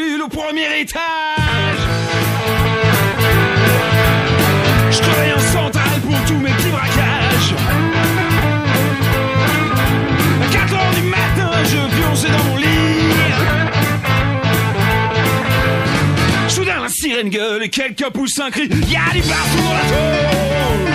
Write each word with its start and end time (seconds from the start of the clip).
au 0.00 0.28
premier 0.28 0.80
étage. 0.80 1.00
Je 4.90 4.98
travaille 4.98 5.32
en 5.32 5.40
centrale 5.40 6.00
pour 6.02 6.16
tous 6.26 6.38
mes 6.38 6.50
petits 6.50 6.68
braquages. 6.68 7.54
À 10.42 10.46
4 10.52 10.74
heures 10.74 10.94
du 10.94 11.02
matin, 11.02 11.50
je 11.64 12.00
pionçais 12.00 12.30
dans 12.30 12.44
mon 12.44 12.56
lit. 12.56 12.66
Soudain, 16.48 16.80
la 16.82 16.88
sirène 16.88 17.30
gueule 17.30 17.64
et 17.64 17.68
quelqu'un 17.68 18.10
pousse 18.10 18.38
un 18.38 18.50
cri. 18.50 18.68
Y'a 18.68 19.12
du 19.12 19.20
baston 19.20 19.62
dans 19.64 19.74
la 19.74 19.84
tôle. 19.88 20.86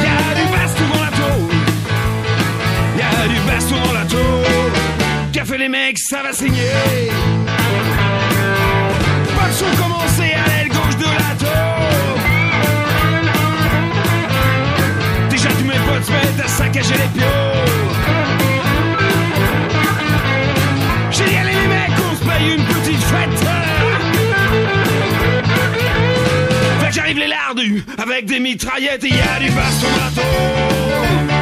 Y'a 0.00 0.34
du 0.34 0.46
baston 0.52 0.84
dans 0.94 1.02
la 1.02 1.10
tôle. 1.10 1.54
Y'a 2.98 3.28
du 3.28 3.40
baston 3.46 3.76
dans 3.84 3.92
la. 3.92 4.04
Qu'a 5.32 5.44
fait 5.44 5.58
les 5.58 5.68
mecs, 5.68 5.98
ça 5.98 6.22
va 6.22 6.32
saigner. 6.32 7.08
Pas 9.58 9.64
de 9.64 9.70
son 9.70 9.82
commencé 9.82 10.22
à 10.22 10.46
l'aile 10.48 10.68
gauche 10.68 10.96
de 10.96 11.04
la 11.04 11.34
tôle. 11.38 11.48
Déjà 15.30 15.48
tous 15.48 15.64
mes 15.64 15.78
potes 15.86 16.04
se 16.04 16.12
mettent 16.12 16.44
à 16.44 16.48
saccager 16.48 16.94
les 16.94 17.18
pions. 17.18 17.26
J'ai 21.10 21.24
dit 21.24 21.30
les 21.30 21.68
mecs, 21.68 21.98
on 21.98 22.16
se 22.16 22.24
paye 22.24 22.54
une 22.56 22.64
petite 22.64 23.02
fête. 23.02 23.40
Fait 26.80 26.88
que 26.88 26.94
j'arrive 26.94 27.18
les 27.18 27.28
lardus 27.28 27.84
avec 27.98 28.26
des 28.26 28.40
mitraillettes 28.40 29.04
et 29.04 29.08
y 29.08 29.20
a 29.20 29.40
du 29.40 29.50
baston 29.50 29.88
dans 30.16 31.37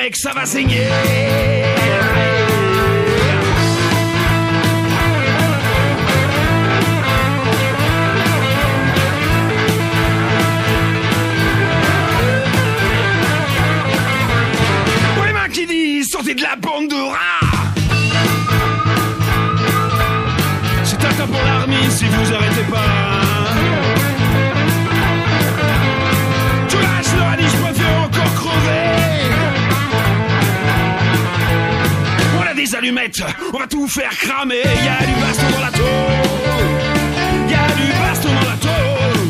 mecs, 0.00 0.16
ça 0.16 0.32
va 0.32 0.46
saigner. 0.46 0.86
Les 15.26 15.32
mains 15.32 15.48
qui 15.52 15.66
disent 15.66 16.10
sortez 16.10 16.34
de 16.34 16.42
la 16.42 16.56
bande 16.56 16.88
de 16.88 16.94
rats. 16.94 17.48
C'est 20.84 21.04
un 21.04 21.12
temps 21.12 21.26
pour 21.26 21.44
l'armée 21.44 21.90
si 21.90 22.04
vous 22.04 22.32
arrêtez 22.32 22.64
pas. 22.70 23.37
On 33.52 33.58
va 33.58 33.66
tout 33.66 33.88
faire 33.88 34.10
cramer. 34.10 34.62
Y 34.62 34.88
a 34.88 35.04
du 35.04 35.14
baston 35.20 35.50
dans 35.52 35.60
la 35.60 35.70
tôle. 35.72 35.88
Y 37.48 37.54
a 37.54 37.66
du 37.74 37.92
baston 38.00 38.28
dans 38.28 38.48
la 38.50 38.56
tôle. 38.56 39.28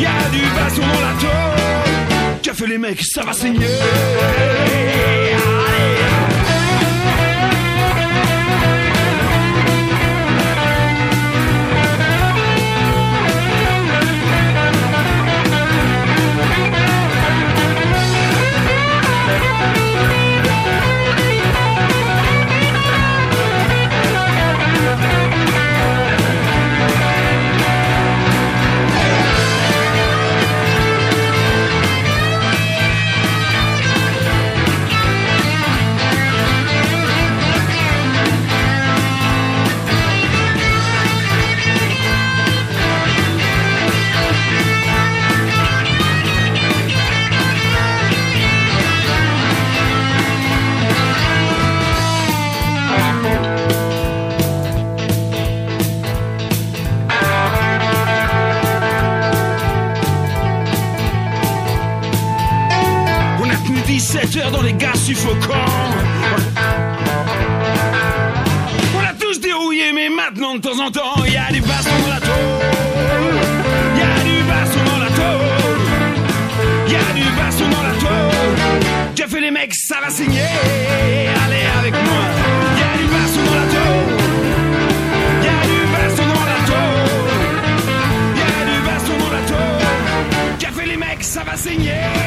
Y 0.00 0.06
a 0.06 0.28
du 0.30 0.40
baston 0.54 0.82
dans 0.82 1.00
la 1.00 1.14
tôle. 1.20 2.54
Fait 2.54 2.66
les 2.66 2.78
mecs, 2.78 3.02
ça 3.02 3.22
va 3.22 3.32
saigner. 3.32 3.60
17 64.58 64.62
heures 64.62 64.62
dans 64.62 64.62
les 64.62 64.72
gaz 64.72 65.00
suffocants. 65.04 65.54
On 68.94 69.00
a 69.00 69.14
tous 69.18 69.40
dérouillé, 69.40 69.92
mais 69.94 70.08
maintenant 70.08 70.54
de 70.56 70.60
temps 70.60 70.80
en 70.80 70.90
temps, 70.90 71.24
y 71.26 71.36
a 71.36 71.52
du 71.52 71.60
baston 71.60 71.90
dans 72.02 72.12
la 72.14 72.20
tôle. 72.20 73.36
Y 73.96 74.02
a 74.02 74.24
du 74.24 74.42
baston 74.44 74.80
dans 74.84 74.98
la 74.98 75.10
tôle. 75.10 75.78
Y 76.88 76.96
a 76.96 77.12
du 77.14 77.24
baston 77.36 77.68
dans 77.70 77.82
la 77.82 77.94
tôle. 77.94 79.14
Qu'a 79.14 79.28
fait 79.28 79.40
les 79.40 79.50
mecs, 79.50 79.74
ça 79.74 79.96
va 80.02 80.10
signer. 80.10 80.40
Allez 81.44 81.66
avec 81.78 81.94
moi. 81.94 82.24
Y 82.76 82.82
a 82.82 82.98
du 82.98 83.06
baston 83.06 83.42
dans 83.46 83.54
la 83.54 83.66
tôle. 83.76 84.10
Y 85.42 85.48
a 85.48 85.60
du 85.66 85.80
baston 85.92 86.26
dans 86.26 86.46
la 86.52 86.60
tôle. 86.70 87.28
Y 88.36 88.42
a 88.42 88.64
du 88.70 88.78
baston 88.86 89.16
dans 89.18 89.32
la. 89.32 89.40
Qu'a 90.58 90.70
fait 90.72 90.86
les 90.86 90.96
mecs, 90.96 91.22
ça 91.22 91.42
va 91.44 91.56
saigner. 91.56 92.17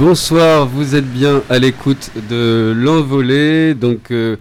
Bonsoir, 0.00 0.66
vous 0.66 0.94
êtes 0.94 1.04
bien 1.12 1.42
à 1.50 1.58
l'écoute 1.58 2.10
de 2.30 2.72
l'envolée. 2.74 3.74
Donc, 3.74 4.10
euh, 4.10 4.38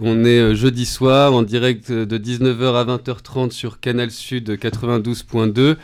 on 0.00 0.24
est 0.24 0.38
euh, 0.40 0.54
jeudi 0.54 0.86
soir 0.86 1.34
en 1.34 1.42
direct 1.42 1.92
de 1.92 2.16
19h 2.16 2.74
à 2.74 2.84
20h30 2.86 3.50
sur 3.50 3.78
Canal 3.78 4.10
Sud 4.10 4.48
92.2 4.56 5.76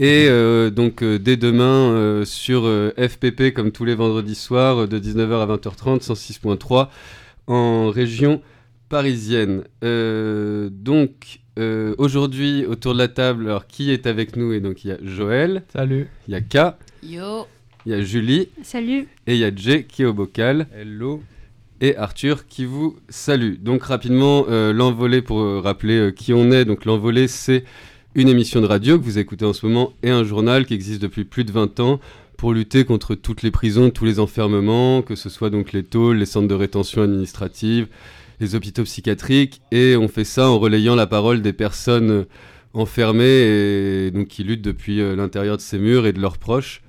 et 0.00 0.26
euh, 0.28 0.70
donc 0.70 1.04
euh, 1.04 1.20
dès 1.20 1.36
demain 1.36 1.92
euh, 1.92 2.24
sur 2.24 2.62
euh, 2.64 2.90
FPP 2.98 3.54
comme 3.54 3.70
tous 3.70 3.84
les 3.84 3.94
vendredis 3.94 4.34
soirs 4.34 4.78
euh, 4.82 4.86
de 4.88 4.98
19h 4.98 5.40
à 5.40 5.46
20h30 5.56 6.02
106.3 6.02 6.88
en 7.46 7.88
région 7.88 8.42
parisienne. 8.88 9.62
Euh, 9.84 10.70
donc 10.72 11.38
euh, 11.56 11.94
aujourd'hui 11.98 12.66
autour 12.66 12.94
de 12.94 12.98
la 12.98 13.06
table, 13.08 13.44
alors 13.46 13.68
qui 13.68 13.92
est 13.92 14.08
avec 14.08 14.34
nous? 14.34 14.52
Et 14.52 14.58
donc 14.58 14.84
il 14.84 14.88
y 14.88 14.92
a 14.92 14.98
Joël, 15.04 15.62
Salut. 15.72 16.08
il 16.26 16.32
y 16.32 16.34
a 16.34 16.40
K, 16.40 16.74
Yo. 17.04 17.46
Il 17.86 17.92
y 17.92 17.94
a 17.94 18.02
Julie 18.02 18.48
Salut. 18.62 19.08
et 19.26 19.34
il 19.34 19.38
y 19.38 19.44
a 19.44 19.54
Jay 19.54 19.84
qui 19.84 20.02
est 20.02 20.06
au 20.06 20.14
bocal. 20.14 20.66
Hello. 20.74 21.22
et 21.80 21.96
Arthur 21.96 22.46
qui 22.46 22.64
vous 22.64 22.96
salue. 23.08 23.54
Donc 23.60 23.82
rapidement, 23.82 24.46
euh, 24.48 24.72
l'envolée 24.72 25.20
pour 25.22 25.40
euh, 25.40 25.60
rappeler 25.60 25.98
euh, 25.98 26.10
qui 26.12 26.32
on 26.32 26.50
est. 26.52 26.64
Donc 26.64 26.84
l'envolée, 26.84 27.26
c'est 27.26 27.64
une 28.14 28.28
émission 28.28 28.60
de 28.60 28.66
radio 28.66 28.98
que 28.98 29.04
vous 29.04 29.18
écoutez 29.18 29.44
en 29.44 29.52
ce 29.52 29.66
moment 29.66 29.92
et 30.02 30.10
un 30.10 30.22
journal 30.22 30.64
qui 30.66 30.74
existe 30.74 31.02
depuis 31.02 31.24
plus 31.24 31.44
de 31.44 31.50
20 31.52 31.80
ans 31.80 31.98
pour 32.36 32.52
lutter 32.52 32.84
contre 32.84 33.14
toutes 33.14 33.42
les 33.42 33.50
prisons, 33.50 33.90
tous 33.90 34.04
les 34.04 34.18
enfermements, 34.18 35.02
que 35.02 35.14
ce 35.14 35.28
soit 35.28 35.48
donc 35.50 35.72
les 35.72 35.82
tôles, 35.84 36.16
les 36.18 36.26
centres 36.26 36.48
de 36.48 36.54
rétention 36.54 37.02
administrative, 37.02 37.86
les 38.40 38.54
hôpitaux 38.54 38.82
psychiatriques. 38.84 39.60
Et 39.70 39.96
on 39.96 40.08
fait 40.08 40.24
ça 40.24 40.50
en 40.50 40.58
relayant 40.58 40.94
la 40.94 41.06
parole 41.06 41.40
des 41.40 41.52
personnes 41.52 42.10
euh, 42.10 42.24
enfermées 42.74 43.24
et 43.24 44.10
donc 44.10 44.28
qui 44.28 44.44
luttent 44.44 44.62
depuis 44.62 45.00
euh, 45.00 45.14
l'intérieur 45.14 45.56
de 45.56 45.62
ces 45.62 45.78
murs 45.78 46.06
et 46.06 46.12
de 46.12 46.20
leurs 46.20 46.38
proches. 46.38 46.82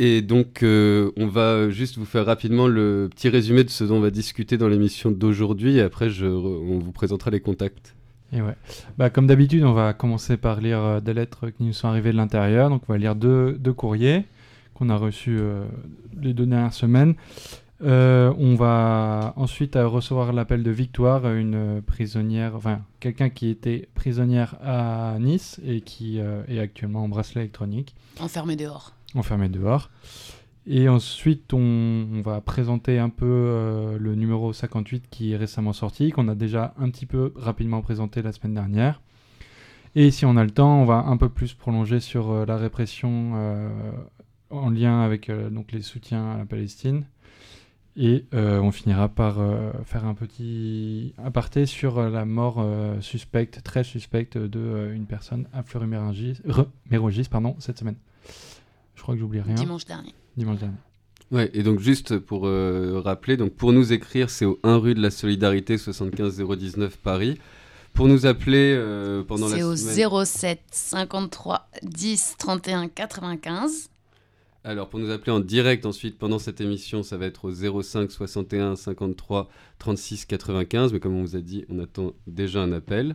Et 0.00 0.22
donc, 0.22 0.62
euh, 0.62 1.10
on 1.16 1.26
va 1.26 1.70
juste 1.70 1.98
vous 1.98 2.04
faire 2.04 2.24
rapidement 2.26 2.68
le 2.68 3.08
petit 3.10 3.28
résumé 3.28 3.64
de 3.64 3.70
ce 3.70 3.84
dont 3.84 3.96
on 3.96 4.00
va 4.00 4.10
discuter 4.10 4.56
dans 4.56 4.68
l'émission 4.68 5.10
d'aujourd'hui. 5.10 5.78
Et 5.78 5.80
après, 5.80 6.08
je, 6.08 6.26
on 6.26 6.78
vous 6.78 6.92
présentera 6.92 7.30
les 7.30 7.40
contacts. 7.40 7.94
Et 8.32 8.40
ouais. 8.40 8.54
Bah, 8.96 9.10
comme 9.10 9.26
d'habitude, 9.26 9.64
on 9.64 9.72
va 9.72 9.94
commencer 9.94 10.36
par 10.36 10.60
lire 10.60 10.78
euh, 10.78 11.00
des 11.00 11.14
lettres 11.14 11.50
qui 11.50 11.64
nous 11.64 11.72
sont 11.72 11.88
arrivées 11.88 12.12
de 12.12 12.16
l'intérieur. 12.16 12.70
Donc, 12.70 12.82
on 12.88 12.92
va 12.92 12.98
lire 12.98 13.16
deux, 13.16 13.52
deux 13.58 13.72
courriers 13.72 14.24
qu'on 14.74 14.90
a 14.90 14.96
reçus 14.96 15.38
euh, 15.40 15.64
les 16.20 16.34
deux 16.34 16.46
dernières 16.46 16.74
semaines. 16.74 17.14
Euh, 17.82 18.32
on 18.38 18.56
va 18.56 19.34
ensuite 19.36 19.76
euh, 19.76 19.86
recevoir 19.86 20.32
l'appel 20.32 20.64
de 20.64 20.70
Victoire, 20.70 21.30
une 21.32 21.80
prisonnière, 21.82 22.56
enfin 22.56 22.80
quelqu'un 22.98 23.28
qui 23.28 23.50
était 23.50 23.88
prisonnière 23.94 24.56
à 24.64 25.16
Nice 25.20 25.60
et 25.64 25.80
qui 25.80 26.18
euh, 26.18 26.42
est 26.48 26.58
actuellement 26.58 27.04
en 27.04 27.08
bracelet 27.08 27.42
électronique, 27.42 27.94
Enfermé 28.18 28.56
dehors. 28.56 28.94
Enfermée 29.14 29.48
dehors. 29.48 29.90
Et 30.66 30.88
ensuite, 30.88 31.54
on, 31.54 32.06
on 32.12 32.20
va 32.20 32.40
présenter 32.40 32.98
un 32.98 33.08
peu 33.08 33.24
euh, 33.26 33.98
le 33.98 34.14
numéro 34.14 34.52
58 34.52 35.08
qui 35.08 35.32
est 35.32 35.36
récemment 35.36 35.72
sorti, 35.72 36.10
qu'on 36.10 36.28
a 36.28 36.34
déjà 36.34 36.74
un 36.78 36.90
petit 36.90 37.06
peu 37.06 37.32
rapidement 37.36 37.80
présenté 37.80 38.20
la 38.20 38.32
semaine 38.32 38.54
dernière. 38.54 39.00
Et 39.94 40.10
si 40.10 40.26
on 40.26 40.36
a 40.36 40.44
le 40.44 40.50
temps, 40.50 40.80
on 40.80 40.84
va 40.84 41.06
un 41.06 41.16
peu 41.16 41.28
plus 41.28 41.54
prolonger 41.54 42.00
sur 42.00 42.30
euh, 42.30 42.46
la 42.46 42.56
répression 42.56 43.32
euh, 43.34 43.90
en 44.50 44.70
lien 44.70 45.00
avec 45.00 45.28
les 45.72 45.82
soutiens 45.82 46.32
à 46.32 46.38
la 46.38 46.44
Palestine. 46.44 47.04
Et 47.96 48.26
on 48.32 48.70
finira 48.70 49.08
par 49.08 49.38
faire 49.84 50.04
un 50.04 50.14
petit 50.14 51.14
aparté 51.18 51.66
sur 51.66 52.00
la 52.08 52.24
mort 52.24 52.64
suspecte, 53.00 53.60
très 53.64 53.82
suspecte, 53.82 54.36
euh, 54.36 54.94
une 54.94 55.06
personne 55.06 55.48
à 55.52 55.64
Fleury-Mérogis 55.64 56.40
cette 57.58 57.78
semaine. 57.80 57.96
Je 58.98 59.02
crois 59.04 59.14
que 59.14 59.20
j'oublie 59.20 59.40
rien. 59.40 59.54
Dimanche 59.54 59.84
dernier. 59.84 60.12
Dimanche 60.36 60.58
dernier. 60.58 60.74
Ouais, 61.30 61.50
et 61.54 61.62
donc 61.62 61.78
juste 61.78 62.18
pour 62.18 62.48
euh, 62.48 63.00
rappeler, 63.00 63.36
donc 63.36 63.52
pour 63.52 63.72
nous 63.72 63.92
écrire, 63.92 64.28
c'est 64.28 64.44
au 64.44 64.58
1 64.64 64.76
rue 64.78 64.94
de 64.94 65.00
la 65.00 65.12
Solidarité, 65.12 65.78
75 65.78 66.42
019 66.42 66.96
Paris. 66.96 67.38
Pour 67.94 68.08
nous 68.08 68.26
appeler 68.26 68.74
euh, 68.76 69.22
pendant 69.22 69.48
la 69.48 69.54
C'est 69.56 69.62
au 69.62 69.76
semaine... 69.76 70.24
07 70.24 70.60
53 70.72 71.68
10 71.84 72.34
31 72.38 72.88
95. 72.88 73.88
Alors 74.64 74.88
pour 74.88 74.98
nous 74.98 75.10
appeler 75.10 75.30
en 75.30 75.40
direct 75.40 75.86
ensuite 75.86 76.18
pendant 76.18 76.40
cette 76.40 76.60
émission, 76.60 77.04
ça 77.04 77.16
va 77.16 77.26
être 77.26 77.44
au 77.44 77.82
05 77.82 78.10
61 78.10 78.74
53 78.74 79.48
36 79.78 80.24
95. 80.24 80.92
Mais 80.92 80.98
comme 80.98 81.14
on 81.14 81.22
vous 81.22 81.36
a 81.36 81.40
dit, 81.40 81.64
on 81.68 81.78
attend 81.78 82.14
déjà 82.26 82.62
un 82.62 82.72
appel. 82.72 83.14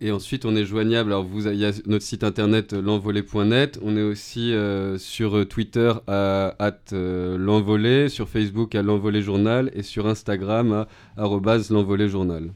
Et 0.00 0.10
ensuite, 0.10 0.44
on 0.44 0.56
est 0.56 0.64
joignable. 0.64 1.12
Alors, 1.12 1.24
vous, 1.24 1.46
il 1.48 1.56
y 1.56 1.64
a 1.64 1.72
notre 1.86 2.04
site 2.04 2.24
internet 2.24 2.72
euh, 2.72 2.82
l'envolée.net. 2.82 3.78
On 3.82 3.96
est 3.96 4.02
aussi 4.02 4.52
euh, 4.52 4.98
sur 4.98 5.36
euh, 5.36 5.44
Twitter 5.44 5.92
à 6.06 6.54
at, 6.58 6.92
euh, 6.92 7.36
l'envolée, 7.36 8.08
sur 8.08 8.28
Facebook 8.28 8.74
à 8.74 8.82
l'envolée 8.82 9.22
journal 9.22 9.70
et 9.74 9.82
sur 9.82 10.06
Instagram 10.06 10.86
à 11.16 11.22
l'envolée 11.70 12.08
journal. 12.08 12.52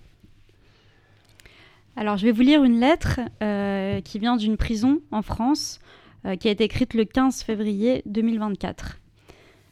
Alors, 1.96 2.16
je 2.16 2.26
vais 2.26 2.32
vous 2.32 2.42
lire 2.42 2.64
une 2.64 2.80
lettre 2.80 3.20
qui 4.02 4.18
vient 4.18 4.36
d'une 4.36 4.56
prison 4.56 5.00
en 5.12 5.22
France, 5.22 5.78
qui 6.40 6.48
a 6.48 6.50
été 6.50 6.64
écrite 6.64 6.94
le 6.94 7.04
15 7.04 7.42
février 7.42 8.02
2024. 8.06 8.98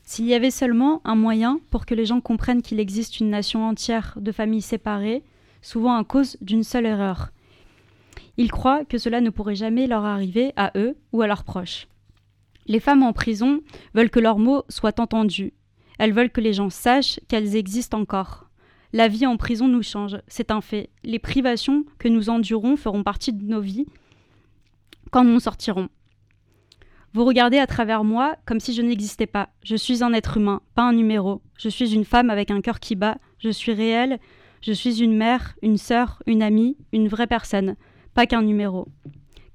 S'il 0.05 0.27
y 0.27 0.35
avait 0.35 0.51
seulement 0.51 1.01
un 1.05 1.15
moyen 1.15 1.59
pour 1.71 1.87
que 1.87 1.95
les 1.95 2.05
gens 2.05 2.21
comprennent 2.21 2.63
qu'il 2.63 2.79
existe 2.79 3.19
une 3.19 3.31
nation 3.31 3.67
entière 3.67 4.15
de 4.21 4.31
familles 4.31 4.63
séparées, 4.63 5.23
souvent 5.63 5.97
à 5.97 6.05
cause 6.05 6.37
d'une 6.41 6.65
seule 6.65 6.87
erreur. 6.87 7.31
Ils 8.37 8.51
croient 8.51 8.85
que 8.85 8.99
cela 8.99 9.21
ne 9.21 9.31
pourrait 9.31 9.55
jamais 9.55 9.87
leur 9.87 10.05
arriver 10.05 10.53
à 10.57 10.73
eux 10.77 10.97
ou 11.13 11.23
à 11.23 11.27
leurs 11.27 11.45
proches. 11.45 11.87
Les 12.67 12.81
femmes 12.81 13.03
en 13.03 13.13
prison 13.13 13.61
veulent 13.95 14.11
que 14.11 14.21
leurs 14.21 14.39
mots 14.39 14.65
soient 14.69 15.01
entendus. 15.01 15.53
Elles 15.99 16.13
veulent 16.13 16.31
que 16.31 16.41
les 16.41 16.53
gens 16.53 16.71
sachent 16.71 17.21
qu'elles 17.29 17.57
existent 17.57 17.99
encore. 17.99 18.49
La 18.93 19.09
vie 19.09 19.27
en 19.27 19.37
prison 19.37 19.69
nous 19.69 19.83
change, 19.83 20.19
c'est 20.29 20.51
un 20.51 20.61
fait. 20.61 20.91
Les 21.03 21.19
privations 21.19 21.85
que 21.99 22.09
nous 22.09 22.31
endurons 22.31 22.77
feront 22.77 23.03
partie 23.03 23.33
de 23.33 23.45
nos 23.45 23.61
vies 23.61 23.87
quand 25.11 25.25
nous 25.25 25.41
sortirons. 25.41 25.89
Vous 27.15 27.25
regardez 27.25 27.59
à 27.59 27.67
travers 27.67 28.05
moi 28.05 28.37
comme 28.47 28.61
si 28.61 28.73
je 28.73 28.83
n'existais 28.83 29.27
pas. 29.27 29.51
Je 29.63 29.77
suis 29.77 30.03
un 30.03 30.13
être 30.13 30.39
humain, 30.39 30.63
pas 30.75 30.83
un 30.83 30.95
numéro. 30.95 31.43
Je 31.59 31.69
suis 31.69 31.95
une 31.95 32.07
femme 32.07 32.31
avec 32.31 32.51
un 32.51 32.63
cœur 32.63 32.81
qui 32.81 32.97
bat. 32.97 33.19
Je 33.39 33.51
suis 33.51 33.73
réelle. 33.73 34.19
Je 34.63 34.73
suis 34.73 35.03
une 35.03 35.17
mère, 35.17 35.57
une 35.61 35.77
sœur, 35.77 36.23
une 36.27 36.43
amie, 36.43 36.77
une 36.93 37.09
vraie 37.09 37.27
personne, 37.27 37.75
pas 38.15 38.27
qu'un 38.27 38.43
numéro. 38.43 38.89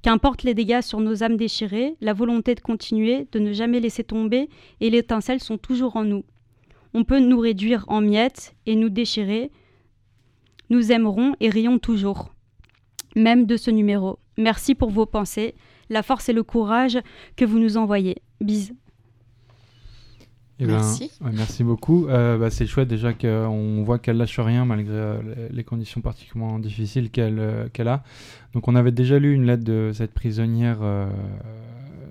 Qu'importe 0.02 0.42
les 0.42 0.54
dégâts 0.54 0.80
sur 0.80 1.00
nos 1.00 1.22
âmes 1.22 1.36
déchirées, 1.36 1.96
la 2.00 2.12
volonté 2.12 2.54
de 2.54 2.60
continuer, 2.60 3.26
de 3.32 3.38
ne 3.38 3.52
jamais 3.52 3.80
laisser 3.80 4.04
tomber, 4.04 4.48
et 4.80 4.90
l'étincelle 4.90 5.42
sont 5.42 5.58
toujours 5.58 5.96
en 5.96 6.04
nous. 6.04 6.24
On 6.94 7.04
peut 7.04 7.20
nous 7.20 7.38
réduire 7.38 7.84
en 7.88 8.00
miettes 8.00 8.54
et 8.66 8.76
nous 8.76 8.88
déchirer. 8.88 9.50
Nous 10.70 10.92
aimerons 10.92 11.34
et 11.40 11.50
rions 11.50 11.78
toujours. 11.78 12.32
Même 13.16 13.46
de 13.46 13.56
ce 13.56 13.70
numéro. 13.70 14.18
Merci 14.36 14.74
pour 14.74 14.90
vos 14.90 15.06
pensées, 15.06 15.54
la 15.90 16.02
force 16.02 16.28
et 16.28 16.32
le 16.32 16.42
courage 16.42 16.98
que 17.36 17.44
vous 17.44 17.58
nous 17.58 17.76
envoyez. 17.76 18.22
Bise. 18.40 18.74
Eh 20.60 20.66
ben, 20.66 20.72
Merci. 20.72 21.10
ouais, 21.20 21.30
merci 21.32 21.62
beaucoup. 21.62 22.08
Euh, 22.08 22.36
bah, 22.36 22.50
c'est 22.50 22.66
chouette 22.66 22.88
déjà 22.88 23.12
qu'on 23.12 23.82
voit 23.84 23.98
qu'elle 24.00 24.16
lâche 24.16 24.40
rien 24.40 24.64
malgré 24.64 24.92
euh, 24.94 25.48
les- 25.52 25.62
conditions 25.62 26.00
particulièrement 26.00 26.58
difficiles 26.58 27.10
qu'elle 27.10 27.38
euh, 27.38 27.68
qu'elle 27.72 27.86
a. 27.86 28.02
Donc 28.54 28.66
on 28.66 28.74
avait 28.74 28.90
déjà 28.90 29.20
lu 29.20 29.34
une 29.34 29.44
lettre 29.46 29.62
de 29.62 29.92
cette 29.94 30.12
prisonnière, 30.12 30.78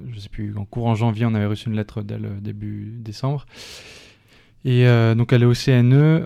je 0.09 0.19
sais 0.19 0.29
plus, 0.29 0.55
en 0.57 0.63
courant 0.65 0.95
janvier, 0.95 1.25
on 1.25 1.33
avait 1.33 1.45
reçu 1.45 1.67
une 1.67 1.75
lettre 1.75 2.01
d'elle 2.03 2.29
début 2.41 2.94
décembre. 2.99 3.45
Et 4.65 4.85
donc 5.15 5.33
elle 5.33 5.43
est 5.43 5.45
au 5.45 5.53
CNE, 5.53 6.23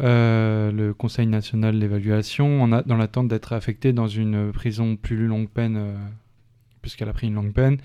le 0.74 0.92
Conseil 0.94 1.28
national 1.28 1.80
d'évaluation, 1.80 2.68
dans 2.68 2.98
l'attente 2.98 3.30
d'être 3.30 3.54
affectée 3.54 3.94
dans 3.94 4.08
une 4.08 4.52
prison 4.52 4.96
plus 4.96 5.28
longue 5.28 5.48
peine, 5.50 5.80
puisqu'elle 6.82 7.10
a 7.10 7.14
pris 7.14 7.28
une 7.28 7.36
longue 7.36 7.54
peine. 7.54 7.78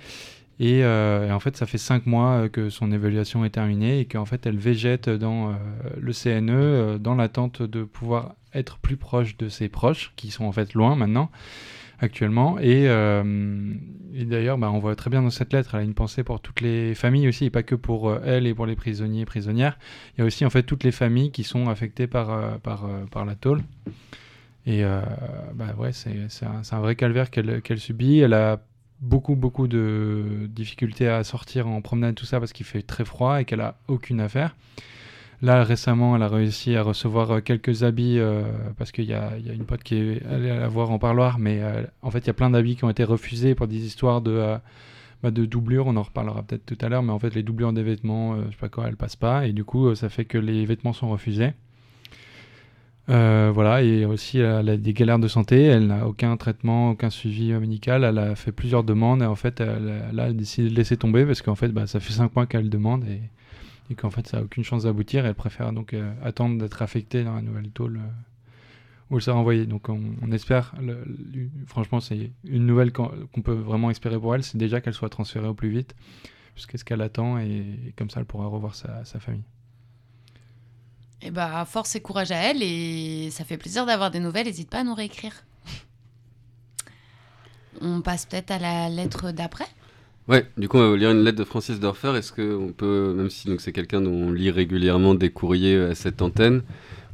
Et, 0.58 0.84
euh, 0.84 1.28
et 1.28 1.32
en 1.32 1.40
fait, 1.40 1.56
ça 1.56 1.66
fait 1.66 1.78
cinq 1.78 2.06
mois 2.06 2.44
euh, 2.44 2.48
que 2.48 2.70
son 2.70 2.90
évaluation 2.90 3.44
est 3.44 3.50
terminée 3.50 4.00
et 4.00 4.04
qu'en 4.06 4.24
fait, 4.24 4.46
elle 4.46 4.56
végète 4.56 5.08
dans 5.10 5.50
euh, 5.50 5.52
le 6.00 6.12
CNE 6.12 6.98
dans 6.98 7.14
l'attente 7.14 7.62
de 7.62 7.84
pouvoir 7.84 8.34
être 8.54 8.78
plus 8.78 8.96
proche 8.96 9.36
de 9.36 9.48
ses 9.50 9.68
proches, 9.68 10.12
qui 10.16 10.30
sont 10.30 10.44
en 10.44 10.52
fait 10.52 10.72
loin 10.72 10.96
maintenant, 10.96 11.30
actuellement. 12.00 12.58
Et, 12.58 12.84
d'ailleurs, 14.24 14.56
bah, 14.56 14.70
on 14.70 14.78
voit 14.78 14.96
très 14.96 15.10
bien 15.10 15.20
dans 15.20 15.28
cette 15.28 15.52
lettre, 15.52 15.74
elle 15.74 15.80
a 15.80 15.84
une 15.84 15.92
pensée 15.92 16.24
pour 16.24 16.40
toutes 16.40 16.62
les 16.62 16.94
familles 16.94 17.28
aussi, 17.28 17.44
et 17.44 17.50
pas 17.50 17.62
que 17.62 17.74
pour 17.74 18.16
elle 18.24 18.46
et 18.46 18.54
pour 18.54 18.64
les 18.64 18.76
prisonniers 18.76 19.22
et 19.22 19.26
prisonnières. 19.26 19.78
Il 20.16 20.20
y 20.20 20.24
a 20.24 20.24
aussi 20.24 20.46
en 20.46 20.50
fait 20.50 20.62
toutes 20.62 20.84
les 20.84 20.92
familles 20.92 21.32
qui 21.32 21.44
sont 21.44 21.68
affectées 21.68 22.06
par, 22.06 22.58
par, 22.60 22.88
par 23.10 23.26
la 23.26 23.34
tôle. 23.34 23.62
Et 24.64 24.82
bah 25.54 25.74
ouais, 25.76 25.92
c'est 25.92 26.46
un, 26.46 26.62
un 26.70 26.80
vrai 26.80 26.96
calvaire 26.96 27.30
qu'elle 27.30 27.60
qu'elle 27.60 27.78
subit. 27.78 28.20
Elle 28.20 28.32
a 28.32 28.58
beaucoup 29.00 29.36
beaucoup 29.36 29.68
de 29.68 30.48
difficultés 30.48 31.08
à 31.08 31.22
sortir 31.24 31.66
en 31.68 31.80
promenade 31.80 32.14
tout 32.14 32.26
ça 32.26 32.38
parce 32.40 32.52
qu'il 32.52 32.66
fait 32.66 32.82
très 32.82 33.04
froid 33.04 33.40
et 33.40 33.44
qu'elle 33.44 33.60
a 33.60 33.78
aucune 33.88 34.20
affaire. 34.20 34.56
Là 35.42 35.64
récemment, 35.64 36.16
elle 36.16 36.22
a 36.22 36.28
réussi 36.28 36.76
à 36.76 36.82
recevoir 36.82 37.30
euh, 37.30 37.40
quelques 37.40 37.82
habits 37.82 38.18
euh, 38.18 38.42
parce 38.78 38.90
qu'il 38.90 39.04
y 39.04 39.08
y 39.08 39.14
a 39.14 39.52
une 39.52 39.66
pote 39.66 39.82
qui 39.82 39.96
est 39.96 40.26
allée 40.26 40.48
la 40.48 40.68
voir 40.68 40.90
en 40.90 40.98
parloir, 40.98 41.38
mais 41.38 41.60
euh, 41.62 41.82
en 42.00 42.10
fait 42.10 42.20
il 42.20 42.26
y 42.28 42.30
a 42.30 42.34
plein 42.34 42.48
d'habits 42.50 42.76
qui 42.76 42.84
ont 42.84 42.90
été 42.90 43.04
refusés 43.04 43.54
pour 43.54 43.66
des 43.66 43.84
histoires 43.84 44.22
de 44.22 44.30
euh, 44.30 44.56
bah, 45.22 45.30
de 45.30 45.44
doublures. 45.44 45.86
On 45.86 45.96
en 45.96 46.02
reparlera 46.02 46.42
peut-être 46.42 46.64
tout 46.64 46.78
à 46.80 46.88
l'heure, 46.88 47.02
mais 47.02 47.12
en 47.12 47.18
fait 47.18 47.34
les 47.34 47.42
doublures 47.42 47.74
des 47.74 47.82
vêtements, 47.82 48.36
je 48.46 48.50
sais 48.50 48.56
pas 48.58 48.70
quoi, 48.70 48.88
elles 48.88 48.96
passent 48.96 49.16
pas 49.16 49.46
et 49.46 49.52
du 49.52 49.64
coup 49.64 49.94
ça 49.94 50.08
fait 50.08 50.24
que 50.24 50.38
les 50.38 50.64
vêtements 50.64 50.94
sont 50.94 51.10
refusés. 51.10 51.52
Euh, 53.08 53.52
voilà, 53.54 53.82
et 53.82 54.04
aussi 54.04 54.38
elle 54.38 54.68
a 54.68 54.76
des 54.76 54.92
galères 54.92 55.20
de 55.20 55.28
santé, 55.28 55.62
elle 55.62 55.86
n'a 55.86 56.08
aucun 56.08 56.36
traitement, 56.36 56.90
aucun 56.90 57.08
suivi 57.08 57.52
euh, 57.52 57.60
médical, 57.60 58.02
elle 58.02 58.18
a 58.18 58.34
fait 58.34 58.50
plusieurs 58.50 58.82
demandes 58.82 59.22
et 59.22 59.26
en 59.26 59.36
fait 59.36 59.60
elle, 59.60 60.02
elle 60.10 60.18
a 60.18 60.32
décidé 60.32 60.70
de 60.70 60.74
laisser 60.74 60.96
tomber 60.96 61.24
parce 61.24 61.40
qu'en 61.40 61.54
fait 61.54 61.68
bah, 61.68 61.86
ça 61.86 62.00
fait 62.00 62.12
5 62.12 62.34
mois 62.34 62.46
qu'elle 62.46 62.68
demande 62.68 63.04
et, 63.04 63.94
qu'en 63.94 64.10
fait 64.10 64.26
ça 64.26 64.38
n'a 64.38 64.42
aucune 64.42 64.64
chance 64.64 64.82
d'aboutir, 64.82 65.24
elle 65.24 65.36
préfère 65.36 65.72
donc 65.72 65.94
euh, 65.94 66.12
attendre 66.24 66.58
d'être 66.58 66.82
affectée 66.82 67.22
dans 67.22 67.36
la 67.36 67.42
nouvelle 67.42 67.70
tôle 67.70 68.00
où 69.10 69.16
elle 69.16 69.22
sera 69.22 69.38
envoyée. 69.38 69.66
Donc 69.66 69.88
on, 69.88 70.32
espère, 70.32 70.74
franchement 71.68 72.00
c'est 72.00 72.32
une 72.44 72.66
nouvelle 72.66 72.92
qu'on 72.92 73.42
peut 73.44 73.52
vraiment 73.52 73.90
espérer 73.90 74.18
pour 74.18 74.34
elle, 74.34 74.42
c'est 74.42 74.58
déjà 74.58 74.80
qu'elle 74.80 74.94
soit 74.94 75.10
transférée 75.10 75.46
au 75.46 75.54
plus 75.54 75.70
vite 75.70 75.94
jusqu'à 76.56 76.76
ce 76.76 76.84
qu'elle 76.84 77.02
attend 77.02 77.38
et, 77.38 77.94
comme 77.96 78.10
ça 78.10 78.18
elle 78.18 78.26
pourra 78.26 78.48
revoir 78.48 78.74
sa 78.74 79.20
famille. 79.20 79.44
Et 81.22 81.30
bah, 81.30 81.64
force 81.64 81.96
et 81.96 82.00
courage 82.00 82.30
à 82.30 82.36
elle. 82.36 82.62
Et 82.62 83.30
ça 83.30 83.44
fait 83.44 83.56
plaisir 83.56 83.86
d'avoir 83.86 84.10
des 84.10 84.20
nouvelles. 84.20 84.46
N'hésite 84.46 84.70
pas 84.70 84.80
à 84.80 84.84
nous 84.84 84.94
réécrire. 84.94 85.32
On 87.80 88.00
passe 88.00 88.26
peut-être 88.26 88.50
à 88.50 88.58
la 88.58 88.88
lettre 88.88 89.32
d'après. 89.32 89.66
Ouais, 90.28 90.46
du 90.56 90.68
coup, 90.68 90.78
on 90.78 90.90
va 90.90 90.96
lire 90.96 91.10
une 91.10 91.22
lettre 91.22 91.38
de 91.38 91.44
Francis 91.44 91.78
Dorfer. 91.78 92.16
Est-ce 92.16 92.32
qu'on 92.32 92.72
peut, 92.72 93.14
même 93.16 93.30
si 93.30 93.48
c'est 93.58 93.72
quelqu'un 93.72 94.00
dont 94.00 94.10
on 94.10 94.32
lit 94.32 94.50
régulièrement 94.50 95.14
des 95.14 95.30
courriers 95.30 95.76
à 95.78 95.94
cette 95.94 96.20
antenne, 96.20 96.62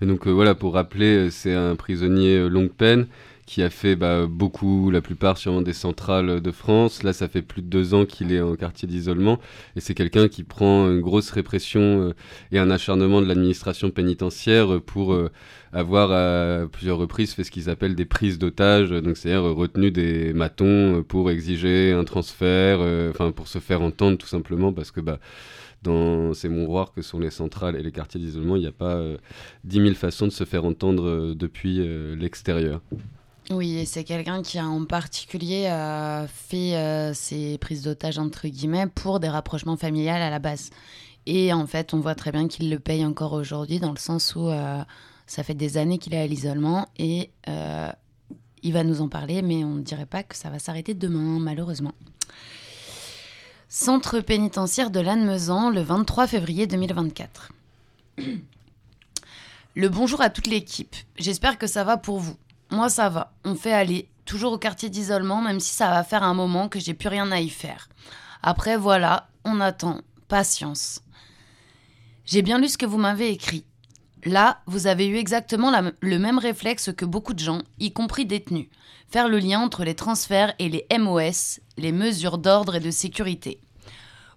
donc 0.07 0.27
euh, 0.27 0.31
voilà, 0.31 0.55
pour 0.55 0.75
rappeler, 0.75 1.17
euh, 1.17 1.31
c'est 1.31 1.55
un 1.55 1.77
prisonnier 1.77 2.37
euh, 2.37 2.49
longue 2.49 2.73
peine 2.73 3.07
qui 3.47 3.63
a 3.63 3.71
fait 3.71 3.97
bah, 3.97 4.27
beaucoup, 4.27 4.91
la 4.91 5.01
plupart 5.01 5.37
sûrement 5.37 5.63
des 5.63 5.73
centrales 5.73 6.41
de 6.41 6.51
France. 6.51 7.03
Là, 7.03 7.13
ça 7.13 7.29
fait 7.29 7.43
plus 7.43 7.63
de 7.63 7.67
deux 7.67 7.95
ans 7.95 8.07
qu'il 8.07 8.33
est 8.33 8.41
en 8.41 8.55
quartier 8.57 8.87
d'isolement, 8.89 9.39
et 9.77 9.81
c'est 9.81 9.95
quelqu'un 9.95 10.29
qui 10.29 10.45
prend 10.45 10.89
une 10.89 11.01
grosse 11.01 11.31
répression 11.31 11.81
euh, 11.81 12.15
et 12.53 12.59
un 12.59 12.71
acharnement 12.71 13.21
de 13.21 13.27
l'administration 13.27 13.91
pénitentiaire 13.91 14.81
pour 14.81 15.13
euh, 15.13 15.31
avoir 15.73 16.13
à 16.13 16.67
plusieurs 16.69 16.99
reprises 16.99 17.33
fait 17.33 17.45
ce 17.45 17.51
qu'ils 17.51 17.71
appellent 17.71 17.95
des 17.95 18.05
prises 18.05 18.39
d'otages, 18.39 18.91
donc 18.91 19.17
c'est-à-dire 19.17 19.43
retenu 19.43 19.91
des 19.91 20.33
matons 20.33 21.03
pour 21.07 21.31
exiger 21.31 21.93
un 21.93 22.05
transfert, 22.05 22.79
euh, 22.81 23.11
enfin 23.11 23.33
pour 23.33 23.49
se 23.49 23.59
faire 23.59 23.83
entendre 23.83 24.19
tout 24.19 24.27
simplement 24.27 24.73
parce 24.73 24.91
que 24.91 25.01
bah 25.01 25.19
dans 25.83 26.33
ces 26.35 26.49
mouroirs 26.49 26.93
que 26.93 27.03
sont 27.03 27.19
les 27.19 27.31
centrales 27.31 27.75
et 27.75 27.83
les 27.83 27.91
quartiers 27.91 28.21
d'isolement, 28.21 28.55
il 28.55 28.61
n'y 28.61 28.69
a 28.69 28.73
pas 28.73 28.95
euh, 28.95 29.17
10 29.65 29.83
000 29.83 29.95
façons 29.95 30.27
de 30.27 30.33
se 30.33 30.45
faire 30.45 30.65
entendre 30.65 31.35
depuis 31.35 31.85
l'extérieur. 32.17 32.81
Oui, 33.55 33.85
c'est 33.87 34.05
quelqu'un 34.05 34.43
qui 34.43 34.59
a 34.59 34.67
en 34.67 34.85
particulier 34.87 35.67
euh, 35.67 36.27
fait 36.27 36.75
euh, 36.75 37.13
ses 37.13 37.59
prises 37.59 37.83
d'otages, 37.83 38.19
entre 38.19 38.49
guillemets, 38.49 38.87
pour 38.87 39.21
des 39.21 39.29
rapprochements 39.29 39.77
familiales 39.77 40.23
à 40.23 40.31
la 40.31 40.39
base. 40.39 40.71
Et 41.27 41.53
en 41.53 41.67
fait, 41.67 41.93
on 41.93 42.01
voit 42.01 42.15
très 42.15 42.33
bien 42.33 42.49
qu'il 42.49 42.71
le 42.71 42.79
paye 42.79 43.05
encore 43.05 43.35
aujourd'hui, 43.35 43.79
dans 43.79 43.91
le 43.91 43.99
sens 43.99 44.35
où 44.35 44.49
euh, 44.49 44.83
ça 45.27 45.43
fait 45.43 45.55
des 45.55 45.77
années 45.77 45.99
qu'il 45.99 46.15
est 46.15 46.23
à 46.23 46.27
l'isolement 46.27 46.89
et 46.99 47.31
Il 48.65 48.73
va 48.73 48.85
nous 48.85 49.01
en 49.01 49.09
parler, 49.09 49.43
mais 49.43 49.65
on 49.65 49.75
ne 49.75 49.83
dirait 49.83 50.07
pas 50.07 50.23
que 50.23 50.37
ça 50.37 50.49
va 50.49 50.59
s'arrêter 50.59 50.95
demain, 50.95 51.39
malheureusement. 51.41 51.93
Centre 53.69 54.21
pénitentiaire 54.21 54.91
de 54.91 55.01
Lannemezan, 55.01 55.71
le 55.71 55.83
23 55.83 56.27
février 56.27 56.67
2024. 56.67 57.53
Le 59.75 59.89
bonjour 59.89 60.21
à 60.21 60.29
toute 60.29 60.49
l'équipe. 60.49 60.95
J'espère 61.17 61.57
que 61.57 61.67
ça 61.67 61.83
va 61.83 61.97
pour 61.97 62.19
vous. 62.19 62.37
Moi, 62.73 62.89
ça 62.89 63.09
va. 63.09 63.33
On 63.45 63.55
fait 63.55 63.73
aller, 63.73 64.09
toujours 64.25 64.53
au 64.55 64.59
quartier 64.59 64.89
d'isolement, 64.89 65.41
même 65.43 65.61
si 65.61 65.73
ça 65.75 65.91
va 65.91 66.03
faire 66.05 66.23
un 66.23 66.35
moment 66.35 66.69
que 66.69 66.81
j'ai 66.81 66.95
plus 66.95 67.09
rien 67.09 67.31
à 67.31 67.41
y 67.41 67.49
faire. 67.51 67.89
Après, 68.43 68.77
voilà, 68.77 69.29
on 69.45 69.61
attend. 69.61 70.01
Patience. 70.29 71.01
J'ai 72.25 72.41
bien 72.43 72.59
lu 72.59 72.69
ce 72.69 72.79
que 72.79 72.87
vous 72.87 72.97
m'avez 72.97 73.31
écrit. 73.31 73.65
Là, 74.25 74.61
vous 74.67 74.87
avez 74.87 75.07
eu 75.07 75.17
exactement 75.17 75.71
le 76.01 76.19
même 76.19 76.39
réflexe 76.39 76.91
que 76.97 77.05
beaucoup 77.05 77.35
de 77.35 77.41
gens, 77.41 77.61
y 77.79 77.93
compris 77.93 78.25
détenus. 78.25 78.69
Faire 79.11 79.29
le 79.29 79.39
lien 79.39 79.61
entre 79.61 79.85
les 79.85 79.95
transferts 79.97 80.55
et 80.59 80.69
les 80.71 80.87
MOS, 80.99 81.61
les 81.77 81.93
mesures 81.93 82.39
d'ordre 82.39 82.77
et 82.77 82.81
de 82.81 82.91
sécurité. 82.91 83.61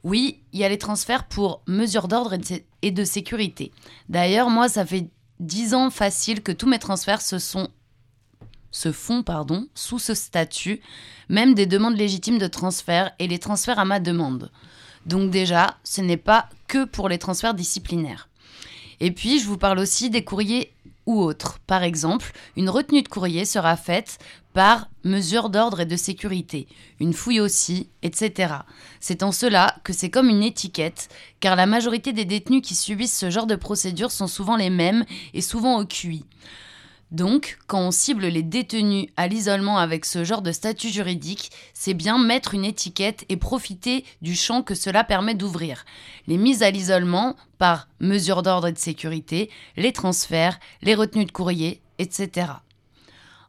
Oui, 0.03 0.41
il 0.51 0.59
y 0.59 0.65
a 0.65 0.69
les 0.69 0.77
transferts 0.77 1.27
pour 1.27 1.61
mesures 1.67 2.07
d'ordre 2.09 2.33
et 2.33 2.37
de 2.39 2.45
sé- 2.45 2.65
et 2.81 2.91
de 2.91 3.03
sécurité. 3.05 3.71
D'ailleurs, 4.09 4.49
moi, 4.49 4.67
ça 4.67 4.85
fait 4.85 5.07
10 5.39 5.73
ans 5.73 5.89
facile 5.89 6.43
que 6.43 6.51
tous 6.51 6.67
mes 6.67 6.79
transferts 6.79 7.21
se 7.21 7.39
sont 7.39 7.69
se 8.75 8.91
font 8.91 9.23
pardon, 9.23 9.67
sous 9.73 9.99
ce 9.99 10.13
statut, 10.13 10.81
même 11.29 11.53
des 11.53 11.65
demandes 11.65 11.95
légitimes 11.95 12.37
de 12.37 12.47
transfert 12.47 13.11
et 13.19 13.27
les 13.27 13.39
transferts 13.39 13.79
à 13.79 13.85
ma 13.85 14.01
demande. 14.01 14.51
Donc 15.05 15.31
déjà, 15.31 15.77
ce 15.85 16.01
n'est 16.01 16.17
pas 16.17 16.49
que 16.67 16.83
pour 16.83 17.07
les 17.07 17.17
transferts 17.17 17.53
disciplinaires. 17.53 18.27
Et 18.99 19.11
puis, 19.11 19.39
je 19.39 19.45
vous 19.45 19.57
parle 19.57 19.79
aussi 19.79 20.09
des 20.09 20.25
courriers 20.25 20.73
ou 21.05 21.21
autres. 21.21 21.59
Par 21.59 21.83
exemple, 21.83 22.33
une 22.57 22.69
retenue 22.69 23.01
de 23.01 23.07
courrier 23.07 23.45
sera 23.45 23.77
faite 23.77 24.17
par 24.51 24.89
mesure 25.05 25.49
d'ordre 25.49 25.81
et 25.81 25.85
de 25.85 25.95
sécurité, 25.95 26.67
une 26.99 27.13
fouille 27.13 27.39
aussi, 27.39 27.89
etc. 28.01 28.55
C'est 28.99 29.23
en 29.23 29.31
cela 29.31 29.75
que 29.85 29.93
c'est 29.93 30.09
comme 30.09 30.29
une 30.29 30.43
étiquette, 30.43 31.07
car 31.39 31.55
la 31.55 31.65
majorité 31.65 32.11
des 32.11 32.25
détenus 32.25 32.61
qui 32.61 32.75
subissent 32.75 33.17
ce 33.17 33.29
genre 33.29 33.47
de 33.47 33.55
procédures 33.55 34.11
sont 34.11 34.27
souvent 34.27 34.57
les 34.57 34.69
mêmes 34.69 35.05
et 35.33 35.41
souvent 35.41 35.79
au 35.79 35.85
QI. 35.85 36.25
Donc, 37.15 37.59
quand 37.67 37.79
on 37.79 37.91
cible 37.91 38.25
les 38.25 38.43
détenus 38.43 39.07
à 39.15 39.29
l'isolement 39.29 39.77
avec 39.77 40.03
ce 40.03 40.25
genre 40.25 40.41
de 40.41 40.51
statut 40.51 40.89
juridique, 40.89 41.49
c'est 41.73 41.93
bien 41.93 42.17
mettre 42.17 42.55
une 42.55 42.65
étiquette 42.65 43.23
et 43.29 43.37
profiter 43.37 44.03
du 44.21 44.35
champ 44.35 44.63
que 44.63 44.75
cela 44.75 45.05
permet 45.05 45.33
d'ouvrir. 45.33 45.85
Les 46.27 46.35
mises 46.35 46.61
à 46.61 46.71
l'isolement 46.71 47.37
par 47.57 47.87
mesure 48.01 48.43
d'ordre 48.43 48.67
et 48.67 48.73
de 48.73 48.77
sécurité, 48.77 49.49
les 49.77 49.93
transferts, 49.93 50.59
les 50.81 50.93
retenues 50.93 51.23
de 51.23 51.31
courrier, 51.31 51.79
etc. 51.99 52.47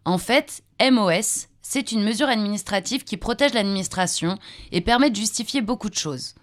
En 0.05 0.19
fait, 0.19 0.63
MOS, 0.81 1.49
c'est 1.61 1.91
une 1.91 2.05
mesure 2.05 2.29
administrative 2.29 3.03
qui 3.03 3.17
protège 3.17 3.53
l'administration 3.53 4.39
et 4.71 4.81
permet 4.81 5.11
de 5.11 5.17
justifier 5.17 5.61
beaucoup 5.61 5.91
de 5.91 5.97
choses. 5.97 6.37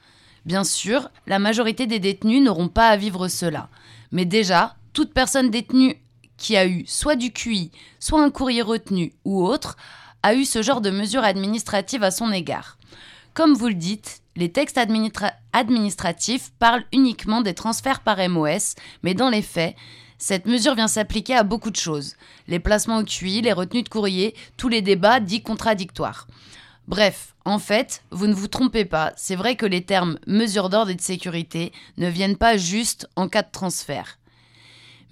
Bien 0.45 0.65
sûr, 0.65 1.09
la 1.25 1.39
majorité 1.39 1.87
des 1.87 1.99
détenus 1.99 2.43
n'auront 2.43 2.67
pas 2.67 2.89
à 2.89 2.97
vivre 2.97 3.29
cela. 3.29 3.69
Mais 4.11 4.25
déjà, 4.25 4.75
toute 4.91 5.13
personne 5.13 5.51
détenue 5.51 5.95
qui 6.37 6.57
a 6.57 6.67
eu 6.67 6.83
soit 6.87 7.15
du 7.15 7.31
QI, 7.31 7.71
soit 7.99 8.21
un 8.21 8.31
courrier 8.31 8.61
retenu 8.61 9.13
ou 9.25 9.45
autre, 9.45 9.77
a 10.23 10.33
eu 10.33 10.45
ce 10.45 10.61
genre 10.61 10.81
de 10.81 10.89
mesures 10.89 11.23
administratives 11.23 12.03
à 12.03 12.11
son 12.11 12.31
égard. 12.31 12.77
Comme 13.33 13.53
vous 13.53 13.67
le 13.67 13.73
dites, 13.73 14.21
les 14.35 14.51
textes 14.51 14.77
administra- 14.77 15.33
administratifs 15.51 16.51
parlent 16.59 16.85
uniquement 16.91 17.41
des 17.41 17.53
transferts 17.53 18.01
par 18.01 18.17
MOS, 18.29 18.75
mais 19.03 19.13
dans 19.13 19.29
les 19.29 19.41
faits, 19.41 19.75
cette 20.17 20.45
mesure 20.45 20.75
vient 20.75 20.87
s'appliquer 20.87 21.35
à 21.35 21.43
beaucoup 21.43 21.69
de 21.69 21.75
choses. 21.75 22.15
Les 22.47 22.59
placements 22.59 22.99
au 22.99 23.03
QI, 23.03 23.41
les 23.41 23.53
retenues 23.53 23.83
de 23.83 23.89
courrier, 23.89 24.35
tous 24.55 24.69
les 24.69 24.81
débats 24.81 25.19
dits 25.19 25.43
contradictoires. 25.43 26.27
Bref, 26.87 27.35
en 27.45 27.59
fait, 27.59 28.03
vous 28.11 28.27
ne 28.27 28.33
vous 28.33 28.47
trompez 28.47 28.85
pas, 28.85 29.13
c'est 29.15 29.35
vrai 29.35 29.55
que 29.55 29.65
les 29.65 29.83
termes 29.83 30.17
mesure 30.27 30.69
d'ordre 30.69 30.91
et 30.91 30.95
de 30.95 31.01
sécurité 31.01 31.71
ne 31.97 32.07
viennent 32.07 32.37
pas 32.37 32.57
juste 32.57 33.09
en 33.15 33.27
cas 33.27 33.41
de 33.41 33.51
transfert. 33.51 34.17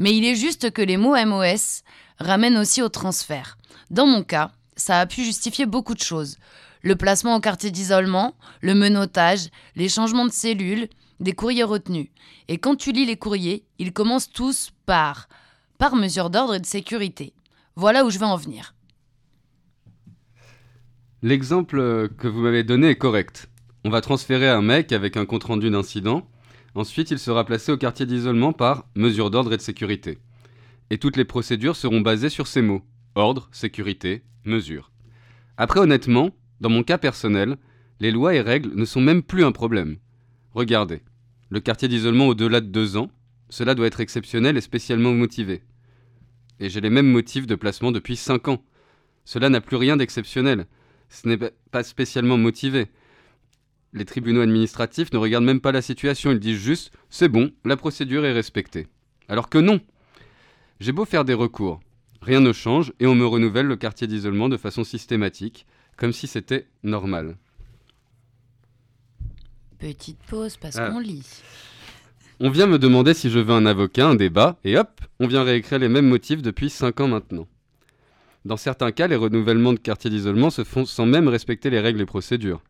Mais 0.01 0.17
il 0.17 0.25
est 0.25 0.35
juste 0.35 0.71
que 0.71 0.81
les 0.81 0.97
mots 0.97 1.15
MOS 1.15 1.83
ramènent 2.17 2.57
aussi 2.57 2.81
au 2.81 2.89
transfert. 2.89 3.59
Dans 3.91 4.07
mon 4.07 4.23
cas, 4.23 4.51
ça 4.75 4.99
a 4.99 5.05
pu 5.05 5.23
justifier 5.23 5.67
beaucoup 5.67 5.93
de 5.93 6.01
choses. 6.01 6.39
Le 6.81 6.95
placement 6.95 7.35
au 7.35 7.39
quartier 7.39 7.69
d'isolement, 7.69 8.33
le 8.61 8.73
menottage, 8.73 9.49
les 9.75 9.89
changements 9.89 10.25
de 10.25 10.31
cellules, 10.31 10.87
des 11.19 11.33
courriers 11.33 11.61
retenus. 11.61 12.07
Et 12.47 12.57
quand 12.57 12.75
tu 12.75 12.91
lis 12.91 13.05
les 13.05 13.15
courriers, 13.15 13.63
ils 13.77 13.93
commencent 13.93 14.31
tous 14.31 14.71
par 14.87 15.29
par 15.77 15.95
mesure 15.95 16.31
d'ordre 16.31 16.55
et 16.55 16.59
de 16.59 16.65
sécurité. 16.65 17.35
Voilà 17.75 18.03
où 18.03 18.09
je 18.09 18.17
veux 18.17 18.25
en 18.25 18.37
venir. 18.37 18.73
L'exemple 21.21 22.09
que 22.17 22.27
vous 22.27 22.39
m'avez 22.41 22.63
donné 22.63 22.89
est 22.89 22.97
correct. 22.97 23.51
On 23.85 23.91
va 23.91 24.01
transférer 24.01 24.49
un 24.49 24.63
mec 24.63 24.93
avec 24.93 25.15
un 25.15 25.27
compte-rendu 25.27 25.69
d'incident. 25.69 26.27
Ensuite, 26.75 27.11
il 27.11 27.19
sera 27.19 27.45
placé 27.45 27.71
au 27.71 27.77
quartier 27.77 28.05
d'isolement 28.05 28.53
par 28.53 28.85
mesure 28.95 29.29
d'ordre 29.29 29.53
et 29.53 29.57
de 29.57 29.61
sécurité. 29.61 30.19
Et 30.89 30.97
toutes 30.97 31.17
les 31.17 31.25
procédures 31.25 31.75
seront 31.75 32.01
basées 32.01 32.29
sur 32.29 32.47
ces 32.47 32.61
mots. 32.61 32.81
Ordre, 33.15 33.49
sécurité, 33.51 34.23
mesure. 34.45 34.91
Après, 35.57 35.79
honnêtement, 35.79 36.31
dans 36.61 36.69
mon 36.69 36.83
cas 36.83 36.97
personnel, 36.97 37.57
les 37.99 38.11
lois 38.11 38.33
et 38.33 38.41
règles 38.41 38.71
ne 38.73 38.85
sont 38.85 39.01
même 39.01 39.21
plus 39.21 39.43
un 39.43 39.51
problème. 39.51 39.97
Regardez. 40.53 41.01
Le 41.49 41.59
quartier 41.59 41.87
d'isolement 41.87 42.27
au-delà 42.27 42.61
de 42.61 42.67
deux 42.67 42.95
ans, 42.97 43.11
cela 43.49 43.75
doit 43.75 43.87
être 43.87 43.99
exceptionnel 43.99 44.57
et 44.57 44.61
spécialement 44.61 45.13
motivé. 45.13 45.63
Et 46.59 46.69
j'ai 46.69 46.79
les 46.81 46.89
mêmes 46.89 47.11
motifs 47.11 47.47
de 47.47 47.55
placement 47.55 47.91
depuis 47.91 48.15
cinq 48.15 48.47
ans. 48.47 48.63
Cela 49.25 49.49
n'a 49.49 49.61
plus 49.61 49.75
rien 49.77 49.97
d'exceptionnel 49.97 50.67
ce 51.11 51.27
n'est 51.27 51.37
pa- 51.37 51.51
pas 51.71 51.83
spécialement 51.83 52.37
motivé. 52.37 52.87
Les 53.93 54.05
tribunaux 54.05 54.41
administratifs 54.41 55.11
ne 55.11 55.17
regardent 55.17 55.43
même 55.45 55.59
pas 55.61 55.71
la 55.73 55.81
situation, 55.81 56.31
ils 56.31 56.39
disent 56.39 56.59
juste 56.59 56.91
c'est 57.09 57.27
bon, 57.29 57.51
la 57.65 57.75
procédure 57.77 58.25
est 58.25 58.31
respectée. 58.31 58.87
Alors 59.27 59.49
que 59.49 59.57
non 59.57 59.81
J'ai 60.79 60.91
beau 60.93 61.05
faire 61.05 61.25
des 61.25 61.33
recours, 61.33 61.79
rien 62.21 62.39
ne 62.39 62.53
change 62.53 62.93
et 62.99 63.05
on 63.07 63.15
me 63.15 63.25
renouvelle 63.25 63.65
le 63.67 63.75
quartier 63.75 64.07
d'isolement 64.07 64.49
de 64.49 64.57
façon 64.57 64.83
systématique, 64.83 65.65
comme 65.97 66.13
si 66.13 66.25
c'était 66.27 66.67
normal. 66.83 67.37
Petite 69.77 70.19
pause 70.27 70.57
parce 70.57 70.77
Ah. 70.77 70.89
qu'on 70.89 70.99
lit. 70.99 71.25
On 72.39 72.49
vient 72.49 72.67
me 72.67 72.79
demander 72.79 73.13
si 73.13 73.29
je 73.29 73.39
veux 73.39 73.53
un 73.53 73.65
avocat, 73.65 74.07
un 74.07 74.15
débat, 74.15 74.57
et 74.63 74.77
hop, 74.77 75.01
on 75.19 75.27
vient 75.27 75.43
réécrire 75.43 75.79
les 75.79 75.89
mêmes 75.89 76.07
motifs 76.07 76.41
depuis 76.41 76.69
5 76.69 76.99
ans 77.01 77.07
maintenant. 77.07 77.47
Dans 78.45 78.57
certains 78.57 78.91
cas, 78.91 79.07
les 79.07 79.15
renouvellements 79.15 79.73
de 79.73 79.79
quartier 79.79 80.09
d'isolement 80.09 80.49
se 80.49 80.63
font 80.63 80.85
sans 80.85 81.05
même 81.05 81.27
respecter 81.27 81.69
les 81.69 81.79
règles 81.79 82.01
et 82.01 82.05
procédures. 82.07 82.61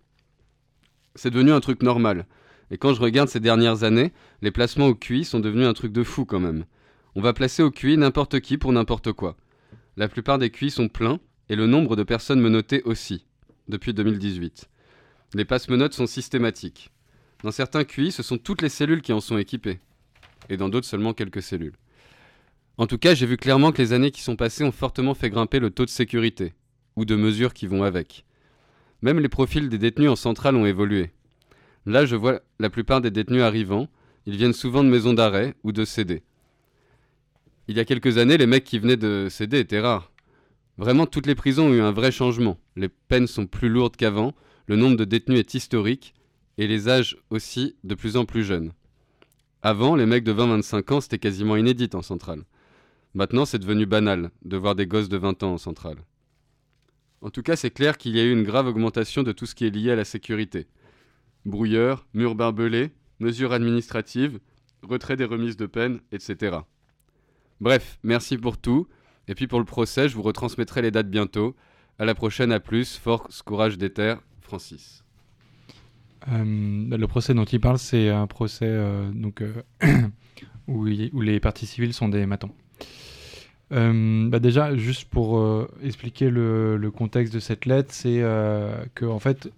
C'est 1.15 1.31
devenu 1.31 1.51
un 1.51 1.59
truc 1.59 1.83
normal. 1.83 2.25
Et 2.71 2.77
quand 2.77 2.93
je 2.93 3.01
regarde 3.01 3.29
ces 3.29 3.39
dernières 3.39 3.83
années, 3.83 4.13
les 4.41 4.51
placements 4.51 4.87
au 4.87 4.95
QI 4.95 5.25
sont 5.25 5.39
devenus 5.39 5.67
un 5.67 5.73
truc 5.73 5.91
de 5.91 6.03
fou 6.03 6.25
quand 6.25 6.39
même. 6.39 6.65
On 7.15 7.21
va 7.21 7.33
placer 7.33 7.61
au 7.61 7.71
QI 7.71 7.97
n'importe 7.97 8.39
qui 8.39 8.57
pour 8.57 8.71
n'importe 8.71 9.11
quoi. 9.11 9.35
La 9.97 10.07
plupart 10.07 10.39
des 10.39 10.49
QI 10.49 10.71
sont 10.71 10.87
pleins, 10.87 11.19
et 11.49 11.57
le 11.57 11.67
nombre 11.67 11.97
de 11.97 12.03
personnes 12.03 12.39
menottées 12.39 12.81
aussi, 12.83 13.25
depuis 13.67 13.93
2018. 13.93 14.69
Les 15.33 15.43
passe-menottes 15.43 15.93
sont 15.93 16.07
systématiques. 16.07 16.91
Dans 17.43 17.51
certains 17.51 17.83
QI, 17.83 18.13
ce 18.13 18.23
sont 18.23 18.37
toutes 18.37 18.61
les 18.61 18.69
cellules 18.69 19.01
qui 19.01 19.11
en 19.11 19.19
sont 19.19 19.37
équipées, 19.37 19.79
et 20.49 20.55
dans 20.55 20.69
d'autres 20.69 20.87
seulement 20.87 21.13
quelques 21.13 21.41
cellules. 21.41 21.75
En 22.77 22.87
tout 22.87 22.97
cas, 22.97 23.13
j'ai 23.13 23.25
vu 23.25 23.35
clairement 23.35 23.73
que 23.73 23.81
les 23.81 23.91
années 23.91 24.11
qui 24.11 24.21
sont 24.21 24.37
passées 24.37 24.63
ont 24.63 24.71
fortement 24.71 25.13
fait 25.13 25.29
grimper 25.29 25.59
le 25.59 25.71
taux 25.71 25.85
de 25.85 25.89
sécurité, 25.89 26.53
ou 26.95 27.03
de 27.03 27.15
mesures 27.17 27.53
qui 27.53 27.67
vont 27.67 27.83
avec. 27.83 28.23
Même 29.01 29.19
les 29.19 29.29
profils 29.29 29.69
des 29.69 29.77
détenus 29.77 30.09
en 30.09 30.15
centrale 30.15 30.55
ont 30.55 30.65
évolué. 30.65 31.11
Là, 31.85 32.05
je 32.05 32.15
vois 32.15 32.41
la 32.59 32.69
plupart 32.69 33.01
des 33.01 33.11
détenus 33.11 33.41
arrivant, 33.41 33.87
ils 34.25 34.35
viennent 34.35 34.53
souvent 34.53 34.83
de 34.83 34.89
maisons 34.89 35.13
d'arrêt 35.13 35.55
ou 35.63 35.71
de 35.71 35.83
CD. 35.83 36.21
Il 37.67 37.75
y 37.75 37.79
a 37.79 37.85
quelques 37.85 38.17
années, 38.17 38.37
les 38.37 38.45
mecs 38.45 38.63
qui 38.63 38.79
venaient 38.79 38.97
de 38.97 39.27
CD 39.29 39.59
étaient 39.59 39.79
rares. 39.79 40.11
Vraiment, 40.77 41.05
toutes 41.05 41.25
les 41.25 41.35
prisons 41.35 41.67
ont 41.67 41.73
eu 41.73 41.81
un 41.81 41.91
vrai 41.91 42.11
changement. 42.11 42.59
Les 42.75 42.89
peines 42.89 43.27
sont 43.27 43.47
plus 43.47 43.69
lourdes 43.69 43.95
qu'avant, 43.95 44.35
le 44.67 44.75
nombre 44.75 44.97
de 44.97 45.05
détenus 45.05 45.39
est 45.39 45.53
historique, 45.53 46.13
et 46.57 46.67
les 46.67 46.89
âges 46.89 47.17
aussi 47.29 47.75
de 47.83 47.95
plus 47.95 48.17
en 48.17 48.25
plus 48.25 48.43
jeunes. 48.43 48.71
Avant, 49.63 49.95
les 49.95 50.05
mecs 50.05 50.23
de 50.23 50.33
20-25 50.33 50.93
ans, 50.93 51.01
c'était 51.01 51.19
quasiment 51.19 51.55
inédit 51.55 51.89
en 51.93 52.01
centrale. 52.01 52.43
Maintenant, 53.13 53.45
c'est 53.45 53.59
devenu 53.59 53.85
banal 53.85 54.31
de 54.43 54.57
voir 54.57 54.75
des 54.75 54.87
gosses 54.87 55.09
de 55.09 55.17
20 55.17 55.43
ans 55.43 55.53
en 55.53 55.57
centrale. 55.57 55.97
En 57.21 57.29
tout 57.29 57.43
cas, 57.43 57.55
c'est 57.55 57.71
clair 57.71 57.97
qu'il 57.97 58.15
y 58.15 58.19
a 58.19 58.23
eu 58.23 58.31
une 58.31 58.43
grave 58.43 58.67
augmentation 58.67 59.23
de 59.23 59.31
tout 59.31 59.45
ce 59.45 59.53
qui 59.53 59.65
est 59.65 59.69
lié 59.69 59.91
à 59.91 59.95
la 59.95 60.05
sécurité. 60.05 60.67
Brouilleurs, 61.45 62.07
murs 62.13 62.35
barbelés, 62.35 62.91
mesures 63.19 63.53
administratives, 63.53 64.39
retrait 64.81 65.17
des 65.17 65.25
remises 65.25 65.57
de 65.57 65.67
peine, 65.67 65.99
etc. 66.11 66.57
Bref, 67.59 67.99
merci 68.03 68.37
pour 68.37 68.57
tout. 68.57 68.87
Et 69.27 69.35
puis 69.35 69.47
pour 69.47 69.59
le 69.59 69.65
procès, 69.65 70.09
je 70.09 70.15
vous 70.15 70.23
retransmettrai 70.23 70.81
les 70.81 70.91
dates 70.91 71.09
bientôt. 71.09 71.55
À 71.99 72.05
la 72.05 72.15
prochaine, 72.15 72.51
à 72.51 72.59
plus. 72.59 72.97
Force, 72.97 73.43
courage 73.43 73.77
des 73.77 73.91
terres, 73.91 74.21
Francis. 74.41 75.03
Euh, 76.27 76.43
le 76.97 77.07
procès 77.07 77.33
dont 77.33 77.45
il 77.45 77.59
parle, 77.59 77.77
c'est 77.77 78.09
un 78.09 78.27
procès 78.27 78.65
euh, 78.65 79.11
euh, 79.83 80.07
où 80.67 80.85
les 80.85 81.39
parties 81.39 81.67
civiles 81.67 81.93
sont 81.93 82.09
des 82.09 82.25
matons. 82.25 82.51
Euh, 83.71 84.27
bah 84.27 84.39
déjà, 84.39 84.75
juste 84.75 85.05
pour 85.09 85.39
euh, 85.39 85.69
expliquer 85.83 86.29
le, 86.29 86.91
contexte 86.93 87.33
de 87.33 87.39
cette 87.39 87.65
lettre, 87.65 87.93
c'est 87.93 88.21
euh, 88.21 88.83
que 88.95 89.05
en 89.05 89.19
fait, 89.19 89.49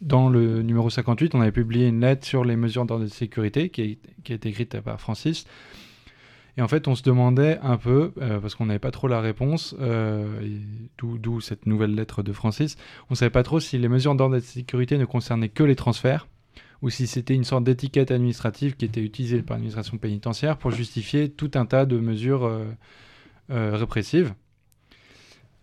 dans 0.00 0.28
le 0.28 0.62
numéro 0.62 0.88
58, 0.88 1.34
on 1.34 1.40
avait 1.40 1.50
publié 1.52 1.88
une 1.88 2.00
lettre 2.00 2.24
sur 2.26 2.44
les 2.44 2.56
mesures 2.56 2.84
d'ordre 2.86 3.04
de 3.04 3.10
sécurité 3.10 3.68
qui, 3.70 3.82
est- 3.82 3.98
qui 4.24 4.32
a 4.32 4.36
été 4.36 4.48
écrite 4.48 4.80
par 4.80 5.00
Francis. 5.00 5.46
Et 6.56 6.62
en 6.62 6.68
fait, 6.68 6.88
on 6.88 6.94
se 6.94 7.02
demandait 7.02 7.58
un 7.62 7.76
peu, 7.76 8.12
euh, 8.20 8.38
parce 8.38 8.54
qu'on 8.54 8.66
n'avait 8.66 8.78
pas 8.78 8.90
trop 8.90 9.08
la 9.08 9.20
réponse, 9.20 9.74
d'où 10.98 11.40
cette 11.40 11.66
nouvelle 11.66 11.94
lettre 11.94 12.22
de 12.22 12.32
Francis, 12.32 12.76
on 13.08 13.14
ne 13.14 13.16
savait 13.16 13.30
pas 13.30 13.42
trop 13.42 13.60
si 13.60 13.78
les 13.78 13.88
mesures 13.88 14.14
d'ordre 14.14 14.36
de 14.36 14.40
sécurité 14.40 14.98
ne 14.98 15.04
concernaient 15.04 15.48
que 15.48 15.62
les 15.64 15.76
transferts, 15.76 16.28
ou 16.82 16.90
si 16.90 17.06
c'était 17.06 17.34
une 17.34 17.44
sorte 17.44 17.64
d'étiquette 17.64 18.10
administrative 18.10 18.76
qui 18.76 18.84
était 18.84 19.02
utilisée 19.02 19.42
par 19.42 19.56
l'administration 19.56 19.98
pénitentiaire 19.98 20.56
pour 20.56 20.70
justifier 20.70 21.28
tout 21.30 21.50
un 21.54 21.66
tas 21.66 21.84
de 21.84 21.98
mesures 21.98 22.50
euh, 23.50 23.76
répressives. 23.76 24.34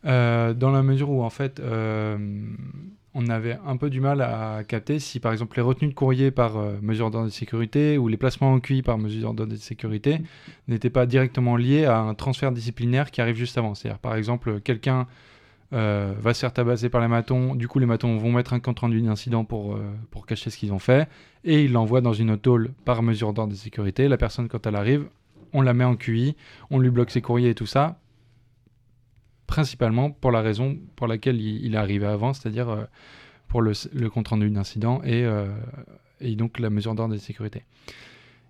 Euh, 0.06 0.54
dans 0.54 0.72
la 0.72 0.84
mesure 0.84 1.10
où, 1.10 1.24
en 1.24 1.30
fait, 1.30 1.60
euh, 1.60 2.18
on 3.14 3.28
avait 3.28 3.58
un 3.66 3.78
peu 3.78 3.90
du 3.90 4.00
mal 4.00 4.22
à 4.22 4.64
capter 4.68 5.00
si, 5.00 5.20
par 5.20 5.32
exemple, 5.32 5.58
les 5.58 5.64
retenues 5.64 5.90
de 5.90 5.96
courrier 5.96 6.32
par 6.32 6.58
euh, 6.58 6.78
mesure 6.82 7.10
d'ordre 7.12 7.28
de 7.28 7.32
sécurité 7.34 7.98
ou 7.98 8.08
les 8.08 8.18
placements 8.18 8.54
en 8.54 8.60
QI 8.60 8.84
par 8.84 8.98
mesure 8.98 9.34
d'ordre 9.34 9.52
de 9.52 9.58
sécurité 9.58 10.22
n'étaient 10.68 10.90
pas 10.90 11.06
directement 11.06 11.58
liés 11.58 11.86
à 11.86 12.00
un 12.00 12.14
transfert 12.14 12.52
disciplinaire 12.52 13.12
qui 13.12 13.22
arrive 13.22 13.36
juste 13.36 13.58
avant. 13.58 13.76
C'est-à-dire, 13.76 14.00
par 14.00 14.16
exemple, 14.16 14.62
quelqu'un 14.62 15.08
va 15.72 16.34
se 16.34 16.40
faire 16.40 16.54
tabasser 16.54 16.88
par 16.88 17.02
les 17.02 17.10
matons, 17.10 17.54
du 17.54 17.68
coup, 17.68 17.80
les 17.80 17.86
matons 17.86 18.16
vont 18.18 18.32
mettre 18.32 18.54
un 18.54 18.62
compte 18.62 18.80
rendu 18.80 19.02
d'incident 19.02 19.44
pour, 19.44 19.78
pour 20.12 20.26
cacher 20.26 20.50
ce 20.50 20.56
qu'ils 20.56 20.72
ont 20.72 20.80
fait, 20.80 21.10
et 21.44 21.66
ils 21.66 21.74
l'envoient 21.74 22.00
dans 22.00 22.14
une 22.14 22.38
tôle 22.38 22.72
par 22.86 23.04
mesure 23.04 23.34
d'ordre 23.34 23.52
de 23.52 23.58
sécurité. 23.58 24.08
La 24.08 24.16
personne, 24.16 24.48
quand 24.48 24.66
elle 24.66 24.78
arrive, 24.78 25.08
on 25.54 25.62
la 25.62 25.74
met 25.74 25.84
en 25.84 25.96
QI, 25.96 26.36
on 26.70 26.80
lui 26.80 26.90
bloque 26.90 27.12
ses 27.12 27.22
courriers 27.22 27.50
et 27.52 27.56
tout 27.56 27.66
ça, 27.66 28.00
principalement 29.48 30.12
pour 30.12 30.32
la 30.32 30.42
raison 30.42 30.78
pour 30.96 31.08
laquelle 31.08 31.40
il, 31.42 31.74
est 31.74 31.78
arrivé 31.78 32.06
avant, 32.06 32.34
c'est-à-dire 32.34 32.70
euh, 32.70 32.84
pour 33.48 33.62
le, 33.62 33.72
le 33.94 34.10
compte 34.10 34.28
rendu 34.28 34.50
d'incident 34.50 35.02
et, 35.04 35.24
euh, 35.24 35.48
et 36.20 36.36
donc 36.36 36.60
la 36.60 36.70
mesure 36.70 36.96
d'ordre 36.96 37.14
de 37.14 37.20
sécurité. 37.20 37.64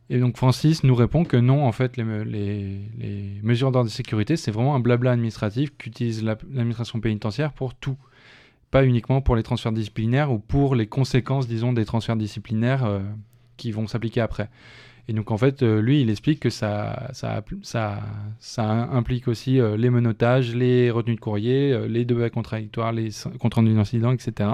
Et 0.10 0.20
donc 0.20 0.38
Francis 0.38 0.84
nous 0.84 0.96
répond 0.96 1.26
que 1.26 1.36
non, 1.38 1.66
en 1.66 1.72
fait, 1.74 1.98
les, 1.98 2.04
me- 2.06 2.24
les- 2.24 2.80
les 2.98 3.40
mesures 3.44 3.72
d'ordre 3.72 3.90
de 3.90 3.94
sécurité, 3.94 4.38
c'est 4.38 4.52
vraiment 4.52 4.74
un 4.74 4.80
blabla 4.80 5.12
administratif 5.12 5.72
qu'utilise 5.78 6.24
la- 6.24 6.38
l'administration 6.50 7.00
pénitentiaire 7.02 7.52
pour 7.52 7.76
tout. 7.76 7.98
Pas 8.72 8.86
uniquement 8.86 9.22
pour 9.22 9.36
les 9.36 9.44
transferts 9.44 9.74
disciplinaires 9.74 10.32
ou 10.32 10.40
pour 10.40 10.76
les 10.76 10.88
conséquences, 10.88 11.48
disons, 11.48 11.74
des 11.74 11.86
transferts 11.86 12.16
disciplinaires 12.16 12.86
euh, 12.86 13.00
qui 13.58 13.72
vont 13.72 13.86
s'appliquer 13.88 14.22
après. 14.22 14.50
Et 15.10 15.14
donc 15.14 15.32
en 15.32 15.38
fait, 15.38 15.64
euh, 15.64 15.82
lui, 15.82 16.02
il 16.02 16.10
explique 16.10 16.42
que 16.42 16.50
ça, 16.50 17.10
ça, 17.14 17.42
ça, 17.62 18.00
ça 18.40 18.70
implique 18.92 19.28
aussi 19.30 19.60
euh, 19.60 19.78
les 19.78 19.90
menottages, 19.90 20.54
les 20.54 20.92
retenues 20.92 21.16
de 21.16 21.20
courrier, 21.22 21.72
euh, 21.72 21.88
les 21.88 22.04
débats 22.04 22.30
contradictoires, 22.30 22.92
les 22.92 23.10
comptes 23.40 23.54
rendus 23.54 23.74
d'incidents, 23.74 24.12
etc. 24.12 24.50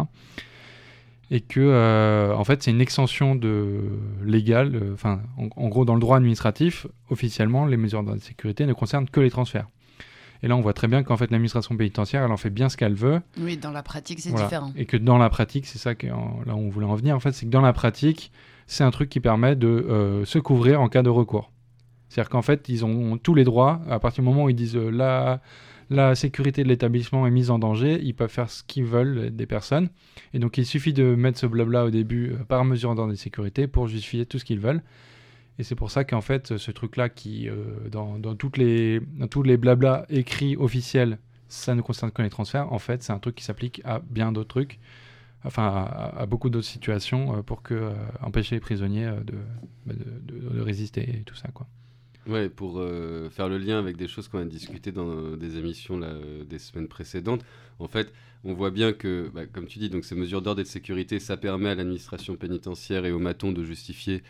Et 1.31 1.41
que, 1.41 1.59
euh, 1.59 2.35
en 2.35 2.43
fait, 2.43 2.61
c'est 2.61 2.69
une 2.69 2.81
extension 2.81 3.33
de 3.35 3.79
légale. 4.23 4.79
Enfin, 4.93 5.21
en, 5.37 5.47
en 5.55 5.67
gros, 5.69 5.85
dans 5.85 5.95
le 5.95 5.99
droit 6.01 6.17
administratif, 6.17 6.85
officiellement, 7.09 7.65
les 7.65 7.77
mesures 7.77 8.03
de 8.03 8.15
sécurité 8.19 8.65
ne 8.67 8.73
concernent 8.73 9.09
que 9.09 9.19
les 9.21 9.31
transferts. 9.31 9.67
Et 10.43 10.47
là, 10.47 10.55
on 10.57 10.61
voit 10.61 10.73
très 10.73 10.87
bien 10.89 11.01
qu'en 11.01 11.15
fait, 11.17 11.31
l'administration 11.31 11.75
pénitentiaire, 11.77 12.23
elle 12.23 12.31
en 12.31 12.37
fait 12.37 12.49
bien 12.51 12.67
ce 12.69 12.75
qu'elle 12.77 12.93
veut. 12.93 13.21
Oui, 13.39 13.57
dans 13.57 13.71
la 13.71 13.81
pratique, 13.81 14.19
c'est 14.19 14.29
Voilà. 14.29 14.45
différent. 14.45 14.73
Et 14.75 14.85
que 14.85 14.97
dans 14.97 15.17
la 15.17 15.29
pratique, 15.29 15.65
c'est 15.65 15.79
ça 15.79 15.95
que 15.95 16.07
en- 16.07 16.41
là 16.45 16.53
où 16.53 16.59
on 16.59 16.69
voulait 16.69 16.85
en 16.85 16.95
venir, 16.95 17.15
en 17.15 17.19
fait, 17.21 17.31
c'est 17.31 17.45
que 17.45 17.51
dans 17.51 17.61
la 17.61 17.73
pratique, 17.73 18.31
c'est 18.67 18.83
un 18.83 18.91
truc 18.91 19.09
qui 19.09 19.19
permet 19.19 19.55
de 19.55 19.67
euh, 19.67 20.25
se 20.25 20.39
couvrir 20.39 20.81
en 20.81 20.89
cas 20.89 21.03
de 21.03 21.09
recours. 21.09 21.51
C'est-à-dire 22.13 22.29
qu'en 22.29 22.43
fait, 22.43 22.69
ils 22.69 22.85
ont 22.85 23.17
tous 23.17 23.33
les 23.33 23.43
droits. 23.43 23.81
À 23.89 23.99
partir 23.99 24.23
du 24.23 24.29
moment 24.29 24.43
où 24.43 24.49
ils 24.49 24.55
disent 24.55 24.75
euh, 24.75 24.91
la, 24.91 25.41
la 25.89 26.13
sécurité 26.13 26.63
de 26.63 26.67
l'établissement 26.67 27.25
est 27.25 27.31
mise 27.31 27.49
en 27.49 27.57
danger, 27.57 27.99
ils 28.03 28.13
peuvent 28.13 28.29
faire 28.29 28.51
ce 28.51 28.63
qu'ils 28.63 28.85
veulent 28.85 29.35
des 29.35 29.45
personnes. 29.47 29.89
Et 30.33 30.39
donc, 30.39 30.59
il 30.59 30.65
suffit 30.65 30.93
de 30.93 31.15
mettre 31.15 31.39
ce 31.39 31.47
blabla 31.47 31.85
au 31.85 31.89
début 31.89 32.31
euh, 32.33 32.43
par 32.43 32.65
mesure 32.65 32.93
d'ordre 32.93 33.11
de 33.11 33.17
sécurité 33.17 33.65
pour 33.67 33.87
justifier 33.87 34.27
tout 34.27 34.37
ce 34.37 34.45
qu'ils 34.45 34.59
veulent. 34.59 34.83
Et 35.59 35.63
c'est 35.63 35.75
pour 35.75 35.91
ça 35.91 36.03
qu'en 36.03 36.21
fait, 36.21 36.57
ce 36.57 36.71
truc-là, 36.71 37.09
qui 37.09 37.49
euh, 37.49 37.89
dans, 37.91 38.19
dans, 38.19 38.35
toutes 38.35 38.57
les, 38.57 38.99
dans 38.99 39.27
tous 39.27 39.43
les 39.43 39.57
blabla 39.57 40.05
écrits 40.09 40.55
officiels, 40.55 41.17
ça 41.47 41.75
ne 41.75 41.81
concerne 41.81 42.11
que 42.11 42.21
les 42.21 42.29
transferts, 42.29 42.71
en 42.71 42.79
fait, 42.79 43.01
c'est 43.01 43.13
un 43.13 43.19
truc 43.19 43.35
qui 43.35 43.43
s'applique 43.43 43.81
à 43.85 43.99
bien 43.99 44.31
d'autres 44.31 44.49
trucs 44.49 44.79
enfin 45.43 45.87
à, 46.15 46.25
beaucoup 46.25 46.49
d'autres 46.49 46.67
situations 46.67 47.37
euh, 47.37 47.41
pour 47.41 47.61
que 47.61 47.73
euh, 47.73 47.91
empêcher 48.21 48.55
les 48.55 48.61
prisonniers 48.61 49.05
euh, 49.05 49.19
de, 49.21 49.33
bah, 49.85 49.93
de, 49.95 50.61
résister 50.61 51.01
et 51.01 51.23
tout 51.23 51.35
ça 51.35 51.49
quoi. 51.49 51.67
Ouais, 52.25 52.47
pour 52.47 52.81
faire 53.31 53.49
le 53.49 53.57
lien 53.57 53.77
avec 53.77 53.97
des 53.97 54.07
choses 54.07 54.29
qu'on 54.29 54.37
a 54.37 54.45
discutées 54.45 54.93
dans 54.93 55.35
des 55.35 55.57
émissions 55.57 55.99
des 55.99 56.57
semaines 56.57 56.87
précédentes, 56.87 57.43
en 57.79 57.89
fait, 57.89 58.13
on 58.45 58.53
voit 58.53 58.71
bien 58.71 58.93
que, 58.93 59.29
bah, 59.33 59.45
comme 59.45 59.65
tu 59.65 59.77
dis, 59.77 59.89
donc 59.89 60.05
ces 60.05 60.15
mesures 60.15 60.41
d'ordre 60.41 60.61
et 60.61 60.63
de 60.63 60.69
sécurité, 60.69 61.19
ça 61.19 61.35
permet 61.35 61.67
à 61.67 61.75
l'administration 61.75 62.37
pénitentiaire 62.37 63.05
et 63.05 63.11
aux 63.11 63.19
matons 63.19 63.51
de 63.51 63.61
justifier 63.65 64.23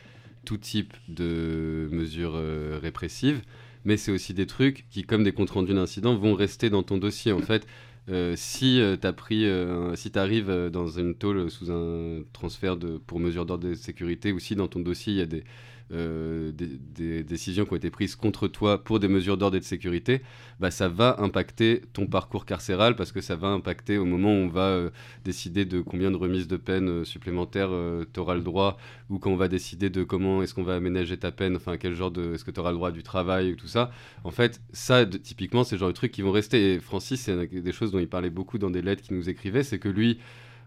tout 0.44 0.58
type 0.58 0.96
de 1.08 1.88
mesures 1.92 2.42
répressives, 2.82 3.44
mais 3.86 3.96
c'est 3.96 4.12
aussi 4.12 4.34
des 4.34 4.48
trucs 4.48 4.88
qui, 4.90 5.04
comme 5.04 5.24
des 5.24 5.32
comptes 5.32 5.52
rendus 5.52 5.76
d'incidents, 5.76 6.16
vont 6.16 6.34
rester 6.34 6.72
dans 6.72 6.82
ton 6.82 6.98
dossier. 6.98 7.32
En 7.32 7.42
fait, 7.42 7.68
euh, 8.10 8.36
si 8.36 8.82
euh, 8.82 8.98
pris, 9.14 9.46
euh, 9.46 9.96
si 9.96 10.12
t'arrives 10.12 10.50
euh, 10.50 10.70
dans 10.70 10.88
une 10.88 11.16
tôle 11.16 11.50
sous 11.50 11.72
un 11.72 12.24
transfert 12.34 12.78
de, 12.78 12.98
pour 12.98 13.20
mesure 13.20 13.46
d'ordre 13.46 13.68
de 13.70 13.74
sécurité, 13.76 14.32
ou 14.34 14.40
si 14.40 14.56
dans 14.56 14.68
ton 14.68 14.80
dossier 14.80 15.14
il 15.14 15.20
y 15.20 15.22
a 15.22 15.26
des, 15.26 15.44
euh, 15.92 16.52
des, 16.52 17.24
décisions 17.24 17.66
qui 17.66 17.74
ont 17.74 17.76
été 17.76 17.90
prises 17.90 18.16
contre 18.16 18.48
toi 18.48 18.84
pour 18.84 19.00
des 19.00 19.08
mesures 19.08 19.38
d'ordre 19.38 19.58
et 19.58 19.60
de 19.60 19.66
sécurité, 19.66 20.22
bah, 20.60 20.72
ça 20.72 20.88
va 20.88 21.16
impacter 21.20 21.82
ton 21.94 22.08
parcours 22.08 22.46
carcéral 22.46 22.96
parce 22.96 23.12
que 23.12 23.22
ça 23.22 23.36
va 23.36 23.50
impacter 23.50 23.98
au 23.98 24.06
moment 24.06 24.30
où 24.30 24.38
on 24.38 24.48
va 24.48 24.68
euh, 24.68 24.90
décider 25.26 25.66
de 25.66 25.82
combien 25.82 26.12
de 26.12 26.16
remises 26.16 26.48
de 26.48 26.58
peine 26.58 26.90
euh, 26.90 27.04
supplémentaires 27.04 27.70
tu 28.14 28.20
auras 28.20 28.36
le 28.36 28.42
droit 28.42 28.78
ou 29.10 29.20
quand 29.20 29.32
on 29.32 29.36
va 29.36 29.48
décider 29.48 29.90
de 29.90 30.04
comment 30.04 30.42
est-ce 30.42 30.54
qu'on 30.54 30.64
va 30.64 30.76
aménager 30.76 31.18
ta 31.18 31.32
peine, 31.32 31.56
enfin 31.56 31.78
quel 31.78 31.94
genre 31.94 32.12
de, 32.12 32.34
est-ce 32.34 32.44
que 32.44 32.52
tu 32.52 32.60
auras 32.60 32.72
le 32.72 32.78
droit 32.78 32.92
du 32.92 33.04
travail 33.04 33.52
ou 33.52 33.56
tout 33.56 33.68
ça. 33.68 33.92
En 34.24 34.32
fait, 34.32 34.62
ça, 34.72 35.06
de- 35.06 35.18
typiquement, 35.18 35.64
c'est 35.64 35.76
le 35.76 35.80
genre 35.80 35.90
de 35.90 35.94
trucs 35.94 36.12
qui 36.12 36.22
vont 36.22 36.32
rester. 36.32 36.74
Et 36.74 36.80
Francis, 36.80 37.22
c'est 37.22 37.48
des 37.48 37.72
choses 37.72 37.92
dont 37.92 38.00
il 38.00 38.10
parlait 38.10 38.30
beaucoup 38.30 38.58
dans 38.58 38.70
des 38.70 38.82
lettres 38.82 39.04
qu'il 39.04 39.16
nous 39.18 39.30
écrivait, 39.30 39.64
c'est 39.64 39.80
que 39.80 39.90
lui, 39.90 40.20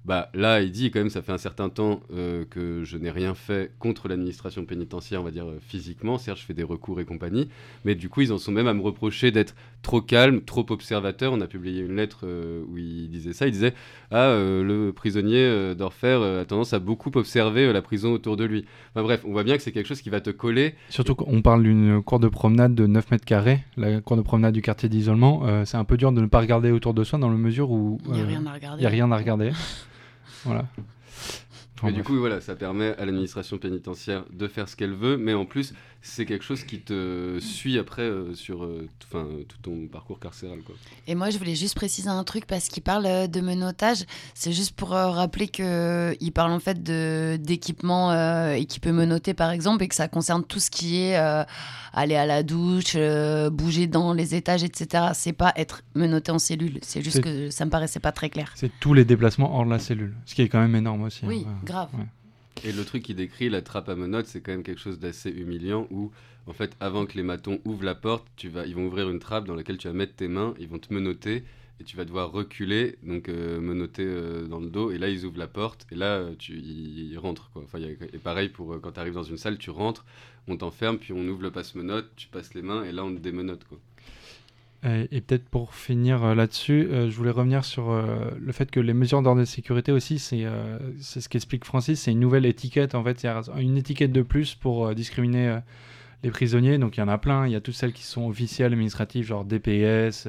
bah, 0.07 0.31
là, 0.35 0.62
il 0.62 0.71
dit 0.71 0.90
quand 0.92 1.01
même, 1.01 1.11
ça 1.11 1.21
fait 1.21 1.33
un 1.33 1.38
certain 1.38 1.69
temps 1.69 2.01
euh, 2.14 2.45
que 2.49 2.83
je 2.85 2.97
n'ai 2.97 3.11
rien 3.11 3.35
fait 3.35 3.73
contre 3.81 4.07
l'administration 4.09 4.64
pénitentiaire, 4.64 5.21
on 5.21 5.25
va 5.25 5.33
dire 5.33 5.47
euh, 5.49 5.59
physiquement. 5.61 6.16
Certes, 6.16 6.38
je 6.38 6.45
fais 6.45 6.55
des 6.55 6.62
recours 6.62 7.01
et 7.01 7.05
compagnie, 7.05 7.49
mais 7.85 7.95
du 7.97 8.09
coup, 8.09 8.21
ils 8.21 8.33
en 8.33 8.38
sont 8.38 8.53
même 8.53 8.69
à 8.69 8.75
me 8.75 8.83
reprocher 8.83 9.33
d'être 9.33 9.57
trop 9.83 10.01
calme, 10.01 10.42
trop 10.42 10.64
observateur. 10.71 11.33
On 11.33 11.40
a 11.40 11.47
publié 11.49 11.83
une 11.83 11.97
lettre 11.97 12.21
euh, 12.25 12.62
où 12.69 12.79
il 12.79 13.09
disait 13.09 13.33
ça. 13.33 13.47
Il 13.47 13.53
disait 13.53 13.75
Ah, 14.12 14.29
euh, 14.29 14.62
le 14.62 14.92
prisonnier 14.92 15.38
euh, 15.45 15.75
d'Orfer 15.75 16.07
euh, 16.21 16.42
a 16.42 16.45
tendance 16.45 16.73
à 16.73 16.79
beaucoup 16.79 17.11
observer 17.16 17.66
euh, 17.66 17.73
la 17.73 17.83
prison 17.83 18.12
autour 18.12 18.37
de 18.37 18.45
lui. 18.45 18.64
Enfin 18.95 19.03
bref, 19.03 19.23
on 19.27 19.33
voit 19.33 19.42
bien 19.45 19.57
que 19.57 19.62
c'est 19.62 19.73
quelque 19.73 19.87
chose 19.87 20.03
qui 20.03 20.11
va 20.11 20.21
te 20.21 20.31
coller. 20.31 20.75
Surtout 20.88 21.16
qu'on 21.16 21.42
parle 21.42 21.64
d'une 21.64 22.01
cour 22.03 22.21
de 22.21 22.29
promenade 22.29 22.75
de 22.77 22.87
9 22.87 23.11
mètres 23.11 23.25
carrés, 23.25 23.64
la 23.77 24.01
cour 24.01 24.16
de 24.16 24.23
promenade 24.23 24.55
du 24.55 24.62
quartier 24.62 24.88
d'isolement, 24.88 25.42
euh, 25.47 25.64
c'est 25.64 25.77
un 25.77 25.85
peu 25.85 25.97
dur 25.97 26.12
de 26.12 26.21
ne 26.21 26.27
pas 26.27 26.38
regarder 26.40 26.71
autour 26.71 26.95
de 26.95 27.03
soi 27.03 27.19
dans 27.19 27.31
la 27.31 27.37
mesure 27.37 27.71
où 27.73 27.99
Il 28.07 28.12
n'y 28.12 28.21
a 28.21 28.25
rien 28.25 28.47
à 28.47 28.51
il 28.51 28.55
regarder. 28.55 28.83
y 28.83 28.87
a 28.87 28.90
rien 28.90 29.11
à 29.11 29.16
regarder. 29.16 29.51
voilà. 30.47 30.65
Enfin, 31.79 31.89
Mais 31.89 31.93
du 31.93 32.03
coup, 32.03 32.17
voilà, 32.19 32.41
ça 32.41 32.55
permet 32.57 32.97
à 32.97 33.05
l'administration 33.05 33.59
pénitentiaire 33.59 34.25
de 34.33 34.49
faire 34.49 34.69
ce 34.69 34.77
qu'elle 34.77 34.95
veut, 34.95 35.17
mais 35.17 35.35
en 35.35 35.45
plus, 35.45 35.75
c'est 36.01 36.25
quelque 36.25 36.45
chose 36.45 36.62
qui 36.65 36.81
te 36.81 37.39
suit 37.41 37.79
après 37.79 38.03
euh, 38.03 38.33
sur 38.35 38.65
euh, 38.65 38.89
'fin, 39.11 39.27
tout 39.49 39.59
ton 39.62 39.87
parcours 39.89 40.19
carcéral. 40.21 40.61
Quoi. 40.61 40.75
Et 41.07 41.15
moi, 41.15 41.31
je 41.31 41.39
voulais 41.39 41.55
juste 41.55 41.75
préciser 41.75 42.09
un 42.09 42.23
truc 42.25 42.47
parce 42.47 42.69
qu'il 42.69 42.83
parle 42.83 43.07
euh, 43.07 43.27
de 43.27 43.41
menottage. 43.41 44.05
C'est 44.35 44.53
juste 44.53 44.73
pour 44.73 44.95
euh, 44.95 45.11
rappeler 45.11 45.49
qu'il 45.49 46.33
parle 46.33 46.53
en 46.53 46.61
fait 46.61 46.83
de- 46.83 47.37
d'équipement 47.41 48.11
euh, 48.12 48.53
équipé 48.53 48.93
menotté, 48.93 49.35
par 49.35 49.51
exemple, 49.51 49.83
et 49.85 49.89
que 49.89 49.95
ça 49.95 50.09
concerne 50.09 50.45
tout 50.45 50.61
ce 50.61 50.71
qui 50.71 50.97
est 51.03 51.19
euh, 51.19 51.43
aller 51.93 52.15
à 52.17 52.25
la 52.27 52.43
douche, 52.43 52.93
euh, 52.95 53.51
bouger 53.51 53.87
dans 53.87 54.12
les 54.12 54.35
étages, 54.35 54.62
etc. 54.65 55.09
C'est 55.15 55.33
pas 55.33 55.53
être 55.57 55.83
menotté 55.95 56.31
en 56.31 56.39
cellule. 56.39 56.79
C'est 56.83 57.03
juste 57.03 57.21
que 57.21 57.51
ça 57.51 57.65
me 57.65 57.71
paraissait 57.71 58.01
pas 58.01 58.12
très 58.12 58.31
clair. 58.31 58.53
C'est 58.55 58.71
tous 58.81 58.95
les 58.95 59.05
déplacements 59.05 59.57
hors 59.57 59.65
de 59.65 59.71
la 59.71 59.79
cellule, 59.79 60.15
ce 60.25 60.35
qui 60.35 60.43
est 60.43 60.49
quand 60.49 60.61
même 60.61 60.77
énorme 60.77 61.03
aussi. 61.03 61.25
hein. 61.25 61.29
Oui. 61.29 61.47
Grave. 61.66 61.90
Ouais. 61.94 62.07
Et 62.64 62.72
le 62.72 62.85
truc 62.85 63.02
qui 63.02 63.14
décrit 63.14 63.50
la 63.50 63.61
trappe 63.61 63.88
à 63.88 63.94
menottes, 63.94 64.26
c'est 64.26 64.40
quand 64.40 64.52
même 64.52 64.62
quelque 64.62 64.81
chose 64.81 64.98
d'assez 64.98 65.31
humiliant 65.31 65.87
où, 65.90 66.11
en 66.46 66.52
fait, 66.55 66.74
avant 66.81 67.05
que 67.05 67.14
les 67.14 67.22
matons 67.22 67.61
ouvrent 67.64 67.85
la 67.85 67.94
porte, 67.94 68.26
tu 68.37 68.48
vas, 68.48 68.64
ils 68.66 68.74
vont 68.74 68.87
ouvrir 68.87 69.11
une 69.11 69.18
trappe 69.18 69.44
dans 69.46 69.55
laquelle 69.55 69.76
tu 69.76 69.88
vas 69.88 69.94
mettre 69.94 70.14
tes 70.14 70.29
mains, 70.29 70.55
ils 70.59 70.68
vont 70.68 70.79
te 70.79 70.92
menotter 70.92 71.44
et 71.79 71.85
tu 71.85 71.98
vas 71.98 72.07
devoir 72.07 72.33
reculer, 72.33 72.96
donc 73.02 73.29
euh, 73.29 73.61
menotter 73.61 74.05
euh, 74.07 74.46
dans 74.46 74.61
le 74.61 74.70
dos. 74.70 74.90
Et 74.90 74.96
là, 74.96 75.11
ils 75.11 75.26
ouvrent 75.26 75.38
la 75.38 75.46
porte 75.48 75.87
et 75.92 75.94
là, 75.94 76.16
euh, 76.16 76.35
tu, 76.38 76.55
ils, 76.57 77.11
ils 77.12 77.18
rentrent. 77.18 77.50
Quoi. 77.52 77.62
Enfin, 77.62 77.79
il 77.79 77.85
y 77.85 77.88
a- 77.88 78.07
et 78.14 78.18
pareil, 78.18 78.48
pour, 78.48 78.72
euh, 78.72 78.81
quand 78.83 78.92
tu 78.92 79.00
arrives 79.00 79.12
dans 79.12 79.22
une 79.22 79.37
salle, 79.37 79.59
tu 79.59 79.68
rentres, 79.68 80.07
on 80.48 80.57
t'enferme, 80.57 80.96
puis 80.96 81.12
on 81.12 81.29
ouvre 81.29 81.42
le 81.42 81.50
passe-menottes, 81.50 82.11
tu 82.16 82.29
passes 82.29 82.55
les 82.55 82.62
mains 82.62 82.85
et 82.85 82.92
là, 82.92 83.05
on 83.05 83.14
te 83.14 83.20
démenotte. 83.20 83.64
Quoi. 83.64 83.79
Et, 84.85 85.21
peut-être 85.21 85.49
pour 85.49 85.75
finir 85.75 86.25
euh, 86.25 86.35
là-dessus, 86.35 86.89
euh, 86.91 87.11
je 87.11 87.17
voulais 87.17 87.31
revenir 87.31 87.65
sur 87.65 87.91
euh, 87.91 88.31
le 88.39 88.53
fait 88.53 88.71
que 88.71 88.79
les 88.79 88.95
mesures 88.95 89.21
d'ordre 89.23 89.41
de 89.41 89.45
sécurité 89.45 89.91
aussi, 89.91 90.19
c'est 90.19 90.45
ce 91.01 91.29
qu'explique 91.29 91.65
Francis, 91.65 92.01
c'est 92.01 92.12
une 92.12 92.21
nouvelle 92.21 92.47
étiquette 92.47 92.95
en 92.95 93.03
fait, 93.03 93.19
c'est 93.19 93.29
une 93.59 93.77
étiquette 93.77 94.12
de 94.12 94.23
plus 94.23 94.55
pour 94.55 94.95
discriminer 94.95 95.59
les 96.23 96.31
prisonniers. 96.31 96.79
Donc 96.79 96.97
il 96.97 97.01
y 97.01 97.03
en 97.03 97.09
a 97.09 97.19
plein. 97.19 97.47
Il 97.47 97.53
y 97.53 97.57
a 97.57 97.61
toutes 97.61 97.75
celles 97.75 97.93
qui 97.93 98.05
sont 98.05 98.27
officielles, 98.27 98.73
administratives, 98.73 99.25
genre 99.25 99.45
DPS, 99.45 100.29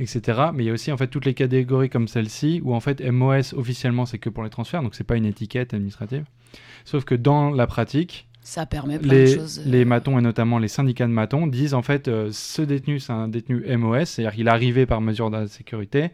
etc. 0.00 0.20
Mais 0.54 0.64
il 0.64 0.66
y 0.66 0.70
a 0.70 0.72
aussi 0.72 0.90
en 0.90 0.96
fait 0.96 1.08
toutes 1.08 1.26
les 1.26 1.34
catégories 1.34 1.90
comme 1.90 2.08
celle-ci 2.08 2.60
où 2.64 2.74
en 2.74 2.80
fait 2.80 3.00
MOS 3.00 3.54
officiellement 3.54 4.06
c'est 4.06 4.18
que 4.18 4.30
pour 4.30 4.42
les 4.42 4.50
transferts, 4.50 4.82
donc 4.82 4.94
c'est 4.94 5.04
pas 5.04 5.16
une 5.16 5.26
étiquette 5.26 5.74
administrative. 5.74 6.24
Sauf 6.84 7.04
que 7.04 7.14
dans 7.14 7.50
la 7.50 7.66
pratique, 7.66 8.28
Ça 8.46 8.64
permet 8.64 9.00
plein 9.00 9.08
de 9.08 9.12
les, 9.12 9.34
choses. 9.34 9.58
euh, 9.58 9.68
les 9.68 9.84
matons 9.84 10.20
et 10.20 10.22
notamment 10.22 10.60
les 10.60 10.68
syndicats 10.68 11.08
de 11.08 11.10
matons 11.12 11.48
disent 11.48 11.74
en 11.74 11.82
fait 11.82 12.06
euh, 12.06 12.28
ce 12.30 12.62
détenu 12.62 13.00
c'est 13.00 13.12
un 13.12 13.26
détenu 13.26 13.64
MOS, 13.76 14.04
c'est-à-dire 14.04 14.36
qu'il 14.36 14.46
est 14.46 14.50
arrivé 14.50 14.86
par 14.86 15.00
mesure 15.00 15.32
de 15.32 15.46
sécurité 15.46 16.12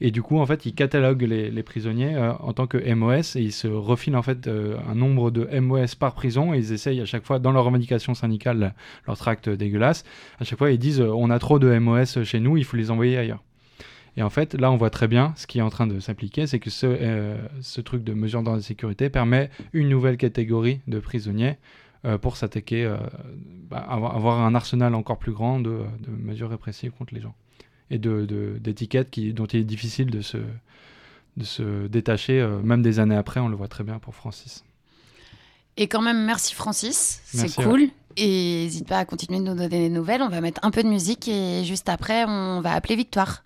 et 0.00 0.10
du 0.10 0.22
coup 0.22 0.38
en 0.38 0.46
fait 0.46 0.64
ils 0.64 0.74
cataloguent 0.74 1.24
les, 1.28 1.50
les 1.50 1.62
prisonniers 1.62 2.16
euh, 2.16 2.32
en 2.40 2.54
tant 2.54 2.66
que 2.66 2.78
MOS 2.94 3.36
et 3.36 3.42
ils 3.42 3.52
se 3.52 3.68
refilent 3.68 4.16
en 4.16 4.22
fait 4.22 4.46
euh, 4.46 4.78
un 4.88 4.94
nombre 4.94 5.30
de 5.30 5.46
MOS 5.60 5.94
par 5.98 6.14
prison 6.14 6.54
et 6.54 6.58
ils 6.58 6.72
essayent 6.72 7.02
à 7.02 7.04
chaque 7.04 7.26
fois 7.26 7.38
dans 7.38 7.52
leur 7.52 7.64
revendication 7.64 8.14
syndicale, 8.14 8.74
leur 9.06 9.18
tract 9.18 9.50
dégueulasse, 9.50 10.04
à 10.40 10.44
chaque 10.44 10.58
fois 10.58 10.70
ils 10.70 10.78
disent 10.78 11.02
on 11.02 11.28
a 11.28 11.38
trop 11.38 11.58
de 11.58 11.78
MOS 11.78 12.24
chez 12.24 12.40
nous, 12.40 12.56
il 12.56 12.64
faut 12.64 12.78
les 12.78 12.90
envoyer 12.90 13.18
ailleurs. 13.18 13.42
Et 14.16 14.22
en 14.22 14.30
fait, 14.30 14.54
là, 14.54 14.70
on 14.70 14.76
voit 14.76 14.90
très 14.90 15.08
bien 15.08 15.32
ce 15.36 15.46
qui 15.46 15.58
est 15.58 15.62
en 15.62 15.70
train 15.70 15.86
de 15.86 15.98
s'appliquer, 15.98 16.46
c'est 16.46 16.60
que 16.60 16.70
ce, 16.70 16.86
euh, 16.86 17.36
ce 17.60 17.80
truc 17.80 18.04
de 18.04 18.14
mesure 18.14 18.42
de 18.42 18.60
sécurité 18.60 19.10
permet 19.10 19.50
une 19.72 19.88
nouvelle 19.88 20.16
catégorie 20.16 20.80
de 20.86 21.00
prisonniers 21.00 21.56
euh, 22.04 22.16
pour 22.16 22.36
s'attaquer, 22.36 22.84
euh, 22.84 22.96
bah, 23.68 23.78
avoir, 23.78 24.40
un 24.40 24.54
arsenal 24.54 24.94
encore 24.94 25.18
plus 25.18 25.32
grand 25.32 25.58
de, 25.58 25.80
de 26.00 26.10
mesures 26.10 26.50
répressives 26.50 26.92
contre 26.92 27.12
les 27.14 27.20
gens 27.20 27.34
et 27.90 27.98
de, 27.98 28.24
de- 28.24 28.58
d'étiquettes 28.60 29.10
qui, 29.10 29.32
dont 29.32 29.46
il 29.46 29.60
est 29.60 29.64
difficile 29.64 30.10
de 30.10 30.20
se, 30.20 30.38
de 31.36 31.44
se 31.44 31.86
détacher, 31.88 32.46
même 32.62 32.82
des 32.82 33.00
années 33.00 33.16
après, 33.16 33.40
on 33.40 33.48
le 33.48 33.56
voit 33.56 33.68
très 33.68 33.82
bien 33.84 33.98
pour 33.98 34.14
Francis. 34.14 34.64
Et 35.76 35.88
quand 35.88 36.02
même, 36.02 36.24
merci 36.24 36.54
Francis, 36.54 37.20
c'est 37.24 37.52
cool. 37.62 37.88
Et 38.16 38.62
n'hésite 38.64 38.86
pas 38.86 38.98
à 39.00 39.04
continuer 39.04 39.40
de 39.40 39.44
nous 39.44 39.54
donner 39.56 39.68
des 39.68 39.88
nouvelles. 39.88 40.22
On 40.22 40.28
va 40.28 40.40
mettre 40.40 40.60
un 40.62 40.70
peu 40.70 40.84
de 40.84 40.88
musique 40.88 41.26
et 41.26 41.64
juste 41.64 41.88
après, 41.88 42.24
on 42.28 42.60
va 42.60 42.72
appeler 42.74 42.94
Victoire. 42.94 43.42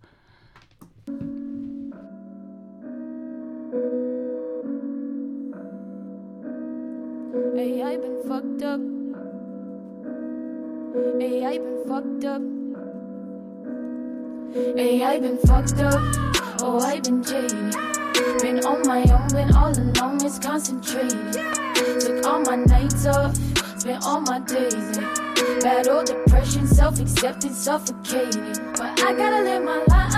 Hey, 7.56 7.82
I 7.82 7.96
been 7.96 8.22
fucked 8.28 8.62
up. 8.62 8.80
Hey, 11.18 11.46
I 11.46 11.58
been 11.58 11.84
fucked 11.88 12.24
up. 12.24 12.42
Hey, 14.76 15.02
I 15.02 15.18
been 15.18 15.38
fucked 15.38 15.80
up. 15.80 16.02
Oh, 16.60 16.80
I 16.80 17.00
been 17.00 17.22
jaded. 17.22 17.74
Been 18.42 18.64
on 18.66 18.86
my 18.86 19.02
own, 19.04 19.28
been 19.28 19.54
all 19.56 19.70
alone, 19.70 20.18
it's 20.24 20.38
concentrated. 20.38 21.32
Took 22.00 22.26
all 22.26 22.40
my 22.40 22.56
nights 22.56 23.06
off, 23.06 23.34
spent 23.78 24.04
all 24.04 24.20
my 24.20 24.40
days 24.40 24.74
in. 24.74 25.04
Battle 25.60 26.04
depression, 26.04 26.66
self 26.66 27.00
acceptance, 27.00 27.56
suffocated. 27.56 28.60
But 28.76 29.02
I 29.02 29.14
gotta 29.14 29.42
live 29.44 29.64
my 29.64 29.84
life. 29.88 30.17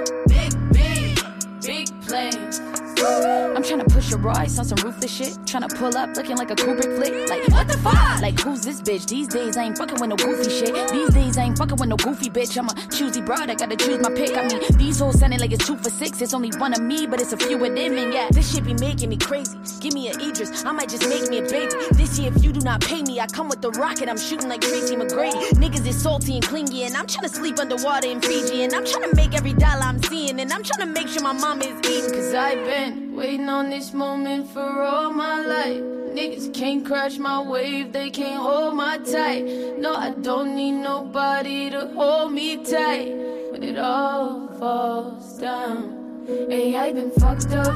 tryna 3.71 3.91
push 3.91 4.11
a 4.11 4.17
Royce 4.17 4.59
on 4.59 4.65
some 4.65 4.77
ruthless 4.83 5.11
shit. 5.11 5.33
Tryna 5.45 5.73
pull 5.77 5.95
up 5.95 6.15
looking 6.15 6.35
like 6.35 6.51
a 6.51 6.55
Kubrick 6.55 6.95
flick. 6.95 7.29
Like, 7.29 7.47
what 7.49 7.67
the 7.67 7.77
fuck? 7.77 8.21
Like, 8.21 8.39
who's 8.39 8.61
this 8.61 8.81
bitch? 8.81 9.07
These 9.07 9.27
days 9.29 9.55
I 9.55 9.63
ain't 9.63 9.77
fucking 9.77 9.99
with 9.99 10.09
no 10.09 10.15
goofy 10.15 10.49
shit. 10.49 10.89
These 10.89 11.13
days 11.13 11.37
I 11.37 11.43
ain't 11.43 11.57
fucking 11.57 11.77
with 11.77 11.89
no 11.89 11.95
goofy 11.95 12.29
bitch. 12.29 12.57
I'm 12.57 12.67
a 12.67 12.73
choosy 12.91 13.21
broad, 13.21 13.49
I 13.49 13.55
gotta 13.55 13.75
choose 13.75 14.01
my 14.01 14.09
pick. 14.09 14.35
I 14.35 14.47
mean, 14.47 14.59
these 14.77 14.99
hoes 14.99 15.19
sounding 15.19 15.39
like 15.39 15.51
it's 15.51 15.65
two 15.65 15.77
for 15.77 15.89
six. 15.89 16.21
It's 16.21 16.33
only 16.33 16.51
one 16.57 16.73
of 16.73 16.81
me, 16.81 17.07
but 17.07 17.21
it's 17.21 17.33
a 17.33 17.37
few 17.37 17.55
of 17.55 17.75
them. 17.75 17.97
And 17.97 18.13
yeah, 18.13 18.27
this 18.31 18.53
shit 18.53 18.65
be 18.65 18.73
making 18.73 19.09
me 19.09 19.17
crazy. 19.17 19.57
Give 19.79 19.93
me 19.93 20.09
an 20.09 20.19
Idris, 20.19 20.65
I 20.65 20.71
might 20.71 20.89
just 20.89 21.07
make 21.07 21.29
me 21.29 21.39
a 21.39 21.43
baby. 21.43 21.73
This 21.91 22.19
year, 22.19 22.31
if 22.35 22.43
you 22.43 22.51
do 22.51 22.59
not 22.61 22.81
pay 22.81 23.01
me, 23.03 23.19
I 23.19 23.27
come 23.27 23.47
with 23.47 23.61
the 23.61 23.71
rocket. 23.71 24.09
I'm 24.09 24.17
shooting 24.17 24.49
like 24.49 24.61
Tracy 24.61 24.95
McGrady. 24.95 25.51
Niggas 25.51 25.87
is 25.87 26.01
salty 26.01 26.35
and 26.35 26.43
clingy, 26.43 26.83
and 26.83 26.95
I'm 26.95 27.07
tryna 27.07 27.29
sleep 27.29 27.59
underwater 27.59 28.07
in 28.07 28.21
Fiji. 28.21 28.63
And 28.63 28.73
I'm 28.73 28.83
tryna 28.83 29.15
make 29.15 29.33
every 29.33 29.53
dollar 29.53 29.83
I'm 29.83 30.01
seeing, 30.03 30.39
and 30.39 30.51
I'm 30.51 30.63
tryna 30.63 30.93
make 30.93 31.07
sure 31.07 31.23
my 31.23 31.33
mama 31.33 31.63
is 31.63 31.77
eating. 31.89 32.11
Cause 32.11 32.33
I've 32.33 32.63
been 32.65 33.10
waiting 33.11 33.49
on 33.49 33.69
this 33.69 33.93
moment 33.93 34.47
for 34.47 34.83
all 34.83 35.11
my 35.11 35.41
life. 35.41 35.81
Niggas 36.15 36.53
can't 36.53 36.85
crash 36.85 37.17
my 37.17 37.41
wave, 37.41 37.91
they 37.91 38.09
can't 38.09 38.41
hold 38.41 38.75
my 38.75 38.97
tight. 38.97 39.45
No, 39.77 39.95
I 39.95 40.11
don't 40.11 40.55
need 40.55 40.73
nobody 40.73 41.69
to 41.69 41.87
hold 41.87 42.33
me 42.33 42.57
tight 42.63 43.09
when 43.51 43.63
it 43.63 43.77
all 43.77 44.47
falls 44.59 45.39
down. 45.39 46.25
Hey, 46.49 46.75
I've 46.75 46.95
been 46.95 47.11
fucked 47.11 47.51
up, 47.53 47.73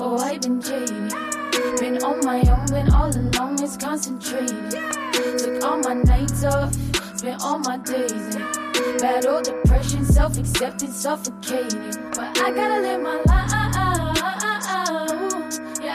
oh, 0.00 0.18
I've 0.18 0.42
been 0.42 0.60
jaded. 0.60 1.14
Been 1.80 2.02
on 2.02 2.24
my 2.24 2.40
own, 2.40 2.66
been 2.66 2.92
all 2.92 3.08
alone, 3.08 3.56
it's 3.62 3.76
concentrated. 3.76 4.70
Took 5.38 5.64
all 5.64 5.78
my 5.78 5.94
nights 5.94 6.44
off, 6.44 6.74
spent 7.16 7.42
all 7.42 7.58
my 7.58 7.78
days 7.78 8.12
in. 8.12 8.42
Battle 8.98 9.42
depression, 9.42 10.04
self 10.04 10.38
acceptance, 10.38 10.96
suffocated. 10.96 11.96
But 12.14 12.38
I 12.40 12.50
gotta 12.52 12.80
live 12.82 13.02
my 13.02 13.16
life. 13.26 13.75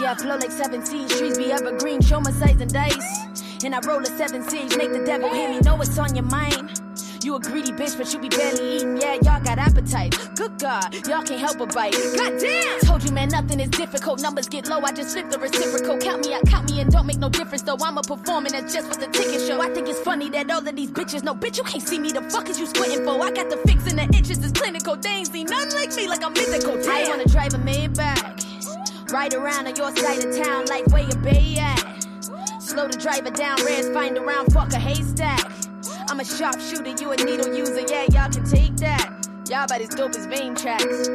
Yeah, 0.00 0.12
I 0.12 0.14
flow 0.14 0.36
like 0.36 0.50
seven 0.50 0.84
seas. 0.84 1.18
Trees 1.18 1.36
be 1.36 1.52
evergreen. 1.52 2.00
Show 2.00 2.20
my 2.20 2.30
size 2.30 2.60
and 2.60 2.72
dice. 2.72 3.62
And 3.64 3.74
I 3.74 3.80
roll 3.86 4.00
a 4.00 4.06
seven 4.06 4.42
seas. 4.48 4.76
Make 4.76 4.92
the 4.92 5.04
devil 5.04 5.28
hear 5.28 5.50
me. 5.50 5.60
Know 5.60 5.76
what's 5.76 5.98
on 5.98 6.14
your 6.14 6.24
mind. 6.24 6.80
You 7.22 7.36
a 7.36 7.40
greedy 7.40 7.70
bitch, 7.70 7.98
but 7.98 8.10
you 8.14 8.18
be 8.18 8.30
barely 8.30 8.76
eating. 8.76 8.96
Yeah, 8.96 9.14
y'all 9.16 9.44
got 9.44 9.58
appetite. 9.58 10.16
Good 10.36 10.58
God, 10.58 10.94
y'all 11.06 11.22
can't 11.22 11.38
help 11.38 11.58
but 11.58 11.74
bite. 11.74 11.92
Goddamn! 12.16 12.80
Told 12.80 13.04
you, 13.04 13.12
man, 13.12 13.28
nothing 13.28 13.60
is 13.60 13.68
difficult. 13.68 14.22
Numbers 14.22 14.48
get 14.48 14.68
low, 14.68 14.80
I 14.80 14.92
just 14.92 15.12
flip 15.12 15.28
the 15.28 15.38
reciprocal. 15.38 15.98
Count 15.98 16.24
me 16.24 16.32
out, 16.32 16.46
count 16.46 16.70
me 16.70 16.80
in, 16.80 16.88
don't 16.88 17.06
make 17.06 17.18
no 17.18 17.28
difference 17.28 17.60
though. 17.60 17.76
I'm 17.82 17.98
a 17.98 18.02
performing, 18.02 18.52
that's 18.52 18.72
just 18.72 18.88
for 18.88 18.98
the 18.98 19.06
ticket 19.08 19.42
show. 19.42 19.60
I 19.60 19.68
think 19.68 19.88
it's 19.88 20.00
funny 20.00 20.30
that 20.30 20.50
all 20.50 20.66
of 20.66 20.74
these 20.74 20.90
bitches 20.90 21.22
know, 21.22 21.34
bitch, 21.34 21.58
you 21.58 21.64
can't 21.64 21.86
see 21.86 21.98
me. 21.98 22.10
The 22.10 22.22
fuck 22.22 22.48
is 22.48 22.58
you 22.58 22.64
squinting 22.66 23.04
for? 23.04 23.20
I 23.22 23.30
got 23.32 23.50
the 23.50 23.58
fix 23.68 23.86
and 23.86 23.98
the 23.98 24.16
itches 24.16 24.42
is 24.42 24.52
clinical. 24.52 24.96
They 24.96 25.10
ain't 25.10 25.28
seen 25.30 25.46
nothing 25.46 25.74
like 25.74 25.94
me, 25.94 26.08
like 26.08 26.24
I'm 26.24 26.32
mythical. 26.32 26.80
Damn. 26.80 26.90
I 26.90 27.08
wanna 27.08 27.26
drive 27.26 27.52
a 27.52 27.58
Maybach, 27.58 28.59
ride 29.12 29.34
around 29.34 29.66
on 29.66 29.74
your 29.76 29.94
side 29.96 30.24
of 30.24 30.44
town 30.44 30.66
like 30.66 30.86
where 30.88 31.02
your 31.02 31.18
bay 31.18 31.56
at. 31.58 32.06
Slow 32.60 32.86
the 32.88 32.96
driver 32.96 33.30
down, 33.30 33.56
reds 33.64 33.88
find 33.90 34.16
around, 34.16 34.52
fuck 34.52 34.72
a 34.72 34.78
haystack. 34.78 35.50
I'm 36.08 36.20
a 36.20 36.24
sharpshooter, 36.24 36.94
you 37.00 37.10
a 37.10 37.16
needle 37.16 37.54
user, 37.54 37.80
yeah, 37.80 38.06
y'all 38.10 38.30
can 38.30 38.44
take 38.44 38.76
that. 38.76 39.19
Y'all 39.50 39.64
about 39.64 39.80
as 39.80 39.88
dope 39.88 40.14
as 40.14 40.26
vein 40.26 40.54
tracks. 40.54 41.08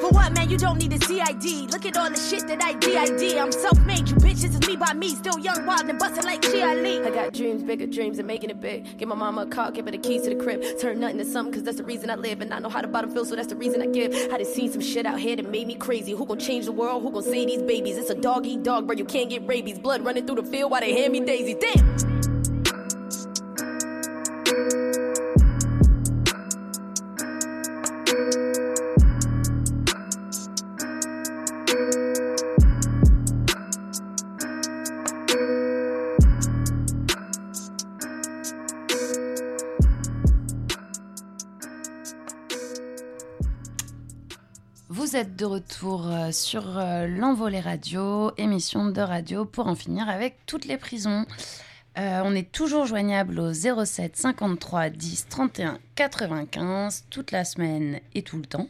For 0.00 0.08
what, 0.08 0.32
man? 0.32 0.48
You 0.48 0.56
don't 0.56 0.78
need 0.78 0.94
a 0.94 1.04
CID. 1.04 1.70
Look 1.70 1.84
at 1.84 1.94
all 1.98 2.08
the 2.08 2.16
shit 2.16 2.46
that 2.46 2.64
I 2.64 2.72
DID. 2.72 3.36
I'm 3.36 3.52
self-made, 3.52 4.08
you 4.08 4.16
bitches. 4.16 4.44
Is 4.44 4.66
me 4.66 4.76
by 4.76 4.94
me. 4.94 5.14
Still 5.14 5.38
young, 5.38 5.66
wild, 5.66 5.82
and 5.90 5.98
bustin' 5.98 6.24
like 6.24 6.40
Chia. 6.40 6.68
I 6.68 7.10
got 7.10 7.34
dreams, 7.34 7.62
bigger 7.62 7.86
dreams, 7.86 8.18
and 8.18 8.26
making 8.26 8.48
it 8.48 8.62
big. 8.62 8.96
Give 8.96 9.08
my 9.08 9.14
mama 9.14 9.42
a 9.42 9.46
car, 9.46 9.70
give 9.72 9.84
her 9.84 9.90
the 9.90 9.98
keys 9.98 10.22
to 10.22 10.30
the 10.30 10.42
crib. 10.42 10.62
Turn 10.80 11.00
nothing 11.00 11.18
to 11.18 11.26
something, 11.26 11.52
cause 11.52 11.64
that's 11.64 11.76
the 11.76 11.84
reason 11.84 12.08
I 12.08 12.14
live. 12.14 12.40
And 12.40 12.54
I 12.54 12.60
know 12.60 12.70
how 12.70 12.80
the 12.80 12.88
bottom 12.88 13.10
feels, 13.10 13.28
so 13.28 13.36
that's 13.36 13.48
the 13.48 13.56
reason 13.56 13.82
I 13.82 13.86
give. 13.88 14.14
I 14.32 14.38
done 14.38 14.46
seen 14.46 14.72
some 14.72 14.80
shit 14.80 15.04
out 15.04 15.20
here 15.20 15.36
that 15.36 15.50
made 15.50 15.66
me 15.66 15.74
crazy. 15.74 16.12
Who 16.12 16.24
gon' 16.24 16.38
change 16.38 16.64
the 16.64 16.72
world? 16.72 17.02
Who 17.02 17.10
gon' 17.10 17.22
save 17.22 17.48
these 17.48 17.62
babies? 17.62 17.98
It's 17.98 18.08
a 18.08 18.14
dog 18.14 18.46
eat 18.46 18.62
dog, 18.62 18.86
bro. 18.86 18.96
You 18.96 19.04
can't 19.04 19.28
get 19.28 19.46
rabies. 19.46 19.78
Blood 19.78 20.02
running 20.02 20.26
through 20.26 20.36
the 20.36 20.44
field 20.44 20.70
while 20.70 20.80
they 20.80 20.94
hand 20.94 21.12
me 21.12 21.20
daisy. 21.20 21.56
Damn! 21.60 21.92
Êtes 45.22 45.36
de 45.36 45.44
retour 45.44 46.08
euh, 46.08 46.32
sur 46.32 46.80
euh, 46.80 47.06
l'Envolée 47.06 47.60
Radio, 47.60 48.32
émission 48.38 48.86
de 48.86 49.00
radio 49.00 49.44
pour 49.44 49.68
en 49.68 49.76
finir 49.76 50.08
avec 50.08 50.34
toutes 50.46 50.64
les 50.64 50.76
prisons. 50.76 51.26
Euh, 51.96 52.22
on 52.24 52.34
est 52.34 52.50
toujours 52.50 52.86
joignable 52.86 53.38
au 53.38 53.52
07 53.52 54.16
53 54.16 54.88
10 54.88 55.28
31 55.28 55.78
95 55.94 57.06
toute 57.08 57.30
la 57.30 57.44
semaine 57.44 58.00
et 58.16 58.22
tout 58.22 58.36
le 58.36 58.46
temps. 58.46 58.66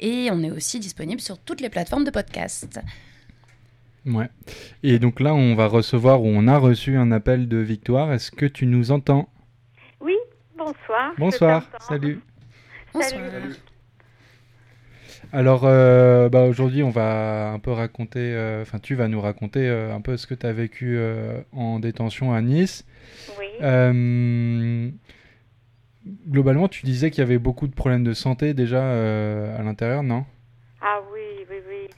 Et 0.00 0.28
on 0.30 0.42
est 0.42 0.50
aussi 0.50 0.80
disponible 0.80 1.22
sur 1.22 1.38
toutes 1.38 1.62
les 1.62 1.70
plateformes 1.70 2.04
de 2.04 2.10
podcast. 2.10 2.78
Ouais. 4.04 4.28
Et 4.82 4.98
donc 4.98 5.18
là, 5.18 5.32
on 5.32 5.54
va 5.54 5.66
recevoir 5.66 6.20
ou 6.22 6.26
on 6.26 6.46
a 6.46 6.58
reçu 6.58 6.98
un 6.98 7.10
appel 7.10 7.48
de 7.48 7.56
Victoire. 7.56 8.12
Est-ce 8.12 8.30
que 8.30 8.44
tu 8.44 8.66
nous 8.66 8.90
entends? 8.90 9.30
Oui, 10.02 10.16
bonsoir. 10.58 11.14
Bonsoir, 11.16 11.66
salut. 11.80 12.20
Bonsoir. 12.92 13.22
Salut. 13.30 13.56
Alors 15.32 15.64
euh, 15.64 16.28
bah, 16.28 16.42
aujourd'hui, 16.42 16.82
on 16.82 16.90
va 16.90 17.50
un 17.50 17.60
peu 17.60 17.70
raconter, 17.70 18.34
euh, 18.34 18.62
enfin 18.62 18.80
tu 18.80 18.96
vas 18.96 19.06
nous 19.06 19.20
raconter 19.20 19.68
euh, 19.68 19.94
un 19.94 20.00
peu 20.00 20.16
ce 20.16 20.26
que 20.26 20.34
tu 20.34 20.44
as 20.44 20.52
vécu 20.52 20.98
en 21.52 21.78
détention 21.78 22.32
à 22.32 22.40
Nice. 22.40 22.84
Oui, 23.38 24.92
globalement, 26.28 26.66
tu 26.66 26.84
disais 26.84 27.10
qu'il 27.10 27.20
y 27.20 27.26
avait 27.26 27.38
beaucoup 27.38 27.68
de 27.68 27.74
problèmes 27.74 28.04
de 28.04 28.14
santé 28.14 28.54
déjà 28.54 28.82
à 28.82 29.62
l'intérieur, 29.62 30.02
non? 30.02 30.24
Ah 30.80 31.00
oui, 31.12 31.46
oui, 31.50 31.58
oui. 31.68 31.88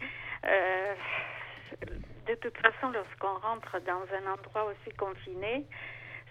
De 2.28 2.34
toute 2.34 2.56
façon, 2.58 2.90
lorsqu'on 2.92 3.38
rentre 3.46 3.80
dans 3.86 4.04
un 4.16 4.32
endroit 4.32 4.64
aussi 4.64 4.94
confiné, 4.96 5.64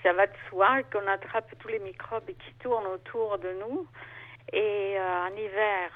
ça 0.04 0.14
va 0.14 0.28
de 0.28 0.34
soi 0.50 0.84
qu'on 0.92 1.08
attrape 1.08 1.50
tous 1.60 1.68
les 1.70 1.80
microbes 1.80 2.26
qui 2.26 2.54
tournent 2.60 2.88
autour 2.88 3.40
de 3.40 3.50
nous. 3.62 3.88
Et 4.51 4.95
euh, 4.97 5.27
en 5.27 5.36
hiver, 5.36 5.91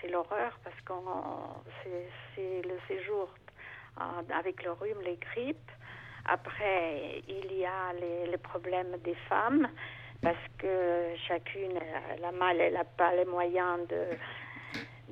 c'est 0.00 0.08
l'horreur 0.08 0.58
parce 0.62 0.80
que 0.84 0.92
c'est 2.34 2.62
le 2.62 2.78
séjour 2.88 3.28
avec 4.30 4.62
le 4.62 4.72
rhume, 4.72 5.00
les 5.02 5.16
grippes. 5.16 5.70
Après, 6.26 7.22
il 7.28 7.52
y 7.56 7.64
a 7.64 7.92
les, 7.98 8.26
les 8.26 8.36
problèmes 8.36 8.96
des 9.04 9.14
femmes 9.28 9.68
parce 10.22 10.36
que 10.58 11.14
chacune, 11.28 11.78
la 12.20 12.32
mâle, 12.32 12.60
elle 12.60 12.74
n'a 12.74 12.84
pas 12.84 13.14
les 13.14 13.24
moyens 13.24 13.86
de, 13.88 14.16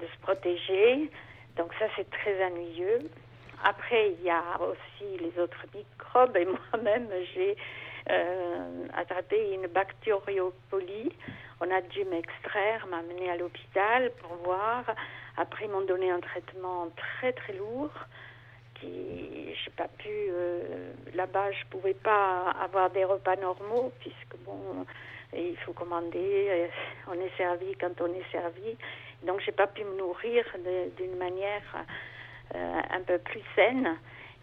de 0.01 0.07
se 0.07 0.19
protéger. 0.21 1.11
Donc 1.57 1.73
ça, 1.79 1.87
c'est 1.97 2.11
très 2.11 2.45
ennuyeux. 2.45 3.09
Après, 3.63 4.11
il 4.13 4.23
y 4.23 4.31
a 4.31 4.43
aussi 4.61 5.19
les 5.19 5.41
autres 5.41 5.65
microbes 5.75 6.37
et 6.37 6.45
moi-même, 6.73 7.09
j'ai 7.35 7.57
euh, 8.11 8.87
attrapé 8.95 9.55
une 9.55 9.67
bactériopolie. 9.69 11.13
On 11.61 11.71
a 11.71 11.81
dû 11.81 12.05
m'extraire, 12.05 12.87
m'amener 12.89 13.31
à 13.31 13.37
l'hôpital 13.37 14.11
pour 14.23 14.35
voir. 14.45 14.85
Après, 15.37 15.65
ils 15.67 15.71
m'ont 15.71 15.83
donné 15.87 16.11
un 16.11 16.21
traitement 16.21 16.89
très 16.97 17.33
très 17.33 17.53
lourd 17.55 17.91
qui, 18.81 19.55
j'ai 19.55 19.71
pas 19.71 19.89
pu. 19.99 20.09
euh, 20.11 20.93
Là-bas, 21.15 21.53
je 21.53 21.65
pouvais 21.71 21.95
pas 21.95 22.51
avoir 22.61 22.91
des 22.91 23.05
repas 23.05 23.37
normaux 23.37 23.93
puisque 24.01 24.37
bon, 24.45 24.85
il 25.33 25.57
faut 25.59 25.73
commander. 25.73 26.47
euh, 26.51 26.67
On 27.09 27.15
est 27.15 27.37
servi 27.37 27.75
quand 27.77 28.01
on 28.01 28.13
est 28.13 28.31
servi. 28.33 28.77
Donc, 29.23 29.41
j'ai 29.41 29.53
pas 29.53 29.69
pu 29.69 29.85
me 29.85 29.97
nourrir 29.97 30.45
d'une 30.99 31.17
manière 31.17 31.63
euh, 32.55 32.81
un 32.91 33.01
peu 33.03 33.19
plus 33.19 33.43
saine. 33.55 33.97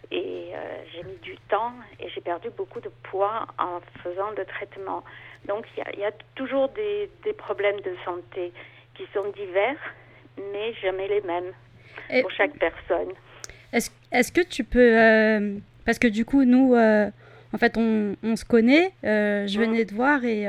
Et 0.10 0.52
j'ai 0.91 1.04
mis 1.04 1.15
du 1.17 1.38
temps 1.47 1.71
et 2.00 2.10
j'ai 2.10 2.19
perdu 2.19 2.50
beaucoup 2.50 2.82
de 2.82 2.89
poids 3.04 3.45
en 3.58 3.80
faisant 4.04 4.34
de 4.34 4.43
traitements. 4.43 5.04
Donc 5.48 5.66
il 5.76 5.80
y 5.80 5.82
a, 5.84 5.92
il 5.94 6.00
y 6.00 6.06
a 6.06 6.12
toujours 6.36 6.70
des, 6.70 7.10
des 7.24 7.34
problèmes 7.34 7.80
de 7.82 7.94
santé 8.06 8.52
qui 8.96 9.04
sont 9.14 9.30
divers, 9.36 9.78
mais 10.54 10.74
jamais 10.82 11.08
les 11.08 11.22
mêmes 11.22 11.52
Et- 12.10 12.22
pour 12.22 12.32
chaque 12.32 12.58
personne. 12.58 13.10
Est-ce 13.74 13.90
est-ce 14.12 14.32
que 14.32 14.42
tu 14.42 14.64
peux... 14.64 14.80
euh, 15.00 15.58
parce 15.86 15.98
que 15.98 16.08
du 16.08 16.26
coup, 16.26 16.44
nous, 16.44 16.76
euh, 16.76 17.10
en 17.54 17.58
fait, 17.58 17.78
on, 17.78 18.16
on 18.24 18.36
se 18.36 18.46
connaît. 18.46 18.92
euh, 19.04 19.48
je 19.48 19.60
Mhm. 19.60 19.66
venais 19.66 19.86
te 19.86 19.94
voir 19.96 20.24
et, 20.26 20.46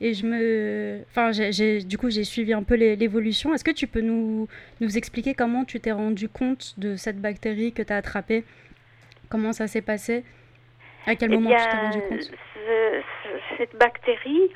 et 0.00 0.14
je 0.14 0.26
me... 0.26 1.00
Enfin, 1.10 1.32
j'ai- 1.32 1.52
j'ai- 1.52 1.82
du 1.82 1.96
coup, 1.96 2.10
j'ai 2.10 2.24
suivi 2.24 2.52
un 2.52 2.62
peu 2.62 2.74
l'évolution. 2.74 3.54
Est-ce 3.54 3.64
que 3.64 3.70
tu 3.70 3.86
peux 3.86 4.00
nous, 4.02 4.46
nous 4.80 4.96
expliquer 4.98 5.32
comment 5.34 5.64
tu 5.64 5.80
t'es 5.80 5.92
rendu 5.92 6.28
compte 6.28 6.74
de 6.78 6.96
cette 6.96 7.20
bactérie 7.20 7.72
que 7.72 7.82
tu 7.82 7.92
as 7.92 7.96
attrapée? 7.96 8.44
Comment 9.30 9.52
ça 9.54 9.66
s'est 9.66 9.80
passé? 9.82 10.24
À 11.06 11.16
quel 11.16 11.30
Eh 11.30 11.34
moment 11.34 11.48
bien, 11.50 11.56
tu 11.58 11.68
t'es 11.68 11.76
rendu 11.76 12.00
compte? 12.02 12.38
ce- 12.54 13.02
ce- 13.24 13.56
cette 13.58 13.74
bactérie, 13.76 14.50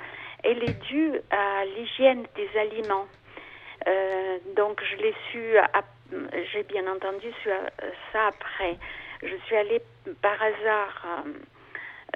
elle 0.45 0.63
est 0.63 0.81
due 0.85 1.13
à 1.31 1.65
l'hygiène 1.65 2.27
des 2.37 2.49
aliments. 2.59 3.07
Euh, 3.87 4.39
donc, 4.57 4.83
je 4.83 4.97
l'ai 4.97 5.15
su, 5.31 5.57
j'ai 6.53 6.63
bien 6.65 6.87
entendu 6.87 7.27
su- 7.43 7.51
ça 8.13 8.27
après. 8.29 8.79
Je 9.23 9.35
suis 9.47 9.57
allée 9.57 9.81
par 10.23 10.41
hasard, 10.41 11.05
euh, 11.27 11.33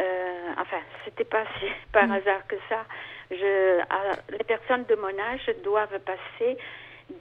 euh, 0.00 0.52
enfin, 0.58 0.80
c'était 1.04 1.24
pas 1.24 1.44
si 1.58 1.66
par 1.92 2.06
Mm. 2.06 2.12
hasard 2.12 2.46
que 2.46 2.56
ça. 2.68 2.84
Je, 3.30 3.80
à- 3.90 4.16
les 4.30 4.44
personnes 4.44 4.84
de 4.84 4.94
mon 4.96 5.16
âge 5.18 5.50
doivent 5.64 5.98
passer 6.00 6.56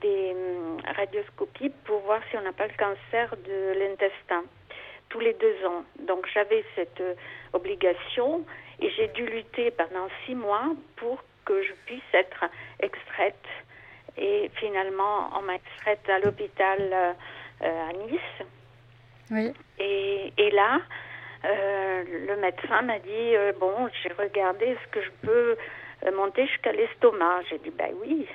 des 0.00 0.32
hum, 0.34 0.78
radioscopies 0.96 1.70
pour 1.84 2.00
voir 2.00 2.20
si 2.30 2.36
on 2.36 2.42
n'a 2.42 2.52
pas 2.52 2.66
le 2.66 2.74
cancer 2.78 3.34
de 3.36 3.78
l'intestin 3.78 4.44
tous 5.10 5.20
les 5.20 5.34
deux 5.34 5.56
ans. 5.66 5.84
Donc 5.98 6.26
j'avais 6.32 6.64
cette 6.74 7.00
euh, 7.00 7.14
obligation 7.52 8.44
et 8.80 8.88
j'ai 8.90 9.08
dû 9.08 9.26
lutter 9.26 9.70
pendant 9.72 10.08
six 10.24 10.34
mois 10.34 10.64
pour 10.96 11.22
que 11.44 11.62
je 11.62 11.72
puisse 11.86 12.02
être 12.14 12.44
extraite. 12.80 13.44
Et 14.16 14.50
finalement, 14.56 15.30
on 15.36 15.42
m'a 15.42 15.54
extraite 15.56 16.08
à 16.08 16.18
l'hôpital 16.20 16.78
euh, 16.80 17.12
euh, 17.62 17.88
à 17.88 17.92
Nice. 17.92 18.46
Oui. 19.30 19.52
Et, 19.78 20.32
et 20.36 20.50
là, 20.50 20.80
euh, 21.44 22.02
le 22.28 22.36
médecin 22.36 22.82
m'a 22.82 22.98
dit 22.98 23.36
euh, 23.36 23.52
Bon, 23.58 23.88
j'ai 24.02 24.12
regardé, 24.12 24.66
est-ce 24.66 24.88
que 24.90 25.00
je 25.02 25.10
peux 25.22 25.56
monter 26.16 26.46
jusqu'à 26.46 26.72
l'estomac 26.72 27.42
J'ai 27.50 27.58
dit 27.58 27.70
Ben 27.70 27.92
oui. 28.00 28.26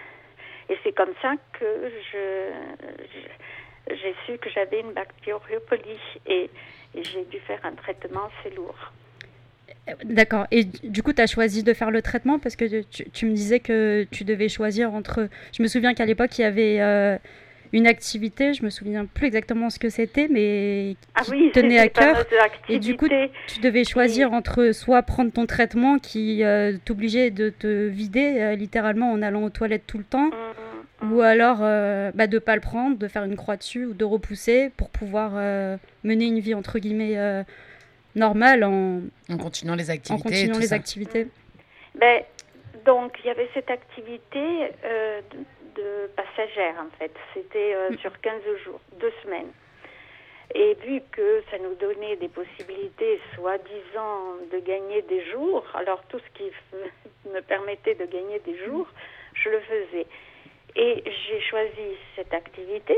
Et 0.70 0.78
c'est 0.84 0.94
comme 0.94 1.14
ça 1.22 1.34
que 1.60 1.92
je- 2.12 3.30
j'ai 3.90 4.16
su 4.26 4.38
que 4.38 4.50
j'avais 4.50 4.82
une 4.82 4.94
bactériopolie. 4.94 6.00
Et, 6.28 6.50
et 6.96 7.04
j'ai 7.04 7.24
dû 7.26 7.40
faire 7.40 7.60
un 7.64 7.74
traitement 7.74 8.30
assez 8.40 8.56
lourd. 8.56 8.92
D'accord. 10.04 10.48
Et 10.50 10.64
du 10.64 11.04
coup, 11.04 11.14
tu 11.14 11.22
as 11.22 11.28
choisi 11.28 11.64
de 11.64 11.74
faire 11.74 11.92
le 11.92 12.02
traitement 12.02 12.40
parce 12.40 12.56
que 12.56 12.82
tu, 12.82 13.10
tu 13.12 13.26
me 13.28 13.34
disais 13.34 13.60
que 13.60 14.08
tu 14.10 14.24
devais 14.24 14.50
choisir 14.50 14.94
entre... 14.94 15.30
Je 15.56 15.62
me 15.62 15.68
souviens 15.68 15.94
qu'à 15.94 16.06
l'époque, 16.06 16.38
il 16.40 16.42
y 16.42 16.46
avait 16.46 16.82
euh, 16.82 17.18
une 17.72 17.86
activité, 17.86 18.54
je 18.54 18.64
me 18.64 18.72
souviens 18.72 19.06
plus 19.06 19.28
exactement 19.28 19.70
ce 19.70 19.78
que 19.78 19.90
c'était, 19.90 20.28
mais 20.28 20.96
Ah 21.14 21.22
qui 21.22 21.32
oui, 21.32 21.52
te 21.52 21.60
tenait 21.60 21.76
c'est 21.78 21.82
à 21.82 21.90
cœur. 21.90 22.26
Et 22.68 22.80
du 22.80 22.96
coup. 22.96 23.08
Tu 23.48 23.60
devais 23.60 23.84
choisir 23.84 24.34
entre 24.34 24.72
soit 24.72 25.04
prendre 25.04 25.32
ton 25.32 25.46
traitement 25.46 26.00
qui 26.00 26.44
euh, 26.44 26.78
t'obligeait 26.84 27.30
de 27.30 27.50
te 27.50 27.88
vider 27.88 28.38
euh, 28.40 28.56
littéralement 28.56 29.12
en 29.12 29.22
allant 29.22 29.44
aux 29.44 29.50
toilettes 29.52 29.86
tout 29.86 30.00
le 30.00 30.04
temps, 30.04 30.30
Hum, 30.32 30.32
ou 31.12 31.22
alors 31.22 31.58
euh, 31.62 32.12
bah, 32.14 32.28
de 32.28 32.40
pas 32.40 32.56
le 32.56 32.62
prendre, 32.62 32.98
de 32.98 33.08
faire 33.08 33.24
une 33.24 33.36
croix 33.36 33.58
dessus 33.58 33.86
ou 33.86 33.94
de 33.94 34.06
repousser 34.06 34.72
pour 34.78 34.90
pouvoir 34.90 35.32
euh, 35.36 35.78
mener 36.04 36.26
une 36.26 36.40
vie 36.40 36.54
entre 36.54 36.80
guillemets 36.80 37.18
euh, 37.18 37.44
normale 38.16 38.64
en, 38.64 39.02
En 39.30 39.38
continuant 39.38 39.76
les 39.76 39.90
en 39.90 39.94
activités. 39.94 40.28
et 40.28 40.32
continuant 40.32 40.54
tout 40.56 40.62
les 40.62 40.68
ça. 40.68 40.76
activités. 40.76 41.28
Ben, 41.96 42.22
donc, 42.86 43.18
il 43.24 43.28
y 43.28 43.30
avait 43.30 43.50
cette 43.54 43.70
activité 43.72 44.40
euh, 44.84 45.22
de, 45.32 45.82
de 45.82 46.08
passagère, 46.16 46.76
en 46.80 46.90
fait. 47.00 47.12
C'était 47.34 47.74
euh, 47.76 47.90
Mm. 47.92 47.98
sur 48.00 48.20
15 48.22 48.42
jours, 48.64 48.80
deux 49.00 49.12
semaines. 49.24 49.52
Et 50.54 50.78
vu 50.86 51.02
que 51.12 51.42
ça 51.50 51.58
nous 51.58 51.74
donnait 51.76 52.16
des 52.18 52.28
possibilités, 52.30 53.20
soi-disant, 53.36 54.36
de 54.54 54.60
gagner 54.60 55.02
des 55.10 55.26
jours, 55.32 55.66
alors 55.74 56.04
tout 56.08 56.20
ce 56.20 56.38
qui 56.38 56.52
me 57.34 57.42
permettait 57.42 57.96
de 57.96 58.06
gagner 58.06 58.40
des 58.46 58.56
jours, 58.66 58.88
je 59.34 59.50
le 59.50 59.60
faisais. 59.62 60.06
Et 60.76 61.04
j'ai 61.06 61.42
choisi 61.42 61.98
cette 62.16 62.34
activité, 62.34 62.98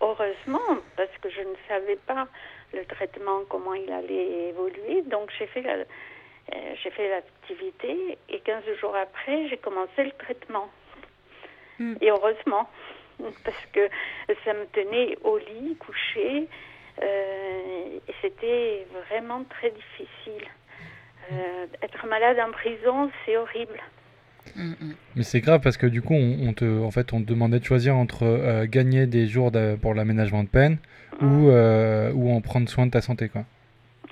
heureusement, 0.00 0.78
parce 0.96 1.16
que 1.20 1.30
je 1.30 1.40
ne 1.40 1.54
savais 1.68 1.96
pas 1.96 2.26
le 2.72 2.84
traitement, 2.86 3.42
comment 3.48 3.74
il 3.74 3.90
allait 3.92 4.48
évoluer. 4.48 5.02
Donc, 5.02 5.30
j'ai 5.38 5.46
fait 5.46 5.62
la, 5.62 5.84
euh, 6.54 6.74
j'ai 6.82 6.90
fait 6.90 7.08
l'activité 7.08 8.18
et 8.28 8.40
15 8.40 8.64
jours 8.80 8.96
après, 8.96 9.48
j'ai 9.48 9.58
commencé 9.58 10.04
le 10.04 10.12
traitement. 10.12 10.68
Mm. 11.78 11.94
Et 12.00 12.10
heureusement, 12.10 12.68
parce 13.44 13.66
que 13.72 13.88
ça 14.44 14.54
me 14.54 14.66
tenait 14.66 15.16
au 15.24 15.38
lit, 15.38 15.76
couché, 15.76 16.48
euh, 17.02 17.98
et 18.08 18.14
c'était 18.22 18.86
vraiment 19.06 19.44
très 19.44 19.70
difficile. 19.70 20.48
Euh, 21.32 21.66
être 21.82 22.06
malade 22.06 22.40
en 22.40 22.50
prison, 22.50 23.10
c'est 23.24 23.36
horrible. 23.36 23.80
Mm, 24.56 24.70
mm. 24.70 24.94
Mais 25.16 25.22
c'est 25.22 25.40
grave 25.40 25.60
parce 25.62 25.76
que 25.76 25.86
du 25.86 26.02
coup, 26.02 26.14
on, 26.14 26.48
on 26.48 26.52
te, 26.52 26.82
en 26.82 26.90
fait, 26.90 27.12
on 27.12 27.20
te 27.20 27.26
demandait 27.28 27.58
de 27.60 27.64
choisir 27.64 27.96
entre 27.96 28.24
euh, 28.24 28.66
gagner 28.68 29.06
des 29.06 29.26
jours 29.26 29.50
de- 29.50 29.76
pour 29.80 29.94
l'aménagement 29.94 30.42
de 30.44 30.48
peine 30.48 30.78
ou, 31.20 31.48
euh, 31.48 32.12
ou 32.14 32.32
en 32.32 32.40
prendre 32.40 32.68
soin 32.68 32.86
de 32.86 32.90
ta 32.92 33.00
santé, 33.00 33.28
quoi. 33.28 33.44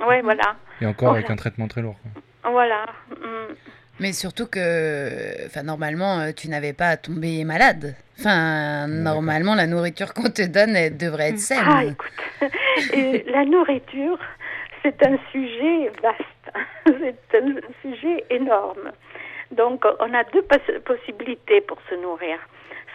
Ouais, 0.06 0.20
voilà. 0.22 0.56
Et 0.80 0.86
encore 0.86 1.12
avec 1.12 1.30
un 1.30 1.36
traitement 1.36 1.68
très 1.68 1.80
lourd. 1.82 1.96
quoi. 2.02 2.50
Voilà. 2.52 2.86
Mm. 3.10 3.54
Mais 3.98 4.12
surtout 4.12 4.46
que, 4.46 5.46
enfin, 5.46 5.62
normalement, 5.62 6.18
euh, 6.20 6.32
tu 6.36 6.48
n'avais 6.50 6.74
pas 6.74 6.88
à 6.88 6.96
tomber 6.98 7.44
malade. 7.44 7.94
Enfin, 8.18 8.86
normalement, 8.88 9.54
la 9.54 9.66
nourriture 9.66 10.12
qu'on 10.14 10.28
te 10.30 10.42
donne, 10.46 10.76
elle 10.76 10.96
devrait 10.98 11.30
être 11.30 11.38
saine. 11.38 11.64
Ah, 11.66 11.84
écoute, 11.84 12.12
la 13.26 13.44
nourriture, 13.46 14.18
c'est 14.82 15.02
un 15.06 15.16
sujet 15.32 15.90
vaste, 16.02 16.56
c'est 17.30 17.38
un 17.38 17.54
sujet 17.82 18.24
énorme. 18.30 18.92
Donc, 19.56 19.84
on 20.00 20.12
a 20.14 20.24
deux 20.24 20.42
pos- 20.42 20.80
possibilités 20.84 21.60
pour 21.62 21.78
se 21.88 21.94
nourrir. 21.96 22.38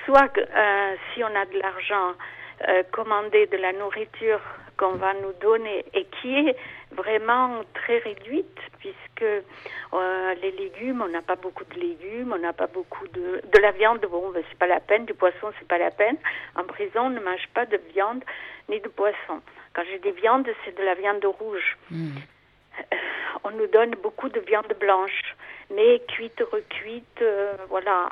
Soit 0.06 0.32
euh, 0.38 0.96
si 1.14 1.24
on 1.24 1.34
a 1.36 1.46
de 1.46 1.58
l'argent, 1.60 2.14
euh, 2.68 2.84
commander 2.92 3.48
de 3.48 3.58
la 3.58 3.74
nourriture 3.74 4.40
qu'on 4.78 4.94
va 4.94 5.14
nous 5.24 5.34
donner 5.42 5.86
et 5.94 6.06
qui 6.06 6.36
est 6.36 6.56
vraiment 6.92 7.62
très 7.74 8.00
réduite, 8.00 8.58
puisque 8.80 9.24
euh, 9.24 10.34
les 10.42 10.52
légumes, 10.52 11.02
on 11.06 11.08
n'a 11.10 11.22
pas 11.22 11.36
beaucoup 11.36 11.66
de 11.66 11.80
légumes, 11.80 12.34
on 12.36 12.40
n'a 12.40 12.54
pas 12.54 12.68
beaucoup 12.68 13.08
de 13.10 13.42
de 13.54 13.60
la 13.60 13.72
viande. 13.72 14.02
Bon, 14.10 14.30
ben, 14.32 14.44
c'est 14.50 14.58
pas 14.58 14.68
la 14.68 14.80
peine, 14.80 15.06
du 15.06 15.14
poisson, 15.14 15.52
c'est 15.60 15.68
pas 15.68 15.78
la 15.78 15.92
peine. 15.92 16.18
En 16.56 16.64
prison, 16.64 17.02
on 17.06 17.10
ne 17.10 17.20
mange 17.20 17.48
pas 17.54 17.66
de 17.66 17.80
viande 17.94 18.24
ni 18.70 18.80
de 18.80 18.88
poisson. 18.90 19.38
Quand 19.74 19.84
j'ai 19.90 20.00
des 20.00 20.12
viandes, 20.12 20.48
c'est 20.66 20.76
de 20.78 20.84
la 20.84 20.96
viande 20.96 21.24
rouge. 21.40 21.78
Hmm. 21.92 22.18
On 23.44 23.52
nous 23.52 23.68
donne 23.68 23.92
beaucoup 23.96 24.30
de 24.30 24.40
viande 24.40 24.74
blanche, 24.80 25.36
mais 25.70 26.02
cuite, 26.08 26.42
recuite, 26.52 27.22
euh, 27.22 27.54
voilà. 27.70 28.10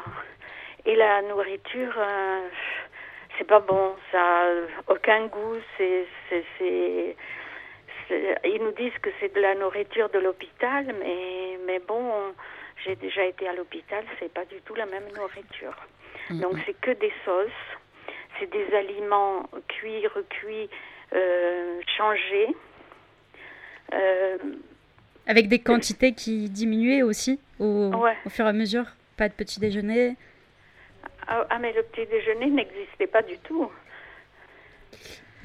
Et 0.86 0.96
la 0.96 1.22
nourriture, 1.24 1.94
euh, 1.98 2.48
c'est 3.38 3.46
pas 3.46 3.60
bon, 3.60 3.96
ça 4.12 4.20
a 4.20 4.46
aucun 4.88 5.28
goût, 5.28 5.58
c'est, 5.78 6.08
c'est, 6.30 7.16
ils 8.10 8.62
nous 8.62 8.72
disent 8.72 8.98
que 9.02 9.10
c'est 9.20 9.34
de 9.34 9.42
la 9.42 9.56
nourriture 9.56 10.10
de 10.10 10.20
l'hôpital, 10.20 10.86
mais, 11.00 11.60
mais 11.66 11.80
bon, 11.80 12.34
j'ai 12.84 12.96
déjà 12.96 13.26
été 13.26 13.48
à 13.48 13.54
l'hôpital, 13.54 14.04
c'est 14.20 14.34
pas 14.34 14.46
du 14.46 14.62
tout 14.62 14.76
la 14.76 14.86
même 14.86 15.08
nourriture. 15.16 15.76
Donc 16.30 16.54
c'est 16.66 16.80
que 16.80 16.92
des 16.92 17.12
sauces, 17.26 17.50
c'est 18.40 18.50
des 18.52 18.74
aliments 18.76 19.44
cuits, 19.68 20.06
recuits, 20.08 20.70
euh, 21.14 21.82
changés. 21.98 22.56
Euh, 23.94 24.38
Avec 25.28 25.48
des 25.48 25.60
quantités 25.60 26.14
qui 26.14 26.50
diminuaient 26.50 27.02
aussi 27.04 27.40
au, 27.60 27.92
Ouais. 27.94 28.16
au 28.26 28.30
fur 28.30 28.46
et 28.46 28.50
à 28.50 28.54
mesure. 28.54 28.86
Pas 29.18 29.28
de 29.30 29.34
petit 29.34 29.60
déjeuner. 29.60 30.16
ah, 31.28 31.46
ah, 31.50 31.60
mais 31.60 31.74
le 31.74 31.84
petit 31.84 32.06
déjeuner 32.08 32.48
n'existait 32.50 33.08
pas 33.08 33.22
du 33.22 33.38
tout. 33.40 33.70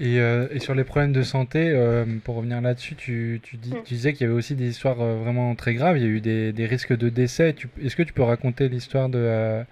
Et, 0.00 0.18
euh, 0.18 0.48
et 0.50 0.58
sur 0.58 0.74
les 0.74 0.82
problèmes 0.82 1.12
de 1.12 1.22
santé, 1.22 1.70
euh, 1.70 2.04
pour 2.24 2.34
revenir 2.36 2.60
là-dessus, 2.60 2.96
tu, 2.96 3.40
tu, 3.44 3.56
dis, 3.56 3.70
tu 3.84 3.94
disais 3.94 4.12
qu'il 4.12 4.22
y 4.22 4.24
avait 4.28 4.36
aussi 4.36 4.56
des 4.56 4.68
histoires 4.68 5.00
euh, 5.00 5.16
vraiment 5.16 5.54
très 5.54 5.74
graves. 5.74 5.96
Il 5.98 6.02
y 6.02 6.06
a 6.06 6.08
eu 6.08 6.20
des, 6.20 6.52
des 6.52 6.66
risques 6.66 6.96
de 6.96 7.08
décès. 7.08 7.54
Est-ce 7.82 7.94
que 7.94 8.02
tu 8.02 8.12
peux 8.12 8.22
raconter 8.24 8.68
l'histoire 8.68 9.08
de. 9.08 9.18
euh, 9.20 9.62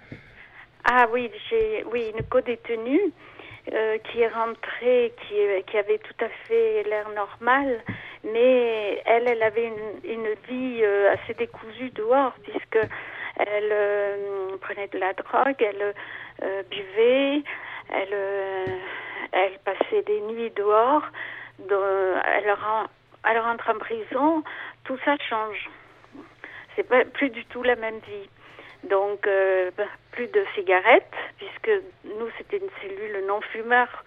Ah 0.85 1.07
oui, 1.11 1.29
j'ai 1.49 1.83
oui 1.91 2.11
une 2.17 2.23
co-détenue 2.25 3.01
euh, 3.71 3.97
qui 3.99 4.19
est 4.19 4.27
rentrée, 4.27 5.13
qui, 5.67 5.77
avait 5.77 5.99
tout 5.99 6.25
à 6.25 6.27
fait 6.47 6.83
l'air 6.83 7.07
normal, 7.09 7.81
mais 8.25 9.01
elle, 9.05 9.27
elle 9.27 9.41
avait 9.41 9.71
une, 10.03 10.27
vie 10.49 10.81
euh, 10.83 11.13
assez 11.13 11.33
décousue 11.33 11.89
dehors, 11.91 12.33
puisque 12.43 12.79
elle 13.37 13.69
euh, 13.71 14.57
prenait 14.59 14.87
de 14.89 14.99
la 14.99 15.13
drogue, 15.13 15.55
elle 15.59 15.93
buvait, 16.69 17.41
elle, 17.89 19.59
passait 19.63 20.01
des 20.03 20.19
nuits 20.21 20.51
dehors, 20.51 21.03
de- 21.59 22.15
elle, 22.25 22.53
elle 23.23 23.39
rentre 23.39 23.69
en 23.69 23.79
prison, 23.79 24.43
tout 24.83 24.97
ça 25.05 25.15
change. 25.29 25.69
C'est 26.75 26.83
pas 26.83 27.05
plus 27.05 27.29
du 27.29 27.45
tout 27.45 27.63
la 27.63 27.75
même 27.77 27.99
vie. 27.99 28.29
Donc, 28.89 29.25
euh, 29.27 29.71
plus 30.11 30.27
de 30.27 30.45
cigarettes, 30.55 31.13
puisque 31.37 31.81
nous, 32.03 32.29
c'était 32.37 32.57
une 32.57 32.69
cellule 32.81 33.25
non-fumeur. 33.27 34.03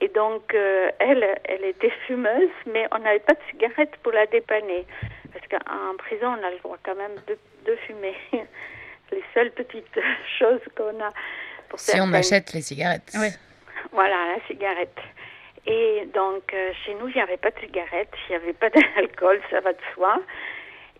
Et 0.00 0.08
donc, 0.08 0.54
euh, 0.54 0.90
elle, 0.98 1.38
elle 1.44 1.64
était 1.64 1.92
fumeuse, 2.06 2.50
mais 2.66 2.86
on 2.92 2.98
n'avait 2.98 3.20
pas 3.20 3.34
de 3.34 3.40
cigarettes 3.50 3.96
pour 4.02 4.12
la 4.12 4.26
dépanner. 4.26 4.86
Parce 5.32 5.46
qu'en 5.48 5.96
prison, 5.96 6.28
on 6.38 6.44
a 6.46 6.50
le 6.50 6.58
droit 6.58 6.78
quand 6.82 6.94
même 6.94 7.16
de, 7.26 7.38
de 7.66 7.76
fumer. 7.86 8.14
Les 9.12 9.24
seules 9.34 9.50
petites 9.50 10.00
choses 10.38 10.60
qu'on 10.76 11.00
a 11.00 11.10
pour 11.68 11.80
Si 11.80 12.00
on 12.00 12.12
achète 12.12 12.52
les 12.52 12.62
cigarettes. 12.62 13.12
Ouais. 13.14 13.32
voilà, 13.92 14.36
la 14.36 14.46
cigarette. 14.46 14.98
Et 15.66 16.08
donc, 16.14 16.52
euh, 16.54 16.72
chez 16.84 16.94
nous, 16.94 17.08
il 17.08 17.14
n'y 17.14 17.20
avait 17.20 17.36
pas 17.36 17.50
de 17.50 17.58
cigarette, 17.60 18.10
il 18.28 18.30
n'y 18.30 18.42
avait 18.42 18.52
pas 18.52 18.70
d'alcool, 18.96 19.40
ça 19.50 19.60
va 19.60 19.72
de 19.72 19.78
soi. 19.94 20.20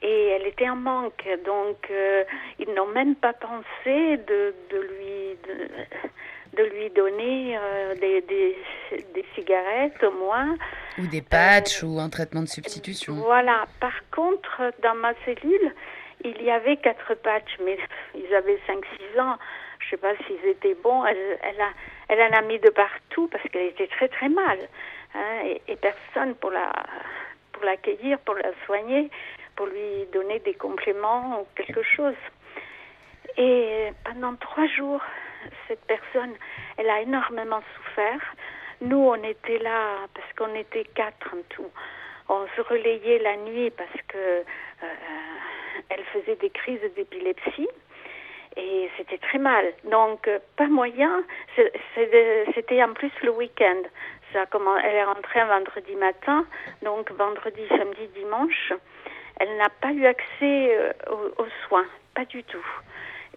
Et 0.02 0.28
elle 0.28 0.46
était 0.46 0.68
en 0.68 0.76
manque, 0.76 1.28
donc 1.44 1.90
euh, 1.90 2.24
ils 2.58 2.72
n'ont 2.72 2.86
même 2.86 3.14
pas 3.16 3.34
pensé 3.34 4.16
de, 4.16 4.54
de 4.70 4.78
lui 4.78 5.36
de, 5.46 6.56
de 6.62 6.68
lui 6.70 6.88
donner 6.90 7.58
euh, 7.58 7.94
des, 7.96 8.22
des, 8.22 8.56
des 9.14 9.24
cigarettes 9.34 10.02
au 10.02 10.12
moins. 10.12 10.56
Ou 10.98 11.06
des 11.06 11.20
patchs 11.20 11.82
ou 11.82 11.98
un 12.00 12.08
traitement 12.08 12.40
de 12.42 12.48
substitution. 12.48 13.12
Voilà. 13.14 13.66
Par 13.78 13.92
contre, 14.10 14.72
dans 14.82 14.94
ma 14.94 15.12
cellule, 15.26 15.74
il 16.24 16.42
y 16.42 16.50
avait 16.50 16.78
quatre 16.78 17.14
patchs, 17.16 17.58
mais 17.64 17.78
ils 18.14 18.34
avaient 18.34 18.58
5-6 18.66 19.20
ans. 19.20 19.36
Je 19.80 19.90
sais 19.90 19.96
pas 19.98 20.14
s'ils 20.26 20.44
étaient 20.48 20.76
bons. 20.82 21.04
Elle, 21.04 21.38
elle, 21.42 21.60
a, 21.60 21.68
elle 22.08 22.22
en 22.32 22.38
a 22.38 22.42
mis 22.42 22.58
de 22.58 22.70
partout 22.70 23.28
parce 23.28 23.44
qu'elle 23.50 23.66
était 23.68 23.86
très 23.88 24.08
très 24.08 24.28
mal. 24.30 24.58
hein, 25.14 25.42
et, 25.44 25.60
et 25.68 25.76
personne 25.76 26.34
pour 26.36 26.50
la 26.50 26.72
pour 27.52 27.64
l'accueillir, 27.64 28.18
pour 28.20 28.36
la 28.36 28.50
soigner, 28.64 29.10
pour 29.56 29.66
lui 29.66 30.06
donner 30.12 30.38
des 30.40 30.54
compléments 30.54 31.40
ou 31.40 31.46
quelque 31.54 31.82
chose. 31.82 32.16
Et 33.36 33.90
pendant 34.04 34.34
trois 34.36 34.66
jours, 34.66 35.02
cette 35.68 35.84
personne, 35.86 36.34
elle 36.76 36.90
a 36.90 37.00
énormément 37.00 37.60
souffert. 37.76 38.34
Nous, 38.80 38.98
on 38.98 39.22
était 39.22 39.58
là 39.58 40.06
parce 40.14 40.32
qu'on 40.36 40.54
était 40.54 40.84
quatre 40.94 41.34
en 41.34 41.42
tout. 41.50 41.70
On 42.28 42.46
se 42.56 42.60
relayait 42.60 43.18
la 43.18 43.36
nuit 43.36 43.70
parce 43.70 44.02
que 44.08 44.16
euh, 44.18 44.42
elle 45.88 46.04
faisait 46.12 46.36
des 46.36 46.50
crises 46.50 46.80
d'épilepsie 46.94 47.68
et 48.56 48.90
c'était 48.96 49.18
très 49.18 49.38
mal. 49.38 49.72
Donc, 49.84 50.28
pas 50.56 50.66
moyen. 50.66 51.22
C'était 51.54 52.82
en 52.82 52.92
plus 52.92 53.12
le 53.22 53.30
week-end. 53.30 53.82
Elle 54.32 54.94
est 54.94 55.04
rentrée 55.04 55.40
un 55.40 55.46
vendredi 55.46 55.94
matin, 55.96 56.46
donc 56.82 57.10
vendredi, 57.12 57.62
samedi, 57.68 58.06
dimanche. 58.14 58.72
Elle 59.40 59.56
n'a 59.56 59.70
pas 59.70 59.90
eu 59.92 60.04
accès 60.04 60.22
euh, 60.76 60.92
aux, 61.38 61.46
soins, 61.66 61.86
pas 62.14 62.26
du 62.26 62.44
tout. 62.44 62.66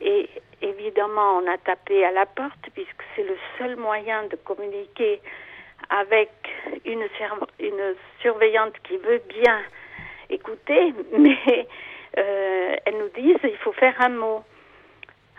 Et 0.02 0.30
évidemment, 0.62 1.38
on 1.38 1.48
a 1.48 1.58
tapé 1.58 2.04
à 2.04 2.12
la 2.12 2.26
porte 2.26 2.70
puisque 2.74 3.04
c'est 3.16 3.24
le 3.24 3.38
seul 3.58 3.78
moyen 3.78 4.24
de 4.28 4.36
communiquer 4.36 5.22
avec 5.90 6.30
une, 6.84 7.08
une 7.60 7.96
surveillante 8.20 8.74
qui 8.84 8.98
veut 8.98 9.22
bien 9.30 9.62
écouter, 10.30 10.94
mais 11.18 11.68
euh, 12.18 12.76
elles 12.86 12.98
nous 12.98 13.22
disent 13.22 13.40
il 13.44 13.58
faut 13.58 13.72
faire 13.72 13.96
un 14.02 14.10
mot. 14.10 14.44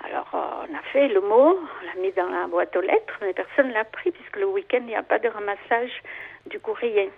Alors, 0.03 0.31
euh, 0.35 0.67
on 0.71 0.75
a 0.75 0.83
fait 0.93 1.09
le 1.09 1.21
mot, 1.21 1.59
on 1.59 1.87
l'a 1.87 2.03
mis 2.03 2.13
dans 2.13 2.29
la 2.29 2.47
boîte 2.47 2.75
aux 2.75 2.81
lettres, 2.81 3.19
mais 3.21 3.35
personne 3.35 3.69
ne 3.69 3.75
l'a 3.75 3.85
pris 3.85 4.13
puisque 4.13 4.37
le 4.37 4.47
week-end, 4.47 4.81
il 4.81 4.87
n'y 4.87 4.97
a 4.97 5.03
pas 5.03 5.19
de 5.19 5.29
ramassage 5.29 6.03
du 6.47 6.59
courrier. 6.59 7.11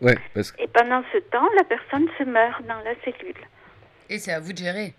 Ouais, 0.00 0.16
parce 0.34 0.52
que 0.52 0.62
Et 0.62 0.68
pendant 0.68 1.02
ce 1.12 1.18
temps, 1.18 1.48
la 1.56 1.64
personne 1.64 2.08
se 2.18 2.24
meurt 2.24 2.62
dans 2.66 2.80
la 2.84 2.94
cellule. 3.04 3.34
Et 4.08 4.18
c'est 4.18 4.32
à 4.32 4.40
vous 4.40 4.52
de 4.52 4.58
gérer. 4.58 4.94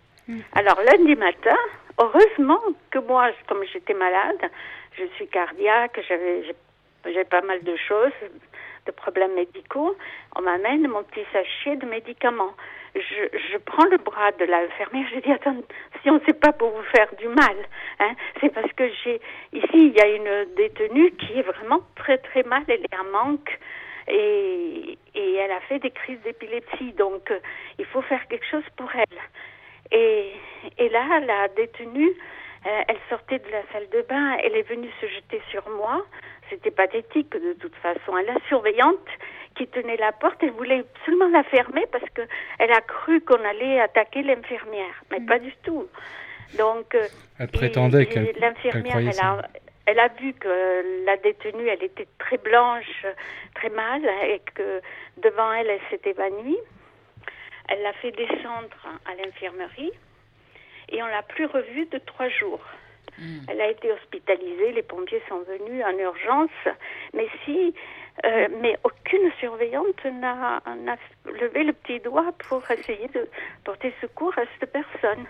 Alors 0.53 0.81
lundi 0.81 1.15
matin, 1.15 1.55
heureusement 1.97 2.60
que 2.91 2.99
moi, 2.99 3.29
comme 3.47 3.63
j'étais 3.71 3.93
malade, 3.93 4.51
je 4.97 5.05
suis 5.15 5.27
cardiaque, 5.27 5.99
j'avais 6.07 6.43
j'ai 7.05 7.23
pas 7.23 7.41
mal 7.41 7.63
de 7.63 7.75
choses, 7.77 8.12
de 8.86 8.91
problèmes 8.91 9.33
médicaux, 9.36 9.95
on 10.36 10.41
m'amène 10.41 10.88
mon 10.89 11.03
petit 11.03 11.25
sachet 11.31 11.77
de 11.77 11.86
médicaments. 11.86 12.53
Je, 12.95 13.38
je 13.51 13.57
prends 13.60 13.86
le 13.86 13.97
bras 13.97 14.31
de 14.33 14.45
l'infirmière, 14.45 15.07
je 15.13 15.19
dis 15.19 15.31
attends, 15.31 15.55
si 16.01 16.10
on 16.10 16.15
ne 16.15 16.25
sait 16.25 16.33
pas 16.33 16.51
pour 16.51 16.71
vous 16.71 16.83
faire 16.93 17.07
du 17.17 17.27
mal, 17.27 17.55
hein, 18.00 18.12
c'est 18.41 18.50
parce 18.50 18.71
que 18.73 18.89
j'ai 19.04 19.21
ici 19.54 19.69
il 19.73 19.93
y 19.93 20.02
a 20.02 20.08
une 20.08 20.56
détenue 20.56 21.12
qui 21.12 21.39
est 21.39 21.43
vraiment 21.43 21.81
très 21.95 22.17
très 22.17 22.43
mal, 22.43 22.63
elle 22.67 22.81
est 22.81 23.00
en 23.00 23.06
manque 23.12 23.58
et, 24.08 24.97
et 25.15 25.35
elle 25.35 25.51
a 25.51 25.60
fait 25.62 25.79
des 25.79 25.91
crises 25.91 26.19
d'épilepsie, 26.23 26.93
donc 26.93 27.29
euh, 27.31 27.39
il 27.79 27.85
faut 27.85 28.01
faire 28.01 28.27
quelque 28.27 28.45
chose 28.49 28.63
pour 28.75 28.89
elle. 28.95 29.19
Et, 29.91 30.31
et 30.77 30.89
là, 30.89 31.19
la 31.19 31.47
détenue, 31.49 32.12
euh, 32.65 32.81
elle 32.87 32.97
sortait 33.10 33.39
de 33.39 33.49
la 33.51 33.62
salle 33.71 33.87
de 33.89 34.01
bain, 34.01 34.37
elle 34.43 34.55
est 34.55 34.67
venue 34.67 34.89
se 34.99 35.08
jeter 35.08 35.41
sur 35.49 35.67
moi. 35.69 36.05
C'était 36.49 36.71
pathétique 36.71 37.31
de 37.31 37.53
toute 37.53 37.75
façon. 37.75 38.17
Et 38.17 38.25
la 38.25 38.35
surveillante 38.47 39.08
qui 39.55 39.67
tenait 39.67 39.97
la 39.97 40.12
porte, 40.12 40.37
elle 40.41 40.51
voulait 40.51 40.79
absolument 40.79 41.29
la 41.29 41.43
fermer 41.43 41.85
parce 41.91 42.10
que 42.13 42.21
elle 42.60 42.71
a 42.71 42.81
cru 42.81 43.21
qu'on 43.21 43.43
allait 43.43 43.79
attaquer 43.79 44.23
l'infirmière, 44.23 45.03
mais 45.12 45.19
pas 45.21 45.39
du 45.39 45.53
tout. 45.63 45.87
Donc, 46.58 46.95
euh, 46.95 47.08
Elle 47.39 47.49
prétendait 47.49 48.05
qu'elle 48.05 48.33
l'infirmière, 48.39 48.97
elle 48.97 49.19
a, 49.19 49.41
elle 49.88 50.00
a 50.00 50.10
vu 50.10 50.33
que 50.33 51.06
la 51.06 51.15
détenue, 51.15 51.69
elle 51.69 51.81
était 51.81 52.08
très 52.19 52.38
blanche, 52.38 53.06
très 53.56 53.69
mal, 53.69 54.04
et 54.25 54.42
que 54.54 54.81
devant 55.17 55.52
elle, 55.54 55.69
elle 55.69 55.81
s'est 55.90 56.10
évanouie. 56.10 56.60
Elle 57.69 57.81
l'a 57.81 57.94
fait 57.94 58.12
descendre 58.12 58.77
à 59.06 59.15
l'infirmerie. 59.15 59.94
et 60.90 61.02
on 61.04 61.08
l'a 61.08 61.23
plus 61.23 61.46
revue 61.46 61.85
de 61.85 61.98
trois 62.00 62.29
jours. 62.29 62.63
Mm. 63.17 63.40
Elle 63.50 63.62
a 63.62 63.69
été 63.69 63.92
hospitalisée, 63.92 64.73
les 64.73 64.83
pompiers 64.83 65.21
sont 65.27 65.40
venus 65.40 65.83
en 65.85 65.98
urgence, 65.98 66.75
mais 67.13 67.27
si, 67.44 67.73
euh, 68.25 68.48
mais 68.62 68.77
aucune 68.83 69.31
surveillante 69.40 70.04
n'a 70.06 70.62
n'a 70.77 70.98
levé 71.25 71.63
le 71.63 71.73
petit 71.73 72.00
doigt 72.00 72.31
pour 72.48 72.69
essayer 72.71 73.08
de 73.10 73.27
porter 73.63 73.94
secours 74.02 74.38
à 74.38 74.44
cette 74.60 74.71
personne. 74.71 75.25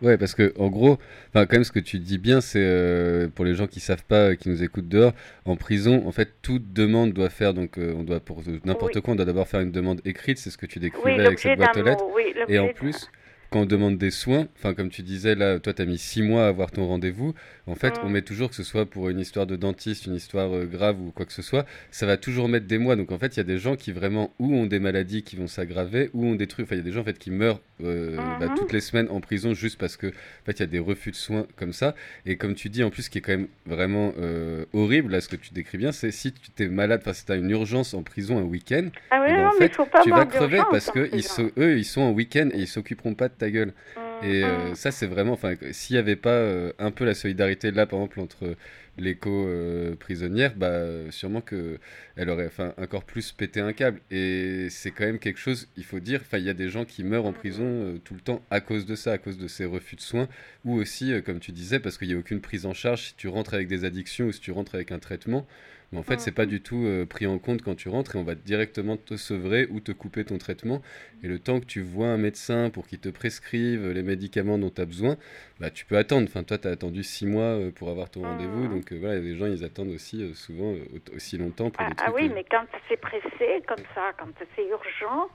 Ouais, 0.00 0.16
parce 0.16 0.34
que 0.34 0.52
en 0.58 0.68
gros, 0.68 0.98
quand 1.34 1.52
même 1.52 1.64
ce 1.64 1.72
que 1.72 1.80
tu 1.80 1.98
dis 1.98 2.18
bien, 2.18 2.40
c'est 2.40 2.62
euh, 2.62 3.28
pour 3.34 3.44
les 3.44 3.54
gens 3.54 3.66
qui 3.66 3.80
savent 3.80 4.04
pas, 4.04 4.28
euh, 4.30 4.34
qui 4.36 4.48
nous 4.48 4.62
écoutent 4.62 4.88
dehors, 4.88 5.12
en 5.44 5.56
prison, 5.56 6.06
en 6.06 6.12
fait, 6.12 6.34
toute 6.40 6.72
demande 6.72 7.12
doit 7.12 7.30
faire 7.30 7.52
donc 7.52 7.78
euh, 7.78 7.94
on 7.96 8.04
doit 8.04 8.20
pour 8.20 8.40
euh, 8.40 8.60
n'importe 8.64 8.94
Oui. 8.94 9.02
quoi, 9.02 9.12
on 9.14 9.16
doit 9.16 9.24
d'abord 9.24 9.48
faire 9.48 9.60
une 9.60 9.72
demande 9.72 10.00
écrite, 10.04 10.38
c'est 10.38 10.50
ce 10.50 10.58
que 10.58 10.66
tu 10.66 10.78
décrivais 10.78 11.16
Oui, 11.16 11.26
avec 11.26 11.38
cette 11.40 11.58
boîte 11.58 11.76
aux 11.76 11.82
lettres. 11.82 12.04
Oui, 12.14 12.32
Et 12.48 12.58
en 12.60 12.68
plus, 12.68 13.08
quand 13.50 13.60
on 13.60 13.66
demande 13.66 13.96
des 13.98 14.10
soins, 14.10 14.46
enfin 14.56 14.74
comme 14.74 14.90
tu 14.90 15.02
disais 15.02 15.34
là, 15.34 15.58
toi 15.58 15.72
tu 15.72 15.82
as 15.82 15.86
mis 15.86 15.98
six 15.98 16.22
mois 16.22 16.44
à 16.44 16.48
avoir 16.48 16.70
ton 16.70 16.86
rendez-vous. 16.86 17.34
En 17.66 17.74
fait, 17.74 17.94
Mm. 17.96 18.06
on 18.06 18.08
met 18.10 18.22
toujours 18.22 18.48
que 18.50 18.54
ce 18.54 18.62
soit 18.62 18.86
pour 18.86 19.08
une 19.08 19.18
histoire 19.20 19.46
de 19.46 19.56
dentiste, 19.56 20.06
une 20.06 20.14
histoire 20.14 20.54
euh, 20.54 20.64
grave 20.66 21.00
ou 21.00 21.10
quoi 21.12 21.26
que 21.26 21.32
ce 21.32 21.42
soit, 21.42 21.66
ça 21.90 22.06
va 22.06 22.16
toujours 22.16 22.48
mettre 22.48 22.66
des 22.66 22.78
mois. 22.78 22.96
Donc 22.96 23.12
en 23.12 23.18
fait, 23.18 23.36
il 23.36 23.38
y 23.38 23.40
a 23.40 23.44
des 23.44 23.58
gens 23.58 23.76
qui 23.76 23.92
vraiment 23.92 24.32
ou 24.38 24.54
ont 24.54 24.66
des 24.66 24.78
maladies 24.78 25.22
qui 25.22 25.36
vont 25.36 25.46
s'aggraver 25.48 26.10
ou 26.14 26.26
ont 26.26 26.34
des 26.34 26.46
trucs. 26.46 26.66
Enfin, 26.66 26.74
il 26.76 26.78
y 26.78 26.82
a 26.82 26.84
des 26.84 26.92
gens 26.92 27.00
en 27.00 27.04
fait 27.04 27.18
qui 27.18 27.30
meurent 27.30 27.60
euh, 27.82 28.16
bah, 28.40 28.46
Mhm. 28.48 28.54
toutes 28.56 28.72
les 28.72 28.80
semaines 28.80 29.08
en 29.10 29.20
prison 29.20 29.54
juste 29.54 29.78
parce 29.78 29.96
que 29.96 30.08
en 30.08 30.44
fait 30.46 30.52
il 30.58 30.60
y 30.60 30.62
a 30.64 30.66
des 30.66 30.78
refus 30.80 31.10
de 31.12 31.16
soins 31.16 31.46
comme 31.56 31.72
ça. 31.72 31.94
Et 32.26 32.36
comme 32.36 32.54
tu 32.54 32.68
dis 32.70 32.82
en 32.82 32.90
plus, 32.90 33.02
ce 33.04 33.10
qui 33.10 33.18
est 33.18 33.20
quand 33.20 33.32
même 33.32 33.48
vraiment 33.66 34.12
euh, 34.18 34.64
horrible 34.72 35.12
là, 35.12 35.20
ce 35.20 35.28
que 35.28 35.36
tu 35.36 35.52
décris 35.54 35.78
bien, 35.78 35.92
c'est 35.92 36.10
si 36.10 36.32
tu 36.32 36.62
es 36.64 36.68
malade, 36.68 37.00
enfin 37.02 37.12
si 37.12 37.24
tu 37.24 37.32
as 37.32 37.36
une 37.36 37.50
urgence 37.50 37.94
en 37.94 38.02
prison 38.02 38.38
un 38.38 38.42
week-end. 38.42 38.88
Ah 39.10 39.20
oui, 39.22 39.28
eh 39.30 39.34
ben, 39.34 39.46
en 39.46 39.52
fait, 39.52 39.72
tu 40.02 40.10
vas 40.10 40.26
crever 40.26 40.60
parce 40.70 40.90
que 40.90 41.08
ils 41.14 41.22
sont, 41.22 41.50
eux, 41.56 41.78
ils 41.78 41.84
sont 41.84 42.00
en 42.02 42.10
week-end 42.12 42.48
et 42.52 42.58
ils 42.60 42.66
s'occuperont 42.66 43.14
pas 43.14 43.28
de 43.28 43.34
ta 43.38 43.50
gueule. 43.50 43.72
Et 44.20 44.44
euh, 44.44 44.72
Mm. 44.72 44.74
ça, 44.74 44.90
c'est 44.90 45.06
vraiment, 45.06 45.32
enfin, 45.32 45.54
s'il 45.72 45.94
n'y 45.94 46.00
avait 46.00 46.16
pas 46.16 46.30
euh, 46.30 46.72
un 46.78 46.90
peu 46.90 47.04
la 47.04 47.14
solidarité 47.14 47.70
là, 47.70 47.86
par 47.86 47.98
exemple, 48.00 48.20
entre 48.20 48.56
l'éco-prisonnière, 48.98 50.54
bah, 50.56 50.66
euh, 50.68 51.10
sûrement 51.10 51.40
que 51.40 51.78
elle 52.16 52.30
aurait, 52.30 52.46
enfin, 52.46 52.74
encore 52.78 53.04
plus 53.04 53.32
pété 53.32 53.60
un 53.60 53.72
câble. 53.72 54.00
Et 54.10 54.68
c'est 54.70 54.90
quand 54.90 55.04
même 55.04 55.18
quelque 55.20 55.38
chose, 55.38 55.68
il 55.76 55.84
faut 55.84 56.00
dire, 56.00 56.20
enfin, 56.22 56.38
il 56.38 56.44
y 56.44 56.50
a 56.50 56.54
des 56.54 56.68
gens 56.68 56.84
qui 56.84 57.04
meurent 57.04 57.26
en 57.26 57.32
prison 57.32 57.64
euh, 57.64 57.98
tout 58.04 58.14
le 58.14 58.20
temps 58.20 58.42
à 58.50 58.60
cause 58.60 58.86
de 58.86 58.96
ça, 58.96 59.12
à 59.12 59.18
cause 59.18 59.38
de 59.38 59.48
ces 59.48 59.64
refus 59.64 59.96
de 59.96 60.00
soins, 60.00 60.28
ou 60.64 60.74
aussi, 60.74 61.12
comme 61.24 61.38
tu 61.40 61.52
disais, 61.52 61.78
parce 61.80 61.96
qu'il 61.98 62.08
n'y 62.08 62.14
a 62.14 62.18
aucune 62.18 62.40
prise 62.40 62.66
en 62.66 62.74
charge 62.74 63.02
si 63.08 63.14
tu 63.16 63.28
rentres 63.28 63.54
avec 63.54 63.68
des 63.68 63.84
addictions 63.84 64.26
ou 64.26 64.32
si 64.32 64.40
tu 64.40 64.50
rentres 64.50 64.74
avec 64.74 64.92
un 64.92 64.98
traitement. 64.98 65.46
Mais 65.90 65.98
en 65.98 66.02
fait, 66.02 66.20
c'est 66.20 66.32
pas 66.34 66.44
du 66.44 66.60
tout 66.60 66.84
euh, 66.84 67.06
pris 67.06 67.26
en 67.26 67.38
compte 67.38 67.62
quand 67.62 67.74
tu 67.74 67.88
rentres 67.88 68.16
et 68.16 68.18
on 68.18 68.22
va 68.22 68.34
directement 68.34 68.98
te 68.98 69.16
sevrer 69.16 69.66
ou 69.70 69.80
te 69.80 69.90
couper 69.90 70.22
ton 70.22 70.36
traitement. 70.36 70.82
Et 71.22 71.28
le 71.28 71.38
temps 71.38 71.60
que 71.60 71.64
tu 71.64 71.80
vois 71.80 72.08
un 72.08 72.18
médecin 72.18 72.68
pour 72.68 72.86
qu'il 72.86 72.98
te 73.00 73.08
prescrive 73.08 73.88
les 73.92 74.02
médicaments 74.02 74.58
dont 74.58 74.68
tu 74.68 74.82
as 74.82 74.84
besoin, 74.84 75.16
bah, 75.60 75.70
tu 75.70 75.86
peux 75.86 75.96
attendre. 75.96 76.28
Enfin, 76.28 76.42
toi, 76.42 76.58
tu 76.58 76.68
as 76.68 76.72
attendu 76.72 77.02
six 77.02 77.24
mois 77.26 77.56
euh, 77.56 77.70
pour 77.70 77.88
avoir 77.88 78.10
ton 78.10 78.20
rendez-vous. 78.20 78.64
Mhm. 78.64 78.74
Donc, 78.74 78.92
euh, 78.92 78.98
voilà, 79.00 79.18
les 79.18 79.34
gens, 79.34 79.46
ils 79.46 79.64
attendent 79.64 79.88
aussi 79.88 80.34
souvent 80.34 80.72
au- 80.72 81.16
aussi 81.16 81.38
longtemps 81.38 81.70
pour 81.70 81.82
Ah, 81.82 81.88
des 81.88 81.96
ah 82.04 82.12
oui, 82.14 82.30
mais 82.34 82.44
quand 82.44 82.66
c'est 82.86 83.00
pressé 83.00 83.62
comme 83.66 83.84
ça, 83.94 84.12
quand 84.18 84.28
c'est 84.56 84.66
urgent, 84.68 85.30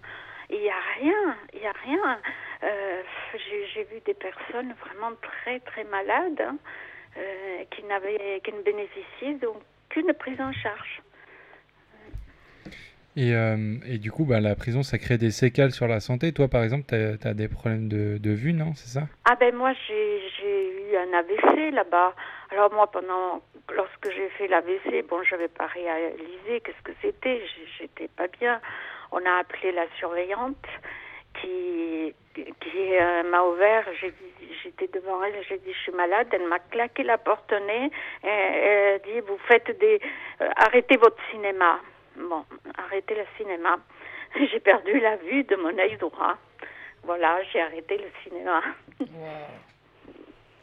il 0.52 0.60
n'y 0.62 0.70
a 0.70 0.82
rien, 1.02 1.36
il 1.56 1.62
n'y 1.62 1.66
a 1.66 1.74
rien. 1.84 2.20
J'ai 3.74 3.84
vu 3.86 4.00
des 4.06 4.14
personnes 4.14 4.74
vraiment 4.86 5.16
très 5.22 5.60
très 5.62 5.84
malades 5.86 6.42
hein, 6.42 6.58
qui, 7.72 7.82
qui 7.82 8.52
ne 8.56 8.62
bénéficiaient 8.62 9.40
d'aucune 9.94 10.14
prise 10.14 10.42
en 10.42 10.52
charge. 10.54 11.02
Et, 13.16 13.36
euh, 13.36 13.78
et 13.86 14.00
du 14.00 14.12
coup, 14.12 14.26
bah, 14.26 14.40
la 14.40 14.56
prison, 14.56 14.82
ça 14.82 14.98
crée 14.98 15.20
des 15.20 15.30
séquelles 15.30 15.72
sur 15.72 15.88
la 15.88 16.00
santé. 16.00 16.34
Toi, 16.34 16.48
par 16.48 16.64
exemple, 16.64 16.86
tu 16.88 16.96
as, 16.96 17.34
des 17.36 17.48
problèmes 17.48 17.88
de, 17.88 18.18
de 18.18 18.32
vue, 18.32 18.54
non 18.54 18.74
C'est 18.76 19.00
ça? 19.00 19.06
Ah 19.26 19.36
ben 19.40 19.54
moi 19.56 19.72
j'ai 19.88 20.92
eu 20.92 20.98
un 20.98 21.20
AVC 21.20 21.72
là-bas. 21.74 22.16
Alors 22.50 22.74
moi 22.74 22.90
pendant 22.92 23.42
lorsque 23.76 24.10
j'ai 24.16 24.30
fait 24.30 24.48
l'AVC, 24.48 25.08
bon 25.08 25.22
j'avais 25.24 25.48
pas 25.48 25.68
réalisé 25.68 26.62
qu'est-ce 26.64 26.82
que 26.84 26.92
c'était, 27.02 27.42
j'étais 27.80 28.08
pas 28.08 28.28
bien. 28.28 28.60
On 29.12 29.18
a 29.18 29.40
appelé 29.40 29.72
la 29.74 29.86
surveillante 30.00 30.66
qui 31.42 32.14
qui 32.34 32.98
euh, 32.98 33.24
m'a 33.24 33.44
ouvert, 33.44 33.86
j'étais 34.64 34.88
devant 34.88 35.24
elle, 35.24 35.36
j'ai 35.48 35.58
dit 35.60 35.72
je 35.72 35.80
suis 35.80 35.92
malade, 35.92 36.28
elle 36.32 36.48
m'a 36.48 36.60
claqué 36.60 37.04
la 37.04 37.18
porte 37.18 37.52
au 37.54 37.60
nez 37.60 37.92
et 38.24 39.00
dit 39.06 39.20
vous 39.28 39.38
faites 39.48 39.78
des 39.80 40.00
euh, 40.42 40.50
arrêtez 40.58 40.98
votre 40.98 41.22
cinéma. 41.32 41.80
Bon, 42.16 42.44
arrêtez 42.78 43.16
le 43.16 43.26
cinéma. 43.38 43.78
J'ai 44.52 44.60
perdu 44.60 45.00
la 45.00 45.16
vue 45.18 45.44
de 45.44 45.56
mon 45.56 45.78
œil 45.78 45.98
droit. 45.98 46.38
Voilà, 47.04 47.44
j'ai 47.52 47.62
arrêté 47.62 47.98
le 47.98 48.10
cinéma. 48.24 48.62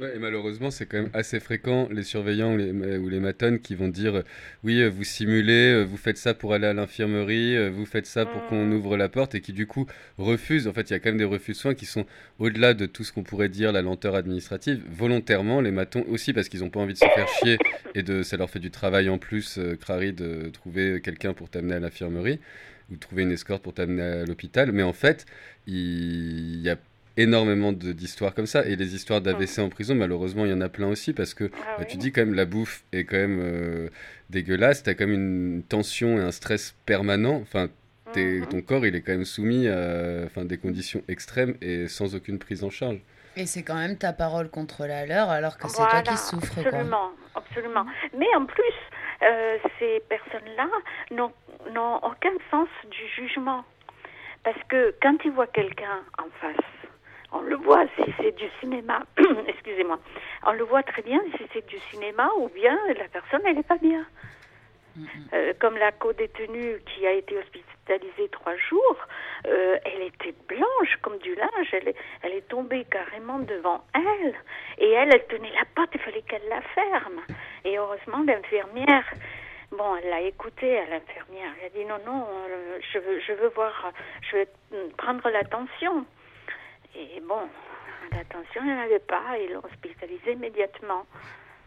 Ouais, 0.01 0.17
et 0.17 0.19
malheureusement, 0.19 0.71
c'est 0.71 0.87
quand 0.87 0.97
même 0.97 1.11
assez 1.13 1.41
fréquent, 1.41 1.87
les 1.91 2.05
surveillants 2.05 2.55
ou 2.55 2.57
les, 2.57 2.73
ou 2.97 3.11
les 3.11 3.21
matones 3.21 3.61
qui 3.61 3.75
vont 3.75 3.89
dire 3.89 4.15
euh, 4.17 4.23
Oui, 4.65 4.81
euh, 4.81 4.89
vous 4.89 5.05
simulez, 5.05 5.75
euh, 5.75 5.83
vous 5.85 5.99
faites 5.99 6.17
ça 6.17 6.33
pour 6.33 6.55
aller 6.55 6.67
à 6.67 6.73
l'infirmerie, 6.73 7.69
vous 7.69 7.85
faites 7.85 8.07
ça 8.07 8.25
pour 8.25 8.47
qu'on 8.47 8.65
Mm. 8.65 8.73
ouvre 8.73 8.97
la 8.97 9.11
porte, 9.11 9.35
et 9.35 9.43
qui 9.43 9.53
du 9.53 9.67
coup 9.67 9.87
refusent. 10.17 10.67
En 10.67 10.73
fait, 10.73 10.89
il 10.89 10.95
y 10.95 10.97
a 10.97 11.01
quand 11.01 11.11
même 11.11 11.19
des 11.19 11.25
refus 11.25 11.53
de 11.53 11.57
soins 11.59 11.75
qui 11.75 11.85
sont 11.85 12.07
au-delà 12.39 12.73
de 12.73 12.87
tout 12.87 13.05
ce 13.05 13.13
qu'on 13.13 13.25
pourrait 13.25 13.51
dire, 13.51 13.73
la 13.73 13.83
lenteur 13.83 14.15
administrative. 14.15 14.83
Volontairement, 14.91 15.61
les 15.61 15.71
matons 15.71 16.05
aussi, 16.09 16.33
parce 16.33 16.49
qu'ils 16.49 16.61
n'ont 16.61 16.71
pas 16.71 16.81
envie 16.81 16.95
de 16.95 16.99
se 16.99 17.05
faire 17.05 17.29
chier 17.29 17.59
et 17.95 18.03
de, 18.03 18.23
ça 18.23 18.39
leur 18.39 18.49
fait 18.49 18.59
du 18.59 18.71
travail 18.71 19.11
en 19.11 19.19
plus, 19.19 19.59
euh, 19.59 19.77
crari, 19.77 20.15
de 20.15 20.49
trouver 20.51 21.03
quelqu'un 21.03 21.35
pour 21.35 21.51
t'amener 21.51 21.75
à 21.75 21.81
l'infirmerie 21.81 22.41
ou 22.91 22.95
de 22.95 23.01
trouver 23.01 23.23
une 23.25 23.33
escorte 23.33 23.63
pour 23.63 23.75
t'amener 23.75 24.03
à 24.03 24.25
l'hôpital. 24.25 24.73
Mais 24.73 24.83
en 24.83 24.93
fait, 24.95 25.27
il 25.67 26.61
y 26.63 26.71
a 26.71 26.77
énormément 27.23 27.73
d'histoires 27.73 28.35
comme 28.35 28.47
ça. 28.47 28.65
Et 28.67 28.77
les 28.77 28.95
histoires 28.95 29.21
d'AVC 29.21 29.59
en 29.61 29.69
prison, 29.69 29.95
malheureusement, 29.95 30.45
il 30.45 30.51
y 30.51 30.55
en 30.55 30.61
a 30.61 30.69
plein 30.69 30.89
aussi 30.89 31.13
parce 31.13 31.35
que 31.35 31.51
Ah 31.53 31.57
bah, 31.67 31.75
oui. 31.81 31.87
tu 31.89 31.97
dis 31.97 32.13
quand 32.13 32.23
même 32.23 32.35
la 32.35 32.45
bouffe 32.47 32.85
est 32.93 33.05
quand 33.05 33.17
même 33.17 33.41
euh, 33.43 33.89
dégueulasse. 34.31 34.83
Tu 34.83 34.91
as 34.91 34.95
quand 34.95 35.07
même 35.07 35.15
une 35.57 35.63
tension 35.63 36.19
et 36.19 36.21
un 36.23 36.31
stress 36.33 36.75
permanent. 36.87 37.37
Enfin, 37.43 37.69
Mhm. 38.17 38.47
ton 38.47 38.61
corps, 38.61 38.85
il 38.87 38.97
est 38.97 39.03
quand 39.03 39.13
même 39.13 39.25
soumis 39.25 39.69
à 39.69 40.23
enfin, 40.25 40.45
des 40.45 40.59
conditions 40.59 41.01
extrêmes 41.07 41.55
et 41.63 41.87
sans 41.87 42.17
aucune 42.17 42.41
prise 42.41 42.65
en 42.65 42.71
charge. 42.71 42.99
Et 43.37 43.47
c'est 43.47 43.63
quand 43.63 43.77
même 43.77 43.97
ta 43.97 44.13
parole 44.13 44.49
contre 44.51 44.85
la 44.87 45.07
leur 45.07 45.31
alors 45.31 45.57
que 45.57 45.69
c'est 45.69 45.77
toi 45.77 46.03
qui 46.03 46.17
souffres. 46.17 46.53
Quoi. 46.55 46.65
Absolument, 46.67 47.11
absolument. 47.37 47.87
Mais 48.19 48.27
en 48.37 48.47
plus, 48.47 48.75
euh, 49.23 49.59
ces 49.79 50.03
personnes-là 50.09 50.69
n'ont 51.13 51.31
n'ont 51.73 51.99
aucun 51.99 52.33
sens 52.51 52.69
du 52.91 52.99
jugement. 53.23 53.65
Parce 54.43 54.59
que 54.69 54.93
quand 55.03 55.17
ils 55.25 55.31
voient 55.31 55.47
quelqu'un 55.47 56.01
en 56.19 56.27
face, 56.41 56.57
on 57.33 57.41
le 57.41 57.57
voit 57.57 57.85
si 57.97 58.13
c'est 58.19 58.37
du 58.37 58.49
cinéma, 58.61 59.03
excusez-moi, 59.49 59.99
on 60.47 60.53
le 60.53 60.65
voit 60.65 60.83
très 60.83 61.03
bien 61.03 61.21
si 61.37 61.45
c'est 61.53 61.67
du 61.67 61.79
cinéma 61.91 62.29
ou 62.39 62.49
bien 62.49 62.79
la 62.99 63.09
personne, 63.09 63.41
elle 63.45 63.57
n'est 63.57 63.63
pas 63.63 63.79
bien. 63.79 64.05
Euh, 65.33 65.53
comme 65.61 65.77
la 65.77 65.93
co-détenue 65.93 66.81
qui 66.85 67.07
a 67.07 67.13
été 67.13 67.37
hospitalisée 67.39 68.29
trois 68.31 68.57
jours, 68.57 68.97
euh, 69.47 69.79
elle 69.85 70.03
était 70.03 70.35
blanche 70.49 70.97
comme 71.03 71.19
du 71.19 71.35
linge, 71.35 71.69
elle 71.73 71.89
est, 71.89 71.97
elle 72.23 72.33
est 72.33 72.49
tombée 72.49 72.85
carrément 72.91 73.39
devant 73.39 73.85
elle, 73.95 74.35
et 74.79 74.91
elle, 74.91 75.15
elle 75.15 75.27
tenait 75.27 75.53
la 75.53 75.65
porte, 75.75 75.91
il 75.95 76.01
fallait 76.01 76.23
qu'elle 76.23 76.47
la 76.49 76.61
ferme. 76.63 77.21
Et 77.65 77.79
heureusement, 77.79 78.25
l'infirmière, 78.27 79.05
bon, 79.71 79.97
elle 79.97 80.11
l'a 80.11 80.21
écoutée, 80.23 80.79
à 80.79 80.87
l'infirmière, 80.87 81.53
elle 81.61 81.67
a 81.67 81.71
dit 81.71 81.85
non, 81.85 81.99
non, 82.05 82.27
euh, 82.49 82.79
je 82.93 82.99
veux, 82.99 83.21
je 83.21 83.33
veux 83.33 83.49
voir, 83.49 83.93
je 84.23 84.39
veux 84.39 84.47
prendre 84.97 85.29
l'attention. 85.31 86.05
Et 86.97 87.21
bon, 87.27 87.43
l'attention, 88.13 88.61
il 88.63 88.67
n'y 88.67 88.73
en 88.73 88.81
avait 88.81 88.99
pas, 88.99 89.37
ils 89.39 89.53
l'ont 89.53 89.63
hospitalisée 89.65 90.33
immédiatement. 90.33 91.07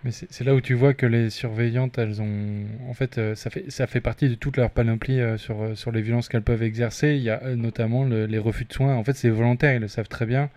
Mais 0.04 0.12
c'est 0.12 0.44
là 0.44 0.54
où 0.54 0.60
tu 0.60 0.74
vois 0.74 0.94
que 0.94 1.06
les 1.06 1.30
surveillantes, 1.30 1.98
elles 1.98 2.22
ont. 2.22 2.66
En 2.90 2.94
fait, 2.94 3.18
euh, 3.18 3.36
ça 3.36 3.50
fait, 3.50 3.72
ça 3.72 3.88
fait 3.88 4.02
partie 4.02 4.28
de 4.28 4.36
toute 4.36 4.58
leur 4.58 4.70
panoplie 4.70 5.22
euh, 5.22 5.38
sur, 5.38 5.62
euh, 5.62 5.76
sur 5.76 5.94
les 5.94 6.02
violences 6.02 6.28
qu'elles 6.28 6.42
peuvent 6.44 6.62
exercer. 6.64 7.16
Il 7.16 7.22
y 7.22 7.30
a 7.30 7.40
notamment 7.56 8.04
le- 8.04 8.26
les 8.26 8.38
refus 8.38 8.66
de 8.66 8.74
soins. 8.74 8.96
En 8.96 9.04
fait, 9.06 9.14
c'est 9.14 9.30
volontaire, 9.30 9.74
ils 9.76 9.80
le 9.80 9.88
savent 9.88 10.10
très 10.10 10.26
bien. 10.26 10.50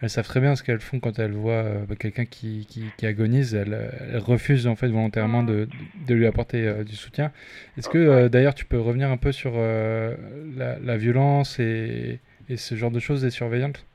Elles 0.00 0.10
savent 0.10 0.28
très 0.28 0.38
bien 0.38 0.54
ce 0.54 0.62
qu'elles 0.62 0.78
font 0.78 1.00
quand 1.00 1.18
elles 1.18 1.32
voient 1.32 1.64
bah, 1.88 1.96
quelqu'un 1.98 2.24
qui, 2.24 2.68
qui, 2.96 3.04
agonise. 3.04 3.56
Elles, 3.56 3.90
elles 4.12 4.18
refusent 4.18 4.68
en 4.68 4.76
fait 4.76 4.86
volontairement 4.86 5.42
de, 5.42 5.68
de 6.06 6.14
lui 6.14 6.24
apporter 6.28 6.84
du 6.84 6.94
soutien. 6.94 7.32
Est-ce 7.76 7.88
que 7.88 8.28
d'ailleurs 8.28 8.54
tu 8.54 8.64
peux 8.64 8.78
revenir 8.78 9.10
un 9.10 9.16
peu 9.16 9.32
sur 9.32 9.54
la, 9.58 10.78
la 10.78 10.96
violence 10.96 11.58
et, 11.58 12.20
et 12.48 12.56
ce 12.56 12.76
genre 12.76 12.92
de 12.92 13.00
choses 13.00 13.22
des 13.22 13.30
surveillantes, 13.30 13.86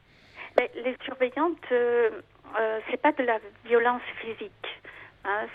euh, 1.71 2.09
euh, 2.59 2.79
c'est 2.89 3.01
pas 3.01 3.11
de 3.11 3.23
la 3.23 3.39
violence 3.65 4.01
physique. 4.21 4.81
Hein, 5.25 5.47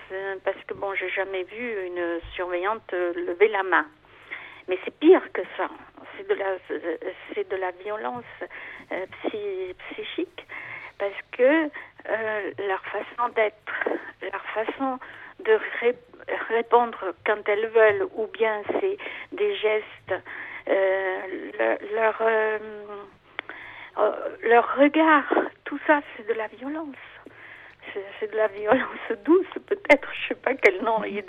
parce 0.45 0.57
que 0.67 0.73
bon, 0.75 0.95
j'ai 0.95 1.11
jamais 1.11 1.43
vu 1.45 1.87
une 1.87 2.21
surveillante 2.35 2.91
euh, 2.95 3.13
lever 3.15 3.49
la 3.49 3.63
main. 3.63 3.87
Mais 4.67 4.79
c'est 4.85 4.99
pire 4.99 5.23
que 5.33 5.43
ça. 5.57 5.69
C'est 6.17 6.27
de 6.29 6.35
la, 6.35 6.57
c'est 7.35 7.49
de 7.51 7.57
la 7.57 7.71
violence 7.73 8.25
euh, 8.93 9.07
psy- 9.25 9.75
psychique 9.91 10.47
parce 10.99 11.15
que 11.33 11.67
euh, 12.09 12.51
leur 12.67 12.83
façon 12.87 13.29
d'être, 13.35 13.89
leur 14.23 14.43
façon 14.55 14.99
de 15.45 15.59
ré- 15.81 15.97
répondre 16.49 17.15
quand 17.25 17.47
elles 17.49 17.69
veulent, 17.69 18.09
ou 18.15 18.27
bien 18.27 18.63
c'est 18.81 18.97
des 19.33 19.55
gestes, 19.57 20.15
le- 20.67 21.95
leur 21.95 22.21
euh, 23.99 24.11
leur 24.49 24.76
regard 24.76 25.24
tout 25.64 25.78
ça, 25.86 26.01
c'est 26.16 26.26
de 26.26 26.34
la 26.34 26.46
violence. 26.49 26.96
C'est- 28.20 28.30
de 28.30 28.36
la 28.36 28.49
violence 28.49 29.09
douce, 29.24 29.46
peut-être, 29.66 30.09
je 30.22 30.28
sais 30.28 30.34
pas 30.34 30.55
quel 30.55 30.82
nom 30.82 31.03
il 31.05 31.14
y 31.14 31.18
a, 31.20 31.22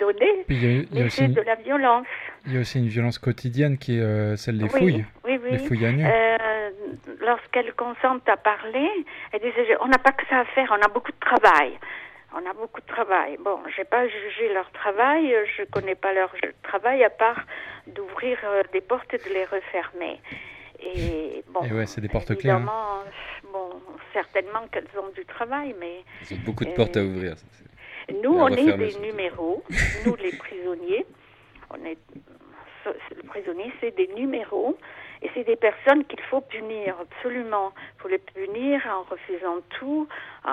il 0.48 0.94
y 0.94 1.00
a 1.00 1.04
mais 1.04 1.08
c'est 1.08 1.28
de 1.28 1.40
la 1.40 1.54
violence. 1.54 2.06
il 2.46 2.54
y 2.54 2.56
a 2.58 2.60
aussi 2.60 2.78
une 2.78 2.88
violence 2.88 3.18
quotidienne 3.18 3.78
qui 3.78 3.98
est 3.98 4.02
euh, 4.02 4.36
celle 4.36 4.58
des 4.58 4.64
oui, 4.64 4.70
fouilles, 4.70 5.04
oui, 5.24 5.40
oui. 5.42 5.50
les 5.52 5.58
fouilles 5.58 5.86
à 5.86 5.92
nu. 5.92 6.04
Euh, 6.04 6.70
Lorsqu'elle 7.20 7.72
consente 7.74 8.28
à 8.28 8.36
parler, 8.36 8.90
elle 9.32 9.40
disait 9.40 9.76
on 9.80 9.86
n'a 9.88 9.98
pas 9.98 10.12
que 10.12 10.26
ça 10.28 10.40
à 10.40 10.44
faire, 10.46 10.68
on 10.78 10.82
a 10.84 10.88
beaucoup 10.88 11.12
de 11.12 11.20
travail. 11.20 11.78
On 12.34 12.48
a 12.48 12.52
beaucoup 12.52 12.80
de 12.80 12.86
travail. 12.86 13.36
Bon, 13.40 13.58
j'ai 13.76 13.84
pas 13.84 14.06
jugé 14.06 14.52
leur 14.52 14.70
travail, 14.72 15.34
je 15.56 15.64
connais 15.64 15.94
pas 15.96 16.12
leur 16.12 16.32
travail 16.62 17.02
à 17.04 17.10
part 17.10 17.40
d'ouvrir 17.86 18.38
des 18.72 18.80
portes 18.80 19.12
et 19.14 19.18
de 19.18 19.32
les 19.34 19.44
refermer. 19.44 20.20
Et 20.82 21.44
bon, 21.48 21.62
Et 21.62 21.72
ouais, 21.72 21.86
c'est 21.86 22.00
des 22.00 22.08
porte-clés, 22.08 22.50
hein. 22.50 22.56
évidemment, 22.56 23.00
euh, 23.00 23.48
bon, 23.52 23.70
certainement 24.12 24.66
qu'elles 24.72 24.88
ont 24.98 25.10
du 25.14 25.24
travail, 25.26 25.74
mais 25.78 26.02
Ils 26.30 26.34
ont 26.36 26.40
beaucoup 26.44 26.64
de 26.64 26.70
Euh, 26.70 26.74
portes 26.74 26.96
à 26.96 27.02
ouvrir. 27.02 27.36
ça, 27.36 27.44
c'est- 27.52 28.14
nous, 28.22 28.32
on 28.32 28.48
est 28.48 28.76
des 28.76 28.90
surtout. 28.90 29.06
numéros. 29.06 29.62
Nous, 30.06 30.16
les 30.16 30.32
prisonniers, 30.32 31.06
on 31.70 31.84
est 31.84 31.98
le 33.14 33.22
prisonnier, 33.28 33.70
c'est 33.80 33.94
des 33.94 34.08
numéros 34.14 34.76
et 35.22 35.30
c'est 35.34 35.44
des 35.44 35.56
personnes 35.56 36.04
qu'il 36.06 36.20
faut 36.22 36.40
punir 36.40 36.96
absolument. 37.00 37.72
Il 37.96 38.00
faut 38.02 38.08
les 38.08 38.18
punir 38.18 38.80
en 38.88 39.02
refusant 39.02 39.58
tout, 39.78 40.08
en, 40.44 40.50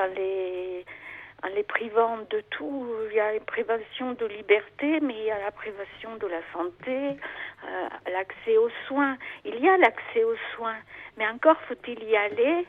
en 0.00 0.06
les 0.14 0.84
en 1.44 1.48
les 1.54 1.62
privant 1.62 2.18
de 2.30 2.40
tout. 2.50 2.86
Il 3.10 3.16
y 3.16 3.20
a 3.20 3.34
une 3.34 3.40
privation 3.40 4.12
de 4.12 4.26
liberté, 4.26 5.00
mais 5.00 5.14
il 5.14 5.24
y 5.24 5.30
a 5.30 5.38
la 5.38 5.50
privation 5.50 6.16
de 6.16 6.26
la 6.26 6.40
santé, 6.52 6.96
euh, 6.96 7.88
l'accès 8.12 8.56
aux 8.56 8.70
soins. 8.88 9.16
Il 9.44 9.56
y 9.60 9.68
a 9.68 9.76
l'accès 9.76 10.24
aux 10.24 10.36
soins, 10.54 10.78
mais 11.16 11.26
encore 11.28 11.60
faut-il 11.68 12.02
y 12.04 12.16
aller 12.16 12.66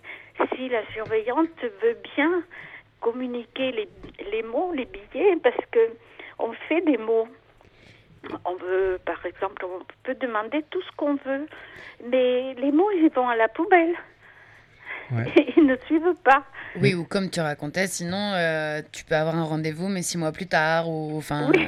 si 0.55 0.69
la 0.69 0.85
surveillante 0.93 1.61
veut 1.81 1.97
bien 2.15 2.43
communiquer 2.99 3.71
les, 3.71 3.89
les 4.31 4.43
mots, 4.43 4.71
les 4.73 4.85
billets, 4.85 5.37
parce 5.41 5.65
que 5.71 5.91
on 6.39 6.51
fait 6.67 6.81
des 6.81 6.97
mots. 6.97 7.27
On 8.43 8.55
veut, 8.55 8.99
par 9.05 9.23
exemple, 9.25 9.63
on 9.65 9.83
peut 10.03 10.15
demander 10.15 10.63
tout 10.71 10.81
ce 10.81 10.91
qu'on 10.97 11.15
veut, 11.15 11.45
mais 12.03 12.55
les 12.55 12.71
mots, 12.71 12.89
ils 12.91 13.09
vont 13.09 13.29
à 13.29 13.35
la 13.35 13.47
poubelle. 13.47 13.95
Ouais. 15.11 15.25
Ils 15.57 15.65
ne 15.65 15.75
suivent 15.85 16.15
pas. 16.23 16.43
Oui, 16.75 16.93
ou 16.93 17.05
comme 17.05 17.29
tu 17.29 17.39
racontais, 17.39 17.87
sinon 17.87 18.33
euh, 18.35 18.81
tu 18.91 19.05
peux 19.05 19.15
avoir 19.15 19.35
un 19.35 19.43
rendez-vous, 19.43 19.87
mais 19.87 20.01
six 20.01 20.17
mois 20.17 20.31
plus 20.31 20.47
tard, 20.47 20.89
ou 20.89 21.17
enfin. 21.17 21.49
Oui. 21.53 21.63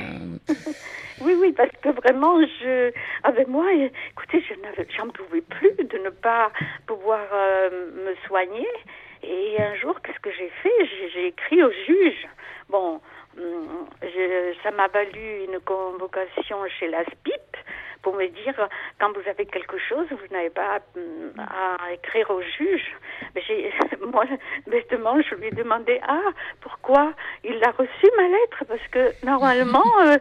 euh, 0.49 0.53
Oui, 1.19 1.33
oui, 1.39 1.51
parce 1.51 1.71
que 1.81 1.89
vraiment, 1.89 2.39
je, 2.61 2.91
avec 3.23 3.47
moi, 3.47 3.65
écoutez, 4.11 4.39
je 4.47 4.53
n'avais, 4.61 4.87
j'en 4.95 5.07
pouvais 5.09 5.41
plus 5.41 5.73
de 5.83 5.97
ne 5.97 6.09
pas 6.11 6.51
pouvoir 6.85 7.25
euh, 7.33 7.69
me 8.05 8.15
soigner. 8.27 8.67
Et 9.23 9.59
un 9.59 9.73
jour, 9.77 9.99
qu'est-ce 10.03 10.19
que 10.19 10.29
j'ai 10.31 10.51
fait? 10.61 10.69
J'ai, 11.13 11.27
écrit 11.27 11.63
au 11.63 11.71
juge. 11.87 12.27
Bon, 12.69 13.01
hum, 13.35 13.87
je- 14.03 14.53
ça 14.61 14.69
m'a 14.69 14.87
valu 14.89 15.45
une 15.47 15.59
convocation 15.61 16.57
chez 16.79 16.87
la 16.87 17.03
SPIP 17.05 17.57
pour 18.01 18.15
me 18.15 18.27
dire 18.27 18.55
quand 18.99 19.11
vous 19.13 19.29
avez 19.29 19.45
quelque 19.45 19.77
chose, 19.77 20.07
vous 20.09 20.33
n'avez 20.33 20.49
pas 20.49 20.79
hum, 20.95 21.33
à 21.37 21.93
écrire 21.93 22.29
au 22.29 22.41
juge. 22.41 22.95
Mais 23.35 23.41
moi, 24.11 24.25
bêtement, 24.67 25.21
je 25.21 25.35
lui 25.35 25.47
ai 25.47 25.51
demandé 25.51 25.99
ah 26.07 26.29
pourquoi 26.61 27.13
il 27.43 27.61
a 27.63 27.71
reçu 27.71 28.07
ma 28.17 28.27
lettre? 28.27 28.65
Parce 28.67 28.87
que 28.91 29.25
normalement. 29.25 29.83
euh, 30.05 30.17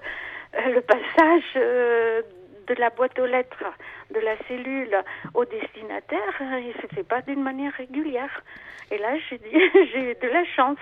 le 0.74 0.80
passage 0.80 1.44
euh, 1.56 2.22
de 2.66 2.74
la 2.74 2.90
boîte 2.90 3.18
aux 3.18 3.26
lettres 3.26 3.64
de 4.10 4.20
la 4.20 4.36
cellule 4.48 4.96
au 5.34 5.44
destinataire, 5.44 6.34
euh, 6.40 6.60
il 6.60 6.74
se 6.80 6.94
fait 6.94 7.04
pas 7.04 7.20
d'une 7.22 7.42
manière 7.42 7.72
régulière. 7.72 8.42
Et 8.90 8.98
là, 8.98 9.16
j'ai 9.28 9.38
dit, 9.38 9.50
j'ai 9.92 10.12
eu 10.12 10.14
de 10.14 10.28
la 10.28 10.44
chance. 10.44 10.78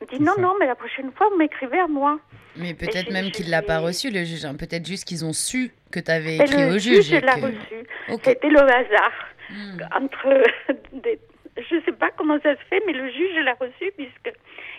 Il 0.00 0.06
me 0.06 0.18
dit 0.18 0.22
non, 0.24 0.34
ça. 0.34 0.40
non, 0.40 0.54
mais 0.60 0.66
la 0.66 0.74
prochaine 0.74 1.10
fois, 1.12 1.28
vous 1.30 1.36
m'écrivez 1.36 1.78
à 1.80 1.86
moi. 1.88 2.18
Mais 2.56 2.74
peut-être 2.74 3.10
même 3.12 3.30
qu'il 3.30 3.50
l'a 3.50 3.62
pas 3.62 3.78
reçu, 3.78 4.10
le 4.10 4.24
juge. 4.24 4.44
hein. 4.44 4.54
Peut-être 4.54 4.86
juste 4.86 5.04
qu'ils 5.04 5.24
ont 5.24 5.32
su 5.32 5.72
que 5.90 6.00
tu 6.00 6.10
avais 6.10 6.36
écrit 6.36 6.66
le 6.68 6.74
au 6.74 6.78
juge. 6.78 7.12
et 7.12 7.20
l'a 7.20 7.34
reçu. 7.34 7.86
C'était 8.24 8.48
le 8.50 8.60
hasard. 8.60 9.12
Hmm. 9.50 9.78
Entre 9.94 10.42
des... 10.92 11.18
Je 11.56 11.80
sais 11.84 11.92
pas 11.92 12.10
comment 12.16 12.38
ça 12.42 12.54
se 12.54 12.60
fait, 12.70 12.80
mais 12.86 12.92
le 12.92 13.10
juge 13.10 13.34
l'a 13.44 13.54
reçu 13.54 13.90
puisque 13.96 14.32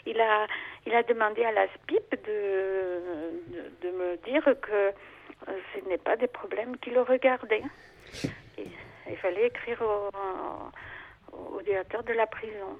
il 0.05 0.19
a, 0.21 0.47
il 0.85 0.93
a 0.93 1.03
demandé 1.03 1.43
à 1.43 1.51
la 1.51 1.67
SPIP 1.67 2.11
de, 2.25 3.01
de, 3.53 3.87
de 3.87 3.97
me 3.97 4.17
dire 4.25 4.43
que 4.61 4.71
euh, 4.71 4.91
ce 5.75 5.89
n'est 5.89 5.97
pas 5.97 6.15
des 6.15 6.27
problèmes 6.27 6.77
qui 6.77 6.91
le 6.91 7.01
regardaient. 7.01 7.63
Et 8.57 8.65
il 9.09 9.17
fallait 9.17 9.47
écrire 9.47 9.81
au, 9.81 11.57
au 11.57 11.61
directeur 11.63 12.03
de 12.03 12.13
la 12.13 12.27
prison. 12.27 12.77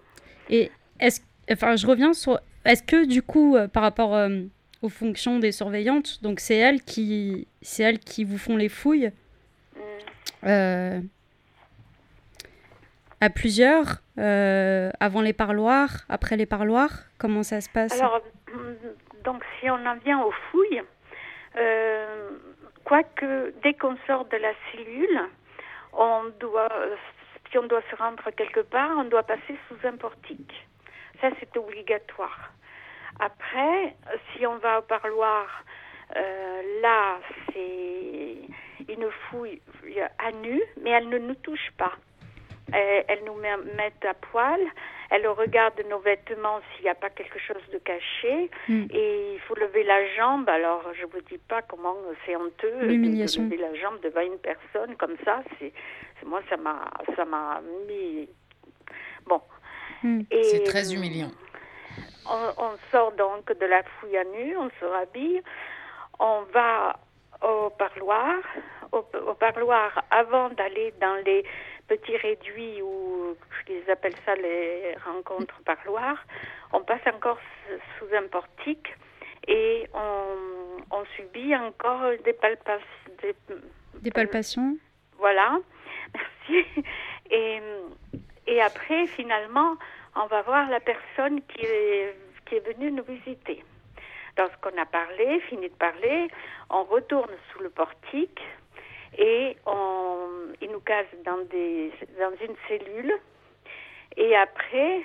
Et 0.49 0.71
est-ce, 0.99 1.21
enfin, 1.51 1.75
je 1.75 1.87
reviens 1.87 2.13
sur, 2.13 2.39
est-ce 2.65 2.83
que 2.83 3.05
du 3.05 3.21
coup, 3.21 3.55
euh, 3.55 3.67
par 3.67 3.83
rapport 3.83 4.15
euh, 4.15 4.41
aux 4.81 4.89
fonctions 4.89 5.39
des 5.39 5.51
surveillantes, 5.51 6.21
donc 6.21 6.39
c'est 6.39 6.55
elles 6.57 6.81
qui, 6.81 7.47
c'est 7.61 7.83
elles 7.83 7.99
qui 7.99 8.23
vous 8.23 8.37
font 8.37 8.57
les 8.57 8.69
fouilles 8.69 9.11
Hmm. 9.75 10.47
euh, 10.47 10.99
à 13.21 13.29
plusieurs, 13.29 14.01
euh, 14.17 14.91
avant 14.99 15.21
les 15.21 15.33
parloirs, 15.33 16.05
après 16.09 16.37
les 16.37 16.45
parloirs, 16.45 16.91
comment 17.17 17.43
ça 17.43 17.61
se 17.61 17.69
passe? 17.69 17.99
Alors, 17.99 18.21
hum, 18.53 18.75
donc 19.23 19.43
si 19.59 19.69
on 19.69 19.85
en 19.85 19.95
vient 19.97 20.21
aux 20.21 20.33
fouilles, 20.51 20.81
quoique 22.85 23.53
dès 23.63 23.73
qu'on 23.73 23.97
sort 24.07 24.25
de 24.25 24.37
la 24.37 24.53
cellule, 24.71 25.19
on 25.93 26.31
doit, 26.39 26.69
si 27.51 27.57
on 27.57 27.67
doit 27.67 27.83
se 27.91 27.95
rendre 27.95 28.23
quelque 28.37 28.61
part, 28.61 28.91
on 28.97 29.03
doit 29.03 29.23
passer 29.23 29.55
sous 29.67 29.87
un 29.87 29.97
portique. 29.97 30.53
Ça, 31.21 31.29
c'est 31.39 31.55
obligatoire. 31.57 32.51
Après, 33.19 33.95
si 34.33 34.45
on 34.47 34.57
va 34.57 34.79
au 34.79 34.81
parloir, 34.83 35.45
euh, 36.15 36.61
là, 36.81 37.17
c'est 37.53 38.37
une 38.87 39.09
fouille 39.29 39.61
à 40.17 40.31
nu, 40.31 40.61
mais 40.81 40.91
elle 40.91 41.09
ne 41.09 41.17
nous 41.17 41.35
touche 41.35 41.71
pas. 41.77 41.91
Elle, 42.71 43.03
elle 43.07 43.23
nous 43.25 43.33
met, 43.33 43.57
met 43.75 43.93
à 44.07 44.13
poil, 44.13 44.59
elle 45.09 45.27
regarde 45.27 45.81
nos 45.89 45.99
vêtements 45.99 46.59
s'il 46.75 46.83
n'y 46.83 46.89
a 46.89 46.95
pas 46.95 47.09
quelque 47.09 47.39
chose 47.39 47.61
de 47.73 47.79
caché, 47.79 48.49
Hmm. 48.67 48.85
et 48.91 49.33
il 49.33 49.39
faut 49.41 49.55
lever 49.55 49.83
la 49.83 50.05
jambe. 50.15 50.47
Alors, 50.47 50.83
je 50.93 51.05
vous 51.05 51.21
dis 51.21 51.39
pas 51.39 51.61
comment 51.63 51.95
c'est 52.25 52.35
honteux 52.35 52.71
de- 52.81 52.85
L'humiliation. 52.85 53.43
de 53.43 53.49
lever 53.55 53.57
la 53.61 53.73
jambe 53.75 53.99
devant 54.01 54.21
une 54.21 54.37
personne 54.37 54.95
comme 54.97 55.15
ça. 55.25 55.41
C'est- 55.57 55.73
moi, 56.25 56.41
ça 56.49 56.57
m'a, 56.57 56.89
ça 57.15 57.25
m'a 57.25 57.59
mis. 57.87 58.29
Bon. 59.25 59.41
Et, 60.03 60.43
C'est 60.43 60.63
très 60.63 60.93
humiliant. 60.93 61.31
On, 62.29 62.53
on 62.57 62.71
sort 62.91 63.11
donc 63.13 63.51
de 63.51 63.65
la 63.65 63.83
fouille 63.83 64.17
à 64.17 64.23
nu, 64.23 64.55
on 64.57 64.69
se 64.79 64.85
rhabille, 64.85 65.41
on 66.19 66.41
va 66.53 66.99
au 67.41 67.69
parloir. 67.71 68.35
Au, 68.91 69.05
au 69.27 69.33
parloir, 69.35 70.03
avant 70.09 70.49
d'aller 70.49 70.93
dans 70.99 71.23
les 71.23 71.45
petits 71.87 72.17
réduits 72.17 72.81
ou 72.81 73.35
ils 73.67 73.91
appellent 73.91 74.17
ça 74.25 74.35
les 74.35 74.95
rencontres 75.05 75.61
parloirs, 75.63 76.17
on 76.73 76.81
passe 76.81 77.05
encore 77.13 77.37
sous 77.97 78.15
un 78.15 78.27
portique 78.27 78.87
et 79.47 79.87
on, 79.93 80.81
on 80.91 81.05
subit 81.15 81.55
encore 81.55 82.11
des 82.23 82.33
palpations. 82.33 82.85
Des, 83.21 83.35
Des 84.01 84.11
palpations 84.11 84.77
voilà, 85.19 85.59
merci. 86.13 86.65
Et, 87.29 87.59
et 88.49 88.61
après, 88.61 89.05
finalement, 89.05 89.75
on 90.15 90.25
va 90.25 90.41
voir 90.41 90.67
la 90.69 90.79
personne 90.79 91.39
qui 91.43 91.65
est, 91.65 92.15
venue 92.65 92.91
nous 92.91 93.03
visiter. 93.03 93.63
Lorsqu'on 94.35 94.75
a 94.81 94.85
parlé, 94.87 95.39
fini 95.41 95.69
de 95.69 95.75
parler, 95.75 96.29
on 96.71 96.83
retourne 96.83 97.29
sous 97.51 97.59
le 97.61 97.69
portique 97.69 98.41
et 99.19 99.55
on, 99.67 100.27
il 100.59 100.71
nous 100.71 100.79
casse 100.79 101.05
dans, 101.23 101.45
des, 101.51 101.91
dans 102.19 102.31
une 102.43 102.55
cellule. 102.67 103.13
Et 104.17 104.35
après, 104.35 105.03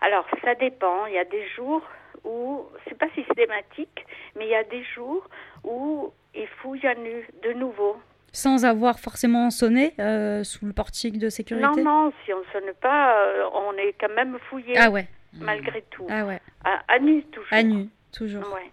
alors 0.00 0.24
ça 0.44 0.54
dépend, 0.54 1.06
il 1.06 1.14
y 1.14 1.18
a 1.18 1.24
des 1.24 1.48
jours 1.48 1.82
où, 2.22 2.66
c'est 2.86 2.96
pas 2.96 3.10
systématique, 3.10 4.06
mais 4.36 4.46
il 4.46 4.50
y 4.50 4.54
a 4.54 4.62
des 4.62 4.84
jours 4.84 5.26
où 5.64 6.12
il 6.32 6.46
fouille 6.46 6.86
à 6.86 6.94
nu 6.94 7.28
de 7.42 7.54
nouveau. 7.54 7.96
Sans 8.42 8.64
avoir 8.64 9.00
forcément 9.00 9.50
sonné 9.50 9.94
euh, 9.98 10.44
sous 10.44 10.64
le 10.64 10.72
portique 10.72 11.18
de 11.18 11.28
sécurité 11.28 11.66
Non, 11.66 11.82
non, 11.82 12.12
si 12.24 12.32
on 12.32 12.38
ne 12.38 12.44
sonne 12.52 12.72
pas, 12.80 13.16
euh, 13.18 13.44
on 13.52 13.72
est 13.84 13.94
quand 14.00 14.14
même 14.14 14.38
fouillé, 14.48 14.74
Ah 14.78 14.90
ouais, 14.90 15.08
malgré 15.40 15.82
tout. 15.90 16.06
ah 16.08 16.24
ouais, 16.24 16.40
À, 16.64 16.94
à 16.94 16.98
nu, 17.00 17.24
toujours. 17.24 17.52
à 17.52 17.62
nu, 17.64 17.88
toujours. 18.12 18.44
Ouais. 18.54 18.70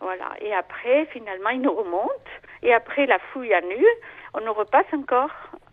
Voilà. 0.00 0.30
Et 0.40 0.52
après, 0.54 1.06
finalement, 1.12 1.50
il 1.50 1.60
nous 1.60 1.74
remonte. 1.74 2.28
Et 2.62 2.72
après 2.72 3.04
la 3.06 3.18
fouille 3.18 3.52
à 3.52 3.60
nu, 3.60 3.84
on 4.32 4.40
nous 4.40 4.52
repasse 4.54 4.90
encore 4.94 5.30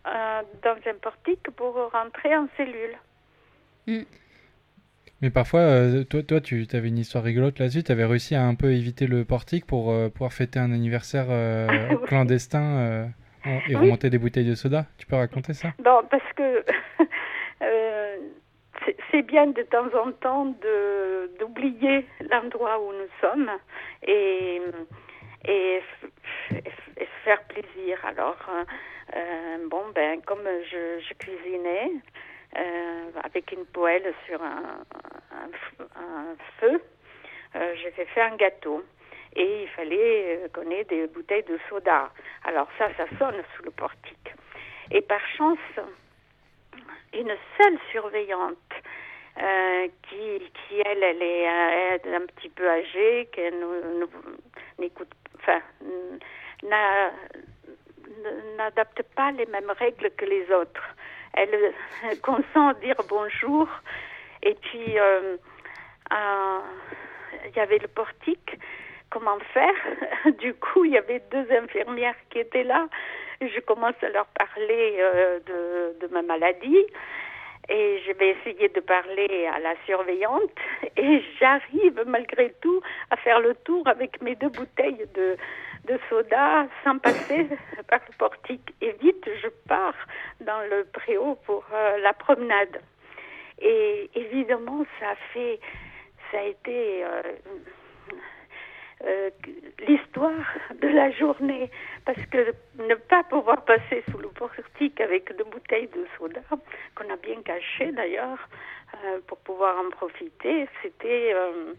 euh, 0.08 0.42
dans 0.62 0.76
un 0.92 0.96
portique 1.02 1.50
pour 1.56 1.74
rentrer 1.92 2.36
en 2.36 2.48
cellule. 2.58 2.96
Mais 5.22 5.30
parfois, 5.30 5.60
euh, 5.62 6.04
toi, 6.04 6.24
toi, 6.24 6.42
tu 6.42 6.66
avais 6.74 6.88
une 6.88 6.98
histoire 6.98 7.24
rigolote 7.24 7.60
là-dessus. 7.60 7.84
Tu 7.84 7.92
avais 7.92 8.06
réussi 8.06 8.34
à 8.36 8.44
un 8.44 8.56
peu 8.56 8.72
éviter 8.74 9.06
le 9.08 9.24
portique 9.24 9.66
pour 9.68 9.92
euh, 9.92 10.10
pouvoir 10.10 10.34
fêter 10.34 10.60
un 10.60 10.72
anniversaire 10.72 11.28
euh, 11.30 11.68
Oui. 11.92 11.98
clandestin 12.08 13.08
et 13.46 13.76
Oui. 13.76 13.76
remonter 13.76 14.10
des 14.10 14.18
bouteilles 14.18 14.50
de 14.50 14.56
soda. 14.56 14.86
Tu 14.98 15.06
peux 15.06 15.16
raconter 15.16 15.54
ça? 15.54 15.70
Bon, 15.84 16.02
parce 16.10 16.24
que 16.36 16.64
c'est- 19.12 19.22
bien 19.28 19.48
de 19.48 19.62
temps 19.64 19.88
en 20.04 20.12
temps 20.12 20.46
de 20.62 21.30
d'oublier 21.40 22.06
l'endroit 22.32 22.80
où 22.82 22.92
nous 22.92 23.10
sommes 23.22 23.50
et 24.04 24.60
et, 25.48 25.82
et 26.52 26.64
se 26.98 27.24
faire 27.24 27.42
plaisir. 27.44 27.98
Alors 28.04 28.38
bon 29.70 29.84
ben 29.96 30.20
comme 30.26 30.44
je, 30.72 31.00
je 31.08 31.14
cuisinais 31.14 31.92
avec 33.24 33.52
une 33.52 33.66
poêle 33.66 34.14
sur 34.26 34.42
un, 34.42 34.84
un 35.96 36.36
feu, 36.60 36.82
euh, 37.56 37.76
j'ai 37.76 37.92
fait 37.92 38.06
faire 38.06 38.32
un 38.32 38.36
gâteau. 38.36 38.84
Et 39.36 39.64
il 39.64 39.68
fallait 39.70 40.40
euh, 40.44 40.48
qu'on 40.54 40.70
ait 40.72 40.84
des 40.84 41.08
bouteilles 41.08 41.44
de 41.44 41.58
soda. 41.70 42.12
Alors 42.44 42.68
ça, 42.78 42.90
ça 42.98 43.06
sonne 43.18 43.42
sous 43.56 43.64
le 43.64 43.72
portique. 43.72 44.34
Et 44.92 45.02
par 45.02 45.22
chance, 45.38 45.58
une 47.14 47.34
seule 47.58 47.78
surveillante 47.92 48.58
euh, 49.42 49.88
qui, 50.10 50.52
qui 50.68 50.82
elle, 50.86 51.02
elle 51.04 51.22
est, 51.24 51.48
euh, 51.48 52.18
un 52.18 52.26
petit 52.26 52.50
peu 52.50 52.70
âgée, 52.70 53.30
qui 53.34 53.42
n'écoute, 54.80 55.12
enfin, 55.36 55.62
n'a- 56.64 57.12
n'adapte 58.58 59.02
pas 59.16 59.32
les 59.32 59.46
mêmes 59.46 59.72
règles 59.72 60.12
que 60.12 60.26
les 60.26 60.52
autres. 60.52 60.84
Elle 61.34 61.74
consent 62.22 62.70
à 62.70 62.74
dire 62.76 62.96
bonjour. 63.10 63.68
Et 64.44 64.56
puis, 64.56 65.00
euh, 65.00 65.38
euh, 66.12 66.60
il 67.48 67.56
y 67.56 67.60
avait 67.60 67.78
le 67.78 67.88
portique. 67.88 68.58
Comment 69.10 69.40
faire? 69.54 69.74
Du 70.40 70.54
coup, 70.54 70.86
il 70.86 70.92
y 70.92 70.98
avait 70.98 71.22
deux 71.32 71.48
infirmières 71.52 72.16
qui 72.30 72.40
étaient 72.40 72.64
là. 72.64 72.88
Je 73.42 73.60
commence 73.62 73.96
à 74.02 74.10
leur 74.10 74.28
parler 74.28 74.98
euh, 75.00 75.40
de 76.00 76.08
ma 76.08 76.22
maladie. 76.22 76.86
Et 77.70 78.02
je 78.06 78.12
vais 78.14 78.30
essayer 78.30 78.70
de 78.70 78.80
parler 78.82 79.48
à 79.54 79.60
la 79.60 79.76
surveillante. 79.86 80.52
Et 80.98 81.24
j'arrive 81.40 82.04
malgré 82.06 82.54
tout 82.62 82.82
à 83.10 83.18
faire 83.18 83.40
le 83.40 83.56
tour 83.64 83.88
avec 83.88 84.22
mes 84.22 84.36
deux 84.36 84.50
bouteilles 84.50 85.06
de, 85.14 85.38
de 85.86 86.00
soda 86.10 86.68
sans 86.84 86.98
passer 87.00 87.48
par 87.88 88.00
le 88.08 88.16
portique. 88.18 88.74
Et 88.82 88.92
vite, 89.02 89.28
je 89.42 89.48
pars 89.68 89.96
dans 90.40 90.62
le 90.70 90.86
préau 90.86 91.36
pour 91.46 91.66
euh, 91.74 91.98
la 92.00 92.14
promenade. 92.14 92.82
Et 93.60 94.10
évidemment, 94.16 94.86
ça 95.00 95.10
a 95.10 95.16
fait, 95.34 95.60
ça 96.32 96.40
a 96.40 96.44
été 96.44 97.04
euh, 97.04 97.22
euh, 99.06 99.30
l'histoire 99.88 100.46
de 100.80 100.88
la 100.88 101.12
journée. 101.12 101.70
Parce 102.06 102.24
que 102.28 102.54
ne 102.78 102.96
pas 102.96 103.24
pouvoir 103.24 103.64
passer 103.66 104.04
sous 104.12 104.18
le 104.18 104.28
portique 104.30 105.02
avec 105.02 105.36
deux 105.38 105.44
bouteilles 105.46 105.88
de 105.88 106.06
soda, 106.18 106.42
qu'on 106.96 107.12
a 107.12 107.18
bien 107.18 107.42
cachées 107.44 107.92
d'ailleurs, 107.92 108.38
euh, 108.94 109.20
pour 109.28 109.38
pouvoir 109.40 109.76
en 109.80 109.90
profiter, 109.90 110.68
c'était 110.82 111.34
euh, 111.34 111.74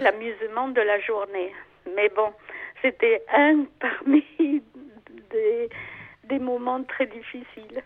l'amusement 0.00 0.68
de 0.68 0.80
la 0.80 0.98
journée. 1.00 1.52
Mais 1.94 2.08
bon, 2.08 2.32
c'était 2.82 3.22
un 3.34 3.64
parmi 3.80 4.22
des, 5.30 5.68
des 6.28 6.38
moments 6.38 6.82
très 6.84 7.06
difficiles. 7.06 7.82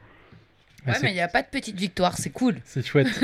Ouais, 0.87 0.95
mais 1.03 1.11
il 1.11 1.15
n'y 1.15 1.21
a 1.21 1.29
pas 1.29 1.43
de 1.43 1.49
petite 1.49 1.77
victoire, 1.77 2.17
c'est 2.17 2.31
cool. 2.31 2.57
C'est 2.65 2.85
chouette. 2.87 3.09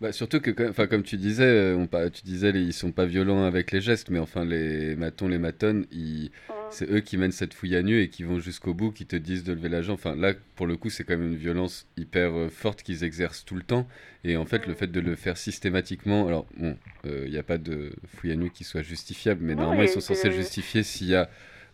Bah, 0.00 0.12
surtout 0.12 0.40
que, 0.40 0.52
comme- 0.52 0.68
enfin, 0.70 0.86
comme 0.86 1.02
tu 1.02 1.16
disais, 1.16 1.42
euh, 1.42 1.74
on, 1.76 1.88
tu 2.10 2.22
disais, 2.22 2.52
les- 2.52 2.60
ils 2.60 2.72
sont 2.72 2.92
pas 2.92 3.04
violents 3.04 3.44
avec 3.44 3.72
les 3.72 3.80
gestes, 3.80 4.10
mais 4.10 4.20
enfin, 4.20 4.44
les 4.44 4.94
matons, 4.94 5.26
les 5.26 5.38
matones, 5.38 5.86
ils- 5.90 6.30
c'est 6.70 6.90
eux 6.90 7.00
qui 7.00 7.16
mènent 7.16 7.32
cette 7.32 7.54
fouille 7.54 7.76
à 7.76 7.82
nu 7.82 8.00
et 8.00 8.08
qui 8.08 8.22
vont 8.22 8.38
jusqu'au 8.40 8.74
bout, 8.74 8.92
qui 8.92 9.06
te 9.06 9.16
disent 9.16 9.44
de 9.44 9.52
lever 9.52 9.68
la 9.68 9.82
jambe. 9.82 9.94
Enfin, 9.94 10.14
là, 10.16 10.34
pour 10.56 10.66
le 10.66 10.76
coup, 10.76 10.90
c'est 10.90 11.04
quand 11.04 11.16
même 11.16 11.28
une 11.32 11.36
violence 11.36 11.86
hyper 11.96 12.32
euh, 12.36 12.48
forte 12.48 12.82
qu'ils 12.82 13.04
exercent 13.04 13.44
tout 13.44 13.54
le 13.56 13.62
temps. 13.62 13.86
Et 14.24 14.36
en 14.36 14.44
fait, 14.44 14.66
le 14.66 14.74
fait 14.74 14.88
de 14.90 15.00
le 15.00 15.16
faire 15.16 15.36
systématiquement, 15.36 16.26
alors, 16.26 16.46
bon, 16.56 16.76
il 17.04 17.30
n'y 17.30 17.38
a 17.38 17.42
pas 17.42 17.58
de 17.58 17.92
fouille 18.16 18.32
à 18.32 18.36
nu 18.36 18.50
qui 18.50 18.64
soit 18.64 18.82
justifiable, 18.82 19.40
mais 19.44 19.54
Non, 19.54 19.62
normalement, 19.62 19.82
ils 19.84 19.88
sont 19.88 20.00
censés 20.00 20.30
justifier 20.30 20.82
s'il 20.82 21.08
y 21.08 21.14
a. 21.14 21.30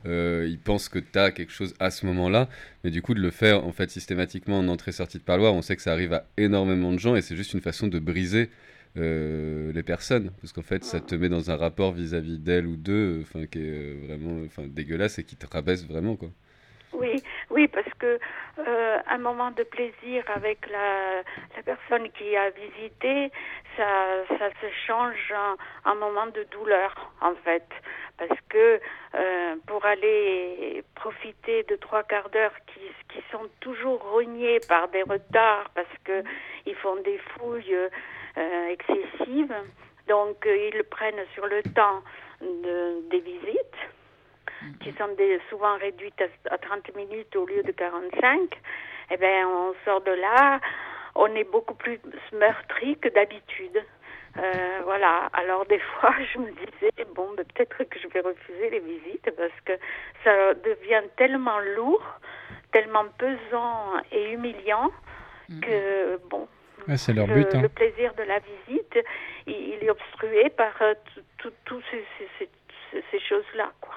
euh, 0.06 0.46
ils 0.48 0.58
pensent 0.58 0.88
que 0.90 0.98
tu 0.98 1.18
as 1.18 1.30
quelque 1.32 1.52
chose 1.52 1.74
à 1.80 1.90
ce 1.90 2.04
moment-là, 2.06 2.48
mais 2.84 2.90
du 2.90 3.00
coup 3.02 3.14
de 3.14 3.20
le 3.20 3.30
faire 3.30 3.64
en 3.64 3.72
fait 3.72 3.90
systématiquement 3.90 4.58
en 4.58 4.68
entrée-sortie 4.68 5.16
de 5.18 5.22
parloir, 5.22 5.54
on 5.54 5.62
sait 5.62 5.76
que 5.76 5.82
ça 5.82 5.92
arrive 5.92 6.12
à 6.12 6.26
énormément 6.36 6.92
de 6.92 6.98
gens 6.98 7.16
et 7.16 7.22
c'est 7.22 7.36
juste 7.36 7.54
une 7.54 7.62
façon 7.62 7.86
de 7.88 7.98
briser 7.98 8.50
euh, 8.96 9.72
les 9.72 9.82
personnes, 9.82 10.30
parce 10.40 10.52
qu'en 10.52 10.62
fait 10.62 10.84
ça 10.84 11.00
te 11.00 11.14
met 11.14 11.28
dans 11.28 11.50
un 11.50 11.56
rapport 11.56 11.92
vis-à-vis 11.92 12.38
d'elles 12.38 12.66
ou 12.66 12.76
d'eux, 12.76 13.20
enfin 13.22 13.46
qui 13.46 13.58
est 13.58 13.70
euh, 13.70 14.06
vraiment, 14.06 14.44
enfin 14.46 14.62
dégueulasse 14.66 15.18
et 15.18 15.24
qui 15.24 15.36
te 15.36 15.46
rabaisse 15.46 15.86
vraiment 15.86 16.16
quoi. 16.16 16.28
Oui, 16.94 17.22
oui, 17.50 17.66
parce 17.68 17.92
que 17.98 18.18
euh, 18.58 18.98
un 19.08 19.18
moment 19.18 19.50
de 19.50 19.64
plaisir 19.64 20.22
avec 20.32 20.58
la, 20.70 21.22
la 21.56 21.62
personne 21.64 22.08
qui 22.12 22.36
a 22.36 22.50
visité, 22.50 23.32
ça, 23.76 24.24
ça 24.38 24.50
se 24.60 24.66
change 24.86 25.34
en 25.84 25.90
un 25.90 25.94
moment 25.96 26.26
de 26.28 26.46
douleur, 26.52 27.12
en 27.20 27.34
fait. 27.44 27.66
Parce 28.16 28.40
que 28.48 28.80
euh, 29.14 29.56
pour 29.66 29.84
aller 29.84 30.84
profiter 30.94 31.64
de 31.64 31.74
trois 31.74 32.04
quarts 32.04 32.30
d'heure 32.30 32.54
qui, 32.68 32.80
qui 33.12 33.22
sont 33.32 33.48
toujours 33.58 34.00
rognés 34.12 34.60
par 34.68 34.88
des 34.88 35.02
retards, 35.02 35.70
parce 35.74 35.98
que 36.04 36.22
ils 36.64 36.76
font 36.76 36.96
des 37.02 37.18
fouilles 37.18 37.76
euh, 38.38 38.68
excessives, 38.68 39.54
donc 40.08 40.46
euh, 40.46 40.70
ils 40.72 40.82
prennent 40.84 41.24
sur 41.34 41.46
le 41.46 41.62
temps 41.62 42.02
de, 42.40 43.08
des 43.10 43.20
visites 43.20 43.80
qui 44.80 44.92
sont 44.92 45.08
des- 45.16 45.40
souvent 45.50 45.76
réduites 45.78 46.20
à, 46.50 46.54
à 46.54 46.58
30 46.58 46.94
minutes 46.96 47.34
au 47.36 47.46
lieu 47.46 47.62
de 47.62 47.72
45, 47.72 48.50
eh 49.10 49.16
bien, 49.16 49.48
on 49.48 49.74
sort 49.84 50.00
de 50.02 50.12
là, 50.12 50.60
on 51.14 51.26
est 51.34 51.44
beaucoup 51.44 51.74
plus 51.74 52.00
meurtri 52.32 52.96
que 52.98 53.08
d'habitude. 53.08 53.82
Euh, 54.36 54.80
voilà. 54.84 55.30
Alors 55.32 55.64
des 55.66 55.78
fois, 56.00 56.12
je 56.32 56.38
me 56.38 56.50
disais 56.50 56.90
bon, 57.14 57.28
ben, 57.36 57.44
peut-être 57.54 57.84
que 57.84 57.98
je 58.00 58.08
vais 58.08 58.20
refuser 58.20 58.70
les 58.70 58.80
visites 58.80 59.30
parce 59.36 59.60
que 59.64 59.72
ça 60.24 60.54
devient 60.54 61.02
tellement 61.16 61.60
lourd, 61.76 62.02
tellement 62.72 63.04
pesant 63.18 63.92
et 64.10 64.32
humiliant 64.32 64.90
que 65.60 66.16
bon. 66.30 66.48
C'est 66.96 67.12
leur 67.12 67.26
le, 67.26 67.34
but, 67.34 67.54
hein. 67.54 67.62
le 67.62 67.68
plaisir 67.68 68.12
de 68.14 68.22
la 68.22 68.38
visite, 68.38 68.98
il, 69.46 69.54
il 69.54 69.84
est 69.84 69.90
obstrué 69.90 70.50
par 70.50 70.72
euh, 70.82 70.94
toutes 71.38 71.82
ces, 71.90 72.04
ces- 72.18 72.28
ces- 72.38 72.48
ces- 72.92 73.04
ces 73.10 73.20
choses-là, 73.20 73.72
quoi. 73.80 73.94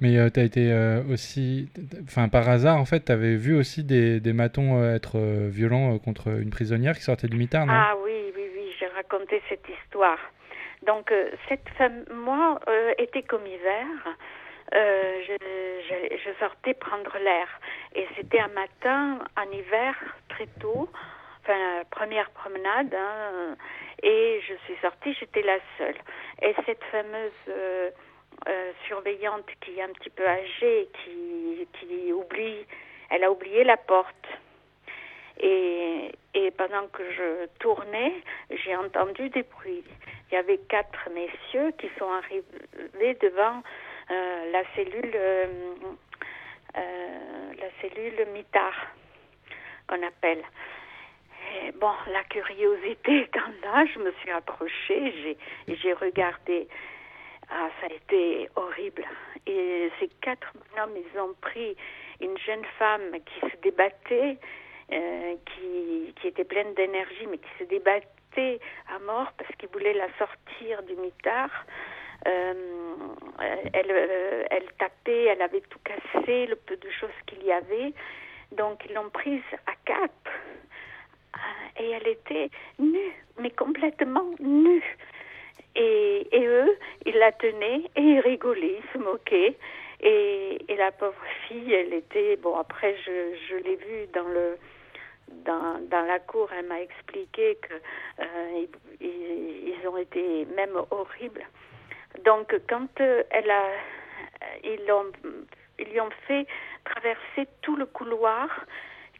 Mais 0.00 0.30
tu 0.32 0.40
as 0.40 0.42
été 0.42 0.70
euh, 0.72 1.02
aussi. 1.10 1.68
Enfin, 2.04 2.28
par 2.28 2.48
hasard, 2.48 2.78
en 2.78 2.84
fait, 2.84 3.06
tu 3.06 3.12
avais 3.12 3.36
vu 3.36 3.56
aussi 3.56 3.84
des, 3.84 4.20
des 4.20 4.32
matons 4.32 4.80
euh, 4.82 4.94
être 4.96 5.18
euh, 5.18 5.48
violents 5.50 5.94
euh, 5.94 5.98
contre 5.98 6.28
une 6.28 6.50
prisonnière 6.50 6.94
qui 6.96 7.02
sortait 7.02 7.28
du 7.28 7.36
mitard, 7.36 7.64
non? 7.66 7.72
Ah 7.74 7.94
oui, 8.04 8.32
oui, 8.36 8.42
oui, 8.54 8.74
j'ai 8.78 8.86
raconté 8.88 9.40
cette 9.48 9.64
histoire. 9.68 10.18
Donc, 10.86 11.10
euh, 11.12 11.30
cette 11.48 11.66
femme, 11.78 12.04
moi, 12.12 12.60
euh, 12.68 12.92
été 12.98 13.22
comme 13.22 13.46
hiver, 13.46 13.86
euh, 14.74 15.12
je, 15.26 15.32
je- 15.88 16.16
je 16.18 16.30
sortais 16.38 16.74
prendre 16.74 17.16
l'air. 17.22 17.46
Et 17.94 18.06
c'était 18.16 18.40
un 18.40 18.48
matin, 18.48 19.20
en 19.38 19.50
hiver, 19.52 19.94
très 20.28 20.48
tôt, 20.60 20.90
enfin, 21.44 21.82
première 21.90 22.30
promenade, 22.30 22.94
hein, 22.94 23.56
et 24.02 24.40
je 24.46 24.54
suis 24.64 24.76
sortie, 24.80 25.14
j'étais 25.14 25.42
la 25.42 25.58
seule. 25.78 25.96
Et 26.42 26.54
cette 26.66 26.82
fameuse 26.84 27.32
euh, 27.48 27.90
euh, 28.48 28.72
surveillante 28.86 29.46
qui 29.60 29.78
est 29.78 29.82
un 29.82 29.92
petit 29.92 30.10
peu 30.10 30.26
âgée, 30.26 30.88
qui, 31.04 31.66
qui 31.78 32.12
oublie, 32.12 32.66
elle 33.10 33.24
a 33.24 33.30
oublié 33.30 33.64
la 33.64 33.76
porte. 33.76 34.26
Et, 35.40 36.12
et 36.34 36.50
pendant 36.52 36.86
que 36.88 37.02
je 37.10 37.46
tournais, 37.58 38.14
j'ai 38.50 38.76
entendu 38.76 39.28
des 39.30 39.42
bruits. 39.42 39.84
Il 40.30 40.34
y 40.34 40.38
avait 40.38 40.58
quatre 40.68 41.10
messieurs 41.10 41.72
qui 41.78 41.90
sont 41.98 42.10
arrivés 42.10 43.14
devant 43.20 43.62
euh, 44.10 44.52
la 44.52 44.62
cellule, 44.74 45.16
la 46.74 47.70
cellule 47.80 48.26
mitard 48.32 48.86
qu'on 49.86 50.02
appelle. 50.06 50.42
Et 51.54 51.72
bon, 51.72 51.92
la 52.10 52.24
curiosité 52.24 53.20
étant 53.22 53.40
là, 53.62 53.84
je 53.92 53.98
me 54.00 54.10
suis 54.20 54.30
approchée, 54.30 55.36
j'ai, 55.68 55.92
regardé. 55.92 56.66
Ah, 57.50 57.68
ça 57.80 57.86
a 57.86 57.94
été 57.94 58.48
horrible. 58.56 59.04
Et 59.46 59.90
ces 60.00 60.08
quatre 60.20 60.52
hommes, 60.78 60.96
ils 60.96 61.20
ont 61.20 61.34
pris 61.40 61.76
une 62.20 62.36
jeune 62.38 62.64
femme 62.78 63.12
qui 63.24 63.40
se 63.40 63.56
débattait, 63.62 64.38
euh, 64.92 65.34
qui, 65.46 66.14
qui 66.20 66.28
était 66.28 66.44
pleine 66.44 66.74
d'énergie, 66.74 67.26
mais 67.30 67.38
qui 67.38 67.50
se 67.58 67.64
débattait 67.64 68.58
à 68.88 68.98
mort 69.00 69.30
parce 69.38 69.54
qu'ils 69.56 69.68
voulaient 69.68 69.94
la 69.94 70.08
sortir 70.18 70.82
du 70.82 70.96
mitard. 70.96 71.66
Euh, 72.26 72.54
elle, 73.72 73.90
euh, 73.90 74.44
elle 74.50 74.66
tapait, 74.78 75.24
elle 75.24 75.42
avait 75.42 75.60
tout 75.60 75.78
cassé, 75.84 76.46
le 76.46 76.56
peu 76.56 76.76
de 76.76 76.90
choses 76.90 77.10
qu'il 77.26 77.44
y 77.44 77.52
avait. 77.52 77.92
Donc 78.52 78.84
ils 78.88 78.94
l'ont 78.94 79.10
prise 79.10 79.42
à 79.66 79.72
quatre. 79.84 80.30
Ah, 81.34 81.82
Et 81.82 81.90
elle 81.90 82.08
était 82.08 82.50
nue, 82.78 83.12
mais 83.38 83.50
complètement 83.50 84.30
nue. 84.40 84.96
Et, 85.76 86.28
eux, 86.34 86.78
ils 87.04 87.16
la 87.16 87.32
tenaient 87.32 87.82
et 87.96 88.00
ils 88.00 88.20
rigolaient, 88.20 88.78
ils 88.78 88.92
se 88.92 88.98
moquaient. 88.98 89.56
Et, 90.00 90.58
la 90.76 90.92
pauvre 90.92 91.24
fille, 91.46 91.72
elle 91.72 91.92
était 91.94 92.36
bon. 92.36 92.56
Après, 92.56 92.96
je, 93.04 93.56
l'ai 93.56 93.76
vue 93.76 94.06
dans 94.12 94.28
le 94.28 94.58
dans, 95.44 96.06
la 96.06 96.18
cour. 96.20 96.50
Elle 96.56 96.66
m'a 96.66 96.80
expliqué 96.80 97.56
que 97.62 97.74
euh, 98.20 98.66
ils, 99.00 99.88
ont 99.88 99.96
été 99.96 100.46
même 100.56 100.76
horribles. 100.90 101.44
Donc, 102.24 102.54
quand 102.68 103.00
euh, 103.00 103.22
elle 103.30 103.50
a, 103.50 103.64
ils 104.62 104.84
l'ont, 104.86 105.12
ils 105.78 105.88
lui 105.88 106.00
ont 106.00 106.10
fait 106.26 106.46
traverser 106.84 107.48
tout 107.62 107.76
le 107.76 107.86
couloir 107.86 108.48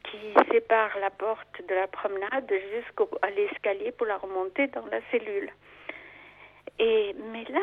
qui 0.04 0.34
sépare 0.50 0.90
la 1.00 1.10
porte 1.10 1.62
de 1.68 1.74
la 1.74 1.86
promenade 1.86 2.52
jusqu'à 2.72 3.30
l'escalier 3.30 3.92
pour 3.92 4.06
la 4.06 4.16
remonter 4.16 4.66
dans 4.68 4.86
la 4.86 5.00
cellule. 5.10 5.50
Et 6.78 7.14
mais 7.32 7.44
là, 7.48 7.60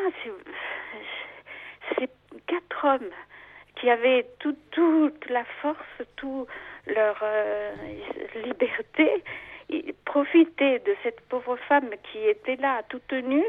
c'est, 1.98 2.10
quatre 2.48 2.86
hommes 2.86 3.12
qui 3.76 3.90
avaient 3.90 4.26
tout, 4.40 4.56
toute 4.72 5.30
la 5.30 5.44
force, 5.62 6.02
toute 6.16 6.48
leur 6.88 7.18
euh, 7.22 7.74
liberté, 8.46 9.24
ils 9.70 9.94
profitaient 10.06 10.80
de 10.80 10.96
cette 11.04 11.22
pauvre 11.22 11.58
femme 11.68 11.90
qui 12.12 12.20
était 12.28 12.58
là, 12.58 12.84
toute 12.90 13.12
nue, 13.14 13.46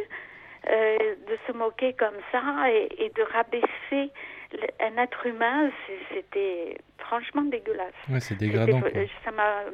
euh, 0.68 0.96
de 1.28 1.38
se 1.46 1.52
moquer 1.52 1.92
comme 1.94 2.18
ça 2.30 2.40
et, 2.70 3.10
de 3.14 3.22
rabaisser 3.22 4.12
un 4.80 5.02
être 5.02 5.26
humain, 5.26 5.70
c'était 6.12 6.76
franchement 6.98 7.42
dégueulasse. 7.42 7.94
Ouais, 8.08 8.20
c'est 8.20 8.36
dégradant. 8.36 8.80
quoi. 8.80 8.90
Ça 9.24 9.30
m'a 9.30 9.64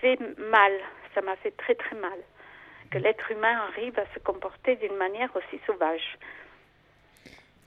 fait 0.00 0.18
mal, 0.38 0.72
ça 1.14 1.20
m'a 1.22 1.36
fait 1.36 1.52
très 1.56 1.74
très 1.74 1.96
mal 1.96 2.18
que 2.90 2.98
l'être 2.98 3.30
humain 3.30 3.56
arrive 3.68 3.98
à 3.98 4.04
se 4.14 4.18
comporter 4.20 4.76
d'une 4.76 4.96
manière 4.96 5.30
aussi 5.36 5.60
sauvage. 5.66 6.18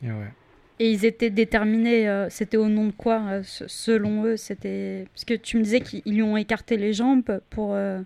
Et 0.04 0.12
ouais. 0.12 0.32
Et 0.80 0.90
ils 0.90 1.06
étaient 1.06 1.30
déterminés, 1.30 2.10
euh, 2.10 2.30
c'était 2.30 2.58
au 2.58 2.68
nom 2.68 2.88
de 2.88 2.92
quoi, 2.92 3.22
euh, 3.30 3.44
se- 3.44 3.68
selon 3.68 4.26
eux 4.26 4.38
C'était 4.38 5.06
Parce 5.14 5.24
que 5.24 5.36
tu 5.36 5.58
me 5.58 5.64
disais 5.64 5.80
qu'ils 5.82 6.02
lui 6.06 6.24
ont 6.24 6.36
écarté 6.36 6.78
les 6.78 6.94
jambes 6.94 7.40
pour... 7.52 7.74
euh, 7.74 8.00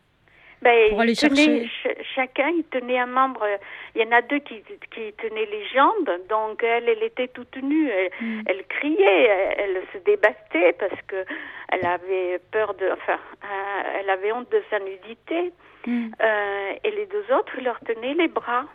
Ben, 0.61 0.89
Pour 0.89 1.01
aller 1.01 1.13
tenait- 1.15 1.35
chercher. 1.35 1.69
ch- 1.83 1.97
chacun, 2.15 2.49
il 2.49 2.63
tenait 2.65 2.97
un 2.97 3.05
membre. 3.05 3.45
Il 3.95 4.01
y 4.01 4.05
en 4.07 4.11
a 4.11 4.21
deux 4.23 4.39
qui, 4.39 4.63
qui 4.91 5.13
tenaient 5.13 5.45
les 5.45 5.65
jambes, 5.67 6.09
donc 6.29 6.63
elle, 6.63 6.89
elle 6.89 7.03
était 7.03 7.27
toute 7.27 7.55
nue. 7.57 7.89
Elle, 7.91 8.11
Mm. 8.21 8.41
elle 8.47 8.65
criait, 8.67 9.23
elle, 9.23 9.77
elle 9.77 9.83
se 9.93 9.97
débattait 10.03 10.73
parce 10.73 10.99
que 11.07 11.23
elle 11.69 11.85
avait 11.85 12.39
peur 12.51 12.73
de, 12.73 12.89
enfin, 12.91 13.19
euh, 13.43 13.99
elle 13.99 14.09
avait 14.09 14.31
honte 14.31 14.51
de 14.51 14.63
sa 14.69 14.79
nudité. 14.79 15.51
mm. 15.85 16.09
Euh, 16.21 16.71
et 16.83 16.91
les 16.91 17.05
deux 17.05 17.25
autres 17.33 17.53
ils 17.57 17.63
leur 17.63 17.79
tenaient 17.81 18.15
les 18.15 18.27
bras. 18.27 18.65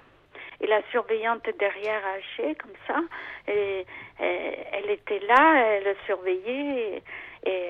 Et 0.60 0.68
la 0.68 0.80
surveillante 0.92 1.42
derrière 1.58 2.00
hachée, 2.14 2.54
comme 2.54 2.70
ça, 2.86 3.00
et, 3.48 3.84
et 4.20 4.56
elle 4.72 4.90
était 4.90 5.18
là, 5.26 5.56
elle 5.66 5.96
surveillait, 6.06 7.02
et, 7.44 7.50
et 7.50 7.68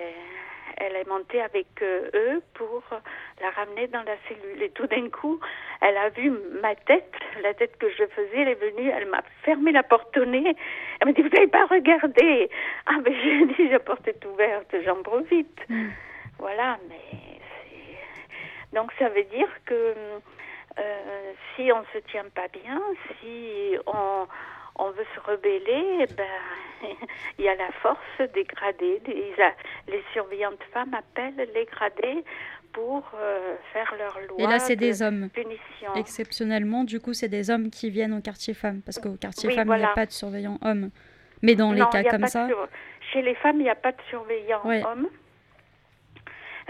elle 0.76 0.96
est 0.96 1.08
montée 1.08 1.40
avec 1.42 1.66
euh, 1.82 2.10
eux 2.14 2.42
pour 2.54 2.82
la 3.40 3.50
ramener 3.50 3.88
dans 3.88 4.02
la 4.02 4.16
cellule. 4.28 4.62
Et 4.62 4.70
tout 4.70 4.86
d'un 4.86 5.08
coup, 5.10 5.40
elle 5.80 5.96
a 5.96 6.08
vu 6.10 6.30
ma 6.60 6.74
tête, 6.74 7.12
la 7.42 7.54
tête 7.54 7.76
que 7.78 7.90
je 7.90 8.04
faisais, 8.06 8.42
elle 8.42 8.48
est 8.48 8.54
venue, 8.60 8.90
elle 8.90 9.06
m'a 9.06 9.22
fermé 9.42 9.72
la 9.72 9.82
porte 9.82 10.16
au 10.16 10.24
nez. 10.24 10.56
Elle 11.00 11.06
m'a 11.06 11.12
dit, 11.12 11.22
vous 11.22 11.28
n'avez 11.28 11.48
pas 11.48 11.66
regardé. 11.66 12.50
Ah, 12.86 12.98
mais 13.04 13.14
j'ai 13.22 13.46
dit, 13.46 13.68
la 13.68 13.80
porte 13.80 14.06
est 14.08 14.24
ouverte, 14.24 14.74
j'en 14.84 15.02
profite. 15.02 15.60
Voilà, 16.38 16.78
mais 16.88 17.00
c'est... 17.10 18.76
Donc 18.76 18.92
ça 18.98 19.08
veut 19.08 19.24
dire 19.24 19.48
que 19.66 19.94
euh, 20.78 21.32
si 21.54 21.70
on 21.72 21.84
se 21.92 21.98
tient 22.10 22.28
pas 22.34 22.48
bien, 22.48 22.80
si 23.20 23.76
on, 23.86 24.26
on 24.76 24.90
veut 24.90 25.06
se 25.14 25.20
rebeller, 25.30 25.98
eh 26.08 26.14
ben, 26.14 26.26
il 27.38 27.44
y 27.44 27.48
a 27.48 27.54
la 27.54 27.70
force 27.82 28.30
des 28.34 28.44
gradés. 28.44 29.00
Des- 29.04 29.34
les 29.88 30.02
surveillantes 30.12 30.62
femmes 30.72 30.94
appellent 30.94 31.48
les 31.54 31.64
gradés 31.66 32.24
pour 32.72 33.02
euh, 33.14 33.54
faire 33.72 33.94
leur 33.98 34.18
loi 34.28 34.36
Et 34.38 34.46
là, 34.46 34.58
c'est 34.58 34.76
de 34.76 34.80
des 34.80 35.02
hommes. 35.02 35.28
punition. 35.30 35.94
Exceptionnellement, 35.94 36.84
du 36.84 37.00
coup, 37.00 37.12
c'est 37.12 37.28
des 37.28 37.50
hommes 37.50 37.68
qui 37.70 37.90
viennent 37.90 38.14
au 38.14 38.20
quartier 38.22 38.54
femmes, 38.54 38.80
parce 38.84 38.98
qu'au 38.98 39.16
quartier 39.16 39.50
Oui, 39.50 39.54
femmes, 39.54 39.70
il 39.74 39.78
n'y 39.78 39.84
a 39.84 39.88
pas 39.94 40.06
de 40.06 40.10
surveillant 40.12 40.58
homme. 40.62 40.90
Mais 41.42 41.54
dans 41.54 41.72
les 41.72 41.84
cas 41.90 42.02
comme 42.04 42.26
ça, 42.26 42.46
sur- 42.48 42.68
Chez 43.12 43.20
les 43.20 43.34
femmes, 43.34 43.56
il 43.60 43.64
n'y 43.64 43.70
a 43.70 43.74
pas 43.74 43.92
de 43.92 44.00
surveillant 44.08 44.62
Ouais. 44.64 44.82
homme. 44.86 45.08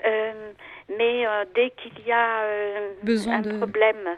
Euh, 0.05 0.53
mais 0.99 1.27
euh, 1.27 1.45
dès 1.55 1.71
qu'il 1.71 2.05
y 2.05 2.11
a 2.11 2.43
euh, 2.43 2.93
Besoin 3.05 3.37
un 3.37 3.43
de- 3.43 3.57
problème, 3.59 4.17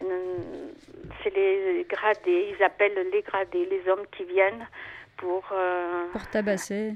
c'est 0.00 1.34
les 1.34 1.86
gradés, 1.88 2.54
ils 2.56 2.62
appellent 2.62 3.08
les 3.12 3.22
gradés, 3.22 3.66
les 3.66 3.88
hommes 3.88 4.06
qui 4.16 4.24
viennent 4.24 4.66
pour 5.16 5.44
euh, 5.52 6.06
pour 6.12 6.26
tabasser, 6.28 6.94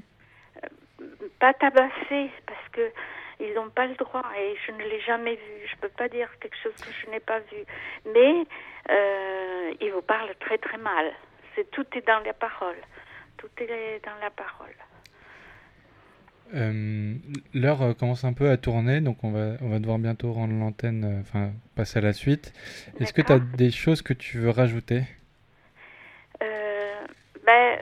pas 1.39 1.53
tabasser 1.53 2.29
parce 2.45 2.69
que 2.71 2.91
ils 3.39 3.53
n'ont 3.55 3.69
pas 3.69 3.87
le 3.87 3.95
droit 3.95 4.23
et 4.37 4.55
je 4.67 4.71
ne 4.71 4.83
l'ai 4.83 5.01
jamais 5.01 5.35
vu. 5.35 5.67
Je 5.67 5.75
peux 5.77 5.89
pas 5.89 6.07
dire 6.07 6.29
quelque 6.39 6.57
chose 6.61 6.75
que 6.75 6.91
je 6.91 7.09
n'ai 7.09 7.19
pas 7.19 7.39
vu, 7.39 7.65
mais 8.05 8.45
euh, 8.89 9.73
ils 9.81 9.91
vous 9.91 10.03
parlent 10.03 10.35
très 10.39 10.59
très 10.59 10.77
mal. 10.77 11.11
C'est 11.55 11.69
tout 11.71 11.85
est 11.95 12.05
dans 12.05 12.19
la 12.19 12.33
parole, 12.33 12.77
tout 13.37 13.49
est 13.57 13.99
dans 14.05 14.19
la 14.21 14.29
parole. 14.29 14.75
Euh, 16.53 17.13
L'heure 17.53 17.81
euh, 17.81 17.93
commence 17.93 18.23
un 18.23 18.33
peu 18.33 18.49
à 18.49 18.57
tourner, 18.57 18.99
donc 19.01 19.23
on 19.23 19.31
va, 19.31 19.57
on 19.61 19.69
va 19.69 19.79
devoir 19.79 19.99
bientôt 19.99 20.33
rendre 20.33 20.53
l'antenne, 20.53 21.03
euh, 21.05 21.21
enfin 21.21 21.51
passer 21.75 21.99
à 21.99 22.01
la 22.01 22.13
suite. 22.13 22.53
Est-ce 22.99 23.13
que 23.13 23.21
tu 23.21 23.31
as 23.31 23.39
des 23.39 23.71
choses 23.71 24.01
que 24.01 24.13
tu 24.13 24.37
veux 24.37 24.49
rajouter? 24.49 25.03
Euh, 26.43 26.93
ben 27.45 27.79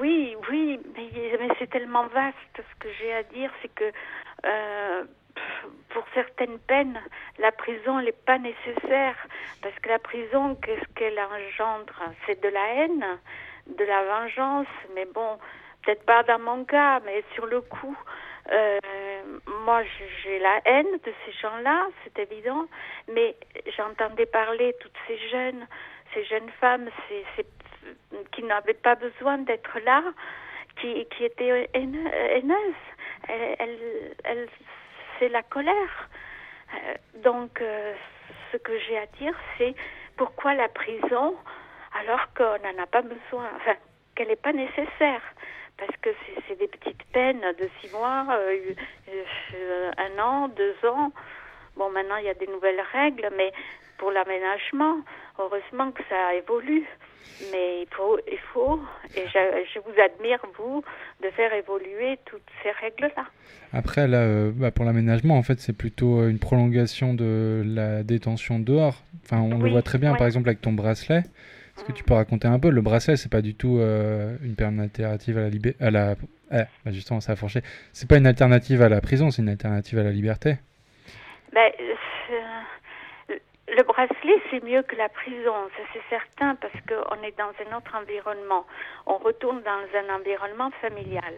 oui, 0.00 0.36
oui, 0.50 0.78
mais, 0.94 1.10
mais 1.40 1.48
c'est 1.58 1.70
tellement 1.70 2.06
vaste. 2.08 2.36
Ce 2.56 2.74
que 2.78 2.88
j'ai 3.00 3.12
à 3.12 3.22
dire, 3.24 3.50
c'est 3.62 3.74
que 3.74 3.92
pour 5.90 6.04
certaines 6.14 6.58
peines, 6.58 6.98
la 7.38 7.52
prison 7.52 8.00
n'est 8.00 8.12
pas 8.12 8.38
nécessaire 8.38 9.16
parce 9.62 9.74
que 9.80 9.88
la 9.88 9.98
prison, 9.98 10.54
qu'est-ce 10.56 10.86
qu'elle 10.94 11.18
engendre? 11.18 12.02
C'est 12.26 12.42
de 12.42 12.48
la 12.48 12.66
haine, 12.74 13.04
de 13.78 13.84
la 13.84 14.04
vengeance. 14.04 14.66
Mais 14.94 15.06
bon, 15.14 15.38
peut-être 15.86 16.04
pas 16.04 16.22
dans 16.24 16.38
mon 16.40 16.64
cas, 16.64 17.00
mais 17.04 17.22
sur 17.34 17.46
le 17.46 17.60
coup. 17.60 17.96
euh, 18.52 18.78
moi, 19.64 19.82
j'ai 20.22 20.38
la 20.38 20.60
haine 20.64 20.98
de 21.04 21.12
ces 21.24 21.32
gens-là, 21.42 21.86
c'est 22.04 22.18
évident, 22.30 22.66
mais 23.08 23.34
j'entendais 23.76 24.26
parler 24.26 24.74
toutes 24.80 24.96
ces 25.06 25.18
jeunes, 25.30 25.66
ces 26.14 26.24
jeunes 26.24 26.50
femmes, 26.60 26.88
ces, 27.08 27.24
qui 28.32 28.42
n'avaient 28.44 28.74
pas 28.74 28.94
besoin 28.94 29.38
d'être 29.38 29.78
là, 29.80 30.02
qui, 30.80 31.06
étaient 31.20 31.68
haine- 31.74 32.10
haineuses. 32.30 32.84
Elles- 33.28 34.48
c'est 35.18 35.28
la 35.28 35.42
colère. 35.42 36.08
Euh, 36.74 36.94
donc, 37.24 37.60
euh, 37.60 37.94
ce 38.52 38.58
que 38.58 38.78
j'ai 38.80 38.98
à 38.98 39.06
dire, 39.18 39.34
c'est 39.58 39.74
pourquoi 40.16 40.54
la 40.54 40.68
prison, 40.68 41.36
alors 42.00 42.32
qu'on 42.36 42.58
n'en 42.64 42.82
a 42.82 42.86
pas 42.86 43.02
besoin, 43.02 43.48
enfin, 43.56 43.74
qu'elle 44.14 44.28
n'est 44.28 44.36
pas 44.36 44.52
nécessaire. 44.52 45.22
Parce 45.78 45.94
que 46.00 46.10
c'est- 46.48 46.56
des 46.58 46.68
petites 46.68 47.02
peines 47.12 47.42
de 47.60 47.68
six 47.80 47.92
mois, 47.92 48.26
euh, 48.30 48.56
euh, 49.08 49.90
un 49.98 50.22
an, 50.22 50.48
deux 50.48 50.74
ans. 50.88 51.12
Bon, 51.76 51.90
maintenant, 51.90 52.16
il 52.16 52.24
y 52.24 52.30
a 52.30 52.34
des 52.34 52.46
nouvelles 52.46 52.80
règles, 52.92 53.28
mais 53.36 53.52
pour 53.98 54.10
l'aménagement, 54.10 54.98
heureusement 55.38 55.90
que 55.92 56.02
ça 56.08 56.34
évolue. 56.34 56.86
Mais 57.52 57.82
il 57.82 57.88
faut, 57.94 58.18
il 58.32 58.38
faut 58.54 58.80
et 59.14 59.26
je, 59.26 59.64
je 59.74 59.78
vous 59.80 60.00
admire, 60.00 60.38
vous, 60.56 60.82
de 61.22 61.28
faire 61.30 61.52
évoluer 61.52 62.18
toutes 62.24 62.46
ces 62.62 62.70
règles-là. 62.70 63.24
Après, 63.74 64.08
là, 64.08 64.18
euh, 64.18 64.52
bah, 64.54 64.70
pour 64.70 64.86
l'aménagement, 64.86 65.36
en 65.36 65.42
fait, 65.42 65.60
c'est 65.60 65.76
plutôt 65.76 66.26
une 66.26 66.38
prolongation 66.38 67.12
de 67.12 67.62
la 67.66 68.02
détention 68.02 68.58
dehors. 68.58 69.02
Enfin, 69.24 69.40
on 69.40 69.58
le 69.58 69.70
voit 69.70 69.82
très 69.82 69.98
bien, 69.98 70.12
ouais. 70.12 70.18
par 70.18 70.26
exemple, 70.26 70.48
avec 70.48 70.62
ton 70.62 70.72
bracelet. 70.72 71.24
Est-ce 71.76 71.84
que 71.84 71.92
tu 71.92 72.04
peux 72.04 72.14
raconter 72.14 72.48
un 72.48 72.58
peu 72.58 72.70
Le 72.70 72.80
bracelet, 72.80 73.16
c'est 73.16 73.30
pas 73.30 73.42
du 73.42 73.54
tout 73.54 73.78
euh, 73.78 74.36
une 74.42 74.54
peine 74.54 74.80
alternative 74.80 75.36
à 75.38 75.42
la 75.42 75.48
liberté. 75.50 75.84
À 75.84 75.90
la... 75.90 76.14
ah, 76.50 76.64
bah, 76.84 76.90
justement, 76.90 77.20
ça 77.20 77.32
a 77.32 77.36
fourché. 77.36 77.60
C'est 77.92 78.08
pas 78.08 78.16
une 78.16 78.26
alternative 78.26 78.80
à 78.82 78.88
la 78.88 79.00
prison, 79.00 79.30
c'est 79.30 79.42
une 79.42 79.48
alternative 79.50 79.98
à 79.98 80.02
la 80.02 80.10
liberté. 80.10 80.56
Ben, 81.52 81.70
euh, 82.30 83.34
le 83.68 83.82
bracelet, 83.82 84.40
c'est 84.50 84.62
mieux 84.64 84.82
que 84.82 84.96
la 84.96 85.08
prison, 85.08 85.52
ça 85.76 85.82
c'est 85.92 86.02
certain, 86.08 86.54
parce 86.56 86.74
qu'on 86.88 87.22
est 87.22 87.36
dans 87.36 87.52
un 87.64 87.76
autre 87.76 87.92
environnement. 88.00 88.64
On 89.06 89.18
retourne 89.18 89.60
dans 89.62 89.70
un 89.98 90.18
environnement 90.18 90.70
familial. 90.80 91.34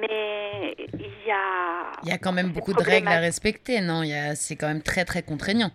Mais 0.00 0.74
il 0.94 1.26
y 1.26 1.30
a... 1.32 1.92
Il 2.04 2.08
y 2.08 2.12
a 2.12 2.18
quand 2.18 2.32
même 2.32 2.50
beaucoup 2.50 2.72
de 2.72 2.82
règles 2.82 3.08
à 3.08 3.18
respecter, 3.18 3.80
non? 3.80 4.02
Il 4.04 4.10
y 4.10 4.14
a- 4.14 4.36
C'est 4.36 4.54
quand 4.56 4.68
même 4.68 4.82
très 4.82 5.04
très 5.04 5.22
contraignant. 5.22 5.70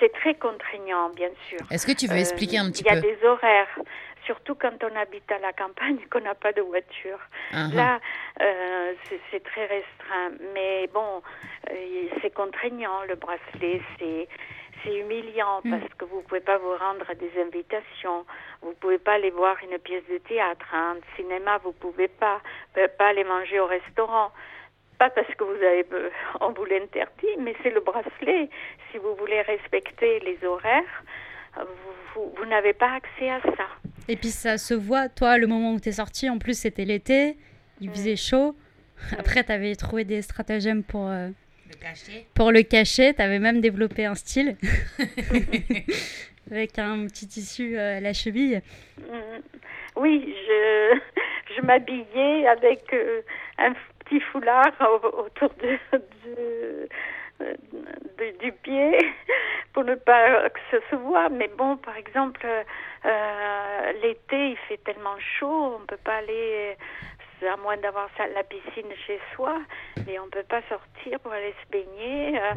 C'est 0.00 0.12
très 0.12 0.34
contraignant, 0.34 1.10
bien 1.10 1.30
sûr. 1.48 1.58
Est-ce 1.70 1.86
que 1.86 1.92
tu 1.92 2.06
veux 2.06 2.16
Euh, 2.16 2.20
expliquer 2.20 2.58
un 2.58 2.70
petit 2.70 2.82
Il 2.84 2.92
y 2.92 2.96
a 2.96 3.00
peu 3.00 3.02
des 3.02 3.24
horaires, 3.26 3.78
surtout 4.26 4.54
quand 4.54 4.76
on 4.84 4.96
habite 4.96 5.30
à 5.32 5.38
la 5.38 5.52
campagne, 5.52 5.98
qu'on 6.10 6.20
n'a 6.20 6.34
pas 6.34 6.52
de 6.52 6.60
voiture. 6.62 7.18
Ah, 7.52 7.66
ah. 7.72 7.74
Là, 7.74 8.00
euh, 8.42 8.92
c'est- 9.30 9.42
très 9.44 9.66
restreint. 9.66 10.32
Mais 10.54 10.88
bon, 10.92 11.22
euh, 11.70 11.74
c'est 12.20 12.32
contraignant, 12.34 13.02
le 13.08 13.14
bracelet. 13.16 13.80
C'est 13.98 14.28
c'est 14.84 14.94
humiliant 14.96 15.60
Mm. 15.64 15.70
parce 15.80 15.92
que 15.94 16.04
vous 16.04 16.22
pouvez 16.22 16.40
pas 16.40 16.56
vous 16.58 16.72
rendre 16.76 17.04
à 17.10 17.14
des 17.14 17.32
invitations, 17.40 18.24
vous 18.62 18.74
pouvez 18.74 18.98
pas 18.98 19.14
aller 19.14 19.30
voir 19.30 19.56
une 19.68 19.76
pièce 19.78 20.04
de 20.08 20.18
théâtre, 20.18 20.66
un 20.72 20.96
cinéma, 21.16 21.58
vous 21.64 21.72
pouvez 21.72 22.06
pas, 22.06 22.40
pas 22.74 23.06
aller 23.08 23.24
manger 23.24 23.58
au 23.58 23.66
restaurant. 23.66 24.30
Pas 24.96 25.10
parce 25.10 25.32
que 25.34 25.42
vous 25.44 25.62
avez 25.64 25.84
on 26.40 26.50
vous 26.50 26.64
l'interdit, 26.64 27.34
mais 27.40 27.54
c'est 27.62 27.70
le 27.70 27.80
bracelet. 27.80 28.48
Si 28.90 28.98
vous 28.98 29.14
voulez 29.16 29.40
respecter 29.42 30.20
les 30.20 30.38
horaires, 30.46 31.04
vous, 31.56 31.64
vous, 32.14 32.34
vous 32.36 32.44
n'avez 32.46 32.72
pas 32.72 32.92
accès 32.94 33.30
à 33.30 33.40
ça. 33.42 33.66
Et 34.08 34.16
puis 34.16 34.28
ça 34.28 34.56
se 34.58 34.74
voit, 34.74 35.08
toi, 35.08 35.36
le 35.38 35.46
moment 35.46 35.72
où 35.72 35.80
t'es 35.80 35.92
sorti, 35.92 36.30
en 36.30 36.38
plus 36.38 36.58
c'était 36.58 36.84
l'été, 36.84 37.36
il 37.80 37.90
faisait 37.90 38.16
chaud. 38.16 38.54
Après, 39.18 39.44
t'avais 39.44 39.74
trouvé 39.76 40.04
des 40.04 40.22
stratagèmes 40.22 40.82
pour, 40.82 41.06
euh, 41.08 41.28
Le 41.68 41.74
cachet. 41.80 42.26
pour 42.34 42.50
le 42.50 42.62
cacher. 42.62 43.14
T'avais 43.14 43.38
même 43.38 43.60
développé 43.60 44.06
un 44.06 44.14
style 44.14 44.56
avec 46.50 46.78
un 46.78 47.06
petit 47.06 47.28
tissu 47.28 47.78
euh, 47.78 47.98
à 47.98 48.00
la 48.00 48.12
cheville. 48.12 48.62
Mm. 48.98 49.40
Oui, 49.96 50.34
je, 50.46 50.98
je 51.56 51.60
m'habillais 51.62 52.46
avec 52.46 52.92
euh, 52.92 53.20
un 53.58 53.72
petit 54.04 54.20
foulard 54.32 54.72
au- 54.80 55.24
autour 55.26 55.52
de, 55.62 55.76
de- 55.98 56.88
du 58.40 58.52
pied 58.52 58.98
pour 59.72 59.84
ne 59.84 59.94
pas 59.94 60.48
que 60.50 60.60
ça 60.70 60.78
se 60.90 60.96
voit. 60.96 61.28
Mais 61.28 61.48
bon, 61.48 61.76
par 61.76 61.96
exemple, 61.96 62.44
euh, 62.46 63.92
l'été, 64.02 64.50
il 64.50 64.56
fait 64.68 64.78
tellement 64.78 65.18
chaud, 65.38 65.76
on 65.80 65.86
peut 65.86 65.98
pas 66.04 66.16
aller, 66.16 66.76
à 67.50 67.56
moins 67.56 67.76
d'avoir 67.76 68.08
la 68.34 68.42
piscine 68.44 68.92
chez 69.06 69.20
soi, 69.34 69.58
et 70.08 70.18
on 70.18 70.28
peut 70.28 70.42
pas 70.48 70.62
sortir 70.68 71.20
pour 71.20 71.32
aller 71.32 71.54
se 71.64 71.70
baigner. 71.70 72.40
euh, 72.40 72.54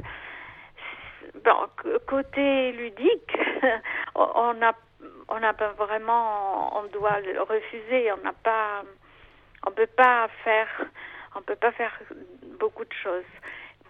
Bon, 1.46 1.68
côté 2.08 2.72
ludique, 2.72 3.38
on 4.16 4.28
on 4.36 4.62
a, 4.64 4.74
on 5.30 5.40
n'a 5.40 5.54
pas 5.54 5.72
vraiment, 5.74 6.78
on 6.78 6.84
doit 6.88 7.20
refuser. 7.48 8.12
On 8.12 8.18
n'a 8.18 8.34
pas, 8.34 8.84
on 9.68 9.72
peut 9.72 9.88
pas 9.88 10.28
faire, 10.44 10.68
on 11.36 11.42
peut 11.42 11.56
pas 11.56 11.72
faire 11.74 11.98
beaucoup 12.60 12.84
de 12.86 12.94
choses. 12.94 13.24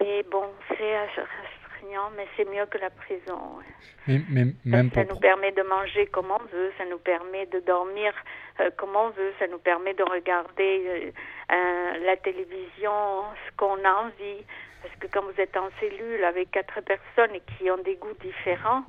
Mais 0.00 0.22
bon, 0.30 0.44
c'est 0.68 0.94
astreignant, 0.96 2.10
mais 2.16 2.26
c'est 2.36 2.48
mieux 2.48 2.66
que 2.66 2.78
la 2.78 2.90
prison. 2.90 3.58
ouais. 3.58 3.64
Mais, 4.06 4.20
mais 4.28 4.44
Ça, 4.44 4.76
même 4.76 4.90
ça 4.92 5.04
pour 5.04 5.14
nous 5.14 5.20
permet 5.20 5.52
de 5.52 5.62
manger 5.62 6.06
comme 6.06 6.30
on 6.30 6.44
veut, 6.52 6.72
ça 6.78 6.84
nous 6.86 6.98
permet 6.98 7.46
de 7.46 7.60
dormir 7.60 8.12
euh, 8.60 8.70
comme 8.76 8.96
on 8.96 9.10
veut, 9.10 9.32
ça 9.38 9.46
nous 9.46 9.58
permet 9.58 9.94
de 9.94 10.02
regarder 10.02 10.84
euh, 10.86 11.10
euh, 11.52 12.04
la 12.04 12.16
télévision, 12.16 13.22
ce 13.46 13.56
qu'on 13.56 13.82
a 13.84 13.92
envie. 14.04 14.44
Parce 14.82 14.94
que 14.96 15.06
quand 15.06 15.22
vous 15.22 15.40
êtes 15.40 15.56
en 15.56 15.68
cellule 15.78 16.24
avec 16.24 16.50
quatre 16.50 16.80
personnes 16.80 17.34
et 17.36 17.42
qui 17.56 17.70
ont 17.70 17.78
des 17.78 17.94
goûts 17.96 18.16
différents, 18.20 18.82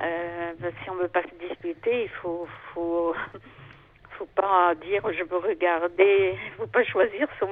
euh, 0.00 0.52
ben, 0.58 0.72
si 0.82 0.90
on 0.90 0.94
ne 0.94 1.02
veut 1.02 1.08
pas 1.08 1.22
se 1.22 1.46
disputer, 1.48 2.04
il 2.04 2.08
faut, 2.20 2.46
faut, 2.72 3.14
faut 4.10 4.28
pas 4.36 4.74
dire 4.76 5.02
je 5.12 5.24
veux 5.24 5.38
regarder, 5.38 6.38
il 6.46 6.52
faut 6.56 6.66
pas 6.66 6.84
choisir 6.84 7.28
son, 7.40 7.48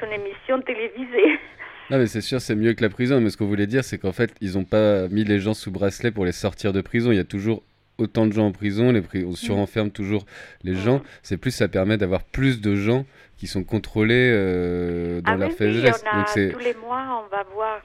son 0.00 0.06
émission 0.10 0.60
télévisée. 0.62 1.40
Non, 1.90 1.96
mais 1.96 2.06
c'est 2.06 2.20
sûr, 2.20 2.40
c'est 2.40 2.54
mieux 2.54 2.74
que 2.74 2.82
la 2.82 2.90
prison. 2.90 3.20
Mais 3.20 3.30
ce 3.30 3.36
qu'on 3.36 3.46
voulait 3.46 3.66
dire, 3.66 3.82
c'est 3.82 3.98
qu'en 3.98 4.12
fait, 4.12 4.34
ils 4.40 4.54
n'ont 4.54 4.64
pas 4.64 5.08
mis 5.08 5.24
les 5.24 5.40
gens 5.40 5.54
sous 5.54 5.70
bracelet 5.70 6.10
pour 6.10 6.24
les 6.24 6.32
sortir 6.32 6.72
de 6.72 6.80
prison. 6.80 7.12
Il 7.12 7.16
y 7.16 7.20
a 7.20 7.24
toujours 7.24 7.62
autant 7.96 8.26
de 8.26 8.32
gens 8.32 8.46
en 8.46 8.52
prison. 8.52 8.92
Les 8.92 9.02
On 9.24 9.32
surenferme 9.32 9.90
toujours 9.90 10.24
les 10.64 10.74
gens. 10.74 11.02
C'est 11.22 11.38
plus, 11.38 11.50
ça 11.50 11.68
permet 11.68 11.96
d'avoir 11.96 12.24
plus 12.24 12.60
de 12.60 12.74
gens 12.74 13.06
qui 13.38 13.46
sont 13.46 13.64
contrôlés 13.64 14.32
euh, 14.34 15.20
dans 15.20 15.32
ah 15.32 15.36
leur 15.36 15.48
oui, 15.50 15.54
fait 15.54 15.66
oui, 15.66 15.80
geste. 15.80 16.04
on 16.06 16.10
a, 16.10 16.18
Donc 16.18 16.28
c'est 16.28 16.50
tous 16.50 16.58
les 16.58 16.74
mois, 16.74 17.24
on 17.24 17.28
va 17.34 17.44
voir 17.54 17.80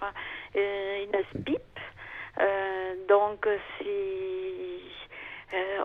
euh, 0.56 1.04
une 1.04 1.42
SPIP. 1.42 1.62
Euh, 2.40 2.94
donc, 3.08 3.48
si 3.78 3.88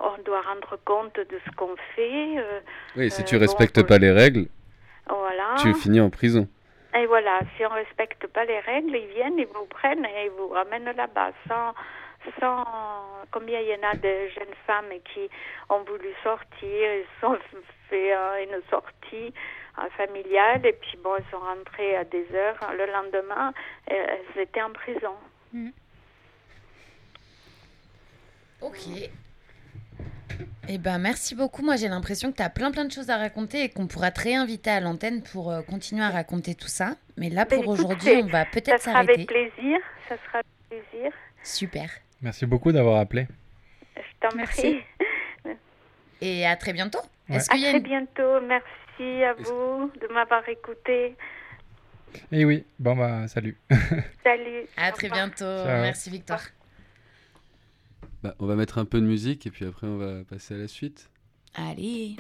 on 0.01 0.23
doit 0.25 0.41
rendre 0.41 0.79
compte 0.85 1.16
de 1.16 1.39
ce 1.47 1.55
qu'on 1.55 1.77
fait, 1.95 2.43
oui, 2.97 3.11
si 3.11 3.23
tu 3.25 3.37
respectes 3.37 3.83
pas 3.83 3.99
les 3.99 4.11
règles, 4.11 4.47
voilà. 5.07 5.57
tu 5.59 5.75
finis 5.75 6.01
en 6.01 6.09
prison. 6.09 6.49
Et 6.95 7.07
voilà, 7.07 7.41
si 7.57 7.66
on 7.66 7.70
respecte 7.70 8.26
pas 8.28 8.45
les 8.45 8.61
règles, 8.61 8.97
ils 8.97 9.09
viennent, 9.09 9.39
ils 9.39 9.47
vous 9.47 9.66
prennent 9.66 10.05
et 10.07 10.26
ils 10.26 10.30
vous 10.30 10.49
ramènent 10.49 10.91
là-bas 10.91 11.32
sans, 11.47 11.74
sans 12.41 12.64
combien 13.30 13.61
il 13.61 13.68
y 13.68 13.74
en 13.74 13.89
a 13.89 13.95
de 13.95 14.28
jeunes 14.34 14.55
femmes 14.66 14.93
qui 15.12 15.28
ont 15.68 15.82
voulu 15.84 16.09
sortir, 16.22 16.49
ils 16.62 17.26
ont 17.26 17.39
fait 17.91 18.14
euh, 18.14 18.45
une 18.45 18.62
sortie 18.70 19.34
euh, 19.78 19.89
familiale 19.97 20.64
et 20.64 20.72
puis 20.72 20.97
bon, 21.03 21.16
ils 21.18 21.30
sont 21.30 21.39
rentrés 21.39 21.97
à 21.97 22.05
des 22.05 22.26
heures. 22.34 22.59
Le 22.76 22.86
lendemain, 22.86 23.53
euh, 23.91 24.07
elles 24.34 24.43
étaient 24.43 24.62
en 24.62 24.72
prison. 24.72 25.14
Ok. 28.61 29.11
Eh 30.71 30.77
ben, 30.79 30.99
merci 30.99 31.35
beaucoup. 31.35 31.62
Moi, 31.62 31.77
j'ai 31.77 31.89
l'impression 31.89 32.31
que 32.31 32.37
tu 32.37 32.43
as 32.43 32.51
plein 32.51 32.71
plein 32.71 32.85
de 32.85 32.93
choses 32.93 33.09
à 33.09 33.16
raconter 33.16 33.62
et 33.64 33.69
qu'on 33.71 33.87
pourra 33.87 34.11
te 34.11 34.21
réinviter 34.21 34.69
à 34.71 34.81
l'antenne 34.81 35.23
pour 35.23 35.51
euh, 35.51 35.62
continuer 35.62 36.03
à 36.05 36.11
raconter 36.11 36.55
tout 36.55 36.69
ça. 36.69 36.97
Mais 37.16 37.31
là, 37.31 37.45
Ben, 37.47 37.57
pour 37.62 37.64
écoute, 37.75 37.79
aujourd'hui, 37.81 38.11
on 38.23 38.27
va 38.27 38.45
Ça 38.45 38.51
peut-être 38.53 38.83
sera 38.83 38.99
avec 38.99 39.16
s'arrêter. 39.29 39.51
plaisir, 39.55 39.79
ça 40.09 40.16
sera 40.27 40.39
avec 40.41 40.85
plaisir. 40.91 41.12
Super. 41.43 41.89
Merci 42.21 42.45
beaucoup 42.45 42.71
d'avoir 42.73 43.01
appelé. 43.01 43.27
Je 43.97 44.29
t'en 44.29 44.37
Merci. 44.37 44.83
prie. 45.45 45.55
Et 46.21 46.47
à 46.47 46.55
très 46.57 46.73
bientôt. 46.75 47.01
Ouais. 47.31 47.37
Est-ce 47.37 47.51
À 47.51 47.55
qu'il 47.55 47.62
y 47.62 47.66
a 47.66 47.71
très 47.71 47.79
une... 47.79 47.85
bientôt. 47.85 48.41
Merci 48.43 49.25
à 49.25 49.33
vous 49.35 49.91
de 50.03 50.12
m'avoir 50.12 50.47
écouté. 50.49 51.16
Et 52.33 52.45
oui, 52.45 52.64
bon 52.79 52.97
bah 52.97 53.29
salut. 53.29 53.57
Salut. 54.25 54.64
À 54.77 54.89
Au 54.89 54.93
très 54.93 55.09
bientôt. 55.11 55.45
Ciao. 55.45 55.66
Merci, 55.83 56.11
Victoire. 56.11 56.43
Bah, 58.23 58.35
on 58.39 58.47
va 58.47 58.57
mettre 58.57 58.79
un 58.79 58.85
peu 58.85 59.01
de 59.01 59.07
musique 59.07 59.47
et 59.47 59.51
puis 59.51 59.64
après, 59.64 59.87
on 59.87 59.97
va 59.97 60.25
passer 60.25 60.55
à 60.55 60.59
la 60.59 60.69
suite. 60.69 61.11
Allez. 61.55 62.16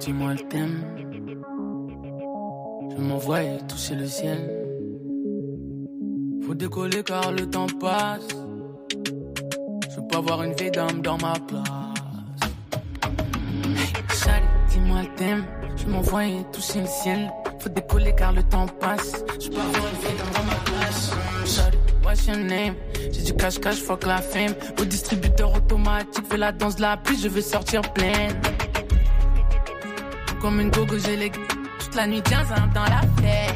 Dis-moi 0.00 0.34
le 0.34 0.48
thème. 0.48 0.84
Je 2.96 3.02
m'envoie 3.02 3.40
toucher 3.68 3.96
le 3.96 4.06
ciel. 4.06 4.38
Faut 6.42 6.54
décoller 6.54 7.02
car 7.02 7.32
le 7.32 7.50
temps 7.50 7.66
passe. 7.80 8.28
Pas 10.10 10.20
voir 10.20 10.42
une 10.42 10.54
vieille 10.54 10.70
dame 10.70 11.02
dans 11.02 11.18
ma 11.18 11.34
place. 11.46 11.64
Shawty, 14.10 14.46
dis-moi 14.70 15.02
thème. 15.16 15.44
Je 15.76 15.86
m'envoie 15.86 16.22
toucher 16.52 16.80
le 16.80 16.86
ciel. 16.86 17.30
Faut 17.60 17.68
décoller 17.68 18.14
car 18.16 18.32
le 18.32 18.42
temps 18.42 18.66
passe. 18.80 19.24
Je 19.40 19.48
pas 19.48 19.56
voir 19.56 19.84
une 19.92 20.00
vieille 20.00 20.16
dame 20.18 20.32
dans 20.34 20.44
ma 20.44 20.54
place. 20.64 21.12
Shawty, 21.44 21.78
what's 22.04 22.26
your 22.26 22.36
name? 22.36 22.74
J'ai 23.12 23.22
du 23.22 23.34
cash-cash, 23.34 23.76
fuck 23.76 24.06
la 24.06 24.18
fame. 24.18 24.54
Au 24.80 24.84
distributeur 24.84 25.54
automatique, 25.54 26.24
fais 26.30 26.36
la 26.36 26.52
danse 26.52 26.78
la 26.78 26.96
pluie, 26.96 27.18
je 27.20 27.28
veux 27.28 27.40
sortir 27.42 27.82
pleine. 27.92 28.40
Comme 30.40 30.60
une 30.60 30.70
gogo, 30.70 30.96
j'ai 30.98 31.16
les 31.16 31.30
toute 31.30 31.94
la 31.94 32.06
nuit, 32.06 32.22
tiens, 32.24 32.44
dans 32.74 32.82
la 32.82 33.02
fête. 33.22 33.54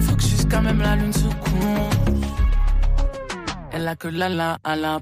Faut 0.00 0.16
que 0.16 0.22
jusqu'à 0.22 0.60
même 0.60 0.80
la 0.80 0.96
lune 0.96 1.12
se 1.12 1.26
couche. 1.26 1.89
Elle 3.80 3.88
a 3.88 3.96
que 3.96 4.08
la 4.08 4.28
la 4.28 4.58
à 4.62 4.76
la 4.76 5.00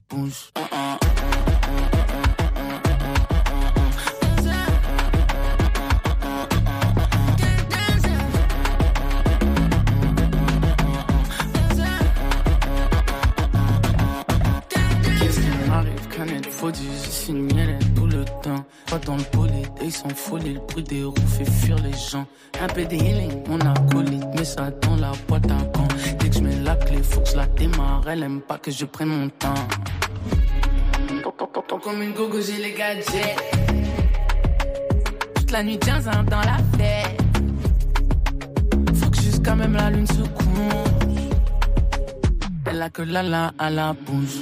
faudie, 16.59 16.89
j'ai 17.05 17.11
signé 17.11 17.67
l'aide 17.67 17.95
tout 17.95 18.07
le 18.07 18.25
temps. 18.43 18.65
Pas 18.91 18.99
dans 18.99 19.17
le 19.17 19.23
bolide, 19.33 19.69
ils 19.83 19.93
folie, 19.93 20.55
le 20.55 20.61
bruit 20.61 20.83
des 20.83 21.05
roues 21.05 21.15
fait 21.27 21.51
fuir 21.51 21.77
les 21.79 21.93
gens. 21.93 22.27
Un 22.61 22.67
peu 22.67 22.85
de 22.85 22.95
healing, 22.95 23.43
mon 23.49 23.61
acolyte, 23.61 24.25
mais 24.37 24.45
ça 24.45 24.71
dans 24.71 24.97
la 24.97 25.13
boîte 25.29 25.51
à 25.51 25.58
la 27.39 28.13
elle 28.13 28.23
aime 28.25 28.41
pas 28.41 28.59
que 28.59 28.71
je 28.71 28.85
prenne 28.85 29.09
mon 29.09 29.29
temps. 29.29 29.55
Comme 31.85 32.03
une 32.03 32.13
gogo, 32.13 32.41
j'ai 32.41 32.59
les 32.59 32.73
gadgets. 32.73 33.37
Toute 35.37 35.51
la 35.53 35.63
nuit, 35.63 35.79
tiens, 35.79 36.01
dans 36.01 36.41
la 36.41 36.59
fête. 36.77 37.23
Faut 38.95 39.11
que 39.11 39.21
jusqu'à 39.23 39.55
même 39.55 39.75
la 39.75 39.91
lune 39.91 40.07
se 40.07 40.23
couche. 40.23 41.29
Elle 42.67 42.83
a 42.83 42.91
que 42.91 43.03
la 43.03 43.23
la 43.23 43.53
à 43.59 43.71
la 43.71 43.93
bouche. 43.93 44.39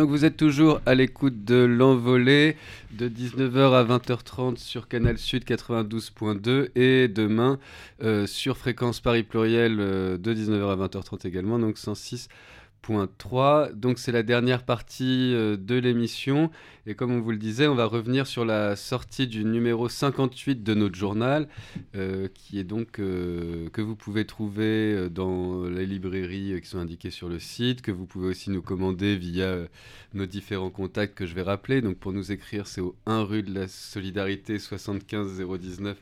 Donc 0.00 0.08
vous 0.08 0.24
êtes 0.24 0.38
toujours 0.38 0.80
à 0.86 0.94
l'écoute 0.94 1.44
de 1.44 1.56
l'envolée 1.56 2.56
de 2.90 3.06
19h 3.06 3.74
à 3.74 3.84
20h30 3.84 4.56
sur 4.56 4.88
Canal 4.88 5.18
Sud 5.18 5.44
92.2 5.44 6.70
et 6.74 7.06
demain 7.06 7.58
euh, 8.02 8.26
sur 8.26 8.56
Fréquence 8.56 9.00
Paris 9.00 9.24
Pluriel 9.24 9.76
euh, 9.78 10.16
de 10.16 10.32
19h 10.32 10.70
à 10.72 10.86
20h30 10.86 11.26
également, 11.28 11.58
donc 11.58 11.76
106.3. 12.86 13.72
Donc 13.74 13.98
c'est 13.98 14.12
la 14.12 14.22
dernière 14.22 14.64
partie 14.64 15.34
euh, 15.34 15.56
de 15.56 15.76
l'émission 15.76 16.50
et 16.86 16.94
comme 16.94 17.12
on 17.12 17.20
vous 17.20 17.30
le 17.30 17.36
disait, 17.36 17.66
on 17.66 17.74
va 17.74 17.84
revenir 17.84 18.26
sur 18.26 18.44
la 18.44 18.74
sortie 18.74 19.26
du 19.26 19.44
numéro 19.44 19.88
58 19.88 20.62
de 20.62 20.74
notre 20.74 20.96
journal 20.96 21.48
euh, 21.94 22.28
qui 22.32 22.58
est 22.58 22.64
donc 22.64 22.98
euh, 22.98 23.68
que 23.70 23.82
vous 23.82 23.96
pouvez 23.96 24.24
trouver 24.24 25.08
dans 25.10 25.64
les 25.64 25.86
librairies 25.86 26.60
qui 26.60 26.68
sont 26.68 26.78
indiquées 26.78 27.10
sur 27.10 27.28
le 27.28 27.38
site, 27.38 27.82
que 27.82 27.92
vous 27.92 28.06
pouvez 28.06 28.28
aussi 28.28 28.50
nous 28.50 28.62
commander 28.62 29.16
via 29.16 29.56
nos 30.14 30.26
différents 30.26 30.70
contacts 30.70 31.14
que 31.14 31.26
je 31.26 31.34
vais 31.34 31.42
rappeler. 31.42 31.82
Donc 31.82 31.98
pour 31.98 32.12
nous 32.12 32.32
écrire, 32.32 32.66
c'est 32.66 32.80
au 32.80 32.96
1 33.06 33.22
rue 33.22 33.42
de 33.42 33.54
la 33.54 33.68
Solidarité 33.68 34.58
75 34.58 35.40
019 35.40 35.96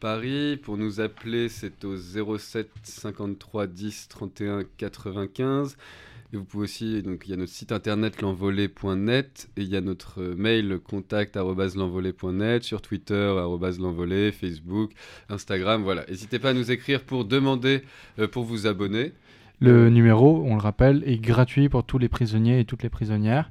Paris. 0.00 0.56
Pour 0.56 0.76
nous 0.76 1.00
appeler, 1.00 1.48
c'est 1.48 1.84
au 1.84 1.96
07 1.96 2.68
53 2.82 3.66
10 3.66 4.08
31 4.08 4.64
95. 4.76 5.76
Vous 6.36 6.44
pouvez 6.44 6.64
aussi, 6.64 7.02
donc 7.02 7.22
il 7.24 7.30
y 7.30 7.34
a 7.34 7.36
notre 7.36 7.52
site 7.52 7.72
internet 7.72 8.20
l'envolée.net 8.22 9.48
et 9.56 9.62
il 9.62 9.68
y 9.68 9.76
a 9.76 9.80
notre 9.80 10.22
euh, 10.22 10.34
mail 10.36 10.78
contact 10.78 11.36
l'envolée.net, 11.36 12.62
sur 12.62 12.82
Twitter 12.82 13.34
l'envolée, 13.78 14.32
Facebook, 14.32 14.92
Instagram, 15.28 15.82
voilà. 15.82 16.04
N'hésitez 16.08 16.38
pas 16.38 16.50
à 16.50 16.52
nous 16.52 16.70
écrire 16.70 17.02
pour 17.02 17.24
demander, 17.24 17.82
euh, 18.18 18.28
pour 18.28 18.44
vous 18.44 18.66
abonner. 18.66 19.12
Le 19.60 19.88
numéro, 19.88 20.42
on 20.44 20.54
le 20.54 20.60
rappelle, 20.60 21.02
est 21.06 21.18
gratuit 21.18 21.68
pour 21.68 21.84
tous 21.84 21.98
les 21.98 22.08
prisonniers 22.08 22.60
et 22.60 22.64
toutes 22.64 22.82
les 22.82 22.90
prisonnières. 22.90 23.50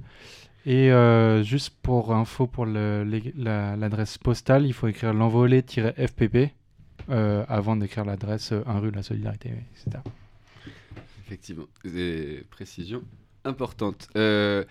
Et 0.66 0.92
euh, 0.92 1.44
juste 1.44 1.76
pour 1.82 2.14
info 2.14 2.48
pour 2.48 2.66
l'adresse 2.66 4.18
postale, 4.18 4.66
il 4.66 4.74
faut 4.74 4.88
écrire 4.88 5.14
l'envolée-fpp 5.14 6.54
avant 7.08 7.76
d'écrire 7.76 8.06
l'adresse 8.06 8.52
euh, 8.52 8.64
1 8.66 8.80
rue 8.80 8.92
de 8.92 8.96
la 8.96 9.04
Solidarité, 9.04 9.50
etc. 9.76 10.04
Effectivement, 11.26 11.66
des 11.84 12.44
précisions 12.52 13.02
importantes. 13.46 14.08
Euh, 14.16 14.64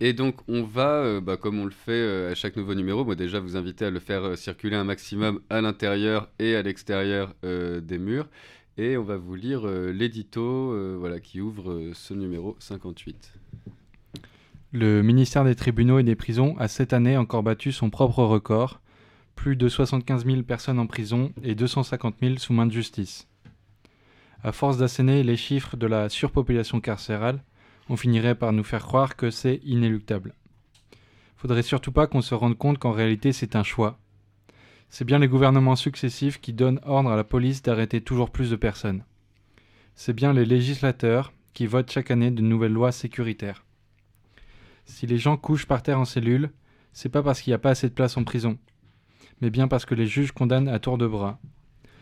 et 0.00 0.12
donc, 0.12 0.36
on 0.48 0.62
va, 0.64 0.96
euh, 0.96 1.20
bah, 1.20 1.36
comme 1.36 1.60
on 1.60 1.64
le 1.64 1.70
fait 1.70 1.92
euh, 1.92 2.32
à 2.32 2.34
chaque 2.34 2.56
nouveau 2.56 2.74
numéro, 2.74 3.04
moi 3.04 3.14
déjà 3.14 3.38
vous 3.38 3.56
inviter 3.56 3.84
à 3.84 3.90
le 3.90 4.00
faire 4.00 4.36
circuler 4.36 4.74
un 4.74 4.84
maximum 4.84 5.40
à 5.48 5.60
l'intérieur 5.60 6.28
et 6.38 6.56
à 6.56 6.62
l'extérieur 6.62 7.34
des 7.42 7.98
murs. 7.98 8.28
Et 8.78 8.96
on 8.96 9.02
va 9.04 9.16
vous 9.16 9.34
lire 9.34 9.66
l'édito 9.66 10.98
voilà, 10.98 11.20
qui 11.20 11.40
ouvre 11.40 11.90
ce 11.92 12.14
numéro 12.14 12.56
58. 12.58 13.32
Le 14.72 15.02
ministère 15.02 15.44
des 15.44 15.54
Tribunaux 15.54 15.98
et 15.98 16.02
des 16.02 16.16
Prisons 16.16 16.56
a 16.58 16.66
cette 16.66 16.94
année 16.94 17.18
encore 17.18 17.42
battu 17.42 17.70
son 17.70 17.90
propre 17.90 18.24
record. 18.24 18.80
Plus 19.36 19.56
de 19.56 19.68
75 19.68 20.24
000 20.24 20.42
personnes 20.42 20.78
en 20.78 20.86
prison 20.86 21.32
et 21.42 21.54
250 21.54 22.16
000 22.22 22.38
sous 22.38 22.54
main 22.54 22.66
de 22.66 22.72
justice. 22.72 23.28
À 24.44 24.50
force 24.50 24.78
d'asséner 24.78 25.22
les 25.22 25.36
chiffres 25.36 25.76
de 25.76 25.86
la 25.86 26.08
surpopulation 26.08 26.80
carcérale, 26.80 27.44
on 27.88 27.96
finirait 27.96 28.34
par 28.34 28.52
nous 28.52 28.64
faire 28.64 28.84
croire 28.84 29.14
que 29.14 29.30
c'est 29.30 29.60
inéluctable. 29.64 30.34
Faudrait 31.36 31.62
surtout 31.62 31.92
pas 31.92 32.08
qu'on 32.08 32.22
se 32.22 32.34
rende 32.34 32.58
compte 32.58 32.78
qu'en 32.78 32.90
réalité 32.90 33.32
c'est 33.32 33.54
un 33.54 33.62
choix. 33.62 34.00
C'est 34.88 35.04
bien 35.04 35.20
les 35.20 35.28
gouvernements 35.28 35.76
successifs 35.76 36.40
qui 36.40 36.52
donnent 36.52 36.80
ordre 36.84 37.10
à 37.10 37.16
la 37.16 37.24
police 37.24 37.62
d'arrêter 37.62 38.00
toujours 38.00 38.30
plus 38.30 38.50
de 38.50 38.56
personnes. 38.56 39.04
C'est 39.94 40.12
bien 40.12 40.32
les 40.32 40.44
législateurs 40.44 41.32
qui 41.54 41.66
votent 41.66 41.90
chaque 41.90 42.10
année 42.10 42.30
de 42.30 42.42
nouvelles 42.42 42.72
lois 42.72 42.92
sécuritaires. 42.92 43.64
Si 44.86 45.06
les 45.06 45.18
gens 45.18 45.36
couchent 45.36 45.66
par 45.66 45.82
terre 45.82 46.00
en 46.00 46.04
cellule, 46.04 46.50
c'est 46.92 47.08
pas 47.08 47.22
parce 47.22 47.40
qu'il 47.40 47.52
n'y 47.52 47.56
a 47.56 47.58
pas 47.58 47.70
assez 47.70 47.88
de 47.88 47.94
place 47.94 48.16
en 48.16 48.24
prison, 48.24 48.58
mais 49.40 49.50
bien 49.50 49.68
parce 49.68 49.84
que 49.84 49.94
les 49.94 50.06
juges 50.06 50.32
condamnent 50.32 50.68
à 50.68 50.80
tour 50.80 50.98
de 50.98 51.06
bras. 51.06 51.38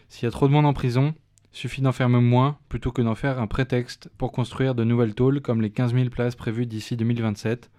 S'il 0.09 0.25
y 0.25 0.29
a 0.29 0.31
trop 0.31 0.49
de 0.49 0.53
monde 0.53 0.67
en 0.67 0.73
prison, 0.73 1.15
suffit 1.53 1.83
d'en 1.83 1.93
faire 1.93 2.09
moins 2.09 2.59
plutôt 2.69 2.93
que 2.93 3.03
d'en 3.03 3.15
faire 3.15 3.41
un 3.41 3.47
prétexte 3.47 4.11
pour 4.19 4.33
construire 4.33 4.75
de 4.75 4.85
nouvelles 4.85 5.15
tôles 5.15 5.41
comme 5.41 5.61
les 5.61 5.71
15 5.71 5.95
000 5.95 6.11
places 6.11 6.37
prévues 6.37 6.67
d'ici 6.67 6.97
2027, 6.97 7.71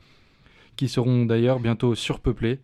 qui 0.75 0.87
seront 0.89 1.25
d'ailleurs 1.25 1.59
bientôt 1.59 1.95
surpeuplées, 1.95 2.59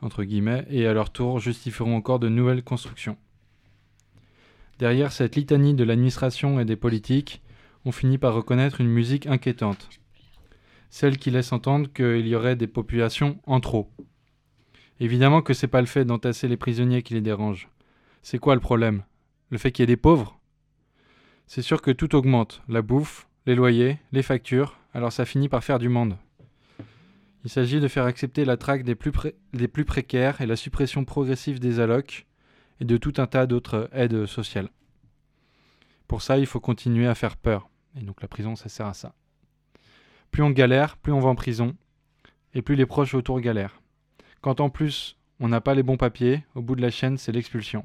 entre 0.00 0.24
guillemets, 0.24 0.66
et 0.70 0.86
à 0.86 0.92
leur 0.92 1.10
tour 1.10 1.38
justifieront 1.38 1.96
encore 1.96 2.18
de 2.18 2.28
nouvelles 2.28 2.64
constructions. 2.64 3.16
Derrière 4.78 5.12
cette 5.12 5.36
litanie 5.36 5.74
de 5.74 5.84
l'administration 5.84 6.58
et 6.58 6.64
des 6.64 6.76
politiques, 6.76 7.42
on 7.84 7.92
finit 7.92 8.18
par 8.18 8.34
reconnaître 8.34 8.80
une 8.80 8.88
musique 8.88 9.26
inquiétante 9.26 9.88
celle 10.92 11.16
qui 11.16 11.30
laisse 11.30 11.52
entendre 11.52 11.90
qu'il 11.90 12.26
y 12.26 12.34
aurait 12.34 12.54
des 12.54 12.66
populations 12.66 13.40
en 13.46 13.60
trop. 13.60 13.90
Évidemment 15.00 15.40
que 15.40 15.54
c'est 15.54 15.66
pas 15.66 15.80
le 15.80 15.86
fait 15.86 16.04
d'entasser 16.04 16.48
les 16.48 16.58
prisonniers 16.58 17.02
qui 17.02 17.14
les 17.14 17.22
dérange. 17.22 17.70
C'est 18.20 18.38
quoi 18.38 18.54
le 18.54 18.60
problème? 18.60 19.02
Le 19.48 19.56
fait 19.56 19.72
qu'il 19.72 19.82
y 19.82 19.84
ait 19.84 19.86
des 19.86 19.96
pauvres? 19.96 20.38
C'est 21.54 21.60
sûr 21.60 21.82
que 21.82 21.90
tout 21.90 22.14
augmente, 22.14 22.62
la 22.66 22.80
bouffe, 22.80 23.28
les 23.44 23.54
loyers, 23.54 23.98
les 24.10 24.22
factures, 24.22 24.78
alors 24.94 25.12
ça 25.12 25.26
finit 25.26 25.50
par 25.50 25.62
faire 25.62 25.78
du 25.78 25.90
monde. 25.90 26.16
Il 27.44 27.50
s'agit 27.50 27.78
de 27.78 27.88
faire 27.88 28.06
accepter 28.06 28.46
la 28.46 28.56
traque 28.56 28.84
des 28.84 28.94
plus, 28.94 29.84
précaires 29.84 30.40
et 30.40 30.46
la 30.46 30.56
suppression 30.56 31.04
progressive 31.04 31.60
des 31.60 31.78
allocs 31.78 32.24
et 32.80 32.86
de 32.86 32.96
tout 32.96 33.12
un 33.18 33.26
tas 33.26 33.44
d'autres 33.44 33.90
aides 33.92 34.24
sociales. 34.24 34.70
Pour 36.08 36.22
ça, 36.22 36.38
il 36.38 36.46
faut 36.46 36.58
continuer 36.58 37.06
à 37.06 37.14
faire 37.14 37.36
peur. 37.36 37.68
Et 38.00 38.00
donc 38.00 38.22
la 38.22 38.28
prison, 38.28 38.56
ça 38.56 38.70
sert 38.70 38.86
à 38.86 38.94
ça. 38.94 39.14
Plus 40.30 40.42
on 40.42 40.48
galère, 40.48 40.96
plus 40.96 41.12
on 41.12 41.20
va 41.20 41.28
en 41.28 41.34
prison, 41.34 41.76
et 42.54 42.62
plus 42.62 42.76
les 42.76 42.86
proches 42.86 43.12
autour 43.12 43.40
galèrent. 43.40 43.82
Quand 44.40 44.60
en 44.60 44.70
plus 44.70 45.18
on 45.38 45.48
n'a 45.48 45.60
pas 45.60 45.74
les 45.74 45.82
bons 45.82 45.98
papiers, 45.98 46.46
au 46.54 46.62
bout 46.62 46.76
de 46.76 46.80
la 46.80 46.90
chaîne, 46.90 47.18
c'est 47.18 47.30
l'expulsion. 47.32 47.84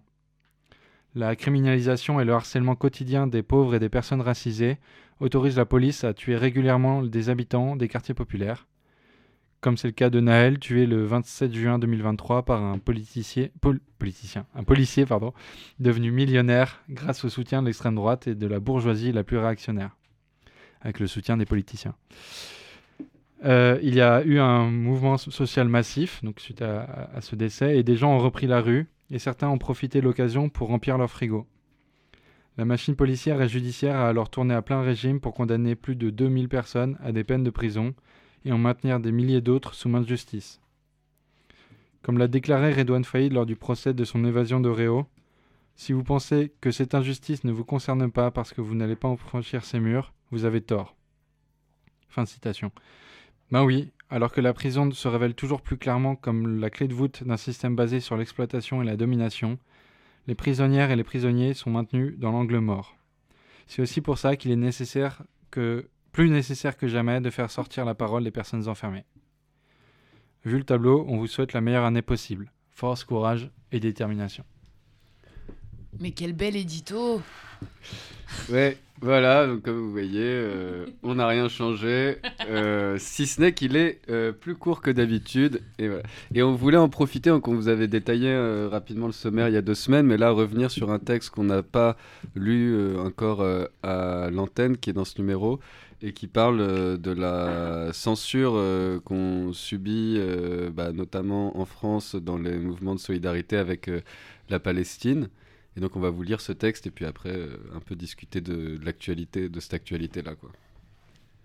La 1.15 1.35
criminalisation 1.35 2.19
et 2.19 2.25
le 2.25 2.33
harcèlement 2.33 2.75
quotidien 2.75 3.27
des 3.27 3.41
pauvres 3.43 3.75
et 3.75 3.79
des 3.79 3.89
personnes 3.89 4.21
racisées 4.21 4.77
autorisent 5.19 5.57
la 5.57 5.65
police 5.65 6.03
à 6.03 6.13
tuer 6.13 6.35
régulièrement 6.35 7.01
des 7.01 7.29
habitants 7.29 7.75
des 7.75 7.87
quartiers 7.87 8.13
populaires, 8.13 8.67
comme 9.61 9.77
c'est 9.77 9.87
le 9.87 9.93
cas 9.93 10.11
de 10.11 10.19
Naël, 10.19 10.59
tué 10.59 10.85
le 10.85 11.03
27 11.05 11.51
juin 11.55 11.79
2023 11.79 12.43
par 12.45 12.61
un 12.63 12.77
politicien, 12.77 13.47
pol- 13.59 13.79
politicien, 13.97 14.45
un 14.53 14.63
policier 14.63 15.07
pardon, 15.07 15.33
devenu 15.79 16.11
millionnaire 16.11 16.83
grâce 16.89 17.25
au 17.25 17.29
soutien 17.29 17.61
de 17.63 17.67
l'extrême 17.67 17.95
droite 17.95 18.27
et 18.27 18.35
de 18.35 18.45
la 18.45 18.59
bourgeoisie 18.59 19.11
la 19.11 19.23
plus 19.23 19.37
réactionnaire 19.39 19.97
avec 20.81 20.99
le 20.99 21.07
soutien 21.07 21.37
des 21.37 21.45
politiciens. 21.47 21.95
Euh, 23.45 23.79
il 23.81 23.95
y 23.95 24.01
a 24.01 24.23
eu 24.23 24.39
un 24.39 24.65
mouvement 24.69 25.17
so- 25.17 25.31
social 25.31 25.67
massif 25.67 26.23
donc 26.23 26.39
suite 26.39 26.61
à 26.61 27.19
ce 27.21 27.35
décès 27.35 27.77
et 27.77 27.83
des 27.83 27.95
gens 27.95 28.11
ont 28.13 28.19
repris 28.19 28.45
la 28.47 28.61
rue 28.61 28.87
et 29.09 29.19
certains 29.19 29.49
ont 29.49 29.57
profité 29.57 29.99
de 29.99 30.05
l'occasion 30.05 30.49
pour 30.49 30.67
remplir 30.69 30.97
leur 30.97 31.09
frigo. 31.09 31.47
La 32.57 32.65
machine 32.65 32.95
policière 32.95 33.41
et 33.41 33.47
judiciaire 33.47 33.95
a 33.95 34.09
alors 34.09 34.29
tourné 34.29 34.53
à 34.53 34.61
plein 34.61 34.81
régime 34.81 35.19
pour 35.19 35.33
condamner 35.33 35.75
plus 35.75 35.95
de 35.95 36.09
2000 36.09 36.49
personnes 36.49 36.97
à 37.03 37.11
des 37.11 37.23
peines 37.23 37.43
de 37.43 37.51
prison 37.51 37.93
et 38.45 38.51
en 38.51 38.57
maintenir 38.57 38.99
des 38.99 39.11
milliers 39.11 39.41
d'autres 39.41 39.75
sous 39.75 39.89
main 39.89 40.01
de 40.01 40.07
justice. 40.07 40.59
Comme 42.01 42.17
l'a 42.17 42.27
déclaré 42.27 42.73
Redouane 42.73 43.03
Faïd 43.03 43.33
lors 43.33 43.45
du 43.45 43.55
procès 43.55 43.93
de 43.93 44.03
son 44.03 44.25
évasion 44.25 44.59
de 44.59 44.69
Réau, 44.69 45.05
si 45.75 45.93
vous 45.93 46.03
pensez 46.03 46.51
que 46.59 46.71
cette 46.71 46.95
injustice 46.95 47.43
ne 47.43 47.51
vous 47.51 47.63
concerne 47.63 48.11
pas 48.11 48.31
parce 48.31 48.53
que 48.53 48.61
vous 48.61 48.73
n'allez 48.73 48.95
pas 48.95 49.07
en 49.07 49.17
franchir 49.17 49.63
ces 49.63 49.79
murs, 49.79 50.11
vous 50.31 50.45
avez 50.45 50.61
tort. 50.61 50.95
Fin 52.09 52.23
de 52.23 52.27
citation. 52.27 52.71
Ben 53.51 53.63
oui, 53.63 53.91
alors 54.09 54.31
que 54.31 54.41
la 54.41 54.53
prison 54.53 54.89
se 54.91 55.07
révèle 55.07 55.35
toujours 55.35 55.61
plus 55.61 55.77
clairement 55.77 56.15
comme 56.15 56.59
la 56.59 56.69
clé 56.69 56.87
de 56.87 56.93
voûte 56.93 57.23
d'un 57.23 57.37
système 57.37 57.75
basé 57.75 57.99
sur 57.99 58.15
l'exploitation 58.15 58.81
et 58.81 58.85
la 58.85 58.95
domination, 58.95 59.59
les 60.27 60.35
prisonnières 60.35 60.91
et 60.91 60.95
les 60.95 61.03
prisonniers 61.03 61.53
sont 61.53 61.69
maintenus 61.69 62.17
dans 62.17 62.31
l'angle 62.31 62.59
mort. 62.59 62.95
C'est 63.67 63.81
aussi 63.81 64.01
pour 64.01 64.17
ça 64.17 64.35
qu'il 64.35 64.51
est 64.51 64.55
nécessaire 64.55 65.23
que, 65.51 65.89
plus 66.13 66.29
nécessaire 66.29 66.77
que 66.77 66.87
jamais 66.87 67.19
de 67.21 67.29
faire 67.29 67.51
sortir 67.51 67.85
la 67.85 67.95
parole 67.95 68.23
des 68.23 68.31
personnes 68.31 68.67
enfermées. 68.67 69.05
Vu 70.45 70.57
le 70.57 70.63
tableau, 70.63 71.05
on 71.09 71.17
vous 71.17 71.27
souhaite 71.27 71.53
la 71.53 71.61
meilleure 71.61 71.83
année 71.83 72.01
possible. 72.01 72.51
Force, 72.71 73.03
courage 73.03 73.51
et 73.71 73.79
détermination. 73.79 74.45
Mais 75.99 76.11
quel 76.11 76.33
bel 76.33 76.55
édito 76.55 77.21
Ouais, 78.49 78.77
voilà, 78.99 79.45
donc 79.45 79.61
comme 79.61 79.77
vous 79.77 79.91
voyez, 79.91 80.23
euh, 80.23 80.87
on 81.03 81.15
n'a 81.15 81.27
rien 81.27 81.49
changé, 81.49 82.17
euh, 82.49 82.97
si 82.99 83.27
ce 83.27 83.39
n'est 83.39 83.53
qu'il 83.53 83.75
est 83.75 84.01
euh, 84.09 84.31
plus 84.31 84.55
court 84.55 84.81
que 84.81 84.89
d'habitude. 84.89 85.61
Et, 85.77 85.87
voilà. 85.87 86.03
et 86.33 86.41
on 86.41 86.55
voulait 86.55 86.77
en 86.77 86.89
profiter, 86.89 87.29
donc 87.29 87.47
on 87.47 87.53
vous 87.53 87.67
avait 87.67 87.87
détaillé 87.87 88.35
rapidement 88.67 89.05
le 89.05 89.13
sommaire 89.13 89.49
il 89.49 89.53
y 89.53 89.57
a 89.57 89.61
deux 89.61 89.75
semaines, 89.75 90.07
mais 90.07 90.17
là 90.17 90.31
revenir 90.31 90.71
sur 90.71 90.91
un 90.91 90.99
texte 90.99 91.29
qu'on 91.29 91.43
n'a 91.43 91.61
pas 91.61 91.95
lu 92.35 92.97
encore 92.97 93.45
à 93.83 94.29
l'antenne, 94.31 94.77
qui 94.77 94.89
est 94.89 94.93
dans 94.93 95.05
ce 95.05 95.21
numéro, 95.21 95.59
et 96.01 96.11
qui 96.11 96.27
parle 96.27 96.97
de 96.99 97.11
la 97.11 97.91
censure 97.93 98.61
qu'on 99.05 99.53
subit, 99.53 100.19
bah, 100.73 100.91
notamment 100.91 101.59
en 101.59 101.65
France, 101.65 102.15
dans 102.15 102.37
les 102.37 102.57
mouvements 102.57 102.95
de 102.95 102.99
solidarité 102.99 103.57
avec 103.57 103.89
la 104.49 104.59
Palestine. 104.59 105.29
Et 105.77 105.79
donc 105.79 105.95
on 105.95 105.99
va 105.99 106.09
vous 106.09 106.23
lire 106.23 106.41
ce 106.41 106.51
texte 106.51 106.87
et 106.87 106.91
puis 106.91 107.05
après 107.05 107.31
euh, 107.31 107.55
un 107.75 107.79
peu 107.79 107.95
discuter 107.95 108.41
de, 108.41 108.79
l'actualité, 108.83 109.47
de 109.47 109.59
cette 109.59 109.75
actualité-là. 109.75 110.33
Quoi. 110.33 110.49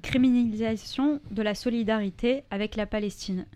Criminalisation 0.00 1.20
de 1.30 1.42
la 1.42 1.54
solidarité 1.54 2.42
avec 2.50 2.74
la 2.74 2.86
Palestine. 2.86 3.46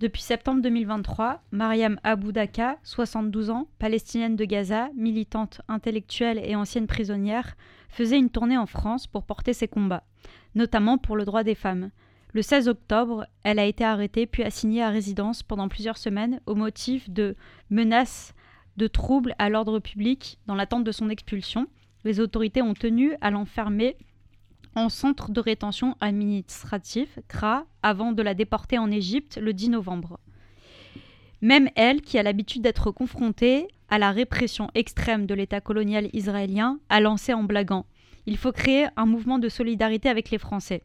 Depuis 0.00 0.20
septembre 0.20 0.60
2023, 0.62 1.42
Mariam 1.52 2.00
Aboudaka, 2.02 2.76
72 2.82 3.50
ans, 3.50 3.68
palestinienne 3.78 4.34
de 4.34 4.44
Gaza, 4.44 4.90
militante 4.96 5.62
intellectuelle 5.68 6.40
et 6.44 6.56
ancienne 6.56 6.88
prisonnière, 6.88 7.56
faisait 7.88 8.18
une 8.18 8.28
tournée 8.28 8.58
en 8.58 8.66
France 8.66 9.06
pour 9.06 9.24
porter 9.24 9.52
ses 9.52 9.68
combats, 9.68 10.04
notamment 10.56 10.98
pour 10.98 11.16
le 11.16 11.24
droit 11.24 11.44
des 11.44 11.54
femmes. 11.54 11.90
Le 12.32 12.42
16 12.42 12.68
octobre, 12.68 13.26
elle 13.44 13.60
a 13.60 13.64
été 13.64 13.84
arrêtée 13.84 14.26
puis 14.26 14.42
assignée 14.42 14.82
à 14.82 14.90
résidence 14.90 15.44
pendant 15.44 15.68
plusieurs 15.68 15.96
semaines 15.96 16.40
au 16.46 16.56
motif 16.56 17.08
de 17.08 17.36
menaces 17.70 18.34
de 18.76 18.86
troubles 18.86 19.34
à 19.38 19.48
l'ordre 19.48 19.78
public 19.78 20.38
dans 20.46 20.54
l'attente 20.54 20.84
de 20.84 20.92
son 20.92 21.08
expulsion. 21.08 21.66
Les 22.04 22.20
autorités 22.20 22.62
ont 22.62 22.74
tenu 22.74 23.14
à 23.20 23.30
l'enfermer 23.30 23.96
en 24.74 24.88
centre 24.88 25.30
de 25.30 25.40
rétention 25.40 25.96
administratif, 26.00 27.18
CRA, 27.28 27.64
avant 27.82 28.12
de 28.12 28.22
la 28.22 28.34
déporter 28.34 28.78
en 28.78 28.90
Égypte 28.90 29.38
le 29.40 29.52
10 29.52 29.70
novembre. 29.70 30.20
Même 31.40 31.68
elle, 31.76 32.02
qui 32.02 32.18
a 32.18 32.22
l'habitude 32.22 32.62
d'être 32.62 32.90
confrontée 32.90 33.68
à 33.88 33.98
la 33.98 34.10
répression 34.10 34.70
extrême 34.74 35.26
de 35.26 35.34
l'État 35.34 35.60
colonial 35.60 36.08
israélien, 36.12 36.78
a 36.88 37.00
lancé 37.00 37.32
en 37.32 37.44
blaguant 37.44 37.86
Il 38.26 38.36
faut 38.36 38.52
créer 38.52 38.86
un 38.96 39.06
mouvement 39.06 39.38
de 39.38 39.48
solidarité 39.48 40.08
avec 40.08 40.30
les 40.30 40.38
Français. 40.38 40.82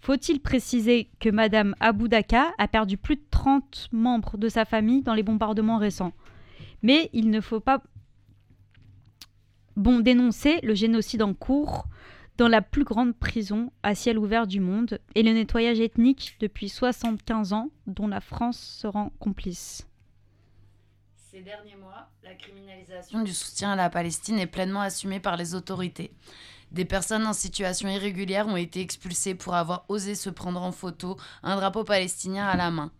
Faut-il 0.00 0.40
préciser 0.40 1.10
que 1.18 1.28
Madame 1.28 1.74
Aboudaka 1.80 2.52
a 2.58 2.68
perdu 2.68 2.96
plus 2.96 3.16
de 3.16 3.24
30 3.30 3.88
membres 3.92 4.38
de 4.38 4.48
sa 4.48 4.64
famille 4.64 5.02
dans 5.02 5.14
les 5.14 5.22
bombardements 5.22 5.78
récents? 5.78 6.12
Mais 6.82 7.10
il 7.12 7.30
ne 7.30 7.40
faut 7.40 7.60
pas 7.60 7.82
bon 9.76 10.00
dénoncer 10.00 10.60
le 10.62 10.74
génocide 10.74 11.22
en 11.22 11.34
cours 11.34 11.86
dans 12.36 12.48
la 12.48 12.62
plus 12.62 12.84
grande 12.84 13.14
prison 13.14 13.70
à 13.82 13.94
ciel 13.94 14.18
ouvert 14.18 14.46
du 14.46 14.60
monde 14.60 14.98
et 15.14 15.22
le 15.22 15.32
nettoyage 15.32 15.80
ethnique 15.80 16.36
depuis 16.40 16.68
75 16.68 17.52
ans 17.52 17.68
dont 17.86 18.08
la 18.08 18.20
France 18.20 18.58
se 18.58 18.86
rend 18.86 19.12
complice. 19.18 19.86
Ces 21.30 21.42
derniers 21.42 21.76
mois, 21.76 22.10
la 22.24 22.34
criminalisation 22.34 23.22
du 23.22 23.32
soutien 23.32 23.72
à 23.72 23.76
la 23.76 23.90
Palestine 23.90 24.38
est 24.38 24.46
pleinement 24.46 24.80
assumée 24.80 25.20
par 25.20 25.36
les 25.36 25.54
autorités. 25.54 26.12
Des 26.72 26.84
personnes 26.84 27.26
en 27.26 27.32
situation 27.32 27.88
irrégulière 27.88 28.46
ont 28.46 28.56
été 28.56 28.80
expulsées 28.80 29.34
pour 29.34 29.54
avoir 29.54 29.84
osé 29.88 30.14
se 30.14 30.30
prendre 30.30 30.62
en 30.62 30.72
photo 30.72 31.16
un 31.42 31.56
drapeau 31.56 31.84
palestinien 31.84 32.46
à 32.46 32.56
la 32.56 32.70
main. 32.70 32.90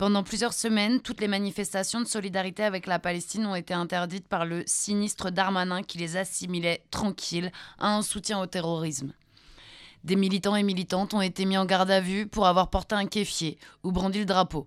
Pendant 0.00 0.22
plusieurs 0.22 0.54
semaines, 0.54 1.02
toutes 1.02 1.20
les 1.20 1.28
manifestations 1.28 2.00
de 2.00 2.06
solidarité 2.06 2.64
avec 2.64 2.86
la 2.86 2.98
Palestine 2.98 3.44
ont 3.44 3.54
été 3.54 3.74
interdites 3.74 4.26
par 4.26 4.46
le 4.46 4.62
sinistre 4.64 5.30
Darmanin 5.30 5.82
qui 5.82 5.98
les 5.98 6.16
assimilait 6.16 6.82
tranquilles 6.90 7.52
à 7.78 7.94
un 7.94 8.00
soutien 8.00 8.40
au 8.40 8.46
terrorisme. 8.46 9.12
Des 10.04 10.16
militants 10.16 10.56
et 10.56 10.62
militantes 10.62 11.12
ont 11.12 11.20
été 11.20 11.44
mis 11.44 11.58
en 11.58 11.66
garde 11.66 11.90
à 11.90 12.00
vue 12.00 12.26
pour 12.26 12.46
avoir 12.46 12.70
porté 12.70 12.94
un 12.94 13.04
kéfier 13.04 13.58
ou 13.82 13.92
brandi 13.92 14.20
le 14.20 14.24
drapeau. 14.24 14.66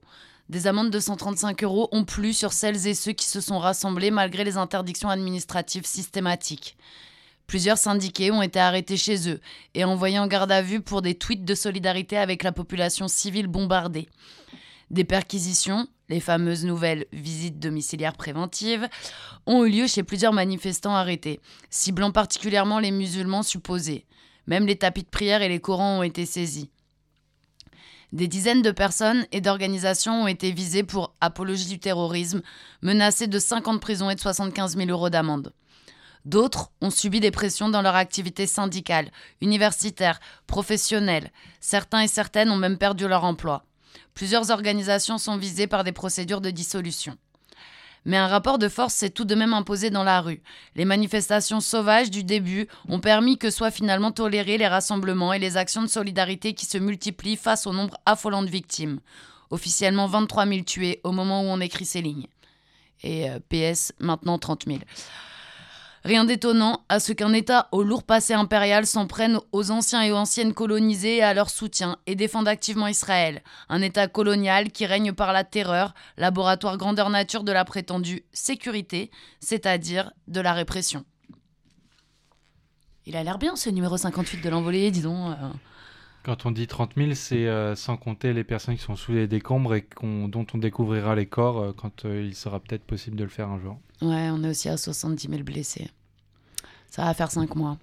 Des 0.50 0.68
amendes 0.68 0.92
de 0.92 1.00
135 1.00 1.64
euros 1.64 1.90
ont 1.92 2.06
plu 2.06 2.32
sur 2.32 2.54
celles 2.54 2.86
et 2.86 2.94
ceux 2.94 3.14
qui 3.14 3.26
se 3.26 3.42
sont 3.42 3.58
rassemblés 3.58 4.12
malgré 4.12 4.44
les 4.44 4.58
interdictions 4.58 5.10
administratives 5.10 5.88
systématiques. 5.88 6.78
Plusieurs 7.48 7.80
syndiqués 7.80 8.30
ont 8.30 8.44
été 8.44 8.60
arrêtés 8.60 8.98
chez 8.98 9.28
eux 9.32 9.42
et 9.74 9.84
envoyés 9.84 10.20
en 10.20 10.28
garde 10.28 10.52
à 10.52 10.62
vue 10.62 10.82
pour 10.82 11.02
des 11.02 11.16
tweets 11.16 11.44
de 11.44 11.56
solidarité 11.56 12.20
avec 12.20 12.44
la 12.44 12.52
population 12.52 13.08
civile 13.08 13.48
bombardée. 13.48 14.08
Des 14.94 15.06
perquisitions, 15.06 15.88
les 16.08 16.20
fameuses 16.20 16.66
nouvelles 16.66 17.08
visites 17.12 17.58
domiciliaires 17.58 18.14
préventives, 18.14 18.88
ont 19.48 19.66
eu 19.66 19.72
lieu 19.72 19.88
chez 19.88 20.04
plusieurs 20.04 20.34
manifestants 20.34 20.94
arrêtés, 20.94 21.40
ciblant 21.72 22.12
particulièrement 22.12 22.78
les 22.78 22.92
musulmans 22.92 23.42
supposés. 23.42 24.06
Même 24.46 24.68
les 24.68 24.76
tapis 24.76 25.02
de 25.02 25.10
prière 25.10 25.42
et 25.42 25.50
les 25.50 25.60
Corans 25.60 25.98
ont 25.98 26.04
été 26.04 26.28
saisis. 26.28 26.70
Des 28.12 28.28
dizaines 28.28 28.62
de 28.62 28.70
personnes 28.70 29.26
et 29.32 29.42
d'organisations 29.42 30.26
ont 30.26 30.28
été 30.28 30.52
visées 30.52 30.84
pour 30.84 31.16
apologie 31.22 31.70
du 31.70 31.80
terrorisme, 31.80 32.44
menacées 32.84 33.26
de 33.26 33.40
5 33.40 33.68
ans 33.68 33.74
de 33.74 33.80
prison 33.80 34.12
et 34.12 34.16
de 34.16 34.20
75 34.20 34.78
000 34.78 34.92
euros 34.92 35.10
d'amende. 35.10 35.54
D'autres 36.24 36.72
ont 36.82 36.92
subi 36.92 37.20
des 37.20 37.32
pressions 37.32 37.70
dans 37.70 37.82
leur 37.82 37.96
activité 37.96 38.46
syndicale, 38.46 39.10
universitaire, 39.42 40.20
professionnelle. 40.46 41.32
Certains 41.62 42.02
et 42.02 42.08
certaines 42.08 42.52
ont 42.52 42.58
même 42.58 42.78
perdu 42.78 43.08
leur 43.08 43.24
emploi. 43.24 43.66
Plusieurs 44.14 44.52
organisations 44.52 45.18
sont 45.18 45.38
visées 45.38 45.68
par 45.68 45.84
des 45.84 45.92
procédures 45.92 46.42
de 46.42 46.52
dissolution. 46.52 47.18
Mais 48.06 48.18
un 48.18 48.28
rapport 48.28 48.60
de 48.60 48.68
force 48.68 48.94
s'est 48.94 49.10
tout 49.10 49.24
de 49.24 49.36
même 49.36 49.54
imposé 49.54 49.90
dans 49.90 50.04
la 50.04 50.20
rue. 50.20 50.42
Les 50.76 50.86
manifestations 50.86 51.62
sauvages 51.62 52.12
du 52.12 52.24
début 52.24 52.68
ont 52.90 53.00
permis 53.00 53.38
que 53.38 53.50
soient 53.50 53.72
finalement 53.72 54.12
tolérés 54.12 54.58
les 54.58 54.68
rassemblements 54.68 55.32
et 55.32 55.40
les 55.40 55.56
actions 55.56 55.82
de 55.82 55.88
solidarité 55.88 56.54
qui 56.54 56.66
se 56.66 56.78
multiplient 56.78 57.38
face 57.38 57.66
au 57.66 57.74
nombre 57.74 57.98
affolant 58.06 58.44
de 58.44 58.50
victimes. 58.50 59.00
Officiellement 59.52 60.08
23 60.08 60.48
000 60.48 60.62
tués 60.64 61.00
au 61.04 61.12
moment 61.12 61.42
où 61.42 61.46
on 61.46 61.62
écrit 61.62 61.86
ces 61.86 62.02
lignes. 62.02 62.28
Et 63.04 63.30
euh, 63.30 63.40
PS, 63.50 63.94
maintenant 64.00 64.38
30 64.38 64.66
000. 64.68 64.80
Rien 66.04 66.26
d'étonnant 66.26 66.84
à 66.90 67.00
ce 67.00 67.14
qu'un 67.14 67.32
État 67.32 67.70
au 67.72 67.82
lourd 67.82 68.04
passé 68.04 68.34
impérial 68.34 68.86
s'en 68.86 69.08
prenne 69.08 69.40
aux 69.54 69.72
anciens 69.72 70.02
et 70.02 70.12
aux 70.12 70.18
anciennes 70.18 70.54
colonisés 70.54 71.18
et 71.18 71.24
à 71.24 71.34
leur 71.34 71.50
soutien 71.50 71.98
et 72.08 72.16
défende 72.16 72.50
activement 72.50 72.88
Israël. 72.88 73.42
Un 73.70 73.82
État 73.82 74.10
colonial 74.10 74.72
qui 74.72 74.86
règne 74.86 75.14
par 75.14 75.32
la 75.32 75.46
terreur, 75.46 75.94
laboratoire 76.18 76.78
grandeur 76.78 77.10
nature 77.10 77.46
de 77.46 77.54
la 77.54 77.64
prétendue 77.64 78.26
sécurité, 78.34 79.12
c'est-à-dire 79.40 80.12
de 80.28 80.42
la 80.42 80.52
répression. 80.52 81.06
Il 83.06 83.16
a 83.16 83.24
l'air 83.24 83.38
bien 83.38 83.56
ce 83.56 83.70
numéro 83.70 83.96
58 83.96 84.42
de 84.42 84.50
l'envolée, 84.50 84.92
dis 84.92 85.06
euh. 85.06 85.34
Quand 86.24 86.46
on 86.46 86.52
dit 86.52 86.68
30 86.68 86.92
000, 86.96 87.12
c'est 87.16 87.48
euh, 87.48 87.76
sans 87.76 87.98
compter 87.98 88.32
les 88.32 88.46
personnes 88.46 88.78
qui 88.78 88.82
sont 88.82 88.96
sous 88.96 89.12
les 89.12 89.28
décombres 89.28 89.76
et 89.76 89.86
dont 90.02 90.46
on 90.54 90.58
découvrira 90.58 91.16
les 91.16 91.26
corps 91.26 91.60
euh, 91.60 91.74
quand 91.76 92.06
euh, 92.06 92.24
il 92.26 92.34
sera 92.34 92.62
peut-être 92.62 92.84
possible 92.84 93.18
de 93.18 93.24
le 93.26 93.30
faire 93.30 93.50
un 93.50 93.60
jour. 93.60 93.78
Ouais, 94.02 94.30
on 94.32 94.42
est 94.44 94.50
aussi 94.50 94.70
à 94.70 94.78
70 94.78 95.28
000 95.30 95.44
blessés. 95.44 95.90
Ça 96.90 97.04
va 97.04 97.14
faire 97.14 97.30
5 97.30 97.54
mois. 97.56 97.78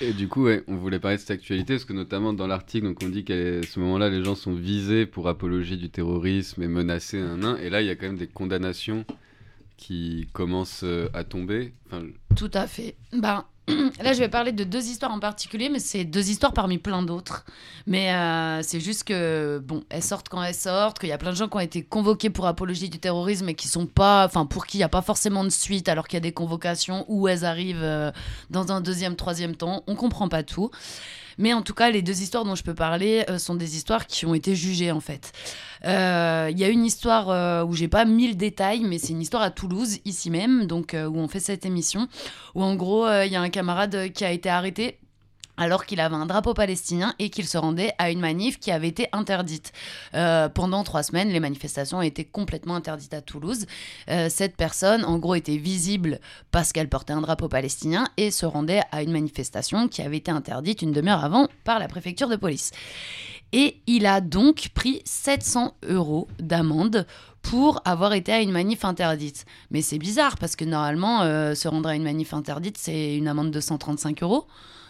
Et 0.00 0.12
du 0.12 0.28
coup, 0.28 0.44
ouais, 0.44 0.62
on 0.68 0.76
voulait 0.76 1.00
parler 1.00 1.16
de 1.16 1.22
cette 1.22 1.32
actualité 1.32 1.74
parce 1.74 1.84
que 1.84 1.92
notamment 1.92 2.32
dans 2.32 2.46
l'article, 2.46 2.86
donc 2.86 2.98
on 3.02 3.08
dit 3.08 3.24
qu'à 3.24 3.34
ce 3.34 3.80
moment-là, 3.80 4.10
les 4.10 4.22
gens 4.22 4.36
sont 4.36 4.54
visés 4.54 5.04
pour 5.04 5.28
apologie 5.28 5.76
du 5.76 5.90
terrorisme 5.90 6.62
et 6.62 6.68
menacés, 6.68 7.18
un, 7.18 7.42
un, 7.42 7.56
et 7.56 7.68
là, 7.68 7.80
il 7.80 7.88
y 7.88 7.90
a 7.90 7.96
quand 7.96 8.06
même 8.06 8.18
des 8.18 8.28
condamnations 8.28 9.04
qui 9.76 10.28
commencent 10.32 10.84
euh, 10.84 11.08
à 11.14 11.24
tomber. 11.24 11.74
Tout 12.36 12.50
à 12.54 12.66
fait. 12.66 12.96
Ben, 13.12 13.44
là, 13.68 14.12
je 14.12 14.18
vais 14.18 14.28
parler 14.28 14.52
de 14.52 14.64
deux 14.64 14.86
histoires 14.86 15.12
en 15.12 15.20
particulier, 15.20 15.68
mais 15.68 15.78
c'est 15.78 16.04
deux 16.04 16.30
histoires 16.30 16.52
parmi 16.52 16.78
plein 16.78 17.02
d'autres. 17.02 17.44
Mais 17.86 18.12
euh, 18.12 18.60
c'est 18.62 18.80
juste 18.80 19.04
que, 19.04 19.62
bon, 19.64 19.84
elles 19.88 20.02
sortent 20.02 20.28
quand 20.28 20.42
elles 20.42 20.54
sortent, 20.54 20.98
qu'il 20.98 21.08
y 21.08 21.12
a 21.12 21.18
plein 21.18 21.30
de 21.30 21.36
gens 21.36 21.48
qui 21.48 21.56
ont 21.56 21.60
été 21.60 21.84
convoqués 21.84 22.30
pour 22.30 22.46
apologie 22.46 22.88
du 22.88 22.98
terrorisme 22.98 23.48
et 23.48 23.54
qui 23.54 23.68
sont 23.68 23.86
pas, 23.86 24.24
enfin, 24.26 24.46
pour 24.46 24.66
qui 24.66 24.78
il 24.78 24.80
n'y 24.80 24.84
a 24.84 24.88
pas 24.88 25.02
forcément 25.02 25.44
de 25.44 25.50
suite 25.50 25.88
alors 25.88 26.08
qu'il 26.08 26.16
y 26.16 26.18
a 26.18 26.20
des 26.20 26.32
convocations 26.32 27.04
où 27.08 27.28
elles 27.28 27.44
arrivent 27.44 27.82
euh, 27.82 28.10
dans 28.50 28.72
un 28.72 28.80
deuxième, 28.80 29.14
troisième 29.14 29.54
temps. 29.54 29.84
On 29.86 29.94
comprend 29.94 30.28
pas 30.28 30.42
tout. 30.42 30.70
Mais 31.38 31.54
en 31.54 31.62
tout 31.62 31.72
cas, 31.72 31.90
les 31.90 32.02
deux 32.02 32.20
histoires 32.20 32.44
dont 32.44 32.54
je 32.54 32.62
peux 32.62 32.74
parler 32.74 33.24
sont 33.38 33.54
des 33.54 33.76
histoires 33.76 34.06
qui 34.06 34.26
ont 34.26 34.34
été 34.34 34.54
jugées 34.54 34.92
en 34.92 35.00
fait. 35.00 35.32
Euh, 35.84 36.48
Il 36.50 36.58
y 36.58 36.64
a 36.64 36.68
une 36.68 36.84
histoire 36.84 37.30
euh, 37.30 37.64
où 37.64 37.74
j'ai 37.74 37.88
pas 37.88 38.04
mille 38.04 38.36
détails, 38.36 38.80
mais 38.80 38.98
c'est 38.98 39.12
une 39.12 39.20
histoire 39.22 39.42
à 39.42 39.50
Toulouse, 39.50 39.98
ici 40.04 40.30
même, 40.30 40.66
donc 40.66 40.94
euh, 40.94 41.06
où 41.06 41.18
on 41.18 41.28
fait 41.28 41.40
cette 41.40 41.66
émission, 41.66 42.08
où 42.54 42.62
en 42.62 42.74
gros, 42.74 43.06
euh, 43.06 43.26
il 43.26 43.32
y 43.32 43.36
a 43.36 43.40
un 43.40 43.50
camarade 43.50 44.12
qui 44.12 44.24
a 44.24 44.30
été 44.30 44.48
arrêté 44.48 44.98
alors 45.58 45.84
qu'il 45.84 46.00
avait 46.00 46.16
un 46.16 46.26
drapeau 46.26 46.54
palestinien 46.54 47.14
et 47.18 47.28
qu'il 47.28 47.46
se 47.46 47.58
rendait 47.58 47.92
à 47.98 48.10
une 48.10 48.20
manif 48.20 48.58
qui 48.58 48.70
avait 48.70 48.88
été 48.88 49.08
interdite. 49.12 49.72
Euh, 50.14 50.48
pendant 50.48 50.82
trois 50.82 51.02
semaines, 51.02 51.28
les 51.28 51.40
manifestations 51.40 52.00
été 52.00 52.24
complètement 52.24 52.74
interdites 52.74 53.14
à 53.14 53.20
Toulouse. 53.20 53.66
Euh, 54.08 54.28
cette 54.30 54.56
personne, 54.56 55.04
en 55.04 55.18
gros, 55.18 55.34
était 55.34 55.58
visible 55.58 56.20
parce 56.50 56.72
qu'elle 56.72 56.88
portait 56.88 57.12
un 57.12 57.20
drapeau 57.20 57.48
palestinien 57.48 58.08
et 58.16 58.30
se 58.30 58.46
rendait 58.46 58.80
à 58.92 59.02
une 59.02 59.12
manifestation 59.12 59.88
qui 59.88 60.02
avait 60.02 60.16
été 60.16 60.30
interdite 60.30 60.82
une 60.82 60.92
demi-heure 60.92 61.24
avant 61.24 61.48
par 61.64 61.78
la 61.78 61.86
préfecture 61.86 62.28
de 62.28 62.36
police. 62.36 62.70
Et 63.52 63.80
il 63.86 64.06
a 64.06 64.20
donc 64.20 64.70
pris 64.74 65.02
700 65.04 65.74
euros 65.88 66.28
d'amende 66.38 67.06
pour 67.42 67.82
avoir 67.84 68.14
été 68.14 68.32
à 68.32 68.40
une 68.40 68.52
manif 68.52 68.84
interdite. 68.84 69.44
Mais 69.70 69.82
c'est 69.82 69.98
bizarre 69.98 70.38
parce 70.38 70.56
que 70.56 70.64
normalement, 70.64 71.22
euh, 71.22 71.54
se 71.54 71.68
rendre 71.68 71.88
à 71.88 71.94
une 71.94 72.04
manif 72.04 72.32
interdite, 72.32 72.78
c'est 72.78 73.16
une 73.16 73.28
amende 73.28 73.50
de 73.50 73.60
135 73.60 74.22
euros. 74.22 74.46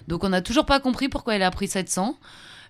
Donc 0.09 0.22
on 0.24 0.28
n'a 0.28 0.43
toujours 0.43 0.66
pas 0.66 0.80
compris 0.80 1.09
pourquoi 1.09 1.34
il 1.34 1.43
a 1.43 1.51
pris 1.51 1.68
700. 1.68 2.16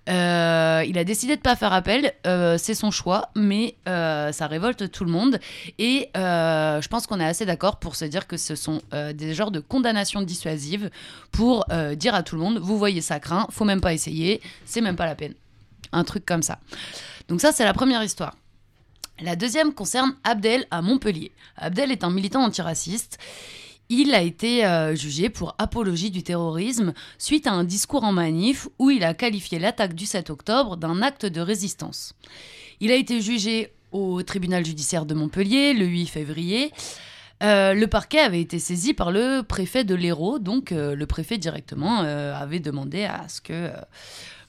Euh, 0.09 0.82
il 0.86 0.98
a 0.98 1.05
décidé 1.05 1.36
de 1.36 1.40
pas 1.40 1.55
faire 1.55 1.73
appel, 1.73 2.12
euh, 2.27 2.59
c'est 2.59 2.74
son 2.74 2.90
choix, 2.90 3.28
mais 3.36 3.77
ça 3.86 4.47
révolte 4.48 4.90
tout 4.90 5.05
le 5.05 5.12
monde. 5.12 5.39
Et 5.78 6.09
je 6.14 6.89
pense 6.89 7.06
qu'on 7.06 7.20
est 7.20 7.27
assez 7.27 7.47
d'accord 7.47 7.78
pour 7.78 7.97
se 7.97 8.05
dire 8.05 8.27
que 8.27 8.36
ce 8.36 8.55
sont 8.55 8.81
des 9.14 9.35
genres 9.35 9.51
de 9.51 9.60
condamnations 9.60 10.23
dissuasives 10.23 10.90
pour 11.31 11.66
dire 11.97 12.14
à 12.14 12.23
tout 12.23 12.36
le 12.36 12.43
monde 12.43 12.59
vous 12.59 12.78
voyez 12.78 13.01
ça 13.01 13.20
craint, 13.20 13.47
faut 13.51 13.64
même 13.64 13.81
pas 13.81 13.94
essayer, 13.94 14.40
c'est 14.64 14.81
même 14.81 14.97
pas 14.97 15.06
la 15.06 15.14
peine. 15.14 15.35
Un 15.90 16.04
truc 16.04 16.24
comme 16.24 16.42
ça. 16.42 16.59
Donc 17.28 17.40
ça 17.40 17.52
c'est 17.52 17.64
la 17.64 17.74
première 17.74 18.04
histoire. 18.04 18.36
La 19.20 19.36
deuxième 19.36 19.72
concerne 19.72 20.16
Abdel 20.24 20.66
à 20.70 20.82
Montpellier. 20.82 21.32
Abdel 21.56 21.92
est 21.92 22.02
un 22.02 22.10
militant 22.10 22.42
antiraciste. 22.42 23.18
Il 23.88 24.14
a 24.14 24.22
été 24.22 24.64
euh, 24.64 24.96
jugé 24.96 25.28
pour 25.28 25.54
apologie 25.59 26.10
du 26.10 26.22
terrorisme 26.22 26.94
suite 27.18 27.46
à 27.46 27.52
un 27.52 27.62
discours 27.62 28.04
en 28.04 28.12
manif 28.12 28.68
où 28.78 28.90
il 28.90 29.04
a 29.04 29.12
qualifié 29.12 29.59
l'attaque 29.59 29.94
du 29.94 30.06
7 30.06 30.30
octobre 30.30 30.76
d'un 30.76 31.02
acte 31.02 31.26
de 31.26 31.40
résistance. 31.40 32.14
Il 32.80 32.90
a 32.90 32.94
été 32.94 33.20
jugé 33.20 33.72
au 33.92 34.22
tribunal 34.22 34.64
judiciaire 34.64 35.04
de 35.04 35.14
Montpellier 35.14 35.74
le 35.74 35.84
8 35.84 36.06
février. 36.06 36.72
Euh, 37.42 37.74
le 37.74 37.86
parquet 37.86 38.20
avait 38.20 38.40
été 38.40 38.59
saisi 38.59 38.94
par 38.94 39.12
le 39.12 39.42
préfet 39.42 39.84
de 39.84 39.94
l'Hérault, 39.94 40.38
donc 40.38 40.72
euh, 40.72 40.94
le 40.94 41.06
préfet 41.06 41.38
directement 41.38 41.98
avait 41.98 42.60
demandé 42.60 43.04
à 43.04 43.28
ce 43.28 43.40
que 43.40 43.70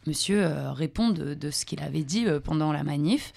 monsieur 0.08 0.44
euh, 0.44 0.72
réponde 0.72 1.14
de, 1.14 1.52
ce 1.52 1.66
qu'il 1.66 1.82
avait 1.82 2.04
dit 2.04 2.26
euh, 2.28 2.40
pendant 2.40 2.72
la 2.72 2.84
manif. 2.84 3.34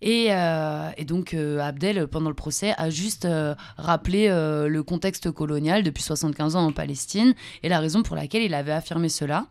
Et, 0.00 0.28
euh, 0.30 0.90
donc 1.06 1.34
Abdel, 1.34 2.08
pendant 2.08 2.28
le 2.28 2.34
procès, 2.34 2.74
a 2.76 2.90
juste 2.90 3.28
rappelé 3.76 4.28
le 4.28 4.82
contexte 4.82 5.30
colonial 5.30 5.84
depuis 5.84 6.02
75 6.02 6.56
ans 6.56 6.66
en 6.66 6.72
Palestine 6.72 7.34
et 7.62 7.68
la 7.68 7.78
raison 7.78 8.02
pour 8.02 8.16
laquelle 8.16 8.42
il 8.42 8.52
avait 8.52 8.72
affirmé 8.72 9.08
cela. 9.08 9.46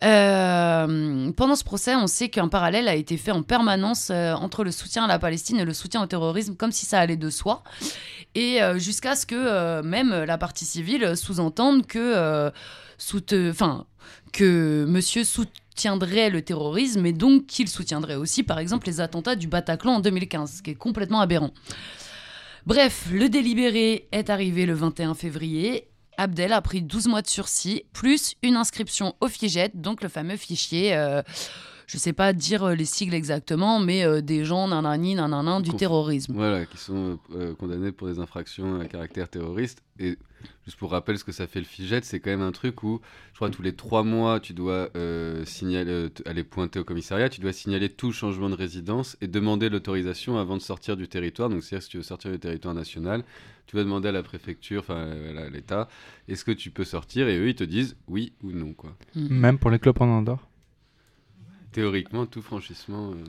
Pendant 0.00 1.54
ce 1.54 1.62
procès, 1.62 1.94
on 1.94 2.08
sait 2.08 2.28
qu'un 2.28 2.48
parallèle 2.48 2.88
a 2.88 2.96
été 2.96 3.16
fait 3.16 3.30
en 3.30 3.44
permanence 3.44 4.10
entre 4.10 4.64
le 4.64 4.72
soutien 4.72 5.04
à 5.04 5.06
la 5.06 5.20
Palestine 5.20 5.60
et 5.60 5.64
le 5.64 5.74
soutien 5.74 6.02
au 6.02 6.06
terrorisme, 6.06 6.56
comme 6.56 6.72
si 6.72 6.84
ça 6.84 6.98
allait 6.98 7.16
de 7.16 7.30
soi. 7.30 7.62
Et 8.34 8.62
euh, 8.62 8.78
jusqu'à 8.78 9.14
ce 9.14 9.26
que 9.26 9.34
euh, 9.34 9.82
même 9.82 10.24
la 10.24 10.38
partie 10.38 10.64
civile 10.64 11.16
sous-entende 11.16 11.86
que, 11.86 11.98
euh, 11.98 12.50
enfin, 13.50 13.86
que 14.32 14.84
monsieur 14.88 15.24
soutiendrait 15.24 16.30
le 16.30 16.42
terrorisme 16.42 17.04
et 17.04 17.12
donc 17.12 17.46
qu'il 17.46 17.68
soutiendrait 17.68 18.14
aussi, 18.14 18.42
par 18.42 18.58
exemple, 18.58 18.86
les 18.86 19.00
attentats 19.00 19.36
du 19.36 19.48
Bataclan 19.48 19.96
en 19.96 20.00
2015, 20.00 20.56
ce 20.56 20.62
qui 20.62 20.70
est 20.70 20.74
complètement 20.74 21.20
aberrant. 21.20 21.50
Bref, 22.64 23.08
le 23.12 23.28
délibéré 23.28 24.08
est 24.12 24.30
arrivé 24.30 24.66
le 24.66 24.74
21 24.74 25.14
février. 25.14 25.88
Abdel 26.16 26.52
a 26.52 26.60
pris 26.62 26.80
12 26.80 27.08
mois 27.08 27.22
de 27.22 27.26
sursis, 27.26 27.84
plus 27.92 28.34
une 28.42 28.56
inscription 28.56 29.14
au 29.20 29.28
FIGET, 29.28 29.72
donc 29.74 30.02
le 30.02 30.08
fameux 30.08 30.36
fichier, 30.36 30.94
je 31.86 31.98
sais 31.98 32.12
pas 32.12 32.32
dire 32.32 32.64
euh, 32.64 32.74
les 32.74 32.84
sigles 32.84 33.14
exactement, 33.14 33.78
mais 33.80 34.04
euh, 34.04 34.20
des 34.20 34.44
gens 34.44 34.68
nanani 34.68 35.14
nanana 35.14 35.60
du 35.60 35.70
Conf- 35.70 35.78
terrorisme. 35.78 36.34
Voilà, 36.34 36.66
qui 36.66 36.78
sont 36.78 37.18
euh, 37.34 37.54
condamnés 37.54 37.92
pour 37.92 38.08
des 38.08 38.18
infractions 38.18 38.80
à 38.80 38.86
caractère 38.86 39.28
terroriste. 39.28 39.82
Et 39.98 40.16
juste 40.64 40.78
pour 40.78 40.90
rappel, 40.90 41.18
ce 41.18 41.24
que 41.24 41.32
ça 41.32 41.46
fait 41.46 41.60
le 41.60 41.66
FIGET, 41.66 42.00
c'est 42.02 42.18
quand 42.18 42.30
même 42.30 42.42
un 42.42 42.50
truc 42.50 42.82
où, 42.82 43.00
je 43.32 43.36
crois, 43.36 43.50
tous 43.50 43.62
les 43.62 43.74
trois 43.74 44.02
mois, 44.02 44.40
tu 44.40 44.52
dois 44.54 44.88
euh, 44.96 45.44
signaler, 45.44 45.90
euh, 45.90 46.08
aller 46.26 46.44
pointer 46.44 46.80
au 46.80 46.84
commissariat, 46.84 47.28
tu 47.28 47.40
dois 47.40 47.52
signaler 47.52 47.88
tout 47.88 48.10
changement 48.10 48.50
de 48.50 48.54
résidence 48.54 49.16
et 49.20 49.28
demander 49.28 49.68
l'autorisation 49.68 50.38
avant 50.38 50.56
de 50.56 50.62
sortir 50.62 50.96
du 50.96 51.08
territoire. 51.08 51.48
Donc, 51.50 51.62
c'est-à-dire, 51.62 51.82
si 51.84 51.90
tu 51.90 51.96
veux 51.98 52.02
sortir 52.02 52.30
du 52.32 52.38
territoire 52.38 52.74
national, 52.74 53.22
tu 53.66 53.76
vas 53.76 53.84
demander 53.84 54.08
à 54.08 54.12
la 54.12 54.22
préfecture, 54.22 54.80
enfin, 54.80 55.10
à 55.36 55.50
l'État, 55.50 55.88
est-ce 56.26 56.44
que 56.44 56.52
tu 56.52 56.70
peux 56.70 56.84
sortir? 56.84 57.28
Et 57.28 57.38
eux, 57.38 57.48
ils 57.48 57.54
te 57.54 57.64
disent 57.64 57.96
oui 58.08 58.32
ou 58.42 58.50
non, 58.50 58.72
quoi. 58.72 58.96
Mm. 59.14 59.28
Même 59.28 59.58
pour 59.58 59.70
les 59.70 59.78
clubs 59.78 60.00
en 60.00 60.06
Andorre? 60.06 60.48
Théoriquement, 61.72 62.26
tout 62.26 62.42
franchissement. 62.42 63.12
euh, 63.12 63.24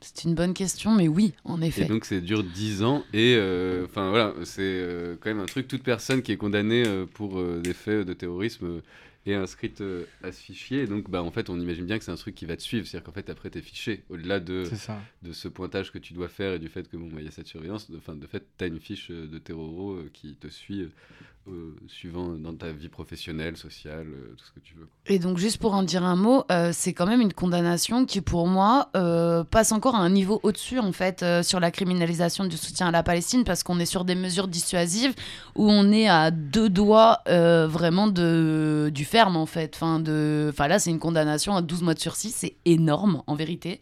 C'est 0.00 0.24
une 0.24 0.34
bonne 0.34 0.54
question, 0.54 0.94
mais 0.94 1.08
oui, 1.08 1.32
en 1.44 1.60
Et 1.60 1.66
effet. 1.68 1.84
donc, 1.86 2.04
c'est 2.04 2.20
dure 2.20 2.42
10 2.44 2.82
ans. 2.82 3.04
Et 3.12 3.34
euh, 3.36 3.84
enfin, 3.86 4.10
voilà, 4.10 4.34
c'est 4.44 4.60
euh, 4.62 5.16
quand 5.20 5.30
même 5.30 5.40
un 5.40 5.46
truc. 5.46 5.68
Toute 5.68 5.82
personne 5.82 6.22
qui 6.22 6.32
est 6.32 6.36
condamnée 6.36 6.84
euh, 6.86 7.06
pour 7.06 7.38
euh, 7.38 7.60
des 7.60 7.74
faits 7.74 8.06
de 8.06 8.12
terrorisme 8.12 8.66
euh, 8.66 8.80
est 9.26 9.34
inscrite 9.34 9.80
euh, 9.82 10.04
à 10.22 10.32
ce 10.32 10.40
fichier. 10.40 10.82
Et 10.82 10.86
donc, 10.86 11.10
bah, 11.10 11.22
en 11.22 11.30
fait, 11.30 11.50
on 11.50 11.60
imagine 11.60 11.84
bien 11.84 11.98
que 11.98 12.04
c'est 12.04 12.10
un 12.10 12.16
truc 12.16 12.34
qui 12.34 12.46
va 12.46 12.56
te 12.56 12.62
suivre. 12.62 12.86
C'est-à-dire 12.86 13.04
qu'en 13.04 13.12
fait, 13.12 13.28
après, 13.30 13.50
t'es 13.50 13.60
fiché. 13.60 14.04
Au-delà 14.08 14.40
de, 14.40 14.64
ça. 14.64 14.98
de 15.22 15.32
ce 15.32 15.48
pointage 15.48 15.92
que 15.92 15.98
tu 15.98 16.14
dois 16.14 16.28
faire 16.28 16.54
et 16.54 16.58
du 16.58 16.68
fait 16.68 16.88
que, 16.88 16.96
bon, 16.96 17.06
bah, 17.08 17.20
il 17.20 17.24
y 17.24 17.28
a 17.28 17.32
cette 17.32 17.46
surveillance, 17.48 17.90
de, 17.90 17.98
enfin, 17.98 18.14
de 18.14 18.26
fait, 18.26 18.44
t'as 18.56 18.68
une 18.68 18.80
fiche 18.80 19.10
de 19.10 19.38
terroro 19.38 19.92
euh, 19.92 20.10
qui 20.14 20.34
te 20.36 20.48
suit. 20.48 20.88
Euh, 21.48 21.74
suivant 21.88 22.28
dans 22.28 22.54
ta 22.54 22.70
vie 22.70 22.90
professionnelle, 22.90 23.56
sociale, 23.56 24.06
euh, 24.08 24.34
tout 24.36 24.44
ce 24.44 24.52
que 24.52 24.60
tu 24.60 24.74
veux. 24.74 24.86
Et 25.06 25.18
donc, 25.18 25.38
juste 25.38 25.56
pour 25.56 25.72
en 25.72 25.82
dire 25.82 26.04
un 26.04 26.14
mot, 26.14 26.44
euh, 26.52 26.70
c'est 26.74 26.92
quand 26.92 27.06
même 27.06 27.22
une 27.22 27.32
condamnation 27.32 28.04
qui, 28.04 28.20
pour 28.20 28.46
moi, 28.46 28.90
passe 29.50 29.72
encore 29.72 29.94
à 29.94 30.00
un 30.00 30.10
niveau 30.10 30.40
au-dessus, 30.42 30.78
en 30.78 30.92
fait, 30.92 31.24
sur 31.42 31.58
la 31.58 31.70
criminalisation 31.70 32.44
du 32.44 32.58
soutien 32.58 32.88
à 32.88 32.90
la 32.90 33.02
Palestine, 33.02 33.44
parce 33.44 33.62
qu'on 33.62 33.80
est 33.80 33.86
sur 33.86 34.04
des 34.04 34.14
mesures 34.14 34.48
dissuasives 34.48 35.14
où 35.56 35.70
on 35.70 35.90
est 35.90 36.08
à 36.08 36.30
deux 36.30 36.68
doigts 36.68 37.22
vraiment 37.26 38.06
de, 38.06 38.90
du 38.92 39.06
ferme, 39.06 39.36
en 39.36 39.46
fait. 39.46 39.72
Enfin, 39.74 39.98
de, 39.98 40.50
enfin, 40.52 40.68
là, 40.68 40.78
c'est 40.78 40.90
une 40.90 40.98
condamnation 40.98 41.56
à 41.56 41.62
12 41.62 41.82
mois 41.82 41.94
de 41.94 42.00
sursis, 42.00 42.30
c'est 42.30 42.56
énorme, 42.66 43.22
en 43.26 43.34
vérité, 43.34 43.80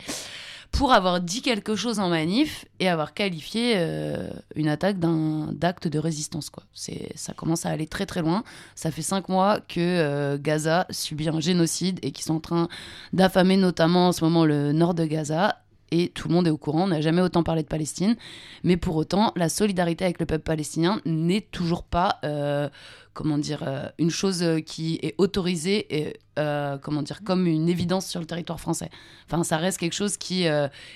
pour 0.73 0.93
avoir 0.93 1.21
dit 1.21 1.43
quelque 1.43 1.75
chose 1.77 1.99
en 1.99 2.09
manif 2.09 2.67
et 2.79 2.89
avoir 2.89 3.15
qualifié 3.15 3.75
euh, 3.77 4.29
une 4.55 4.69
attaque 4.69 4.99
d'un 4.99 5.53
d'acte 5.53 5.89
de 5.89 5.99
résistance, 5.99 6.51
quoi. 6.51 6.63
C'est, 6.73 7.11
ça 7.15 7.33
commence 7.33 7.67
à 7.67 7.71
aller 7.71 7.87
très 7.87 8.07
très 8.07 8.23
loin. 8.23 8.45
Ça 8.75 8.91
fait 8.91 9.03
cinq 9.03 9.29
mois 9.29 9.61
que 9.61 9.81
euh, 9.81 10.39
Gaza 10.39 10.87
subit 10.91 11.29
un 11.29 11.41
génocide 11.41 11.99
et 12.03 12.13
qu'ils 12.13 12.25
sont 12.25 12.37
en 12.37 12.41
train 12.41 12.69
d'affamer 13.13 13.57
notamment 13.57 14.09
en 14.09 14.13
ce 14.13 14.25
moment 14.25 14.45
le 14.45 14.73
nord 14.73 14.95
de 14.95 15.05
Gaza. 15.05 15.63
Et 15.91 16.11
tout 16.11 16.29
le 16.29 16.35
monde 16.35 16.47
est 16.47 16.51
au 16.51 16.59
courant, 16.59 16.85
on 16.85 16.89
n'a 16.89 17.01
jamais 17.01 17.23
autant 17.23 17.43
parlé 17.43 17.63
de 17.63 17.69
Palestine. 17.69 18.17
Mais 18.63 18.77
pour 18.77 18.97
autant, 18.97 19.33
la 19.37 19.49
solidarité 19.49 20.05
avec 20.05 20.21
le 20.21 20.27
peuple 20.27 20.45
palestinien 20.45 21.01
n'est 21.07 21.41
toujours 21.41 21.83
pas, 21.83 22.19
euh, 22.25 22.69
comment 23.19 23.37
dire, 23.37 23.65
euh, 23.67 23.89
une 23.99 24.13
chose 24.13 24.45
euh, 24.45 24.61
qui 24.61 25.01
est 25.03 25.17
autorisée 25.19 25.93
et, 25.93 26.21
euh, 26.39 26.79
comment 26.79 27.03
dire, 27.03 27.25
comme 27.25 27.49
une 27.49 27.69
évidence 27.69 28.07
sur 28.07 28.21
le 28.21 28.27
territoire 28.27 28.61
français. 28.61 28.91
Enfin, 29.27 29.43
ça 29.43 29.57
reste 29.57 29.79
quelque 29.79 29.97
chose 29.97 30.17
qui, 30.17 30.47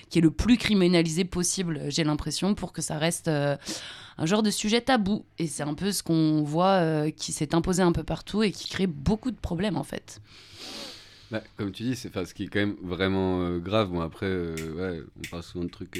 qui 0.09 0.19
est 0.19 0.21
le 0.21 0.31
plus 0.31 0.55
criminalisé 0.55 1.25
possible, 1.25 1.81
j'ai 1.89 2.05
l'impression, 2.05 2.55
pour 2.55 2.71
que 2.71 2.81
ça 2.81 2.97
reste 2.97 3.27
un 3.27 4.25
genre 4.25 4.41
de 4.41 4.51
sujet 4.51 4.79
tabou. 4.79 5.25
Et 5.37 5.47
c'est 5.47 5.63
un 5.63 5.73
peu 5.73 5.91
ce 5.91 6.01
qu'on 6.01 6.43
voit 6.43 7.11
qui 7.11 7.33
s'est 7.33 7.53
imposé 7.53 7.83
un 7.83 7.91
peu 7.91 8.03
partout 8.03 8.41
et 8.41 8.53
qui 8.53 8.69
crée 8.69 8.87
beaucoup 8.87 9.31
de 9.31 9.39
problèmes, 9.39 9.75
en 9.75 9.83
fait. 9.83 10.21
Bah, 11.29 11.43
comme 11.57 11.73
tu 11.73 11.83
dis, 11.83 11.97
c'est 11.97 12.07
enfin, 12.07 12.23
ce 12.23 12.33
qui 12.33 12.43
est 12.43 12.47
quand 12.47 12.59
même 12.59 12.77
vraiment 12.81 13.57
grave. 13.57 13.89
Bon, 13.89 13.99
après, 13.99 14.33
on 14.33 15.29
parle 15.29 15.43
souvent 15.43 15.65
de 15.65 15.69
trucs 15.69 15.99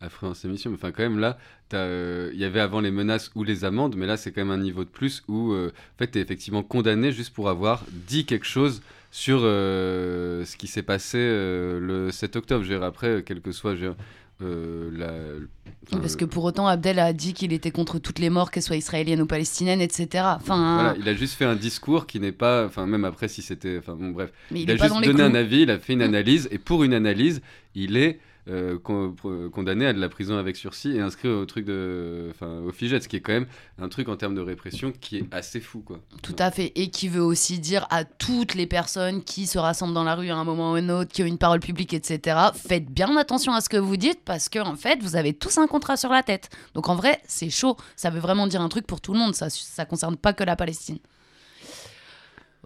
affreux 0.00 0.28
en 0.28 0.34
ces 0.34 0.48
émissions, 0.48 0.70
mais 0.70 0.76
enfin, 0.76 0.92
quand 0.92 1.02
même, 1.02 1.18
là, 1.18 1.38
euh, 1.74 2.30
il 2.32 2.38
y 2.38 2.44
avait 2.44 2.60
avant 2.60 2.80
les 2.80 2.90
menaces 2.90 3.30
ou 3.34 3.44
les 3.44 3.64
amendes, 3.64 3.96
mais 3.96 4.06
là, 4.06 4.16
c'est 4.16 4.32
quand 4.32 4.44
même 4.44 4.50
un 4.50 4.62
niveau 4.62 4.84
de 4.84 4.88
plus 4.88 5.22
où, 5.28 5.52
euh, 5.52 5.72
en 5.94 5.98
fait, 5.98 6.08
t'es 6.08 6.20
effectivement 6.20 6.62
condamné 6.62 7.12
juste 7.12 7.34
pour 7.34 7.48
avoir 7.48 7.84
dit 7.90 8.24
quelque 8.24 8.46
chose 8.46 8.82
sur 9.10 9.40
euh, 9.42 10.44
ce 10.44 10.56
qui 10.56 10.66
s'est 10.66 10.82
passé 10.82 11.18
le 11.18 12.10
7 12.12 12.36
octobre. 12.36 12.64
Je 12.64 12.72
veux 12.72 12.78
dire, 12.78 12.86
après, 12.86 13.22
quel 13.24 13.40
que 13.40 13.52
soit 13.52 13.74
je 13.74 13.86
veux 13.86 13.88
dire, 13.88 13.96
euh, 14.40 14.90
la. 14.96 15.98
Parce 15.98 16.14
que 16.16 16.24
pour 16.24 16.44
autant, 16.44 16.66
Abdel 16.68 16.98
a 16.98 17.12
dit 17.12 17.32
qu'il 17.32 17.52
était 17.52 17.70
contre 17.70 17.98
toutes 17.98 18.18
les 18.18 18.30
morts, 18.30 18.50
qu'elles 18.50 18.62
soient 18.62 18.76
israéliennes 18.76 19.20
ou 19.22 19.26
palestiniennes, 19.26 19.80
etc. 19.80 20.24
Enfin, 20.36 20.74
Voilà, 20.74 20.94
il 20.98 21.08
a 21.08 21.14
juste 21.14 21.34
fait 21.34 21.44
un 21.44 21.56
discours 21.56 22.06
qui 22.06 22.20
n'est 22.20 22.32
pas, 22.32 22.66
enfin 22.66 22.86
même 22.86 23.04
après 23.04 23.26
si 23.28 23.42
c'était, 23.42 23.78
enfin 23.78 23.94
bon 23.94 24.10
bref, 24.10 24.30
mais 24.50 24.62
il, 24.62 24.70
a 24.70 24.76
juste 24.76 25.02
donné 25.02 25.22
un 25.22 25.34
avis, 25.34 25.62
il 25.62 25.70
a 25.70 25.78
fait 25.78 25.94
une 25.94 26.00
Mm. 26.00 26.02
analyse, 26.02 26.48
et 26.52 26.58
pour 26.58 26.84
une 26.84 26.94
analyse, 26.94 27.40
il 27.74 27.96
est 27.96 28.20
euh, 28.48 28.78
pro- 28.78 29.14
condamné 29.50 29.86
à 29.86 29.92
de 29.92 30.00
la 30.00 30.08
prison 30.08 30.38
avec 30.38 30.56
sursis 30.56 30.96
et 30.96 31.00
inscrit 31.00 31.28
au 31.28 31.44
truc 31.46 31.64
de, 31.64 32.28
enfin 32.30 32.60
au 32.60 32.72
FIGET, 32.72 33.00
ce 33.00 33.08
qui 33.08 33.16
est 33.16 33.20
quand 33.20 33.32
même 33.32 33.46
un 33.78 33.88
truc 33.88 34.08
en 34.08 34.16
termes 34.16 34.34
de 34.34 34.40
répression 34.40 34.92
qui 34.92 35.18
est 35.18 35.24
assez 35.32 35.60
fou 35.60 35.80
quoi. 35.80 36.00
Tout 36.22 36.36
à 36.38 36.50
fait. 36.50 36.72
Et 36.74 36.90
qui 36.90 37.08
veut 37.08 37.22
aussi 37.22 37.58
dire 37.58 37.86
à 37.90 38.04
toutes 38.04 38.54
les 38.54 38.66
personnes 38.66 39.22
qui 39.22 39.46
se 39.46 39.58
rassemblent 39.58 39.94
dans 39.94 40.04
la 40.04 40.14
rue 40.14 40.30
à 40.30 40.36
un 40.36 40.44
moment 40.44 40.72
ou 40.72 40.74
un 40.76 40.88
autre, 40.88 41.12
qui 41.12 41.22
ont 41.22 41.26
une 41.26 41.38
parole 41.38 41.60
publique, 41.60 41.94
etc., 41.94 42.36
faites 42.54 42.86
bien 42.86 43.16
attention 43.16 43.52
à 43.52 43.60
ce 43.60 43.68
que 43.68 43.76
vous 43.76 43.96
dites 43.96 44.20
parce 44.24 44.48
que, 44.48 44.58
en 44.58 44.76
fait, 44.76 45.02
vous 45.02 45.16
avez 45.16 45.32
tous 45.32 45.58
un 45.58 45.66
contrat 45.66 45.96
sur 45.96 46.10
la 46.10 46.22
tête. 46.22 46.48
Donc, 46.74 46.88
en 46.88 46.94
vrai, 46.94 47.20
c'est 47.26 47.50
chaud. 47.50 47.76
Ça 47.96 48.10
veut 48.10 48.20
vraiment 48.20 48.46
dire 48.46 48.60
un 48.60 48.68
truc 48.68 48.86
pour 48.86 49.00
tout 49.00 49.12
le 49.12 49.18
monde. 49.18 49.34
Ça, 49.34 49.50
ça 49.50 49.84
concerne 49.84 50.16
pas 50.16 50.32
que 50.32 50.44
la 50.44 50.56
Palestine. 50.56 50.98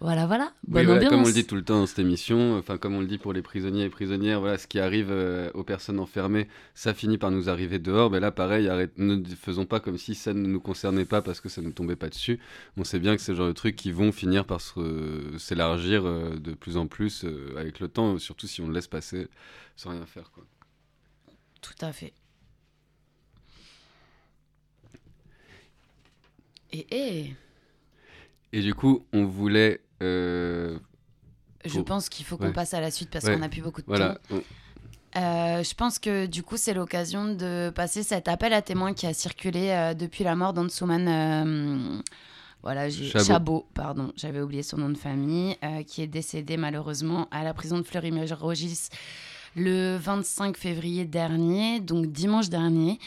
Voilà, 0.03 0.27
voilà. 0.27 0.53
Oui, 0.67 0.83
Bonne 0.83 0.87
voilà, 0.87 0.97
ambiance. 0.97 1.11
comme 1.11 1.23
on 1.23 1.27
le 1.27 1.33
dit 1.33 1.47
tout 1.47 1.55
le 1.55 1.63
temps 1.63 1.79
dans 1.79 1.87
cette 1.87 2.01
émission, 2.01 2.59
enfin 2.59 2.77
comme 2.77 2.97
on 2.97 3.01
le 3.01 3.07
dit 3.07 3.19
pour 3.19 3.33
les 3.33 3.41
prisonniers 3.43 3.85
et 3.85 3.89
prisonnières, 3.89 4.41
voilà, 4.41 4.59
ce 4.59 4.67
qui 4.67 4.81
arrive 4.81 5.11
euh, 5.13 5.49
aux 5.55 5.63
personnes 5.63 6.01
enfermées, 6.01 6.49
ça 6.75 6.93
finit 6.93 7.19
par 7.19 7.31
nous 7.31 7.49
arriver 7.49 7.79
dehors. 7.79 8.11
Mais 8.11 8.19
là, 8.19 8.33
pareil, 8.33 8.69
arrête, 8.69 8.99
ne 8.99 9.23
faisons 9.37 9.65
pas 9.65 9.79
comme 9.79 9.99
si 9.99 10.17
ça 10.17 10.35
ne 10.35 10.45
nous 10.45 10.61
concernait 10.61 11.05
pas 11.05 11.23
parce 11.23 11.41
que 11.41 11.49
ça 11.49 11.61
ne 11.61 11.67
nous 11.69 11.73
tombait 11.73 11.95
pas 11.95 12.09
dessus. 12.09 12.41
On 12.77 12.83
sait 12.83 12.99
bien 12.99 13.15
que 13.15 13.23
c'est 13.23 13.31
le 13.33 13.39
genre 13.39 13.47
de 13.47 13.53
trucs 13.53 13.77
qui 13.77 13.93
vont 13.93 14.11
finir 14.11 14.45
par 14.45 14.61
s'élargir 15.39 16.05
euh, 16.05 16.35
de 16.37 16.53
plus 16.53 16.77
en 16.77 16.89
plus 16.89 17.25
euh, 17.25 17.55
avec 17.57 17.79
le 17.79 17.87
temps, 17.87 18.19
surtout 18.19 18.49
si 18.49 18.61
on 18.61 18.67
le 18.67 18.75
laisse 18.75 18.89
passer 18.89 19.29
sans 19.77 19.91
rien 19.91 20.05
faire. 20.07 20.33
Quoi. 20.33 20.45
Tout 21.61 21.75
à 21.81 21.93
fait. 21.93 22.13
Et, 26.73 26.87
et 26.91 27.35
Et 28.53 28.63
du 28.63 28.75
coup, 28.75 29.07
on 29.13 29.25
voulait. 29.27 29.81
Euh, 30.03 30.79
je 31.65 31.81
pense 31.81 32.09
qu'il 32.09 32.25
faut 32.27 32.37
qu'on 32.37 32.47
Ouais. 32.47 32.53
passe 32.53 32.75
à 32.75 32.81
la 32.81 32.91
suite 32.91 33.11
parce 33.11 33.25
Ouais. 33.25 33.35
qu'on 33.35 33.41
n'a 33.41 33.49
plus 33.49 33.63
beaucoup 33.63 33.81
de 33.83 33.87
Voilà. 33.87 34.15
temps. 34.29 34.37
on- 34.37 34.43
Euh, 35.15 35.63
je 35.63 35.75
pense 35.75 35.99
que 35.99 36.25
du 36.25 36.43
coup, 36.43 36.57
c'est 36.57 36.73
l'occasion 36.73 37.35
de 37.35 37.71
passer 37.75 38.03
cet 38.03 38.29
appel 38.29 38.55
à 38.55 38.63
témoins 38.63 38.95
qui 38.95 39.07
a 39.07 39.13
circulé 39.13 39.69
euh, 39.69 39.93
depuis 39.93 40.25
la 40.25 40.35
mort 40.35 40.55
d'Ansuman. 40.55 41.07
euh, 41.07 42.01
voilà, 42.63 42.89
Chabot. 42.89 43.25
Chabot, 43.25 43.67
pardon, 43.75 44.13
j'avais 44.17 44.41
oublié 44.41 44.63
son 44.63 44.79
nom 44.79 44.89
de 44.89 44.97
famille, 44.97 45.57
qui 45.87 46.01
est 46.01 46.07
décédé 46.07 46.57
malheureusement 46.57 47.29
à 47.31 47.43
la 47.45 47.53
prison 47.53 47.77
de 47.79 47.83
Fleury-Mérogis 47.83 48.89
le 49.55 49.97
25 49.99 50.57
février 50.57 51.05
dernier, 51.05 51.81
donc 51.81 52.07
dimanche 52.07 52.49
dernier. 52.49 52.99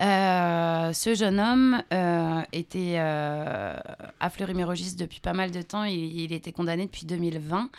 Euh, 0.00 0.92
ce 0.92 1.14
jeune 1.14 1.38
homme 1.38 1.82
euh, 1.92 2.42
était 2.52 2.94
euh, 2.96 3.76
à 4.20 4.30
Fleury-Mérogis 4.30 4.96
depuis 4.96 5.20
pas 5.20 5.32
mal 5.32 5.50
de 5.50 5.62
temps. 5.62 5.84
Il, 5.84 6.20
il 6.20 6.32
était 6.32 6.52
condamné 6.52 6.86
depuis 6.86 7.06
2020. 7.06 7.70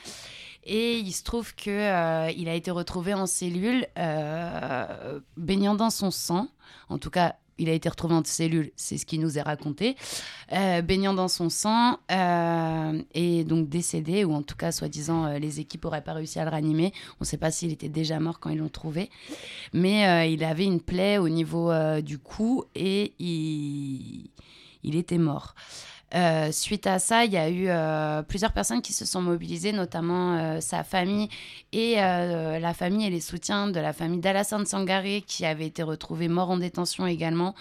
Et 0.65 0.97
il 0.97 1.11
se 1.11 1.23
trouve 1.23 1.55
que 1.55 1.69
euh, 1.69 2.27
a 2.27 2.53
été 2.53 2.71
retrouvé 2.71 3.13
en 3.13 3.25
cellule, 3.25 3.85
baignant 5.35 5.75
dans 5.75 5.89
son 5.89 6.11
sang. 6.11 6.47
En 6.89 6.97
tout 6.97 7.09
cas, 7.09 7.35
il 7.57 7.69
a 7.69 7.73
été 7.73 7.89
retrouvé 7.89 8.15
en 8.15 8.23
cellule, 8.23 8.71
c'est 8.75 8.97
ce 8.97 9.05
qui 9.05 9.19
nous 9.19 9.37
est 9.37 9.41
raconté, 9.41 9.95
euh, 10.51 10.81
baignant 10.81 11.13
dans 11.13 11.27
son 11.27 11.49
sang 11.49 11.99
euh, 12.11 13.01
et 13.13 13.43
donc 13.43 13.69
décédé, 13.69 14.23
ou 14.23 14.33
en 14.33 14.41
tout 14.41 14.55
cas, 14.55 14.71
soi-disant, 14.71 15.25
euh, 15.25 15.39
les 15.39 15.59
équipes 15.59 15.83
n'auraient 15.83 16.03
pas 16.03 16.13
réussi 16.13 16.39
à 16.39 16.45
le 16.45 16.49
ranimer. 16.49 16.93
On 17.19 17.21
ne 17.21 17.25
sait 17.25 17.37
pas 17.37 17.51
s'il 17.51 17.71
était 17.71 17.89
déjà 17.89 18.19
mort 18.19 18.39
quand 18.39 18.49
ils 18.49 18.57
l'ont 18.57 18.69
trouvé, 18.69 19.09
mais 19.73 20.31
il 20.31 20.43
avait 20.43 20.65
une 20.65 20.81
plaie 20.81 21.17
au 21.17 21.29
niveau 21.29 21.71
du 22.01 22.17
cou 22.19 22.65
et 22.75 23.13
il 23.19 24.95
était 24.95 25.17
mort. 25.17 25.55
Euh, 26.15 26.51
suite 26.51 26.85
à 26.85 26.99
ça, 26.99 27.25
il 27.25 27.31
y 27.31 27.37
a 27.37 27.49
eu 27.49 27.65
euh, 27.67 28.21
plusieurs 28.21 28.53
personnes 28.53 28.81
qui 28.81 28.93
se 28.93 29.05
sont 29.05 29.21
mobilisées, 29.21 29.71
notamment 29.71 30.37
euh, 30.37 30.59
sa 30.61 30.83
famille 30.83 31.29
et 31.71 31.95
la 31.95 32.73
famille 32.73 33.07
et 33.07 33.09
les 33.09 33.21
soutiens 33.21 33.67
de 33.67 33.79
la 33.79 33.93
famille 33.93 34.19
d'Alassane 34.19 34.65
Sangaré, 34.65 35.23
qui 35.25 35.45
avait 35.45 35.65
été 35.65 35.81
retrouvé 35.81 36.27
mort 36.27 36.51
en 36.51 36.57
détention 36.57 37.07
également, 37.07 37.55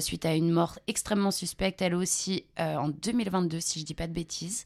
suite 0.00 0.26
à 0.26 0.34
une 0.34 0.50
mort 0.50 0.78
extrêmement 0.86 1.30
suspecte, 1.30 1.80
elle 1.80 1.94
aussi, 1.94 2.44
en 2.58 2.88
2022, 2.88 3.60
si 3.60 3.80
je 3.80 3.84
dis 3.84 3.94
pas 3.94 4.06
de 4.06 4.12
bêtises. 4.12 4.64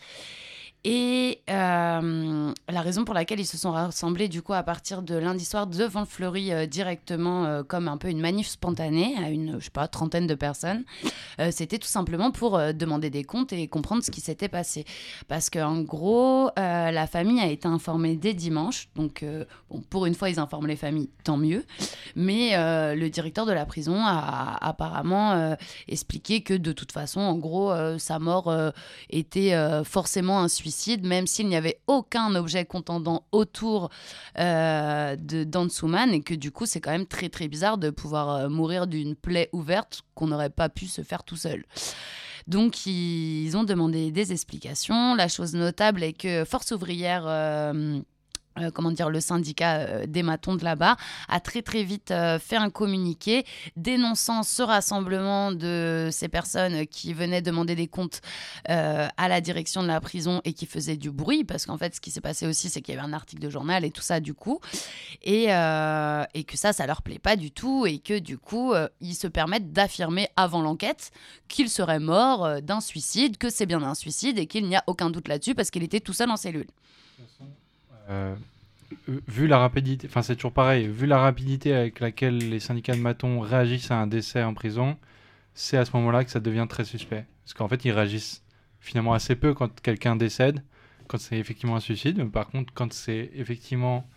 Et 0.84 1.40
euh, 1.50 2.52
la 2.68 2.80
raison 2.80 3.04
pour 3.04 3.14
laquelle 3.14 3.40
ils 3.40 3.46
se 3.46 3.58
sont 3.58 3.72
rassemblés 3.72 4.28
du 4.28 4.42
coup 4.42 4.52
à 4.52 4.62
partir 4.62 5.02
de 5.02 5.16
lundi 5.16 5.44
soir 5.44 5.66
devant 5.66 6.00
le 6.00 6.06
Fleury 6.06 6.52
euh, 6.52 6.66
directement 6.66 7.46
euh, 7.46 7.62
comme 7.64 7.88
un 7.88 7.96
peu 7.96 8.08
une 8.08 8.20
manif 8.20 8.46
spontanée 8.46 9.14
à 9.18 9.30
une 9.30 9.58
je 9.58 9.64
sais 9.64 9.70
pas 9.70 9.88
trentaine 9.88 10.26
de 10.26 10.34
personnes, 10.34 10.84
c'était 11.50 11.78
tout 11.78 11.88
simplement 11.88 12.30
pour 12.30 12.58
demander 12.74 13.10
des 13.10 13.24
comptes 13.24 13.52
et 13.52 13.68
comprendre 13.68 14.02
ce 14.02 14.10
qui 14.10 14.20
s'était 14.20 14.48
passé. 14.48 14.84
Parce 15.28 15.50
qu'en 15.50 15.80
gros, 15.80 16.50
la 16.56 17.06
famille 17.06 17.40
a 17.40 17.46
été 17.46 17.66
informée 17.68 18.16
dès 18.16 18.34
dimanche, 18.34 18.88
donc 18.96 19.24
pour 19.90 20.06
une 20.06 20.14
fois 20.14 20.30
ils 20.30 20.40
informent 20.40 20.66
les 20.66 20.76
familles, 20.76 21.10
tant 21.24 21.36
mieux. 21.36 21.64
Mais 22.16 22.52
le 22.94 23.08
directeur 23.08 23.46
de 23.46 23.52
la 23.52 23.66
prison 23.66 23.96
a 24.04 24.58
apparemment 24.60 25.32
euh, 25.32 25.54
expliqué 25.88 26.42
que 26.42 26.54
de 26.54 26.72
toute 26.72 26.92
façon, 26.92 27.20
en 27.20 27.36
gros, 27.36 27.72
sa 27.98 28.18
mort 28.18 28.52
était 29.10 29.54
forcément 29.84 30.40
un 30.40 30.48
suicide, 30.48 30.67
même 31.04 31.26
s'il 31.26 31.48
n'y 31.48 31.56
avait 31.56 31.80
aucun 31.86 32.34
objet 32.34 32.64
contendant 32.64 33.24
autour 33.32 33.90
euh, 34.38 35.16
de 35.16 35.44
d'Ansuman, 35.44 36.12
et 36.12 36.22
que 36.22 36.34
du 36.34 36.50
coup, 36.50 36.66
c'est 36.66 36.80
quand 36.80 36.90
même 36.90 37.06
très 37.06 37.28
très 37.28 37.48
bizarre 37.48 37.78
de 37.78 37.90
pouvoir 37.90 38.30
euh, 38.30 38.48
mourir 38.48 38.86
d'une 38.86 39.14
plaie 39.14 39.48
ouverte 39.52 40.02
qu'on 40.14 40.28
n'aurait 40.28 40.50
pas 40.50 40.68
pu 40.68 40.86
se 40.86 41.02
faire 41.02 41.24
tout 41.24 41.36
seul. 41.36 41.64
Donc, 42.46 42.86
ils 42.86 43.54
ont 43.56 43.64
demandé 43.64 44.10
des 44.10 44.32
explications. 44.32 45.14
La 45.14 45.28
chose 45.28 45.54
notable 45.54 46.02
est 46.02 46.14
que 46.14 46.44
Force 46.44 46.70
ouvrière. 46.70 47.24
euh, 47.26 48.00
euh, 48.60 48.70
comment 48.70 48.90
dire, 48.90 49.10
le 49.10 49.20
syndicat 49.20 49.78
euh, 49.78 50.06
des 50.06 50.22
matons 50.22 50.54
de 50.56 50.64
là-bas 50.64 50.96
a 51.28 51.40
très 51.40 51.62
très 51.62 51.82
vite 51.82 52.10
euh, 52.10 52.38
fait 52.38 52.56
un 52.56 52.70
communiqué 52.70 53.44
dénonçant 53.76 54.42
ce 54.42 54.62
rassemblement 54.62 55.52
de 55.52 56.08
ces 56.12 56.28
personnes 56.28 56.86
qui 56.86 57.12
venaient 57.12 57.42
demander 57.42 57.74
des 57.74 57.86
comptes 57.86 58.20
à 58.66 59.28
la 59.28 59.40
direction 59.40 59.82
de 59.82 59.88
la 59.88 60.00
prison 60.00 60.40
et 60.44 60.52
qui 60.52 60.66
faisaient 60.66 60.96
du 60.96 61.10
bruit 61.10 61.44
parce 61.44 61.66
qu'en 61.66 61.78
fait 61.78 61.94
ce 61.94 62.00
qui 62.00 62.10
s'est 62.10 62.20
passé 62.20 62.46
aussi 62.46 62.68
c'est 62.68 62.80
qu'il 62.80 62.94
y 62.94 62.98
avait 62.98 63.06
un 63.06 63.12
article 63.12 63.40
de 63.42 63.50
journal 63.50 63.84
et 63.84 63.90
tout 63.90 64.02
ça 64.02 64.20
du 64.20 64.34
coup 64.34 64.60
et, 65.22 65.44
et 65.44 66.44
que 66.44 66.56
ça 66.56 66.72
ça 66.72 66.86
leur 66.86 67.02
plaît 67.02 67.18
pas 67.18 67.36
du 67.36 67.50
tout 67.50 67.86
et 67.86 67.98
que 67.98 68.18
du 68.18 68.38
coup 68.38 68.74
ils 69.00 69.14
se 69.14 69.26
permettent 69.26 69.72
d'affirmer 69.72 70.28
avant 70.36 70.62
l'enquête 70.62 71.10
qu'il 71.48 71.68
serait 71.68 72.00
mort 72.00 72.60
d'un 72.62 72.80
suicide, 72.80 73.38
que 73.38 73.50
c'est 73.50 73.66
bien 73.66 73.82
un 73.82 73.94
suicide 73.94 74.38
et 74.38 74.46
qu'il 74.46 74.66
n'y 74.66 74.76
a 74.76 74.84
aucun 74.86 75.10
doute 75.10 75.28
là-dessus 75.28 75.54
parce 75.54 75.70
qu'il 75.70 75.82
était 75.82 76.00
tout 76.00 76.12
seul 76.12 76.30
en 76.30 76.36
cellule. 76.36 76.66
Euh, 78.10 78.34
vu 79.26 79.46
la 79.46 79.58
rapidité, 79.58 80.06
enfin 80.08 80.22
c'est 80.22 80.36
toujours 80.36 80.52
pareil, 80.52 80.88
vu 80.88 81.06
la 81.06 81.18
rapidité 81.18 81.74
avec 81.74 82.00
laquelle 82.00 82.38
les 82.38 82.60
syndicats 82.60 82.94
de 82.94 83.00
matons 83.00 83.40
réagissent 83.40 83.90
à 83.90 83.98
un 83.98 84.06
décès 84.06 84.42
en 84.42 84.54
prison, 84.54 84.96
c'est 85.54 85.76
à 85.76 85.84
ce 85.84 85.94
moment-là 85.96 86.24
que 86.24 86.30
ça 86.30 86.40
devient 86.40 86.66
très 86.68 86.84
suspect. 86.84 87.26
Parce 87.44 87.54
qu'en 87.54 87.68
fait, 87.68 87.84
ils 87.84 87.90
réagissent 87.90 88.42
finalement 88.80 89.12
assez 89.12 89.34
peu 89.34 89.54
quand 89.54 89.80
quelqu'un 89.80 90.16
décède, 90.16 90.62
quand 91.08 91.18
c'est 91.18 91.38
effectivement 91.38 91.76
un 91.76 91.80
suicide. 91.80 92.18
Mais 92.18 92.24
par 92.26 92.48
contre, 92.48 92.72
quand 92.74 92.92
c'est 92.92 93.30
effectivement 93.34 94.08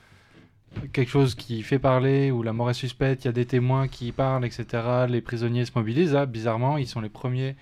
quelque 0.94 1.10
chose 1.10 1.36
qui 1.36 1.64
fait 1.64 1.80
parler, 1.80 2.32
ou 2.32 2.44
la 2.44 2.54
mort 2.54 2.70
est 2.70 2.76
suspecte, 2.76 3.24
il 3.24 3.28
y 3.28 3.30
a 3.30 3.34
des 3.34 3.46
témoins 3.46 3.88
qui 3.88 4.12
parlent, 4.12 4.46
etc., 4.46 5.06
les 5.10 5.22
prisonniers 5.22 5.66
se 5.66 5.72
mobilisent, 5.76 6.14
là, 6.14 6.26
bizarrement, 6.26 6.78
ils 6.78 6.88
sont 6.88 7.02
les 7.02 7.10
premiers 7.10 7.56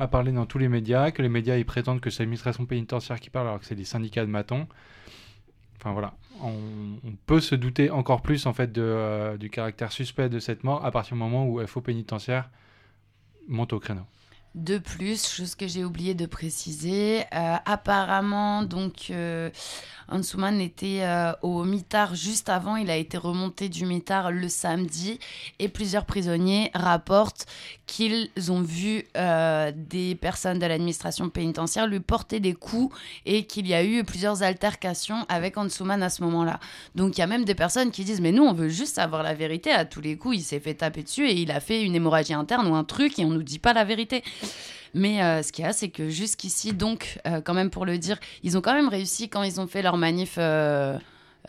à 0.00 0.08
parler 0.08 0.32
dans 0.32 0.46
tous 0.46 0.58
les 0.58 0.68
médias, 0.68 1.10
que 1.10 1.22
les 1.22 1.28
médias 1.28 1.56
ils 1.56 1.64
prétendent 1.64 2.00
que 2.00 2.10
c'est 2.10 2.22
l'administration 2.22 2.66
pénitentiaire 2.66 3.20
qui 3.20 3.30
parle 3.30 3.48
alors 3.48 3.60
que 3.60 3.66
c'est 3.66 3.74
les 3.74 3.84
syndicats 3.84 4.24
de 4.24 4.30
matons. 4.30 4.66
Enfin 5.80 5.92
voilà, 5.92 6.14
on, 6.42 6.98
peut 7.26 7.40
se 7.40 7.54
douter 7.54 7.90
encore 7.90 8.20
plus 8.20 8.46
en 8.46 8.52
fait 8.52 8.76
euh, 8.78 9.36
du 9.36 9.48
caractère 9.48 9.92
suspect 9.92 10.28
de 10.28 10.40
cette 10.40 10.64
mort 10.64 10.84
à 10.84 10.90
partir 10.90 11.14
du 11.14 11.20
moment 11.20 11.46
où 11.46 11.64
FO 11.66 11.80
pénitentiaire 11.80 12.50
monte 13.46 13.72
au 13.72 13.78
créneau. 13.78 14.02
De 14.54 14.78
plus, 14.78 15.28
chose 15.28 15.54
que 15.54 15.68
j'ai 15.68 15.84
oublié 15.84 16.14
de 16.14 16.26
préciser, 16.26 17.20
euh, 17.32 17.56
apparemment, 17.64 18.62
donc, 18.62 19.10
euh, 19.10 19.50
était 20.58 21.02
euh, 21.02 21.32
au 21.42 21.64
mitard 21.64 22.14
juste 22.14 22.48
avant. 22.48 22.76
Il 22.76 22.90
a 22.90 22.96
été 22.96 23.18
remonté 23.18 23.68
du 23.68 23.84
mitard 23.84 24.32
le 24.32 24.48
samedi 24.48 25.20
et 25.58 25.68
plusieurs 25.68 26.06
prisonniers 26.06 26.70
rapportent 26.74 27.46
qu'ils 27.88 28.30
ont 28.50 28.60
vu 28.60 29.04
euh, 29.16 29.72
des 29.74 30.14
personnes 30.14 30.58
de 30.58 30.66
l'administration 30.66 31.30
pénitentiaire 31.30 31.86
lui 31.86 31.98
porter 31.98 32.38
des 32.38 32.52
coups 32.52 32.94
et 33.26 33.46
qu'il 33.46 33.66
y 33.66 33.74
a 33.74 33.82
eu 33.82 34.04
plusieurs 34.04 34.42
altercations 34.42 35.24
avec 35.28 35.56
Ansuman 35.56 36.02
à 36.02 36.10
ce 36.10 36.22
moment-là. 36.22 36.60
Donc, 36.94 37.16
il 37.16 37.20
y 37.20 37.24
a 37.24 37.26
même 37.26 37.44
des 37.44 37.54
personnes 37.54 37.90
qui 37.90 38.04
disent 38.04 38.20
Mais 38.20 38.30
nous, 38.30 38.44
on 38.44 38.52
veut 38.52 38.68
juste 38.68 38.94
savoir 38.94 39.22
la 39.24 39.34
vérité. 39.34 39.72
À 39.72 39.86
tous 39.86 40.02
les 40.02 40.16
coups, 40.16 40.36
il 40.36 40.42
s'est 40.42 40.60
fait 40.60 40.74
taper 40.74 41.02
dessus 41.02 41.26
et 41.26 41.40
il 41.40 41.50
a 41.50 41.60
fait 41.60 41.82
une 41.82 41.94
hémorragie 41.94 42.34
interne 42.34 42.68
ou 42.68 42.74
un 42.74 42.84
truc 42.84 43.18
et 43.18 43.24
on 43.24 43.30
nous 43.30 43.42
dit 43.42 43.58
pas 43.58 43.72
la 43.72 43.84
vérité. 43.84 44.22
Mais 44.94 45.22
euh, 45.22 45.42
ce 45.42 45.50
qu'il 45.50 45.64
y 45.64 45.68
a, 45.68 45.72
c'est 45.72 45.88
que 45.88 46.10
jusqu'ici, 46.10 46.74
donc, 46.74 47.18
euh, 47.26 47.40
quand 47.40 47.54
même 47.54 47.70
pour 47.70 47.86
le 47.86 47.96
dire, 47.98 48.18
ils 48.42 48.58
ont 48.58 48.60
quand 48.60 48.74
même 48.74 48.88
réussi 48.88 49.30
quand 49.30 49.42
ils 49.42 49.60
ont 49.60 49.66
fait 49.66 49.82
leur 49.82 49.96
manif 49.96 50.38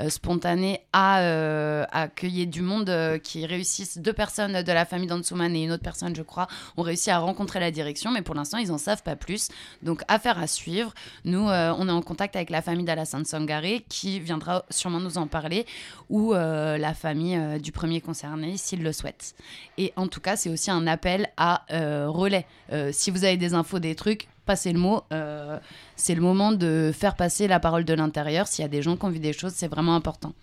spontanée 0.07 0.79
à, 0.93 1.21
euh, 1.21 1.83
à 1.91 2.03
accueillir 2.03 2.47
du 2.47 2.61
monde 2.61 2.89
euh, 2.89 3.17
qui 3.17 3.45
réussissent. 3.45 3.97
Deux 3.97 4.13
personnes 4.13 4.63
de 4.63 4.71
la 4.71 4.85
famille 4.85 5.07
d'Ansuman 5.07 5.53
et 5.53 5.63
une 5.63 5.71
autre 5.71 5.83
personne, 5.83 6.15
je 6.15 6.21
crois, 6.21 6.47
ont 6.77 6.83
réussi 6.83 7.11
à 7.11 7.19
rencontrer 7.19 7.59
la 7.59 7.71
direction, 7.71 8.11
mais 8.11 8.21
pour 8.21 8.35
l'instant, 8.35 8.57
ils 8.59 8.69
n'en 8.69 8.77
savent 8.77 9.03
pas 9.03 9.17
plus. 9.17 9.49
Donc, 9.83 10.03
affaire 10.07 10.39
à 10.39 10.47
suivre. 10.47 10.93
Nous, 11.25 11.49
euh, 11.49 11.73
on 11.77 11.89
est 11.89 11.91
en 11.91 12.01
contact 12.01 12.37
avec 12.37 12.49
la 12.49 12.61
famille 12.61 12.85
d'Alassane 12.85 13.25
Sangaré 13.25 13.85
qui 13.89 14.21
viendra 14.21 14.63
sûrement 14.69 15.01
nous 15.01 15.17
en 15.17 15.27
parler, 15.27 15.65
ou 16.09 16.33
euh, 16.33 16.77
la 16.77 16.93
famille 16.93 17.35
euh, 17.35 17.59
du 17.59 17.71
premier 17.71 17.99
concerné, 17.99 18.55
s'il 18.55 18.83
le 18.83 18.93
souhaite. 18.93 19.35
Et 19.77 19.91
en 19.95 20.07
tout 20.07 20.21
cas, 20.21 20.35
c'est 20.35 20.49
aussi 20.49 20.71
un 20.71 20.87
appel 20.87 21.29
à 21.35 21.65
euh, 21.71 22.07
relais. 22.09 22.45
Euh, 22.71 22.91
si 22.93 23.11
vous 23.11 23.23
avez 23.25 23.37
des 23.37 23.53
infos, 23.53 23.79
des 23.79 23.95
trucs, 23.95 24.27
passez 24.49 24.73
le 24.73 24.79
mot. 24.79 25.03
Euh, 25.13 25.59
c'est 25.95 26.15
le 26.15 26.21
moment 26.21 26.51
de 26.51 26.91
faire 26.91 27.15
passer 27.15 27.47
la 27.47 27.59
parole 27.59 27.85
de 27.85 27.93
l'intérieur. 27.93 28.47
S'il 28.47 28.63
y 28.63 28.65
a 28.65 28.69
des 28.69 28.81
gens 28.81 28.97
qui 28.97 29.05
ont 29.05 29.11
vu 29.11 29.19
des 29.19 29.31
choses, 29.31 29.53
c'est 29.53 29.67
vraiment 29.67 29.95
important. 29.95 30.33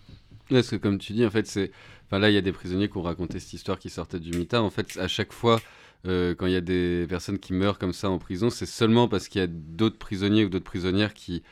Parce 0.49 0.69
que 0.69 0.77
comme 0.77 0.97
tu 0.97 1.11
dis, 1.11 1.25
en 1.25 1.29
fait, 1.29 1.45
c'est. 1.45 1.71
Là, 2.09 2.29
il 2.29 2.33
y 2.33 2.37
a 2.37 2.41
des 2.41 2.53
prisonniers 2.53 2.87
qui 2.87 2.97
ont 2.97 3.01
raconté 3.01 3.37
cette 3.41 3.51
histoire 3.51 3.77
qui 3.77 3.89
sortait 3.89 4.21
du 4.21 4.31
mitard. 4.31 4.63
En 4.63 4.69
fait, 4.69 4.97
à 4.97 5.09
chaque 5.09 5.33
fois, 5.33 5.59
euh, 6.05 6.33
quand 6.35 6.45
il 6.45 6.53
y 6.53 6.55
a 6.55 6.61
des 6.61 7.05
personnes 7.09 7.37
qui 7.37 7.51
meurent 7.51 7.77
comme 7.77 7.91
ça 7.91 8.09
en 8.09 8.17
prison, 8.17 8.49
c'est 8.49 8.65
seulement 8.65 9.09
parce 9.09 9.27
qu'il 9.27 9.41
y 9.41 9.43
a 9.43 9.47
d'autres 9.47 9.97
prisonniers 9.97 10.45
ou 10.45 10.49
d'autres 10.49 10.63
prisonnières 10.63 11.13
qui 11.13 11.43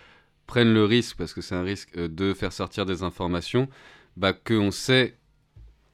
prennent 0.47 0.73
le 0.73 0.85
risque, 0.85 1.17
parce 1.17 1.33
que 1.33 1.41
c'est 1.41 1.55
un 1.55 1.63
risque 1.63 1.89
euh, 1.97 2.07
de 2.07 2.33
faire 2.33 2.53
sortir 2.53 2.85
des 2.85 3.03
informations, 3.03 3.67
bah, 4.15 4.31
qu'on 4.31 4.71
sait 4.71 5.17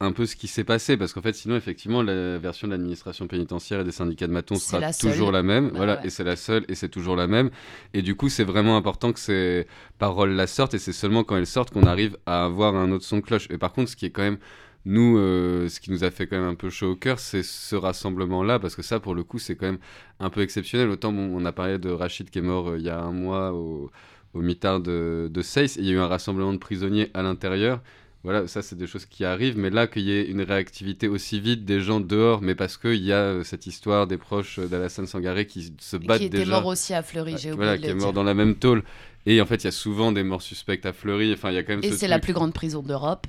un 0.02 0.12
peu 0.12 0.26
ce 0.26 0.36
qui 0.36 0.48
s'est 0.48 0.64
passé 0.64 0.96
parce 0.96 1.12
qu'en 1.12 1.22
fait 1.22 1.34
sinon 1.34 1.56
effectivement 1.56 2.02
la 2.02 2.38
version 2.38 2.66
de 2.66 2.72
l'administration 2.72 3.26
pénitentiaire 3.28 3.80
et 3.80 3.84
des 3.84 3.92
syndicats 3.92 4.26
de 4.26 4.32
maton 4.32 4.56
C'est 4.56 4.70
sera 4.70 4.80
la 4.80 4.92
toujours 4.92 5.30
la 5.30 5.42
même. 5.42 5.68
Bah 5.68 5.76
voilà 5.76 5.94
ouais. 6.00 6.06
et 6.06 6.10
c'est 6.10 6.24
la 6.24 6.36
seule 6.36 6.64
et 6.68 6.74
c'est 6.74 6.88
toujours 6.88 7.16
la 7.16 7.26
même. 7.26 7.50
Et 7.94 8.02
du 8.02 8.16
coup 8.16 8.28
c'est 8.28 8.44
vraiment 8.44 8.76
important 8.76 9.12
que 9.12 9.20
ces 9.20 9.66
paroles 9.98 10.32
la 10.32 10.46
sortent 10.46 10.74
et 10.74 10.78
c'est 10.78 10.92
seulement 10.92 11.24
quand 11.24 11.36
elles 11.36 11.46
sortent 11.46 11.70
qu'on 11.70 11.84
arrive 11.84 12.16
à 12.26 12.44
avoir 12.44 12.74
un 12.74 12.90
autre 12.90 13.04
son 13.04 13.18
de 13.18 13.22
cloche. 13.22 13.46
Et 13.50 13.58
par 13.58 13.72
contre 13.72 13.90
ce 13.90 13.96
qui 13.96 14.06
est 14.06 14.10
quand 14.10 14.22
même 14.22 14.38
nous 14.84 15.16
euh, 15.18 15.68
ce 15.68 15.78
qui 15.78 15.92
nous 15.92 16.02
a 16.02 16.10
fait 16.10 16.26
quand 16.26 16.36
même 16.36 16.48
un 16.48 16.56
peu 16.56 16.68
chaud 16.68 16.90
au 16.90 16.96
cœur 16.96 17.20
c'est 17.20 17.44
ce 17.44 17.76
rassemblement 17.76 18.42
là 18.42 18.58
parce 18.58 18.74
que 18.74 18.82
ça 18.82 18.98
pour 18.98 19.14
le 19.14 19.22
coup 19.22 19.38
c'est 19.38 19.54
quand 19.54 19.66
même 19.66 19.78
un 20.18 20.30
peu 20.30 20.40
exceptionnel. 20.40 20.90
Autant 20.90 21.12
bon, 21.12 21.30
on 21.32 21.44
a 21.44 21.52
parlé 21.52 21.78
de 21.78 21.90
Rachid 21.90 22.28
qui 22.30 22.40
est 22.40 22.42
mort 22.42 22.70
euh, 22.70 22.78
il 22.78 22.84
y 22.84 22.90
a 22.90 23.00
un 23.00 23.12
mois 23.12 23.52
au, 23.52 23.90
au 24.34 24.40
mitard 24.40 24.80
de, 24.80 25.28
de 25.30 25.42
Seyss, 25.42 25.76
et 25.76 25.80
il 25.80 25.86
y 25.86 25.90
a 25.90 25.92
eu 25.92 25.98
un 25.98 26.08
rassemblement 26.08 26.52
de 26.52 26.58
prisonniers 26.58 27.10
à 27.14 27.22
l'intérieur 27.22 27.80
voilà, 28.24 28.46
ça 28.46 28.62
c'est 28.62 28.76
des 28.76 28.86
choses 28.86 29.06
qui 29.06 29.24
arrivent, 29.24 29.58
mais 29.58 29.70
là 29.70 29.86
qu'il 29.86 30.02
y 30.02 30.12
ait 30.12 30.24
une 30.24 30.42
réactivité 30.42 31.08
aussi 31.08 31.40
vite 31.40 31.64
des 31.64 31.80
gens 31.80 31.98
dehors, 32.00 32.40
mais 32.40 32.54
parce 32.54 32.76
qu'il 32.76 33.02
y 33.02 33.12
a 33.12 33.16
euh, 33.16 33.44
cette 33.44 33.66
histoire 33.66 34.06
des 34.06 34.16
proches 34.16 34.60
euh, 34.60 34.66
d'Alassane 34.66 35.06
Sangaré 35.06 35.46
qui 35.46 35.74
se 35.80 35.96
battent 35.96 36.18
Qui 36.18 36.26
était 36.26 36.38
déjà. 36.38 36.52
mort 36.52 36.66
aussi 36.66 36.94
à 36.94 37.02
Fleury, 37.02 37.34
j'ai 37.36 37.52
oublié 37.52 37.56
Voilà, 37.56 37.78
qui 37.78 37.86
est 37.86 37.94
mort 37.94 38.12
dans 38.12 38.22
la 38.22 38.34
même 38.34 38.54
tôle. 38.54 38.84
Et 39.26 39.40
en 39.40 39.46
fait, 39.46 39.56
il 39.56 39.64
y 39.64 39.68
a 39.68 39.72
souvent 39.72 40.12
des 40.12 40.22
morts 40.22 40.42
suspectes 40.42 40.86
à 40.86 40.92
Fleury. 40.92 41.32
Enfin, 41.32 41.50
il 41.50 41.54
y 41.54 41.58
a 41.58 41.62
quand 41.62 41.72
même 41.72 41.84
Et 41.84 41.90
ce 41.90 41.96
c'est 41.96 42.08
la 42.08 42.18
plus 42.18 42.32
grande 42.32 42.52
prison 42.52 42.82
d'Europe. 42.82 43.26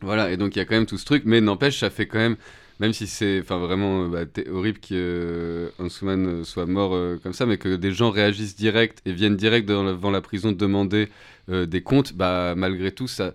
Voilà, 0.00 0.30
et 0.32 0.36
donc 0.36 0.56
il 0.56 0.58
y 0.58 0.62
a 0.62 0.64
quand 0.64 0.74
même 0.74 0.86
tout 0.86 0.98
ce 0.98 1.04
truc, 1.04 1.22
mais 1.26 1.40
n'empêche, 1.40 1.78
ça 1.78 1.90
fait 1.90 2.06
quand 2.06 2.18
même, 2.18 2.36
même 2.80 2.92
si 2.92 3.06
c'est 3.06 3.40
enfin 3.40 3.58
vraiment 3.58 4.04
euh, 4.12 4.24
bah, 4.24 4.42
horrible 4.52 4.78
que 4.78 5.70
Ansuman, 5.78 6.26
euh, 6.26 6.44
soit 6.44 6.66
mort 6.66 6.94
euh, 6.94 7.18
comme 7.22 7.32
ça, 7.32 7.46
mais 7.46 7.58
que 7.58 7.76
des 7.76 7.92
gens 7.92 8.10
réagissent 8.10 8.56
direct 8.56 9.02
et 9.04 9.12
viennent 9.12 9.36
direct 9.36 9.68
devant 9.68 9.82
la, 9.82 9.92
devant 9.92 10.10
la 10.10 10.20
prison 10.20 10.52
demander 10.52 11.08
euh, 11.50 11.66
des 11.66 11.82
comptes, 11.82 12.14
bah 12.14 12.54
malgré 12.56 12.92
tout, 12.92 13.08
ça 13.08 13.32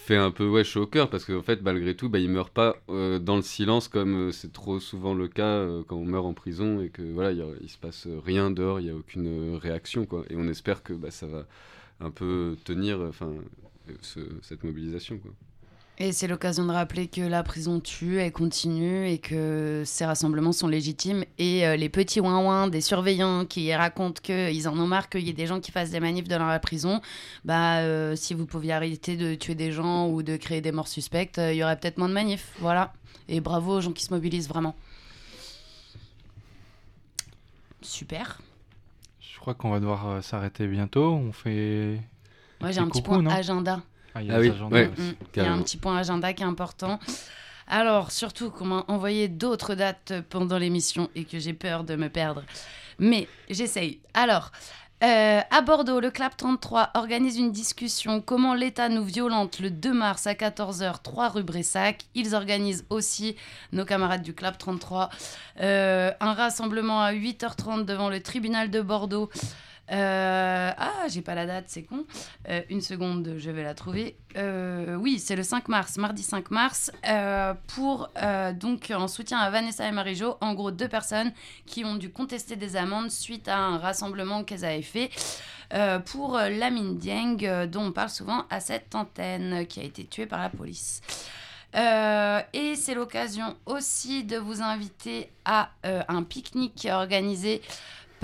fait 0.00 0.16
un 0.16 0.30
peu 0.30 0.48
ouais, 0.48 0.64
chaud 0.64 0.82
au 0.82 0.86
cœur 0.86 1.10
parce 1.10 1.24
qu'en 1.24 1.42
fait, 1.42 1.62
malgré 1.62 1.94
tout, 1.94 2.08
bah, 2.08 2.18
il 2.18 2.30
meurt 2.30 2.52
pas 2.52 2.76
euh, 2.88 3.18
dans 3.18 3.36
le 3.36 3.42
silence 3.42 3.88
comme 3.88 4.28
euh, 4.28 4.32
c'est 4.32 4.52
trop 4.52 4.80
souvent 4.80 5.14
le 5.14 5.28
cas 5.28 5.44
euh, 5.44 5.82
quand 5.86 5.96
on 5.96 6.04
meurt 6.04 6.26
en 6.26 6.34
prison 6.34 6.80
et 6.80 6.88
que 6.88 7.02
voilà, 7.02 7.32
il, 7.32 7.68
se 7.68 7.78
passe 7.78 8.08
rien 8.24 8.50
dehors, 8.50 8.80
il 8.80 8.84
n'y 8.84 8.90
a 8.90 8.94
aucune 8.94 9.56
réaction, 9.56 10.06
quoi. 10.06 10.24
Et 10.30 10.36
on 10.36 10.48
espère 10.48 10.82
que 10.82 10.92
bah, 10.92 11.10
ça 11.10 11.26
va 11.26 11.46
un 12.00 12.10
peu 12.10 12.56
tenir, 12.64 13.10
cette 14.42 14.64
mobilisation, 14.64 15.18
quoi. 15.18 15.32
Et 16.02 16.12
c'est 16.12 16.26
l'occasion 16.26 16.64
de 16.64 16.72
rappeler 16.72 17.08
que 17.08 17.20
la 17.20 17.42
prison 17.42 17.78
tue, 17.78 18.20
elle 18.20 18.32
continue 18.32 19.06
et 19.06 19.18
que 19.18 19.82
ces 19.84 20.06
rassemblements 20.06 20.52
sont 20.52 20.66
légitimes. 20.66 21.26
Et 21.36 21.66
euh, 21.66 21.76
les 21.76 21.90
petits 21.90 22.20
ouin-ouin 22.20 22.68
des 22.68 22.80
surveillants 22.80 23.44
qui 23.44 23.74
racontent 23.74 24.22
qu'ils 24.22 24.66
en 24.66 24.78
ont 24.78 24.86
marre 24.86 25.10
qu'il 25.10 25.26
y 25.26 25.28
ait 25.28 25.34
des 25.34 25.46
gens 25.46 25.60
qui 25.60 25.70
fassent 25.70 25.90
des 25.90 26.00
manifs 26.00 26.26
dans 26.26 26.46
la 26.46 26.58
prison, 26.58 27.02
bah, 27.44 27.80
euh, 27.80 28.16
si 28.16 28.32
vous 28.32 28.46
pouviez 28.46 28.72
arrêter 28.72 29.18
de 29.18 29.34
tuer 29.34 29.54
des 29.54 29.72
gens 29.72 30.08
ou 30.08 30.22
de 30.22 30.38
créer 30.38 30.62
des 30.62 30.72
morts 30.72 30.88
suspectes, 30.88 31.36
euh, 31.36 31.52
il 31.52 31.58
y 31.58 31.62
aurait 31.62 31.78
peut-être 31.78 31.98
moins 31.98 32.08
de 32.08 32.14
manifs. 32.14 32.50
Voilà. 32.60 32.94
Et 33.28 33.40
bravo 33.40 33.76
aux 33.76 33.80
gens 33.82 33.92
qui 33.92 34.02
se 34.02 34.14
mobilisent 34.14 34.48
vraiment. 34.48 34.74
Super. 37.82 38.40
Je 39.20 39.38
crois 39.38 39.52
qu'on 39.52 39.68
va 39.68 39.80
devoir 39.80 40.24
s'arrêter 40.24 40.66
bientôt. 40.66 41.12
On 41.12 41.32
fait. 41.32 42.00
Moi, 42.62 42.70
j'ai 42.70 42.80
un 42.80 42.88
petit 42.88 43.02
point 43.02 43.26
agenda. 43.26 43.82
Ah, 44.14 44.22
il 44.22 44.28
y 44.28 44.30
a 44.30 44.36
Ah 44.36 44.40
oui, 44.40 44.52
ouais. 44.70 44.86
Mm, 44.88 45.14
Il 45.36 45.42
y 45.42 45.46
a 45.46 45.52
un 45.52 45.62
petit 45.62 45.76
point 45.76 45.96
agenda 45.96 46.32
qui 46.32 46.42
est 46.42 46.46
important. 46.46 46.98
Alors, 47.66 48.10
surtout 48.10 48.50
qu'on 48.50 48.64
m'a 48.66 48.84
envoyé 48.88 49.28
d'autres 49.28 49.74
dates 49.74 50.12
pendant 50.28 50.58
l'émission 50.58 51.08
et 51.14 51.24
que 51.24 51.38
j'ai 51.38 51.52
peur 51.52 51.84
de 51.84 51.94
me 51.94 52.08
perdre. 52.08 52.42
Mais 52.98 53.28
j'essaye. 53.48 54.00
Alors, 54.12 54.50
euh, 55.02 55.40
à 55.50 55.62
Bordeaux, 55.62 56.00
le 56.00 56.10
Clap 56.10 56.36
33 56.36 56.90
organise 56.94 57.38
une 57.38 57.52
discussion 57.52 58.20
Comment 58.20 58.54
l'État 58.54 58.90
nous 58.90 59.04
violente 59.04 59.58
le 59.60 59.70
2 59.70 59.94
mars 59.94 60.26
à 60.26 60.34
14h, 60.34 61.00
3 61.02 61.28
rue 61.28 61.42
Bressac. 61.42 62.04
Ils 62.14 62.34
organisent 62.34 62.84
aussi, 62.90 63.36
nos 63.72 63.86
camarades 63.86 64.22
du 64.22 64.34
Clap 64.34 64.58
33, 64.58 65.08
euh, 65.62 66.12
un 66.20 66.34
rassemblement 66.34 67.00
à 67.00 67.12
8h30 67.14 67.86
devant 67.86 68.10
le 68.10 68.20
tribunal 68.20 68.70
de 68.70 68.82
Bordeaux. 68.82 69.30
Euh, 69.92 70.72
ah, 70.76 71.08
j'ai 71.08 71.22
pas 71.22 71.34
la 71.34 71.46
date, 71.46 71.64
c'est 71.68 71.82
con. 71.82 72.04
Euh, 72.48 72.62
une 72.70 72.80
seconde, 72.80 73.34
je 73.38 73.50
vais 73.50 73.62
la 73.62 73.74
trouver. 73.74 74.16
Euh, 74.36 74.94
oui, 74.94 75.18
c'est 75.18 75.36
le 75.36 75.42
5 75.42 75.68
mars, 75.68 75.96
mardi 75.96 76.22
5 76.22 76.50
mars, 76.50 76.92
pour 77.68 78.08
donc 78.54 78.92
en 78.94 79.08
soutien 79.08 79.38
à 79.38 79.50
Vanessa 79.50 79.86
et 79.86 79.92
Marie-Jo, 79.92 80.36
en 80.40 80.54
gros 80.54 80.70
deux 80.70 80.88
personnes 80.88 81.32
qui 81.66 81.84
ont 81.84 81.96
dû 81.96 82.10
contester 82.10 82.56
des 82.56 82.76
amendes 82.76 83.10
suite 83.10 83.48
à 83.48 83.58
un 83.58 83.78
rassemblement 83.78 84.44
qu'elles 84.44 84.64
avaient 84.64 84.82
fait 84.82 85.10
pour 86.06 86.38
Lamine 86.38 86.96
Dieng, 86.96 87.66
dont 87.66 87.86
on 87.86 87.92
parle 87.92 88.10
souvent 88.10 88.44
à 88.50 88.60
cette 88.60 88.94
antenne, 88.94 89.66
qui 89.66 89.80
a 89.80 89.84
été 89.84 90.04
tuée 90.04 90.26
par 90.26 90.40
la 90.40 90.50
police. 90.50 91.00
Et 91.74 92.74
c'est 92.76 92.94
l'occasion 92.94 93.56
aussi 93.66 94.24
de 94.24 94.36
vous 94.36 94.62
inviter 94.62 95.30
à 95.44 95.70
un 95.82 96.22
pique-nique 96.22 96.86
organisé 96.90 97.62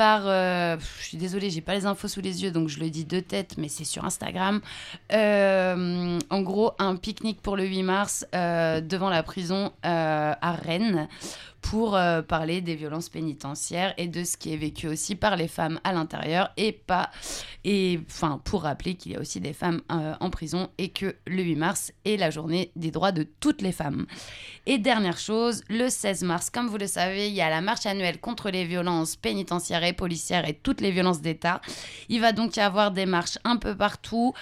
euh, 0.04 0.76
je 1.00 1.04
suis 1.04 1.18
désolée, 1.18 1.50
j'ai 1.50 1.60
pas 1.60 1.74
les 1.74 1.86
infos 1.86 2.08
sous 2.08 2.20
les 2.20 2.42
yeux, 2.42 2.50
donc 2.50 2.68
je 2.68 2.80
le 2.80 2.90
dis 2.90 3.04
de 3.04 3.20
tête, 3.20 3.54
mais 3.58 3.68
c'est 3.68 3.84
sur 3.84 4.04
Instagram. 4.04 4.60
Euh, 5.12 6.18
en 6.30 6.42
gros, 6.42 6.72
un 6.78 6.96
pique-nique 6.96 7.40
pour 7.40 7.56
le 7.56 7.64
8 7.64 7.82
mars 7.82 8.26
euh, 8.34 8.80
devant 8.80 9.10
la 9.10 9.22
prison 9.22 9.72
à 9.82 10.52
Rennes 10.52 11.08
pour 11.70 11.96
euh, 11.96 12.22
parler 12.22 12.60
des 12.60 12.76
violences 12.76 13.08
pénitentiaires 13.08 13.92
et 13.96 14.06
de 14.06 14.22
ce 14.22 14.36
qui 14.36 14.52
est 14.52 14.56
vécu 14.56 14.86
aussi 14.86 15.16
par 15.16 15.36
les 15.36 15.48
femmes 15.48 15.80
à 15.82 15.92
l'intérieur 15.92 16.50
et 16.56 16.70
pas 16.70 17.10
et 17.64 17.98
enfin 18.08 18.40
pour 18.44 18.62
rappeler 18.62 18.94
qu'il 18.94 19.12
y 19.12 19.16
a 19.16 19.20
aussi 19.20 19.40
des 19.40 19.52
femmes 19.52 19.80
euh, 19.90 20.14
en 20.20 20.30
prison 20.30 20.70
et 20.78 20.90
que 20.90 21.16
le 21.26 21.42
8 21.42 21.56
mars 21.56 21.92
est 22.04 22.16
la 22.16 22.30
journée 22.30 22.70
des 22.76 22.92
droits 22.92 23.10
de 23.10 23.24
toutes 23.24 23.62
les 23.62 23.72
femmes. 23.72 24.06
Et 24.66 24.78
dernière 24.78 25.18
chose, 25.18 25.64
le 25.68 25.88
16 25.88 26.22
mars, 26.22 26.50
comme 26.50 26.68
vous 26.68 26.78
le 26.78 26.86
savez, 26.86 27.28
il 27.28 27.34
y 27.34 27.40
a 27.40 27.50
la 27.50 27.60
marche 27.60 27.86
annuelle 27.86 28.20
contre 28.20 28.50
les 28.50 28.64
violences 28.64 29.16
pénitentiaires 29.16 29.82
et 29.82 29.92
policières 29.92 30.48
et 30.48 30.54
toutes 30.54 30.80
les 30.80 30.92
violences 30.92 31.20
d'État. 31.20 31.60
Il 32.08 32.20
va 32.20 32.30
donc 32.30 32.56
y 32.56 32.60
avoir 32.60 32.92
des 32.92 33.06
marches 33.06 33.38
un 33.42 33.56
peu 33.56 33.76
partout. 33.76 34.34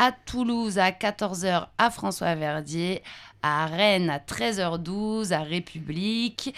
À 0.00 0.12
Toulouse 0.12 0.78
à 0.78 0.92
14h 0.92 1.66
à 1.76 1.90
François 1.90 2.36
Verdier, 2.36 3.02
à 3.42 3.66
Rennes 3.66 4.10
à 4.10 4.18
13h12 4.18 5.32
à 5.32 5.40
République, 5.42 6.54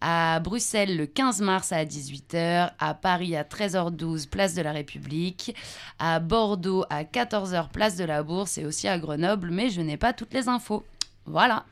à 0.00 0.40
Bruxelles 0.40 0.96
le 0.96 1.06
15 1.06 1.40
mars 1.40 1.72
à 1.72 1.84
18h, 1.84 2.72
à 2.78 2.94
Paris 2.94 3.36
à 3.36 3.42
13h12 3.42 4.28
place 4.28 4.54
de 4.54 4.62
la 4.62 4.72
République, 4.72 5.54
à 5.98 6.20
Bordeaux 6.20 6.84
à 6.90 7.04
14h 7.04 7.70
place 7.70 7.96
de 7.96 8.04
la 8.04 8.22
Bourse 8.22 8.58
et 8.58 8.64
aussi 8.64 8.88
à 8.88 8.98
Grenoble, 8.98 9.50
mais 9.50 9.70
je 9.70 9.80
n'ai 9.80 9.96
pas 9.96 10.12
toutes 10.12 10.34
les 10.34 10.48
infos. 10.48 10.84
Voilà. 11.26 11.64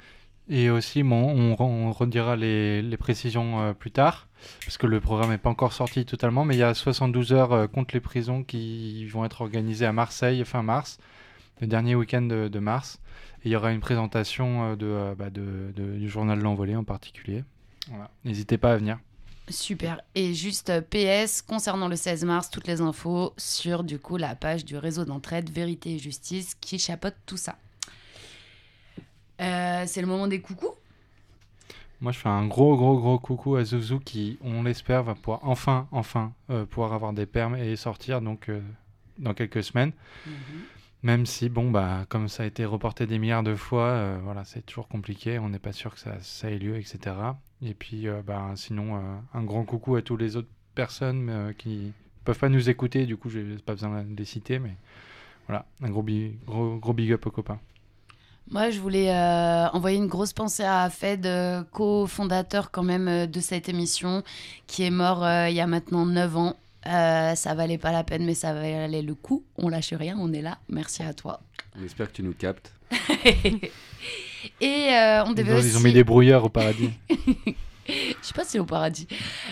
Et 0.49 0.71
aussi, 0.71 1.03
on, 1.05 1.55
re- 1.55 1.63
on 1.63 1.93
redira 1.93 2.37
les, 2.37 2.97
précisions 2.99 3.61
euh, 3.61 3.73
plus 3.75 3.91
tard, 3.93 4.29
parce 4.65 4.77
que 4.77 4.87
le 4.87 5.01
programme 5.01 5.31
n'est 5.31 5.39
pas 5.39 5.51
encore 5.51 5.73
sorti 5.73 6.05
totalement, 6.05 6.45
mais 6.45 6.57
il 6.57 6.59
y 6.59 6.65
a 6.65 6.75
72 6.75 7.33
heures 7.33 7.53
euh, 7.53 7.67
contre 7.69 7.95
les 7.95 8.01
prisons 8.01 8.43
qui 8.43 9.07
vont 9.07 9.25
être 9.25 9.41
organisées 9.41 9.87
à 9.87 9.93
Marseille 9.93 10.45
fin 10.45 10.63
mars, 10.63 10.99
le 11.61 11.69
dernier 11.69 11.95
week-end 11.95 12.23
de 12.23 12.59
mars. 12.59 12.99
Et 13.45 13.49
il 13.49 13.53
y 13.53 13.57
aura 13.57 13.73
une 13.73 13.81
présentation 13.81 14.73
euh, 14.73 14.77
de, 14.77 14.87
euh, 14.87 15.15
bah, 15.17 15.31
de- 15.31 15.73
de- 15.75 15.97
du 15.99 16.09
journal 16.09 16.39
L'Envolée 16.41 16.77
en 16.77 16.85
particulier. 16.85 17.45
Voilà. 17.89 18.11
N'hésitez 18.25 18.59
pas 18.59 18.73
à 18.73 18.77
venir. 18.77 18.99
Super. 19.49 20.01
Et 20.15 20.35
juste 20.35 20.71
euh, 20.71 20.81
PS, 20.81 21.43
concernant 21.43 21.89
le 21.89 21.97
16 21.97 22.25
mars, 22.25 22.49
toutes 22.51 22.69
les 22.69 22.81
infos 22.81 23.33
sur 23.37 23.83
du 23.83 23.99
coup 23.99 24.17
la 24.17 24.37
page 24.37 24.65
du 24.65 24.77
réseau 24.77 25.05
d'entraide 25.05 25.51
Vérité 25.51 25.95
et 25.95 25.99
Justice 25.99 26.55
qui 26.61 26.79
chapeaute 26.79 27.17
tout 27.27 27.37
ça. 27.37 27.57
Euh, 29.41 29.85
c'est 29.87 30.01
le 30.01 30.07
moment 30.07 30.29
des 30.29 30.41
coucous? 30.41 30.71
Moi, 32.01 32.13
je 32.13 32.19
fais 32.19 32.29
un 32.29 32.47
gros, 32.47 32.77
gros, 32.77 32.99
gros 32.99 33.19
coucou 33.19 33.57
à 33.57 33.65
Zouzou 33.65 33.99
qui, 34.01 34.39
on 34.43 34.63
l'espère, 34.63 35.03
va 35.05 35.15
pouvoir 35.15 35.41
enfin, 35.43 35.89
enfin, 35.93 36.33
euh, 36.51 36.65
pouvoir 36.65 36.93
avoir 36.93 37.13
des 37.13 37.27
permes 37.27 37.57
et 37.57 37.77
sortir 37.77 38.21
donc 38.21 38.49
euh, 38.49 38.61
dans 39.19 39.35
quelques 39.35 39.63
semaines. 39.63 39.93
Même 41.03 41.27
si, 41.27 41.49
bon, 41.49 41.71
bah, 41.71 42.07
comme 42.09 42.29
ça 42.29 42.45
a 42.45 42.47
été 42.47 42.65
reporté 42.65 43.07
des 43.07 43.19
milliards 43.19 43.43
de 43.43 43.57
fois, 43.57 43.87
euh, 43.89 44.19
voilà, 44.23 44.45
c'est 44.45 44.65
toujours 44.65 44.87
compliqué. 44.87 45.39
On 45.41 45.49
n'est 45.49 45.59
pas 45.59 45.73
sûr 45.73 45.93
que 45.95 46.01
ça, 46.21 46.51
ait 46.51 46.59
lieu, 46.59 46.77
etc. 46.79 47.17
Et 47.61 47.75
puis, 47.75 48.07
euh, 48.07 48.23
bah, 48.25 48.53
sinon, 48.55 48.97
euh, 48.97 49.01
un 49.35 49.43
grand 49.43 49.65
coucou 49.65 49.97
à 49.97 50.03
toutes 50.03 50.21
les 50.21 50.37
autres 50.37 50.49
personnes 50.77 51.53
qui 51.59 51.93
peuvent 52.25 52.39
pas 52.39 52.49
nous 52.49 52.71
écouter. 52.71 53.05
Du 53.07 53.17
coup, 53.17 53.31
je 53.31 53.41
n'ai 53.41 53.57
pas 53.57 53.73
besoin 53.73 54.05
de 54.05 54.17
les 54.17 54.25
citer, 54.25 54.61
mais 54.61 54.75
voilà, 55.49 55.67
un 55.83 55.91
gros, 55.91 56.03
bi- 56.03 56.37
gros, 56.47 56.77
gros 56.77 56.93
big 56.93 57.13
up 57.13 57.27
aux 57.27 57.31
copains. 57.33 57.59
Moi, 58.51 58.71
je 58.71 58.79
voulais 58.81 59.11
envoyer 59.73 59.97
une 59.99 60.07
grosse 60.09 60.33
pensée 60.33 60.65
à 60.65 60.89
Fed, 60.89 61.29
cofondateur 61.73 62.71
quand 62.71 62.83
même 62.83 63.27
de 63.27 63.41
cette 63.41 63.69
émission, 63.69 64.23
qui 64.67 64.83
est 64.85 64.91
mort 64.91 65.25
il 65.49 65.55
y 65.55 65.61
a 65.61 65.67
maintenant 65.67 66.07
9 66.07 66.37
ans. 66.37 66.57
Euh, 66.87 67.35
ça 67.35 67.55
valait 67.55 67.79
pas 67.79 67.93
la 67.93 68.03
peine, 68.05 68.25
mais 68.25 68.35
ça 68.35 68.53
valait 68.53 69.03
le 69.03 69.15
coup. 69.15 69.45
On 69.57 69.69
lâche 69.69 69.93
rien, 69.93 70.17
on 70.19 70.33
est 70.33 70.43
là. 70.43 70.59
Merci 70.69 71.03
à 71.03 71.15
toi. 71.15 71.41
On 71.81 71.85
espère 71.85 72.09
que 72.09 72.13
tu 72.17 72.23
nous 72.23 72.35
captes. 72.35 72.73
Et 74.61 74.89
euh, 74.93 75.25
on 75.25 75.31
Ils 75.31 75.35
devait 75.37 75.53
aussi... 75.55 75.69
ils 75.69 75.77
ont 75.77 75.81
mis 75.81 75.93
des 75.93 76.05
brouilleurs 76.05 76.45
au 76.45 76.49
paradis. 76.49 76.91
Je 77.89 77.95
sais 78.23 78.35
pas 78.35 78.45
c'est 78.45 78.59
au 78.59 78.65
paradis. 78.65 79.07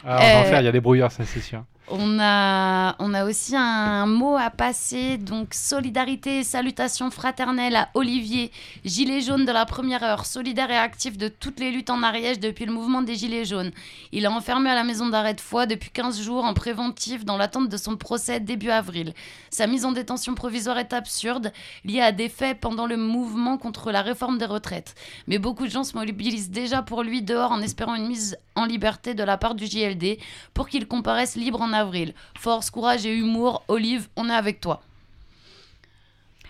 Ah, 0.05 0.17
en 0.17 0.21
Euh, 0.23 0.41
enfer, 0.43 0.61
il 0.61 0.65
y 0.65 0.69
a 0.69 0.73
des 0.73 0.81
brouillards, 0.81 1.13
ça 1.13 1.25
c'est 1.25 1.41
sûr. 1.41 1.65
On 1.93 2.21
a, 2.21 2.95
on 3.01 3.15
a 3.15 3.25
aussi 3.25 3.57
un 3.57 4.07
mot 4.07 4.37
à 4.37 4.51
passer, 4.51 5.19
donc 5.19 5.55
solidarité 5.55 6.39
et 6.39 6.45
salutations 6.45 7.11
fraternelles 7.11 7.75
à 7.75 7.89
Olivier, 7.95 8.53
gilet 8.85 9.21
jaune 9.21 9.45
de 9.45 9.51
la 9.51 9.67
première 9.67 10.05
heure, 10.05 10.25
solidaire 10.25 10.71
et 10.71 10.77
actif 10.77 11.19
de 11.19 11.27
toutes 11.27 11.59
les 11.59 11.73
luttes 11.73 11.91
en 11.91 12.05
Ariège 12.05 12.39
depuis 12.39 12.65
le 12.65 12.73
mouvement 12.73 13.03
des 13.03 13.17
gilets 13.17 13.45
jaunes. 13.45 13.73
Il 14.13 14.23
est 14.23 14.29
enfermé 14.29 14.71
à 14.71 14.77
la 14.77 14.85
maison 14.85 15.09
d'arrêt 15.09 15.35
de 15.35 15.41
Foix 15.41 15.67
depuis 15.67 15.91
15 15.91 16.23
jours 16.23 16.45
en 16.45 16.55
préventif 16.55 17.25
dans 17.25 17.37
l'attente 17.37 17.69
de 17.69 17.77
son 17.77 17.97
procès 17.97 18.39
début 18.39 18.71
avril. 18.71 19.13
Sa 19.51 19.67
mise 19.67 19.85
en 19.85 19.91
détention 19.91 20.37
provisoire 20.37 20.79
est 20.79 20.93
absurde, 20.93 21.53
liée 21.85 22.03
à 22.03 22.13
des 22.13 22.29
faits 22.29 22.61
pendant 22.61 22.87
le 22.87 22.99
mouvement 22.99 23.59
contre 23.59 23.91
la 23.91 24.03
réforme 24.03 24.39
des 24.39 24.45
retraites. 24.45 24.95
Mais 25.27 25.39
beaucoup 25.39 25.65
de 25.65 25.73
gens 25.73 25.83
se 25.83 25.97
mobilisent 25.97 26.51
déjà 26.51 26.83
pour 26.83 27.03
lui 27.03 27.21
dehors 27.21 27.51
en 27.51 27.61
espérant 27.61 27.97
une 27.97 28.07
mise 28.07 28.37
en 28.55 28.65
liberté 28.65 29.15
de 29.15 29.25
la 29.25 29.39
part 29.39 29.57
du 29.57 29.67
JLD 29.67 30.19
pour 30.55 30.69
qu'il 30.69 30.87
comparaisse 30.87 31.35
libre 31.35 31.61
en 31.61 31.73
avril. 31.81 32.15
Force, 32.37 32.71
courage 32.71 33.07
et 33.07 33.15
humour, 33.15 33.63
Olive, 33.69 34.09
on 34.17 34.29
est 34.29 34.35
avec 34.35 34.61
toi. 34.61 34.83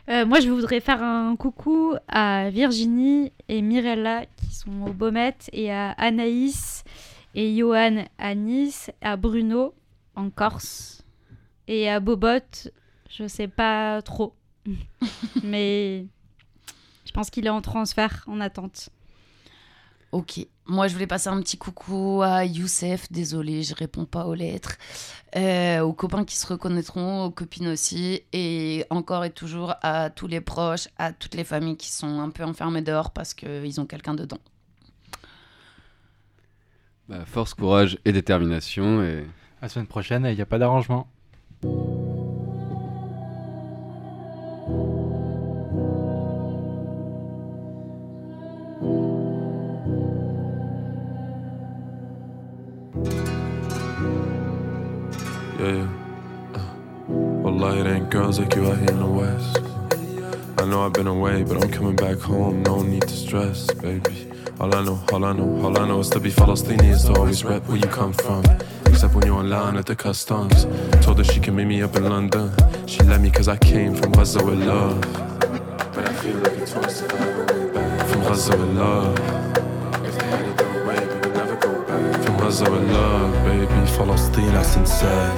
Euh, 0.09 0.27
moi, 0.27 0.41
je 0.41 0.51
voudrais 0.51 0.81
faire 0.81 1.03
un 1.03 1.37
coucou 1.37 1.95
à 2.09 2.51
Virginie 2.51 3.33
et 3.49 3.63
Mirella 3.63 4.27
qui 4.27 4.55
sont 4.55 4.87
au 4.87 4.93
Baumette 4.93 5.49
et 5.53 5.73
à 5.73 5.93
Anaïs 5.93 6.85
et 7.35 7.57
Johan 7.57 8.05
à 8.19 8.35
Nice, 8.35 8.91
à 9.01 9.17
Bruno 9.17 9.75
en 10.17 10.31
Corse 10.31 11.05
et 11.69 11.89
à 11.89 12.01
Bobot, 12.01 12.69
je 13.09 13.29
sais 13.29 13.49
pas 13.49 14.03
trop. 14.03 14.35
Mais 15.45 16.07
je 17.05 17.13
pense 17.13 17.31
qu'il 17.31 17.47
est 17.47 17.51
en 17.51 17.61
transfert, 17.61 18.25
en 18.27 18.41
attente. 18.41 18.91
Ok. 20.13 20.47
Moi, 20.67 20.89
je 20.89 20.95
voulais 20.95 21.07
passer 21.07 21.29
un 21.29 21.41
petit 21.41 21.59
coucou 21.59 22.23
à 22.23 22.45
Youssef. 22.45 23.11
Désolé, 23.11 23.63
je 23.63 23.75
réponds 23.75 24.05
pas 24.05 24.27
aux 24.27 24.35
lettres. 24.35 24.77
Euh, 25.37 25.81
aux 25.81 25.93
copains 25.93 26.25
qui 26.25 26.37
se 26.37 26.47
reconnaîtront, 26.47 27.25
aux 27.25 27.31
copines 27.31 27.69
aussi. 27.69 28.23
Et 28.33 28.85
encore 28.91 29.25
et 29.25 29.31
toujours 29.31 29.75
à 29.83 30.11
tous 30.11 30.27
les 30.27 30.41
proches, 30.41 30.89
à 30.99 31.13
toutes 31.13 31.35
les 31.35 31.45
familles 31.45 31.77
qui 31.77 31.91
sont 31.91 32.21
un 32.21 32.31
peu 32.31 32.45
enfermées 32.45 32.83
dehors 32.83 33.11
parce 33.11 33.35
qu'ils 33.35 33.81
ont 33.81 33.87
quelqu'un 33.87 34.15
dedans. 34.15 34.39
Bah, 37.09 37.25
force, 37.25 37.55
courage 37.55 37.99
et 38.05 38.13
détermination. 38.13 39.03
Et... 39.03 39.27
La 39.63 39.69
semaine 39.69 39.87
prochaine, 39.87 40.25
il 40.25 40.35
n'y 40.35 40.41
a 40.41 40.47
pas 40.47 40.59
d'arrangement. 40.59 41.07
Been 61.01 61.07
away, 61.07 61.43
but 61.43 61.65
I'm 61.65 61.71
coming 61.71 61.97
back 61.97 62.19
home. 62.19 62.63
No 62.63 62.83
need 62.83 63.01
to 63.03 63.17
stress, 63.17 63.73
baby. 63.73 64.31
All 64.61 64.75
I 64.75 64.85
know, 64.85 65.03
all 65.11 65.25
I 65.25 65.33
know, 65.33 65.65
all 65.65 65.79
I 65.79 65.89
know 65.89 66.01
is 66.01 66.11
to 66.11 66.21
be 66.21 66.31
Palestinian 66.31 66.93
is 66.93 67.05
to 67.05 67.15
always 67.15 67.43
rep 67.43 67.67
where 67.69 67.79
you 67.79 67.87
come 67.87 68.13
from. 68.13 68.45
Except 68.85 69.15
when 69.15 69.25
you're 69.25 69.39
online 69.39 69.79
at 69.79 69.87
the 69.87 69.97
customs. 69.97 70.67
Told 71.03 71.17
her 71.17 71.25
she 71.25 71.41
can 71.41 71.57
meet 71.57 71.65
me 71.65 71.81
up 71.81 71.97
in 71.97 72.05
London. 72.05 72.53
She 72.87 73.01
let 73.05 73.23
me 73.23 73.31
cause 73.31 73.49
I 73.49 73.57
came 73.57 73.95
from 73.95 74.13
Gaza 74.13 74.45
with 74.45 74.63
love. 74.63 75.01
But 75.95 76.07
I 76.07 76.13
feel 76.13 76.37
like 76.37 76.59
it's 76.59 76.73
twice 76.73 77.01
if 77.01 77.15
I 77.15 77.55
went 77.55 77.73
back. 77.73 78.07
From 78.07 78.21
Gaza 78.21 78.59
with 78.59 78.77
love. 78.77 79.40
back. 82.50 82.50
From 82.50 82.50
Gaza 82.50 82.72
with 82.72 82.92
love, 82.92 83.34
baby. 83.46 83.86
فلسطين 83.86 84.56
أحسن 84.56 84.86
ساي 84.86 85.30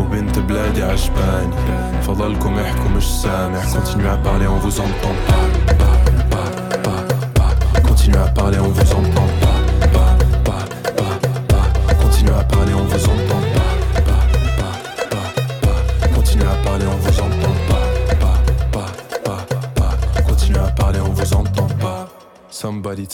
وبنت 0.00 0.38
بلادي 0.38 0.82
عجباني 0.82 1.56
فضلكم 2.02 2.58
احكوا 2.58 2.88
مش 2.96 3.04
سامع 3.22 3.60
Continuez 3.62 4.08
à 4.08 4.16
parler, 4.16 4.46
on 4.46 4.58
vous 4.58 4.80
entend 4.80 5.16
pas 5.28 5.46
Pas, 5.80 5.96
pas, 6.32 6.50
pas, 6.84 7.02
pas. 7.36 7.80
Continuez 7.88 8.18
à 8.18 8.28
parler, 8.28 8.58
on 8.58 8.68
vous 8.68 8.92
entend 8.92 9.28
pas 9.40 9.46
Pas, 9.46 9.57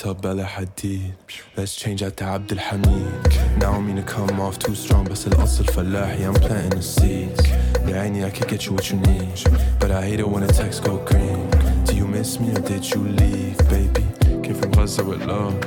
Tell 0.06 0.14
Bella 0.14 0.44
Hadid 0.44 1.14
Let's 1.58 1.76
change 1.76 2.04
out 2.04 2.16
to 2.18 2.26
Abdul 2.26 2.60
Hamid 2.60 3.58
Now 3.58 3.72
I 3.72 3.82
mean 3.82 3.96
to 3.96 4.04
come 4.04 4.40
off 4.40 4.60
too 4.60 4.76
strong 4.76 5.06
بس 5.06 5.28
الأصل 5.28 5.66
فلاحي 5.66 6.28
I'm 6.28 6.36
planting 6.36 6.78
the 6.78 6.84
seeds 6.84 7.50
يا 7.88 8.02
عيني 8.02 8.26
I 8.26 8.30
could 8.30 8.48
get 8.48 8.66
you 8.68 8.74
what 8.74 8.92
you 8.92 8.98
need 8.98 9.40
But 9.80 9.90
I 9.90 10.06
hate 10.06 10.20
it 10.20 10.28
when 10.28 10.46
the 10.46 10.54
texts 10.54 10.80
go 10.80 10.98
green 10.98 11.50
Do 11.86 11.96
you 11.96 12.06
miss 12.06 12.40
me 12.40 12.52
or 12.52 12.62
did 12.62 12.88
you 12.92 13.02
leave, 13.02 13.58
baby? 13.68 14.06
Came 14.44 14.54
from 14.54 14.72
Gaza 14.78 15.04
with 15.04 15.26
love 15.26 15.60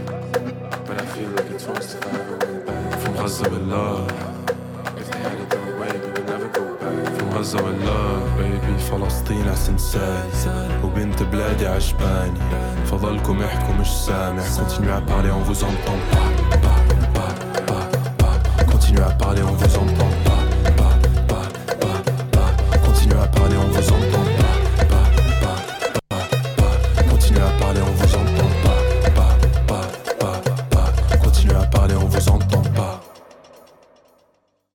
But 0.86 1.02
I 1.02 1.06
feel 1.15 1.31
like 1.31 1.51
it's 1.51 1.66
worse 1.66 1.94
if 1.97 2.06
I 2.06 2.20
ever 2.20 2.36
went 2.36 2.66
back 2.66 3.01
From 3.01 3.15
Gaza 3.15 3.51
with 3.51 3.66
love 3.74 4.09
If 5.01 5.06
they 5.10 5.19
had 5.19 5.39
it 5.40 5.51
their 5.51 5.81
way, 5.81 5.93
we 6.05 6.10
would 6.15 6.27
never 6.32 6.48
go 6.59 6.65
back 6.82 7.19
From 7.19 7.28
Gaza 7.35 7.59
with 7.65 7.81
love, 7.82 8.39
baby 8.39 8.59
فلسطين 8.78 9.48
أحسن 9.48 9.78
ساي 9.78 10.82
وبنت 10.85 11.23
بلادي 11.23 11.66
عجباني 11.66 12.40
فضلكم 12.85 13.41
احكوا 13.43 13.76
مش 13.76 13.88
سامع 13.88 14.43
Continuez 14.43 14.93
à 14.97 15.01
parler, 15.11 15.31
on 15.39 15.43
vous 15.49 15.64
entend 15.64 15.99
pas 16.11 16.27
Pas, 16.65 16.80
pas, 17.18 17.34
pas, 17.69 17.84
pas. 18.19 18.64
Continuez 18.72 19.03
à 19.03 19.14
parler, 19.23 19.41
on 19.51 19.55
vous 19.61 19.76
entend 19.84 20.11
pas 20.26 20.26